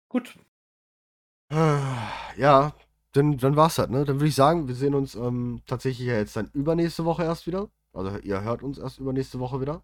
Gut, 0.08 0.36
Ja, 2.36 2.72
dann, 3.12 3.36
dann 3.38 3.56
war's 3.56 3.76
das, 3.76 3.88
ne? 3.88 4.04
Dann 4.04 4.16
würde 4.16 4.28
ich 4.28 4.34
sagen, 4.34 4.68
wir 4.68 4.74
sehen 4.74 4.94
uns 4.94 5.14
ähm, 5.14 5.62
tatsächlich 5.66 6.06
ja 6.06 6.14
jetzt 6.14 6.36
dann 6.36 6.50
übernächste 6.52 7.04
Woche 7.04 7.24
erst 7.24 7.46
wieder. 7.46 7.68
Also 7.92 8.16
ihr 8.18 8.42
hört 8.42 8.62
uns 8.62 8.78
erst 8.78 8.98
übernächste 8.98 9.40
Woche 9.40 9.60
wieder. 9.60 9.82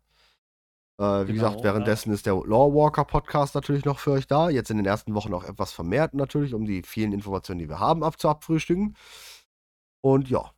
Äh, 0.99 1.29
wie 1.29 1.33
Genau, 1.33 1.35
gesagt, 1.35 1.63
währenddessen 1.63 2.13
ist 2.13 2.27
der 2.27 2.35
Lore 2.35 2.75
Walker 2.75 3.05
Podcast 3.05 3.55
natürlich 3.55 3.85
noch 3.85 3.99
für 3.99 4.13
euch 4.13 4.27
da. 4.27 4.49
Jetzt 4.51 4.71
in 4.71 4.79
den 4.79 4.87
ersten 4.87 5.15
Wochen 5.15 5.35
auch 5.35 5.45
etwas 5.45 5.73
vermehrt 5.73 6.15
natürlich, 6.15 6.55
um 6.55 6.65
die 6.65 6.83
vielen 6.83 7.13
Informationen, 7.13 7.59
die 7.59 7.69
wir 7.69 7.81
haben, 7.81 8.03
abzuabfrühstücken. 8.05 8.97
Und 10.03 10.31
ja, 10.31 10.53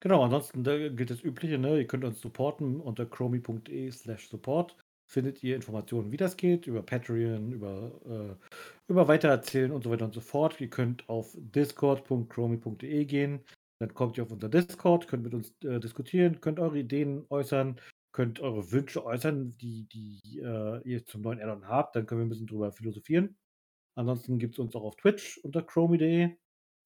Genau, 0.00 0.22
ansonsten 0.22 0.62
gilt 0.62 1.10
das 1.10 1.22
Übliche, 1.24 1.58
ne? 1.58 1.78
Ihr 1.78 1.86
könnt 1.86 2.04
uns 2.04 2.20
supporten 2.20 2.80
unter 2.80 3.04
chromi.de 3.04 3.90
slash 3.90 4.28
support. 4.28 4.76
Findet 5.10 5.42
ihr 5.42 5.56
Informationen, 5.56 6.12
wie 6.12 6.16
das 6.16 6.36
geht, 6.36 6.66
über 6.66 6.82
Patreon, 6.82 7.52
über, 7.52 8.00
äh, 8.06 8.36
über 8.88 9.08
Weitererzählen 9.08 9.72
und 9.72 9.82
so 9.82 9.90
weiter 9.90 10.04
und 10.04 10.14
so 10.14 10.20
fort. 10.20 10.60
Ihr 10.60 10.68
könnt 10.70 11.08
auf 11.08 11.34
discord.chromi.de 11.36 13.04
gehen. 13.06 13.40
Dann 13.80 13.94
kommt 13.94 14.18
ihr 14.18 14.24
auf 14.24 14.30
unser 14.30 14.48
Discord, 14.48 15.08
könnt 15.08 15.24
mit 15.24 15.34
uns 15.34 15.52
äh, 15.64 15.80
diskutieren, 15.80 16.40
könnt 16.40 16.60
eure 16.60 16.78
Ideen 16.78 17.24
äußern, 17.30 17.80
könnt 18.12 18.40
eure 18.40 18.70
Wünsche 18.72 19.04
äußern, 19.04 19.56
die, 19.58 19.84
die 19.88 20.40
äh, 20.40 20.80
ihr 20.84 21.04
zum 21.06 21.22
neuen 21.22 21.40
Addon 21.40 21.68
habt. 21.68 21.96
Dann 21.96 22.06
können 22.06 22.20
wir 22.20 22.26
ein 22.26 22.30
bisschen 22.30 22.46
drüber 22.46 22.72
philosophieren. 22.72 23.38
Ansonsten 23.94 24.38
gibt 24.38 24.54
es 24.54 24.58
uns 24.58 24.74
auch 24.76 24.84
auf 24.84 24.96
Twitch 24.96 25.38
unter 25.38 25.62
chromi.de, 25.62 26.36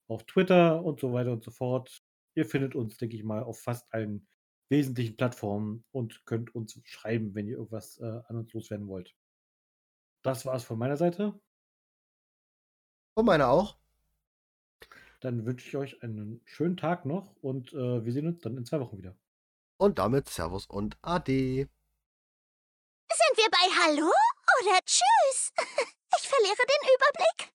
auf 0.07 0.23
Twitter 0.25 0.83
und 0.83 0.99
so 0.99 1.13
weiter 1.13 1.31
und 1.31 1.43
so 1.43 1.51
fort. 1.51 2.03
Ihr 2.35 2.45
findet 2.45 2.75
uns, 2.75 2.97
denke 2.97 3.15
ich 3.15 3.23
mal, 3.23 3.43
auf 3.43 3.61
fast 3.61 3.93
allen 3.93 4.27
wesentlichen 4.69 5.15
Plattformen 5.15 5.85
und 5.91 6.25
könnt 6.25 6.55
uns 6.55 6.79
schreiben, 6.85 7.35
wenn 7.35 7.47
ihr 7.47 7.57
irgendwas 7.57 7.99
äh, 7.99 8.21
an 8.27 8.37
uns 8.37 8.51
loswerden 8.53 8.87
wollt. 8.87 9.15
Das 10.23 10.45
war 10.45 10.55
es 10.55 10.63
von 10.63 10.79
meiner 10.79 10.97
Seite. 10.97 11.39
und 13.15 13.25
meine 13.25 13.47
auch. 13.47 13.77
Dann 15.19 15.45
wünsche 15.45 15.67
ich 15.67 15.77
euch 15.77 16.03
einen 16.03 16.41
schönen 16.45 16.77
Tag 16.77 17.05
noch 17.05 17.35
und 17.41 17.73
äh, 17.73 18.05
wir 18.05 18.11
sehen 18.11 18.27
uns 18.27 18.41
dann 18.41 18.57
in 18.57 18.65
zwei 18.65 18.79
Wochen 18.79 18.97
wieder. 18.97 19.15
Und 19.83 19.99
damit 19.99 20.29
Servus 20.29 20.65
und 20.65 20.97
Ade. 21.01 21.67
Sind 23.11 23.35
wir 23.35 23.49
bei 23.51 23.67
Hallo 23.83 24.09
oder 24.61 24.79
Tschüss? 24.85 25.51
Ich 26.15 26.29
verliere 26.29 26.55
den 26.55 26.89
Überblick. 26.95 27.52